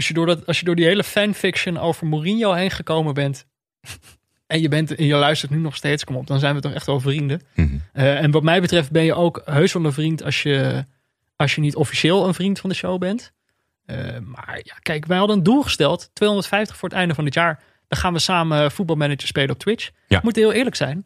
Als 0.00 0.08
je 0.08 0.14
door, 0.14 0.26
dat, 0.26 0.46
als 0.46 0.58
je 0.58 0.64
door 0.64 0.74
die 0.74 0.84
hele 0.84 1.04
fanfiction 1.04 1.78
over 1.78 2.06
Mourinho 2.06 2.52
heen 2.52 2.70
gekomen 2.70 3.14
bent, 3.14 3.46
en 4.46 4.60
je, 4.60 4.68
bent, 4.68 4.94
en 4.94 5.04
je 5.04 5.14
luistert 5.14 5.50
nu 5.50 5.58
nog 5.58 5.76
steeds, 5.76 6.04
kom 6.04 6.16
op, 6.16 6.26
dan 6.26 6.38
zijn 6.38 6.54
we 6.54 6.60
toch 6.60 6.72
echt 6.72 6.86
wel 6.86 7.00
vrienden. 7.00 7.40
Mhm. 7.54 7.76
Eh, 7.92 8.22
en 8.22 8.30
wat 8.30 8.42
mij 8.42 8.60
betreft 8.60 8.90
ben 8.90 9.04
je 9.04 9.14
ook 9.14 9.42
heus 9.44 9.72
wel 9.72 9.84
een 9.84 9.92
vriend 9.92 10.22
als 10.22 10.42
je, 10.42 10.86
als 11.36 11.54
je 11.54 11.60
niet 11.60 11.76
officieel 11.76 12.26
een 12.26 12.34
vriend 12.34 12.58
van 12.58 12.70
de 12.70 12.76
show 12.76 12.98
bent. 12.98 13.32
Eh, 13.86 14.18
maar 14.18 14.60
ja, 14.62 14.74
kijk, 14.82 15.06
wij 15.06 15.18
hadden 15.18 15.36
een 15.36 15.42
doel 15.42 15.62
gesteld, 15.62 16.10
250 16.12 16.76
voor 16.76 16.88
het 16.88 16.98
einde 16.98 17.14
van 17.14 17.24
het 17.24 17.34
jaar. 17.34 17.62
Dan 17.88 17.98
gaan 17.98 18.12
we 18.12 18.18
samen 18.18 18.70
voetbalmanager 18.70 19.26
spelen 19.26 19.50
op 19.50 19.58
Twitch. 19.58 19.90
Ja. 20.06 20.20
Moet 20.22 20.36
heel 20.36 20.52
eerlijk 20.52 20.76
zijn. 20.76 21.04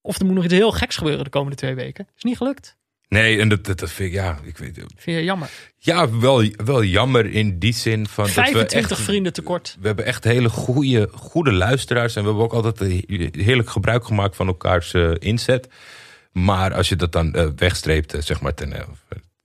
Of 0.00 0.18
er 0.18 0.26
moet 0.26 0.34
nog 0.34 0.44
iets 0.44 0.54
heel 0.54 0.72
geks 0.72 0.96
gebeuren 0.96 1.24
de 1.24 1.30
komende 1.30 1.56
twee 1.56 1.74
weken. 1.74 2.08
Is 2.16 2.22
niet 2.22 2.36
gelukt. 2.36 2.76
Nee, 3.10 3.38
en 3.40 3.48
dat, 3.48 3.64
dat, 3.64 3.78
dat 3.78 3.90
vind 3.90 4.08
ik, 4.08 4.14
ja, 4.14 4.38
ik 4.42 4.58
weet 4.58 4.76
Vind 4.96 5.16
je 5.16 5.24
jammer. 5.24 5.50
Ja, 5.78 6.18
wel, 6.18 6.44
wel 6.64 6.84
jammer 6.84 7.26
in 7.26 7.58
die 7.58 7.72
zin 7.74 8.06
van 8.06 8.24
dat 8.24 8.34
we 8.34 8.40
25 8.40 8.90
echt, 8.90 9.00
vrienden 9.00 9.32
tekort. 9.32 9.76
We 9.80 9.86
hebben 9.86 10.04
echt 10.04 10.24
hele 10.24 10.48
goede, 10.48 11.08
goede 11.12 11.52
luisteraars. 11.52 12.16
En 12.16 12.22
we 12.22 12.28
hebben 12.28 12.44
ook 12.44 12.52
altijd 12.52 13.04
heerlijk 13.36 13.70
gebruik 13.70 14.04
gemaakt 14.04 14.36
van 14.36 14.46
elkaars 14.46 14.92
eh, 14.94 15.10
inzet. 15.18 15.68
Maar 16.32 16.74
als 16.74 16.88
je 16.88 16.96
dat 16.96 17.12
dan 17.12 17.34
eh, 17.34 17.46
wegstreept, 17.56 18.14
eh, 18.14 18.20
zeg 18.22 18.40
maar, 18.40 18.54
ten, 18.54 18.74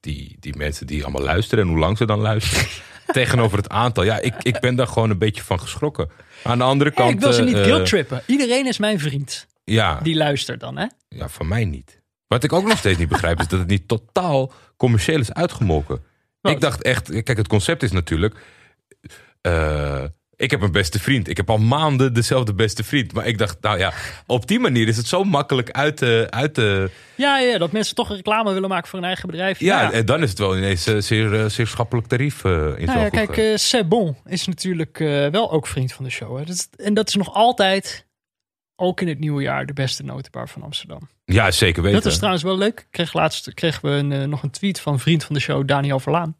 die, 0.00 0.36
die 0.40 0.56
mensen 0.56 0.86
die 0.86 1.02
allemaal 1.02 1.22
luisteren 1.22 1.64
en 1.64 1.70
hoe 1.70 1.78
lang 1.78 1.96
ze 1.96 2.06
dan 2.06 2.18
luisteren. 2.20 2.66
tegenover 3.12 3.58
het 3.58 3.68
aantal. 3.68 4.04
Ja, 4.04 4.20
ik, 4.20 4.34
ik 4.42 4.60
ben 4.60 4.74
daar 4.76 4.86
gewoon 4.86 5.10
een 5.10 5.18
beetje 5.18 5.42
van 5.42 5.60
geschrokken. 5.60 6.10
Aan 6.42 6.58
de 6.58 6.64
andere 6.64 6.90
Hey, 6.94 6.98
kant. 7.04 7.14
ik 7.14 7.20
wil 7.20 7.32
ze 7.32 7.42
niet 7.42 7.54
eh, 7.56 7.62
guilt-trippen. 7.62 8.22
Iedereen 8.26 8.66
is 8.66 8.78
mijn 8.78 8.98
vriend. 9.00 9.46
ja, 9.64 10.00
Die 10.02 10.14
luistert 10.16 10.60
dan, 10.60 10.76
hè? 10.76 10.86
ja, 11.08 11.28
van 11.28 11.48
mij 11.48 11.64
niet. 11.64 11.95
Wat 12.28 12.44
ik 12.44 12.52
ook 12.52 12.66
nog 12.66 12.78
steeds 12.78 12.98
niet 12.98 13.08
begrijp, 13.08 13.40
is 13.40 13.48
dat 13.48 13.58
het 13.58 13.68
niet 13.68 13.88
totaal 13.88 14.52
commercieel 14.76 15.20
is 15.20 15.32
uitgemolken. 15.32 16.02
Wat? 16.40 16.52
Ik 16.52 16.60
dacht 16.60 16.82
echt, 16.82 17.22
kijk, 17.22 17.36
het 17.38 17.48
concept 17.48 17.82
is 17.82 17.92
natuurlijk. 17.92 18.34
eh, 19.40 20.04
ik 20.36 20.50
heb 20.50 20.62
een 20.62 20.72
beste 20.72 20.98
vriend. 21.00 21.28
Ik 21.28 21.36
heb 21.36 21.50
al 21.50 21.58
maanden 21.58 22.14
dezelfde 22.14 22.54
beste 22.54 22.84
vriend. 22.84 23.12
Maar 23.12 23.26
ik 23.26 23.38
dacht, 23.38 23.56
nou 23.60 23.78
ja, 23.78 23.92
op 24.26 24.46
die 24.46 24.58
manier 24.60 24.88
is 24.88 24.96
het 24.96 25.06
zo 25.06 25.24
makkelijk 25.24 25.70
uit 25.70 25.96
te. 25.96 26.26
Uit 26.30 26.54
te 26.54 26.90
Ja, 27.14 27.38
ja, 27.38 27.58
dat 27.58 27.72
mensen 27.72 27.94
toch 27.94 28.08
reclame 28.10 28.52
willen 28.52 28.68
maken 28.68 28.88
voor 28.88 28.98
hun 28.98 29.08
eigen 29.08 29.28
bedrijf. 29.28 29.60
ja, 29.60 29.92
en 29.92 30.06
dan 30.06 30.22
is 30.22 30.30
het 30.30 30.38
wel 30.38 30.56
ineens 30.56 30.86
een 30.86 31.02
zeer, 31.02 31.40
eh, 31.40 31.48
zeer 31.48 31.66
schappelijk 31.66 32.06
tarief 32.06 32.44
eh, 32.44 32.52
in 32.52 32.86
Nou 32.86 32.98
ja, 33.00 33.08
kijk, 33.08 33.36
eh 33.36 33.56
C'est 33.56 33.88
Bon 33.88 34.16
is 34.26 34.46
natuurlijk 34.46 34.98
wel 35.30 35.50
ook 35.52 35.66
vriend 35.66 35.92
van 35.92 36.04
de 36.04 36.10
show. 36.10 36.38
Hè. 36.38 36.44
Dat 36.44 36.54
is- 36.54 36.68
en 36.76 36.94
dat 36.94 37.08
is 37.08 37.14
nog 37.14 37.34
altijd, 37.34 38.05
ook 38.76 39.00
in 39.00 39.08
het 39.08 39.18
nieuwe 39.18 39.42
jaar, 39.42 39.66
de 39.66 39.72
beste 39.72 40.02
notenbar 40.02 40.48
van 40.48 40.62
Amsterdam. 40.62 41.08
Ja, 41.24 41.50
zeker 41.50 41.82
weten. 41.82 42.02
Dat 42.02 42.10
is 42.12 42.16
trouwens 42.16 42.44
wel 42.44 42.58
leuk. 42.58 42.80
Ik 42.80 42.86
kreeg 42.90 43.12
laatst 43.12 43.54
kregen 43.54 43.84
we 43.84 43.90
een, 43.90 44.12
eh, 44.12 44.24
nog 44.24 44.42
een 44.42 44.50
tweet 44.50 44.80
van 44.80 44.98
vriend 44.98 45.24
van 45.24 45.34
de 45.34 45.40
show, 45.40 45.68
Daniel 45.68 46.00
Verlaan. 46.00 46.36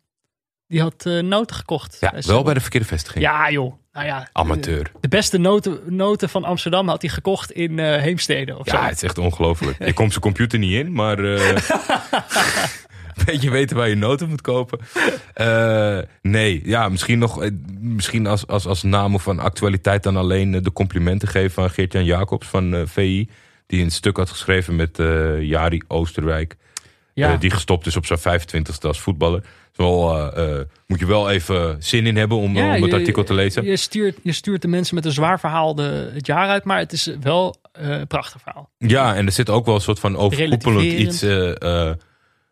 Die 0.69 0.81
had 0.81 1.07
eh, 1.07 1.19
noten 1.19 1.57
gekocht. 1.57 1.97
ja, 2.01 2.11
bij 2.11 2.23
wel 2.27 2.43
bij 2.43 2.55
de 2.55 2.61
verkeerde 2.61 2.87
vestiging. 2.87 3.25
Ja 3.25 3.51
joh, 3.51 3.75
nou 3.93 4.07
ja. 4.07 4.29
Amateur. 4.33 4.85
De, 4.85 4.91
de 5.01 5.09
beste 5.09 5.39
noten, 5.39 5.81
noten 5.87 6.29
van 6.29 6.45
Amsterdam 6.45 6.89
had 6.89 7.03
hij 7.03 7.11
gekocht 7.11 7.51
in 7.51 7.79
eh, 7.79 8.03
Heemstede 8.03 8.59
of 8.59 8.69
zo. 8.69 8.77
Ja, 8.77 8.85
het 8.85 8.97
is 8.97 9.03
echt 9.03 9.19
ongelooflijk. 9.19 9.85
Je 9.87 9.93
komt 9.93 10.11
zijn 10.11 10.23
computer 10.23 10.59
niet 10.59 10.73
in, 10.73 10.93
maar. 10.93 11.17
eh 13.17 13.25
weet 13.27 13.43
je 13.43 13.51
weten 13.51 13.77
waar 13.77 13.89
je 13.89 13.95
noten 13.95 14.29
moet 14.29 14.41
kopen? 14.41 14.79
Eh, 15.35 15.99
nee, 16.23 16.61
ja, 16.65 16.89
misschien 16.89 17.19
nog. 17.19 17.43
eh, 17.43 17.51
Misschien 17.81 18.27
als, 18.27 18.47
als, 18.47 18.67
als 18.67 18.83
naam 18.83 19.15
of 19.15 19.23
van 19.23 19.39
actualiteit 19.39 20.03
dan 20.03 20.17
alleen 20.17 20.55
eh, 20.55 20.63
de 20.63 20.73
complimenten 20.73 21.29
geven 21.29 21.63
aan 21.63 21.71
Geert-Jan 21.71 22.05
Jacobs 22.05 22.47
van 22.47 22.85
VI. 22.89 23.29
Die 23.67 23.83
een 23.85 23.91
stuk 23.91 24.17
had 24.17 24.31
geschreven 24.31 24.77
met 24.77 24.97
Jari 25.41 25.83
Oosterwijk. 25.89 26.57
Ja. 27.15 27.37
die 27.37 27.51
gestopt 27.51 27.87
is 27.87 27.97
op 27.97 28.07
zijn 28.07 28.19
25ste 28.41 28.81
als 28.87 29.01
voetballer. 29.01 29.41
Dus 29.41 29.87
wel, 29.87 30.31
moet 30.87 30.99
je 30.99 31.07
wel 31.07 31.31
even 31.31 31.77
zin 31.79 32.07
in 32.07 32.17
hebben 32.17 32.39
om, 32.39 32.57
Ja, 32.57 32.75
om 32.75 32.83
het 32.83 32.91
je- 32.91 32.97
artikel 32.97 33.25
te 33.25 33.35
lezen. 33.35 33.65
Je 33.65 33.77
stuurt, 33.77 34.19
je 34.23 34.33
stuurt 34.33 34.63
de 34.63 34.69
mensen 34.69 34.95
met 34.95 35.05
een 35.05 35.13
zwaar 35.13 35.41
verhaal 35.41 35.75
de, 35.75 36.11
het 36.15 36.27
jaar 36.27 36.49
uit, 36.49 36.65
maar 36.65 36.79
het 36.79 36.93
is 36.93 37.11
wel 37.21 37.57
een 37.73 38.07
prachtig 38.07 38.41
verhaal. 38.43 38.71
Ja, 38.79 39.15
en 39.15 39.27
er 39.27 39.33
zit 39.33 39.51
ook 39.51 39.67
wel 39.67 39.75
een 39.75 39.81
soort 39.81 39.99
van 40.01 40.17
overkoepelend 40.17 40.83
iets. 40.93 41.23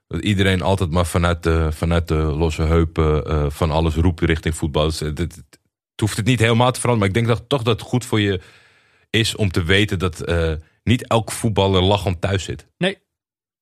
Dat 0.06 0.22
iedereen 0.22 0.62
altijd 0.62 0.90
maar 0.90 1.06
vanuit 1.06 1.42
de, 1.42 1.68
vanuit 1.72 2.08
de 2.08 2.14
losse 2.14 2.62
heupen 2.62 3.24
eh, 3.24 3.46
van 3.50 3.70
alles 3.70 3.94
roept 3.94 4.20
richting 4.20 4.56
voetbal. 4.56 4.84
Dus, 4.84 5.00
eh, 5.00 5.08
het, 5.08 5.18
het 5.18 5.60
hoeft 6.00 6.16
het 6.16 6.26
niet 6.26 6.40
helemaal 6.40 6.72
te 6.72 6.80
veranderen. 6.80 6.98
Maar 6.98 7.20
ik 7.20 7.26
denk 7.26 7.38
dat 7.38 7.48
toch 7.48 7.62
dat 7.62 7.80
het 7.80 7.88
goed 7.88 8.04
voor 8.04 8.20
je 8.20 8.40
is 9.10 9.36
om 9.36 9.50
te 9.50 9.62
weten 9.62 9.98
dat 9.98 10.20
eh, 10.20 10.52
niet 10.82 11.06
elk 11.06 11.30
voetballer 11.30 11.82
lachend 11.82 12.20
thuis 12.20 12.44
zit. 12.44 12.66
Nee. 12.78 13.02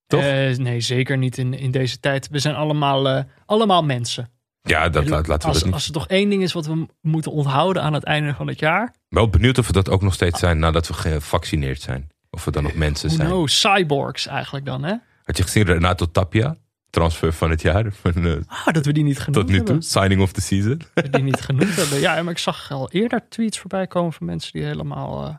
Toch? 0.06 0.22
Nee, 0.56 0.80
zeker 0.80 1.18
niet 1.18 1.38
in, 1.38 1.54
in 1.54 1.70
deze 1.70 2.00
tijd. 2.00 2.28
We 2.28 2.38
zijn 2.38 2.54
allemaal, 2.54 3.24
allemaal 3.46 3.82
mensen. 3.84 4.30
Ja, 4.62 4.88
dat, 4.88 5.08
laat, 5.08 5.26
laten 5.26 5.48
we 5.48 5.48
als, 5.48 5.56
dat 5.56 5.64
niet. 5.64 5.74
als 5.74 5.86
er 5.86 5.92
toch 5.92 6.08
één 6.08 6.30
ding 6.30 6.42
is 6.42 6.52
wat 6.52 6.66
we 6.66 6.86
moeten 7.00 7.32
onthouden 7.32 7.82
aan 7.82 7.92
het 7.92 8.04
einde 8.04 8.34
van 8.34 8.46
het 8.46 8.58
jaar. 8.58 8.94
Wel 9.08 9.28
benieuwd 9.28 9.58
of 9.58 9.66
we 9.66 9.72
dat 9.72 9.88
ook 9.88 10.02
nog 10.02 10.14
steeds 10.14 10.40
zijn 10.40 10.58
nadat 10.58 10.88
we 10.88 10.94
gevaccineerd 10.94 11.80
zijn. 11.80 12.10
Of 12.30 12.44
we 12.44 12.50
dan 12.50 12.62
nog 12.62 12.74
mensen 12.74 13.10
zijn. 13.10 13.28
knows? 13.28 13.60
Cyborgs 13.60 14.26
eigenlijk 14.26 14.64
dan, 14.64 14.84
hè? 14.84 14.94
Had 15.24 15.36
je 15.36 15.42
gezien 15.42 15.64
Renato 15.64 16.10
Tapia? 16.10 16.56
Transfer 16.90 17.32
van 17.32 17.50
het 17.50 17.62
jaar. 17.62 17.92
Van, 18.02 18.26
eh, 18.26 18.36
Ah, 18.46 18.66
dat 18.74 18.86
we 18.86 18.92
die 18.92 19.04
niet 19.04 19.18
genoemd 19.18 19.34
tot 19.34 19.48
nu 19.48 19.56
toe. 19.56 19.66
hebben. 19.66 19.82
Signing 19.84 20.20
of 20.22 20.32
the 20.32 20.40
season. 20.40 20.78
Dat 20.94 21.04
we 21.04 21.10
die 21.10 21.22
niet 21.22 21.40
genoemd 21.40 21.76
hebben. 21.76 22.00
Ja, 22.00 22.22
maar 22.22 22.32
ik 22.32 22.38
zag 22.38 22.70
al 22.70 22.90
eerder 22.90 23.28
tweets 23.28 23.58
voorbij 23.58 23.86
komen 23.86 24.12
van 24.12 24.26
mensen 24.26 24.52
die 24.52 24.62
helemaal 24.64 25.26
eh, 25.26 25.34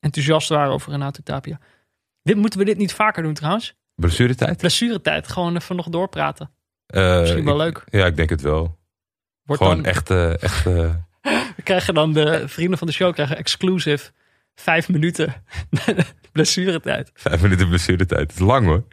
enthousiast 0.00 0.48
waren 0.48 0.72
over 0.72 0.90
Renato 0.92 1.20
Tapia. 1.24 1.58
Dit, 2.22 2.36
moeten 2.36 2.58
we 2.58 2.64
dit 2.64 2.76
niet 2.76 2.92
vaker 2.92 3.22
doen 3.22 3.34
trouwens? 3.34 3.74
Blessuretijd? 3.94 4.56
Blessuretijd, 4.58 5.28
gewoon 5.28 5.56
even 5.56 5.76
nog 5.76 5.88
doorpraten. 5.88 6.50
Eh, 6.86 7.20
Misschien 7.20 7.44
wel 7.44 7.54
ik- 7.54 7.60
leuk. 7.60 7.84
Ja, 8.00 8.06
ik 8.06 8.16
denk 8.16 8.30
het 8.30 8.40
wel. 8.40 8.78
Wordt 9.42 9.62
Gewoon 9.62 9.76
dan, 9.82 9.84
echt, 9.92 10.10
echt 10.42 10.64
We 11.56 11.62
krijgen 11.62 11.94
dan 11.94 12.12
de 12.12 12.48
vrienden 12.48 12.78
van 12.78 12.86
de 12.86 12.92
show 12.92 13.12
krijgen 13.14 13.36
exclusive 13.36 14.10
vijf 14.54 14.88
minuten 14.88 15.34
blessuretijd. 16.32 17.10
vijf 17.14 17.42
minuten 17.42 17.68
blessuretijd. 17.68 18.20
Het 18.20 18.32
is 18.32 18.38
lang 18.38 18.66
hoor. 18.66 18.84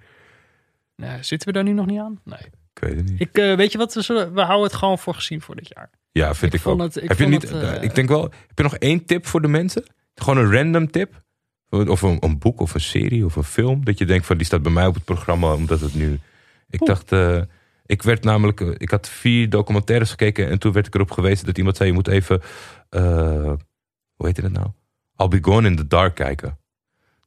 Nou, 0.95 1.23
zitten 1.23 1.47
we 1.47 1.53
daar 1.53 1.63
nu 1.63 1.71
nog 1.73 1.85
niet 1.85 1.99
aan? 1.99 2.19
Nee. 2.23 2.39
Ik 2.73 2.81
weet 2.81 2.95
het 2.95 3.09
niet. 3.09 3.19
Ik, 3.21 3.37
eh, 3.37 3.55
weet 3.55 3.71
je 3.71 3.77
wat, 3.77 3.93
we, 3.93 4.01
zullen, 4.01 4.33
we 4.33 4.41
houden 4.41 4.67
het 4.67 4.75
gewoon 4.75 4.99
voor 4.99 5.13
gezien 5.13 5.41
voor 5.41 5.55
dit 5.55 5.71
jaar. 5.75 5.89
Ja, 6.11 6.33
vind 6.35 6.53
ik 6.53 6.67
ook. 6.67 6.79
het- 6.81 7.01
ik 7.01 7.07
heb 7.09 7.17
je 7.19 7.25
niet, 7.25 7.41
het, 7.41 7.51
eh, 7.51 7.75
eh, 7.75 7.83
ik 7.83 7.95
denk 7.95 8.09
wel, 8.09 8.21
heb 8.21 8.51
je 8.57 8.63
nog 8.63 8.75
één 8.75 9.05
tip 9.05 9.25
voor 9.25 9.41
de 9.41 9.47
mensen? 9.47 9.83
Gewoon 10.15 10.37
een 10.45 10.51
random 10.53 10.91
tip? 10.91 11.21
Of 11.69 12.01
een, 12.01 12.17
een 12.19 12.39
boek 12.39 12.59
of 12.59 12.73
een 12.73 12.81
serie 12.81 13.25
of 13.25 13.35
een 13.35 13.43
film? 13.43 13.85
Dat 13.85 13.97
je 13.97 14.05
denkt 14.05 14.25
van 14.25 14.37
die 14.37 14.45
staat 14.45 14.61
bij 14.61 14.71
mij 14.71 14.85
op 14.87 14.93
het 14.93 15.03
programma 15.05 15.53
omdat 15.53 15.79
het 15.81 15.93
nu... 15.95 16.19
Ik 16.69 16.85
dacht, 16.85 17.11
eh, 17.11 17.41
ik 17.85 18.01
werd 18.01 18.23
namelijk, 18.23 18.59
ik 18.59 18.89
had 18.89 19.09
vier 19.09 19.49
documentaires 19.49 20.09
gekeken 20.09 20.49
en 20.49 20.59
toen 20.59 20.71
werd 20.71 20.87
ik 20.87 20.95
erop 20.95 21.11
gewezen 21.11 21.45
dat 21.45 21.57
iemand 21.57 21.77
zei 21.77 21.89
je 21.89 21.95
moet 21.95 22.07
even, 22.07 22.41
hoe 24.15 24.27
heet 24.27 24.37
het 24.37 24.51
nou? 24.51 24.67
I'll 25.21 25.27
Be 25.27 25.37
Gone 25.41 25.67
in 25.67 25.75
the 25.75 25.87
Dark 25.87 26.15
kijken. 26.15 26.59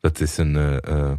Dat 0.01 0.21
is 0.21 0.37
een 0.37 0.57
eh, 0.57 0.77
eh, 0.77 1.11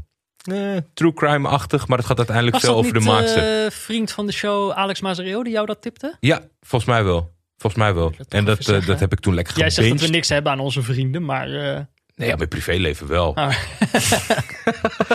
eh, 0.75 0.81
true 0.93 1.13
crime-achtig, 1.13 1.87
maar 1.87 1.97
het 1.97 2.07
gaat 2.07 2.17
uiteindelijk 2.17 2.55
Was 2.55 2.65
veel 2.65 2.75
dat 2.75 2.83
over 2.85 2.93
niet 2.95 3.03
de 3.03 3.09
maakster. 3.09 3.65
eh, 3.65 3.71
vriend 3.71 4.11
van 4.11 4.25
de 4.25 4.31
show 4.31 4.71
Alex 4.71 5.01
Mazareo 5.01 5.43
die 5.43 5.53
jou 5.53 5.65
dat 5.65 5.81
tipte? 5.81 6.17
Ja, 6.19 6.41
volgens 6.61 6.91
mij 6.91 7.03
wel. 7.03 7.33
Volgens 7.57 7.81
mij 7.83 7.93
wel. 7.93 8.13
En 8.29 8.45
dat, 8.45 8.59
even 8.59 8.59
eh, 8.59 8.61
zeggen. 8.65 8.87
dat 8.87 8.99
heb 8.99 9.11
ik 9.11 9.19
toen 9.19 9.33
lekker 9.33 9.57
Jij 9.57 9.69
zegt 9.69 9.75
dat 9.75 9.85
we 9.85 9.91
gebinged. 9.91 10.15
niks 10.15 10.29
hebben 10.29 10.51
aan 10.51 10.59
onze 10.59 10.81
vrienden, 10.81 11.25
maar, 11.25 11.47
eh, 11.75 11.79
Nee, 12.15 12.27
ja, 12.29 12.35
mijn 12.35 12.47
privéleven 12.49 13.07
wel. 13.07 13.35
Ah. 13.35 13.47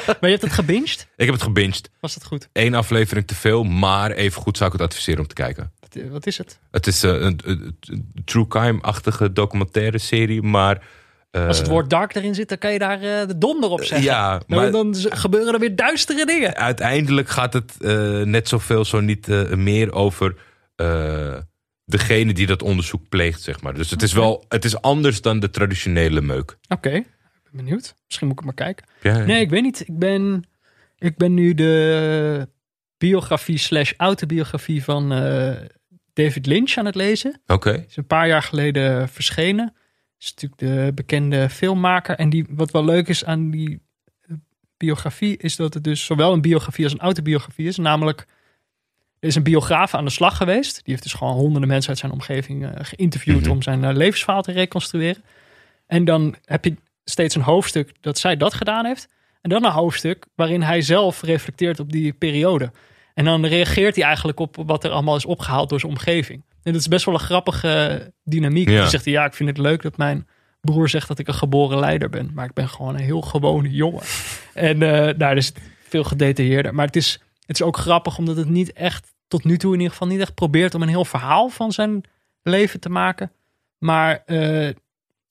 maar 0.07 0.17
je 0.21 0.27
hebt 0.29 0.43
het 0.43 0.53
gebinged? 0.53 1.09
Ik 1.17 1.25
heb 1.25 1.35
het 1.35 1.43
gebinged. 1.43 1.91
Was 2.01 2.15
dat 2.15 2.25
goed? 2.25 2.49
Eén 2.53 2.75
aflevering 2.75 3.27
te 3.27 3.35
veel, 3.35 3.63
maar 3.65 4.11
even 4.11 4.43
goed 4.43 4.57
zou 4.57 4.73
ik 4.73 4.79
het 4.81 4.89
adviseren 4.89 5.21
om 5.21 5.27
te 5.27 5.35
kijken. 5.35 5.73
Wat, 5.81 6.03
wat 6.11 6.27
is 6.27 6.39
het? 6.39 6.59
Het 6.71 6.87
is 6.87 7.03
eh, 7.03 7.11
een, 7.11 7.41
een- 7.45 7.77
een 7.81 8.13
true 8.25 8.47
crime-achtige 8.49 9.33
documentaire 9.33 9.99
serie, 9.99 10.43
maar... 10.43 10.83
eh, 11.31 11.47
Als 11.47 11.59
het 11.59 11.67
woord 11.69 11.91
dark 11.91 12.15
erin 12.15 12.35
zit, 12.35 12.49
dan 12.49 12.59
kan 12.59 12.73
je 12.73 12.79
daar 12.79 13.03
eh, 13.03 13.27
de 13.27 13.39
donder 13.39 13.71
op 13.71 13.85
zeggen. 13.85 14.03
Ja, 14.07 14.41
maar 14.47 14.71
dan 14.71 14.95
gebeuren 14.99 15.53
er 15.55 15.61
weer 15.61 15.77
duistere 15.77 16.27
dingen. 16.27 16.57
uiteindelijk 16.57 17.29
gaat 17.29 17.53
het 17.53 17.75
eh, 17.81 18.21
net 18.23 18.49
zoveel, 18.49 18.85
zo 18.85 19.01
niet 19.01 19.29
eh, 19.29 19.51
meer 19.51 19.93
over 19.93 20.37
eh, 20.77 21.37
degene 21.85 22.33
die 22.33 22.47
dat 22.47 22.63
onderzoek 22.63 23.09
pleegt, 23.09 23.43
zeg 23.43 23.61
maar. 23.61 23.75
Dus 23.75 23.91
het 23.91 24.03
is 24.03 24.13
wel, 24.13 24.45
het 24.49 24.65
is 24.65 24.81
anders 24.81 25.21
dan 25.23 25.41
de 25.41 25.51
traditionele 25.51 26.21
meuk. 26.21 26.57
Oké, 26.69 26.91
ik 26.91 27.07
ben 27.43 27.65
benieuwd. 27.65 27.95
Misschien 28.07 28.27
moet 28.29 28.39
ik 28.39 28.45
maar 28.45 28.55
kijken. 28.55 28.87
Ja, 29.03 29.19
Nee, 29.19 29.41
ik 29.41 29.51
weet 29.51 29.63
niet. 29.63 29.81
Ik 29.81 29.99
ben, 29.99 30.45
ik 30.99 31.17
ben 31.17 31.35
nu 31.35 31.55
de 31.55 32.49
biografie 32.99 33.59
slash 33.59 33.93
autobiografie 33.97 34.85
van 34.85 35.13
eh, 35.13 35.53
David 36.13 36.47
Lynch 36.47 36.77
aan 36.77 36.87
het 36.87 36.95
lezen. 36.95 37.41
Oké. 37.47 37.85
is 37.89 37.97
een 37.97 38.07
paar 38.07 38.27
jaar 38.27 38.43
geleden 38.43 39.09
verschenen. 39.09 39.75
Is 40.21 40.35
natuurlijk 40.35 40.61
de 40.61 40.93
bekende 40.95 41.49
filmmaker. 41.49 42.17
En 42.17 42.31
die, 42.31 42.47
wat 42.51 42.71
wel 42.71 42.85
leuk 42.85 43.09
is 43.09 43.25
aan 43.25 43.51
die 43.51 43.81
eh, 44.21 44.37
biografie, 44.77 45.37
is 45.37 45.57
dat 45.57 45.75
het 45.75 45.85
dus 45.85 46.05
zowel 46.05 46.33
een 46.33 46.41
biografie 46.41 46.85
als 46.85 46.93
een 46.93 47.01
autobiografie 47.01 47.67
is. 47.67 47.77
Namelijk, 47.77 48.27
er 49.19 49.29
is 49.29 49.35
een 49.35 49.43
biograaf 49.43 49.95
aan 49.95 50.05
de 50.05 50.11
slag 50.11 50.37
geweest. 50.37 50.75
Die 50.75 50.83
heeft 50.87 51.03
dus 51.03 51.13
gewoon 51.13 51.35
honderden 51.35 51.69
mensen 51.69 51.91
uit 51.91 51.99
zijn 51.99 52.13
omgeving 52.13 52.65
eh, 52.67 52.71
geïnterviewd 52.75 53.41
Mhm. 53.41 53.51
om 53.51 53.63
zijn 53.63 53.85
eh, 53.85 53.95
levensverhaal 53.95 54.43
te 54.43 54.53
reconstrueren. 54.53 55.23
En 55.87 56.05
dan 56.05 56.35
heb 56.45 56.65
je 56.65 56.77
steeds 57.05 57.35
een 57.35 57.43
hoofdstuk 57.43 57.93
dat 58.01 58.19
zij 58.19 58.37
dat 58.37 58.55
gedaan 58.55 58.85
heeft. 58.85 59.09
En 59.41 59.51
dan 59.51 59.65
een 59.65 59.71
hoofdstuk 59.71 60.27
waarin 60.35 60.63
hij 60.63 60.81
zelf 60.83 61.23
reflecteert 61.23 61.81
op 61.81 61.93
die 61.93 62.13
periode. 62.13 62.73
En 63.15 63.25
dan 63.25 63.47
reageert 63.47 63.97
hij 63.97 64.05
eigenlijk 64.05 64.39
op 64.41 64.57
wat 64.67 64.85
er 64.85 64.91
allemaal 64.91 65.17
is 65.17 65.25
opgehaald 65.25 65.69
door 65.69 65.81
zijn 65.81 65.93
omgeving. 65.93 66.43
En 66.63 66.73
dat 66.73 66.81
is 66.81 66.89
best 66.89 67.05
wel 67.05 67.15
een 67.15 67.21
grappige 67.21 68.13
dynamiek. 68.25 68.69
Ja. 68.69 68.81
Hij 68.81 68.89
zegt, 68.89 69.05
ja, 69.05 69.25
ik 69.25 69.35
vind 69.35 69.49
het 69.49 69.59
leuk 69.59 69.83
dat 69.83 69.97
mijn 69.97 70.27
broer 70.61 70.89
zegt 70.89 71.09
dat 71.09 71.19
ik 71.19 71.29
een 71.29 71.35
geboren 71.35 71.79
leider 71.79 72.09
ben. 72.09 72.31
Maar 72.35 72.45
ik 72.45 72.53
ben 72.53 72.69
gewoon 72.69 72.95
een 72.95 73.01
heel 73.01 73.21
gewone 73.21 73.71
jongen. 73.71 74.03
en 74.55 74.83
eh 74.83 75.19
daar 75.19 75.37
is 75.37 75.47
het 75.47 75.59
veel 75.89 76.05
gedetailleerder. 76.05 76.75
Maar 76.75 76.87
het 76.87 76.97
is, 76.97 77.21
het 77.47 77.61
is 77.61 77.63
ook 77.63 77.77
grappig 77.77 78.19
omdat 78.19 78.37
het 78.37 78.49
niet 78.49 78.73
echt, 78.73 79.15
tot 79.29 79.45
nu 79.45 79.59
toe 79.59 79.73
in 79.73 79.79
ieder 79.79 79.93
geval, 79.93 80.09
niet 80.09 80.21
echt 80.21 80.35
probeert 80.35 80.75
om 80.75 80.83
een 80.83 80.89
heel 80.89 81.05
verhaal 81.05 81.49
van 81.49 81.73
zijn 81.73 82.03
leven 82.43 82.81
te 82.81 82.89
maken. 82.89 83.33
Maar 83.79 84.23
eh, 84.27 84.69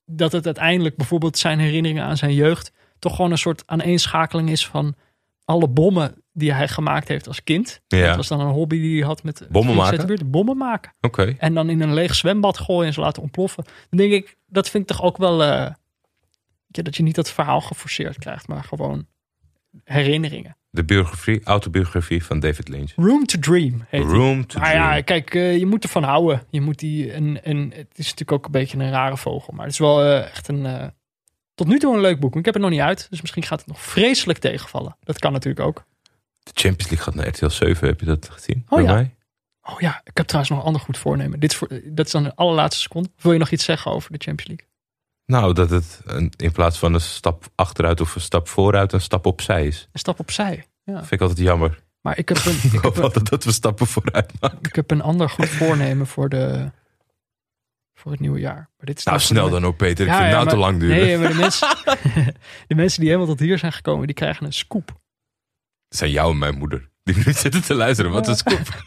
dat 0.06 0.32
het 0.32 0.46
uiteindelijk 0.46 0.96
bijvoorbeeld 0.96 1.38
zijn 1.38 1.60
herinneringen 1.60 2.04
aan 2.04 2.18
zijn 2.18 2.34
jeugd 2.34 2.72
toch 3.00 3.16
gewoon 3.16 3.32
een 3.32 3.38
soort 3.38 3.64
aaneenschakeling 3.66 4.50
is 4.50 4.68
van 4.68 4.96
alle 5.46 5.68
bommen 5.68 6.24
die 6.40 6.54
hij 6.54 6.68
gemaakt 6.68 7.08
heeft 7.08 7.28
als 7.28 7.44
kind. 7.44 7.82
Ja. 7.88 8.08
Dat 8.08 8.16
was 8.16 8.28
dan 8.28 8.40
een 8.40 8.48
hobby 8.52 8.80
die 8.80 8.98
hij 9.00 9.08
had 9.08 9.24
met 9.24 9.48
Bommen 9.52 9.76
maken? 9.76 10.32
Bommen 10.32 10.58
maken. 10.58 10.94
Oké. 11.02 11.36
En 11.38 11.54
dan 11.54 11.70
in 11.70 11.82
een 11.82 11.94
leeg 11.94 12.16
zwembad 12.16 12.58
gooien 12.58 12.88
en 12.88 12.94
ze 12.94 13.00
laten 13.00 13.22
ontploffen. 13.22 13.64
Dan 13.90 13.98
denk 14.00 14.12
ik, 14.12 14.38
dat 14.48 14.70
vind 14.70 14.90
ik 14.90 14.96
toch 14.96 15.06
ook 15.06 15.18
wel... 15.18 15.44
eh, 15.44 15.72
ja, 16.68 16.84
dat 16.84 16.96
je 16.96 17.04
niet 17.04 17.16
dat 17.16 17.32
verhaal 17.32 17.62
geforceerd 17.62 18.18
krijgt, 18.18 18.48
maar 18.48 18.64
gewoon 18.64 19.06
herinneringen. 19.84 20.58
De 20.72 20.84
biografie, 20.86 21.42
autobiografie 21.44 22.24
van 22.24 22.40
David 22.40 22.68
Lynch. 22.68 22.92
Room 22.96 23.26
to 23.26 23.40
Dream 23.40 23.86
heet. 23.88 24.04
Room 24.04 24.46
to 24.48 24.60
Maar 24.60 24.70
Dream. 24.70 24.84
ja, 24.94 25.02
kijk, 25.02 25.36
eh, 25.36 25.58
je 25.58 25.66
moet 25.66 25.84
ervan 25.84 26.04
houden. 26.04 26.44
Je 26.50 26.62
moet 26.62 26.80
die, 26.80 27.12
en, 27.12 27.44
en 27.44 27.58
het 27.76 27.88
is 27.96 28.04
natuurlijk 28.06 28.32
ook 28.32 28.46
een 28.46 28.52
beetje 28.52 28.78
een 28.78 28.92
rare 28.92 29.18
vogel. 29.18 29.54
Maar 29.54 29.64
het 29.66 29.74
is 29.74 29.80
wel 29.80 30.02
eh, 30.04 30.26
echt 30.26 30.48
een, 30.48 30.92
tot 31.56 31.68
nu 31.68 31.80
toe 31.80 31.94
een 31.96 32.02
leuk 32.02 32.20
boek. 32.20 32.36
Ik 32.36 32.46
heb 32.46 32.54
het 32.54 32.64
nog 32.64 32.72
niet 32.72 32.80
uit, 32.80 33.08
dus 33.10 33.22
misschien 33.22 33.44
gaat 33.44 33.60
het 33.60 33.68
nog 33.68 33.82
vreselijk 33.82 34.40
tegenvallen. 34.40 34.98
Dat 35.04 35.20
kan 35.20 35.32
natuurlijk 35.32 35.66
ook. 35.68 35.86
De 36.54 36.62
Champions 36.62 36.90
League 36.92 36.98
gaat 36.98 37.16
naar 37.16 37.28
RTL 37.28 37.50
7, 37.50 37.88
heb 37.88 38.00
je 38.00 38.06
dat 38.06 38.30
gezien? 38.32 38.66
Oh 38.70 38.78
Bij 38.78 38.88
ja. 38.88 38.94
mij? 38.94 39.16
Oh 39.62 39.80
ja, 39.80 40.02
ik 40.04 40.18
heb 40.18 40.26
trouwens 40.26 40.52
nog 40.52 40.60
een 40.60 40.66
ander 40.68 40.82
goed 40.82 40.98
voornemen. 40.98 41.40
Dit 41.40 41.52
is, 41.52 41.58
voor, 41.58 41.68
dat 41.84 42.06
is 42.06 42.12
dan 42.12 42.24
de 42.24 42.36
allerlaatste 42.36 42.82
seconde. 42.82 43.10
Wil 43.22 43.32
je 43.32 43.40
nog 43.40 43.52
iets 43.52 43.66
zeggen 43.66 43.92
over 43.92 44.12
de 44.12 44.18
Champions 44.18 44.48
League? 44.48 44.68
Nou, 45.26 45.54
dat 45.54 45.70
het 45.70 46.02
een, 46.06 46.32
in 46.38 46.52
plaats 46.52 46.78
van 46.78 46.94
een 46.94 47.02
stap 47.02 47.48
achteruit 47.56 48.02
of 48.02 48.16
een 48.16 48.22
stap 48.22 48.48
vooruit, 48.48 48.94
een 48.94 49.02
stap 49.02 49.26
opzij 49.26 49.68
is. 49.68 49.88
Een 49.92 50.00
stap 50.00 50.20
opzij. 50.20 50.66
Ja. 50.84 50.98
Vind 50.98 51.12
ik 51.12 51.22
altijd 51.22 51.40
jammer. 51.40 51.84
Maar 52.02 52.18
ik 52.18 52.30
heb 52.30 52.38
een, 52.46 52.56
ik 52.64 52.64
Ik 52.64 52.72
heb 52.72 52.96
hoop 52.96 53.16
een, 53.16 53.24
dat 53.24 53.44
we 53.44 53.52
stappen 53.52 53.88
vooruit 53.88 54.34
maken. 54.40 54.60
ik 54.62 54.76
heb 54.76 54.92
een 54.92 55.02
ander 55.02 55.30
goed 55.30 55.50
voornemen 55.50 56.08
voor, 56.08 56.30
de, 56.30 56.72
voor 57.94 58.12
het 58.12 58.20
nieuwe 58.20 58.40
jaar. 58.40 58.70
Maar 58.78 58.86
dit 58.86 58.98
is 58.98 59.04
Nou, 59.04 59.20
snel 59.20 59.50
dan 59.50 59.66
ook, 59.66 59.78
Peter. 59.78 60.06
Ik 60.06 60.12
vind 60.12 60.24
het 60.24 60.32
ja, 60.32 60.38
nou 60.38 60.50
te 60.50 60.58
lang 60.58 60.80
duren. 60.80 60.98
Nee, 60.98 61.18
maar 61.18 61.28
de 61.28 61.34
mensen, 61.46 61.68
de 62.68 62.76
mensen 62.76 63.00
die 63.00 63.10
helemaal 63.10 63.30
tot 63.30 63.40
hier 63.40 63.58
zijn 63.58 63.74
gekomen, 63.74 64.06
die 64.06 64.16
krijgen 64.16 64.46
een 64.46 64.54
scoop. 64.54 64.99
Het 65.90 65.98
zijn 65.98 66.12
jou 66.12 66.32
en 66.32 66.38
mijn 66.38 66.58
moeder. 66.58 66.90
Die 67.04 67.16
nu 67.16 67.34
zitten 67.34 67.64
te 67.64 67.74
luisteren. 67.74 68.12
Wat 68.12 68.28
een 68.28 68.36
scoop. 68.36 68.60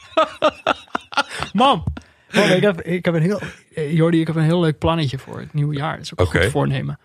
Mam, 1.52 1.84
mam 2.32 2.44
ik, 2.50 2.62
heb, 2.62 2.80
ik 2.80 3.04
heb 3.04 3.14
een 3.14 3.22
heel, 3.22 3.40
eh, 3.74 3.92
Jordi, 3.92 4.20
ik 4.20 4.26
heb 4.26 4.36
een 4.36 4.42
heel 4.42 4.60
leuk 4.60 4.78
plannetje 4.78 5.18
voor 5.18 5.38
het 5.40 5.54
nieuwe 5.54 5.74
jaar. 5.74 5.96
Dat 5.96 6.04
is 6.04 6.12
ook 6.12 6.18
een 6.18 6.26
Oké. 6.26 6.42
goed 6.42 6.50
voornemen. 6.50 6.98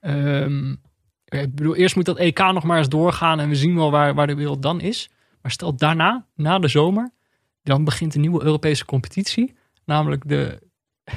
Ehm, 0.00 0.70
ik 1.24 1.54
bedoel, 1.54 1.76
eerst 1.76 1.96
moet 1.96 2.04
dat 2.04 2.18
EK 2.18 2.38
nog 2.38 2.64
maar 2.64 2.78
eens 2.78 2.88
doorgaan 2.88 3.40
en 3.40 3.48
we 3.48 3.54
zien 3.54 3.74
wel 3.76 3.90
waar, 3.90 4.14
waar 4.14 4.26
de 4.26 4.34
wereld 4.34 4.62
dan 4.62 4.80
is. 4.80 5.10
Maar 5.42 5.50
stel 5.50 5.76
daarna, 5.76 6.26
na 6.34 6.58
de 6.58 6.68
zomer, 6.68 7.10
dan 7.62 7.84
begint 7.84 8.14
een 8.14 8.20
nieuwe 8.20 8.42
Europese 8.42 8.84
competitie. 8.84 9.54
Namelijk 9.84 10.28
de. 10.28 10.58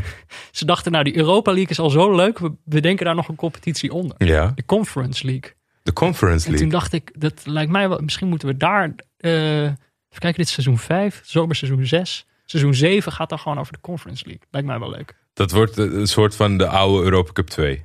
Ze 0.52 0.66
dachten, 0.66 0.92
nou, 0.92 1.04
die 1.04 1.18
Europa 1.18 1.52
League 1.52 1.70
is 1.70 1.80
al 1.80 1.90
zo 1.90 2.16
leuk. 2.16 2.40
We, 2.40 2.52
we 2.64 2.80
denken 2.80 3.06
daar 3.06 3.16
nog 3.16 3.28
een 3.28 3.36
competitie 3.36 3.94
onder. 3.94 4.16
Ja, 4.26 4.52
De 4.56 4.66
Conference 4.66 5.26
League. 5.26 5.54
De 5.90 5.96
Conference 5.96 6.46
En 6.48 6.52
toen 6.52 6.62
League. 6.70 6.80
dacht 6.80 6.94
ik, 6.94 7.12
dat 7.22 7.42
lijkt 7.46 7.72
mij 7.72 7.90
wel, 7.90 8.00
misschien 8.00 8.28
moeten 8.28 8.48
we 8.48 8.58
daar, 8.58 8.96
eh, 9.18 9.62
even 9.64 9.78
kijken, 10.10 10.38
dit 10.38 10.48
is 10.48 10.54
seizoen 10.54 10.78
5, 10.78 11.22
zomerseizoen 11.24 11.86
6. 11.86 12.26
Seizoen 12.46 12.74
7 12.74 13.12
gaat 13.12 13.30
dan 13.30 13.40
gewoon 13.40 13.60
over 13.60 13.74
de 13.74 13.80
Conference 13.82 14.26
League. 14.26 14.44
Lijkt 14.52 14.68
mij 14.68 14.80
wel 14.80 14.90
leuk. 14.90 15.16
Dat 15.34 15.52
wordt 15.52 15.78
eh, 15.78 15.86
een 15.86 16.08
soort 16.08 16.36
van 16.36 16.58
de 16.58 16.68
oude 16.68 17.04
Europa 17.04 17.32
Cup 17.32 17.48
2. 17.48 17.84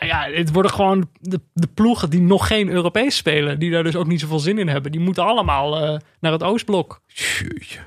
Nou 0.00 0.12
ja, 0.12 0.30
het 0.36 0.52
worden 0.52 0.70
gewoon 0.70 1.10
de, 1.20 1.40
de 1.52 1.66
ploegen 1.66 2.10
die 2.10 2.20
nog 2.20 2.46
geen 2.46 2.68
Europees 2.68 3.16
spelen, 3.16 3.58
die 3.58 3.70
daar 3.70 3.82
dus 3.82 3.96
ook 3.96 4.06
niet 4.06 4.20
zoveel 4.20 4.38
zin 4.38 4.58
in 4.58 4.68
hebben. 4.68 4.92
Die 4.92 5.00
moeten 5.00 5.24
allemaal 5.24 5.76
eh, 5.76 5.98
naar 6.20 6.32
het 6.32 6.42
Oostblok. 6.42 7.00
Jeetje. 7.06 7.80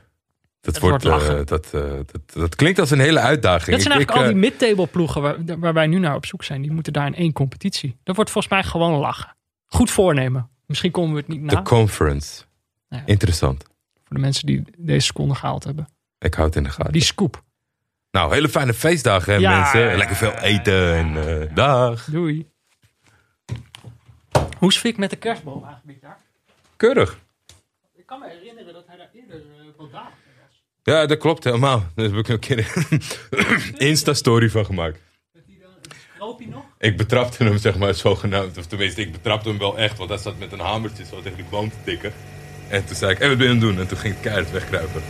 Dat, 0.62 0.74
Het 0.76 0.84
wordt, 0.84 1.04
wordt 1.04 1.28
eh, 1.28 1.46
dat, 1.46 1.66
eh, 1.74 1.82
dat, 2.12 2.22
dat 2.34 2.56
klinkt 2.56 2.80
als 2.80 2.92
een 2.92 3.00
hele 3.00 3.20
uitdaging. 3.20 3.72
Dat 3.72 3.82
zijn 3.82 4.00
Ik- 4.00 4.10
eigenlijk 4.10 4.10
ik, 4.10 4.16
al 4.16 4.24
die 4.42 4.50
eh, 4.52 4.60
mid-table 4.60 4.88
ploegen 4.88 5.22
waar, 5.22 5.60
waar 5.60 5.74
wij 5.74 5.88
nu 5.88 6.00
naar 6.00 6.16
op 6.16 6.26
zoek 6.26 6.44
zijn. 6.44 6.62
Die 6.62 6.72
moeten 6.72 6.94
daar 6.94 7.06
in 7.08 7.16
één 7.16 7.34
competitie. 7.34 7.98
Dat 8.04 8.16
wordt 8.16 8.32
volgens 8.32 8.54
mij 8.54 8.64
gewoon 8.64 9.00
lachen. 9.00 9.36
Goed 9.66 9.92
voornemen. 9.92 10.50
Misschien 10.66 10.92
komen 10.92 11.12
we 11.14 11.18
het 11.20 11.28
niet 11.28 11.42
na. 11.42 11.56
De 11.56 11.62
Conference. 11.62 12.44
Ja. 12.90 13.02
Interessant. 13.06 13.64
Voor 14.04 14.16
de 14.16 14.20
mensen 14.22 14.46
die 14.46 14.64
deze 14.78 15.06
seconde 15.06 15.36
gehaald 15.36 15.64
hebben. 15.64 15.88
Ik 16.20 16.34
hou 16.34 16.48
het 16.48 16.56
in 16.56 16.64
de 16.64 16.70
gaten. 16.70 16.92
Die 16.92 17.02
scoop. 17.04 17.44
Nou, 18.12 18.34
hele 18.34 18.50
fijne 18.50 18.74
feestdagen, 18.74 19.34
hè, 19.34 19.40
Ja. 19.40 19.60
mensen. 19.60 19.98
Lekker 19.98 20.16
veel 20.16 20.34
eten 20.34 20.94
en 20.96 21.50
dag. 21.54 22.06
Doei. 22.06 22.50
Hoe 24.58 24.70
is 24.70 24.96
met 24.96 25.10
de 25.10 25.16
kerstboom 25.16 25.64
eigenlijk 25.64 25.86
dit 25.88 26.02
jaar? 26.02 26.18
Keurig. 26.78 27.20
Ik 27.96 28.06
kan 28.06 28.20
me 28.20 28.28
herinneren 28.30 28.74
dat 28.74 28.84
hij 28.88 28.98
daar 28.98 29.10
eerder 29.14 29.36
uh, 29.38 29.44
wat 29.78 29.92
dagen. 29.92 30.12
Ja, 30.84 31.06
dat 31.06 31.18
klopt 31.18 31.44
helemaal. 31.44 31.84
Daar 31.96 32.06
heb 32.06 32.16
ik 32.16 32.28
een 32.28 32.40
keer 32.40 32.74
een 33.30 33.78
Insta-story 33.78 34.50
van 34.50 34.66
gemaakt. 34.66 35.00
Ik 36.78 36.98
betrapte 36.98 37.44
hem, 37.44 37.58
zeg 37.58 37.78
maar, 37.78 37.94
zogenaamd. 37.94 38.58
Of 38.58 38.66
tenminste, 38.66 39.02
ik 39.02 39.12
betrapte 39.12 39.50
hem 39.50 39.58
wel 39.58 39.78
echt. 39.78 39.98
Want 39.98 40.10
hij 40.10 40.20
zat 40.20 40.40
met 40.40 40.52
een 40.52 40.60
hamertje 40.60 41.06
zo 41.06 41.22
tegen 41.22 41.38
die 41.38 41.46
boom 41.50 41.70
te 41.70 41.76
tikken. 41.84 42.14
En 42.68 42.86
toen 42.86 42.96
zei 42.96 43.12
ik, 43.12 43.18
hé, 43.18 43.28
wat 43.28 43.38
ben 43.38 43.48
je 43.48 43.54
aan 43.54 43.60
het 43.60 43.70
doen? 43.70 43.80
En 43.80 43.88
toen 43.88 43.98
ging 43.98 44.16
ik 44.16 44.22
keihard 44.22 44.52
wegkruipen. 44.52 45.02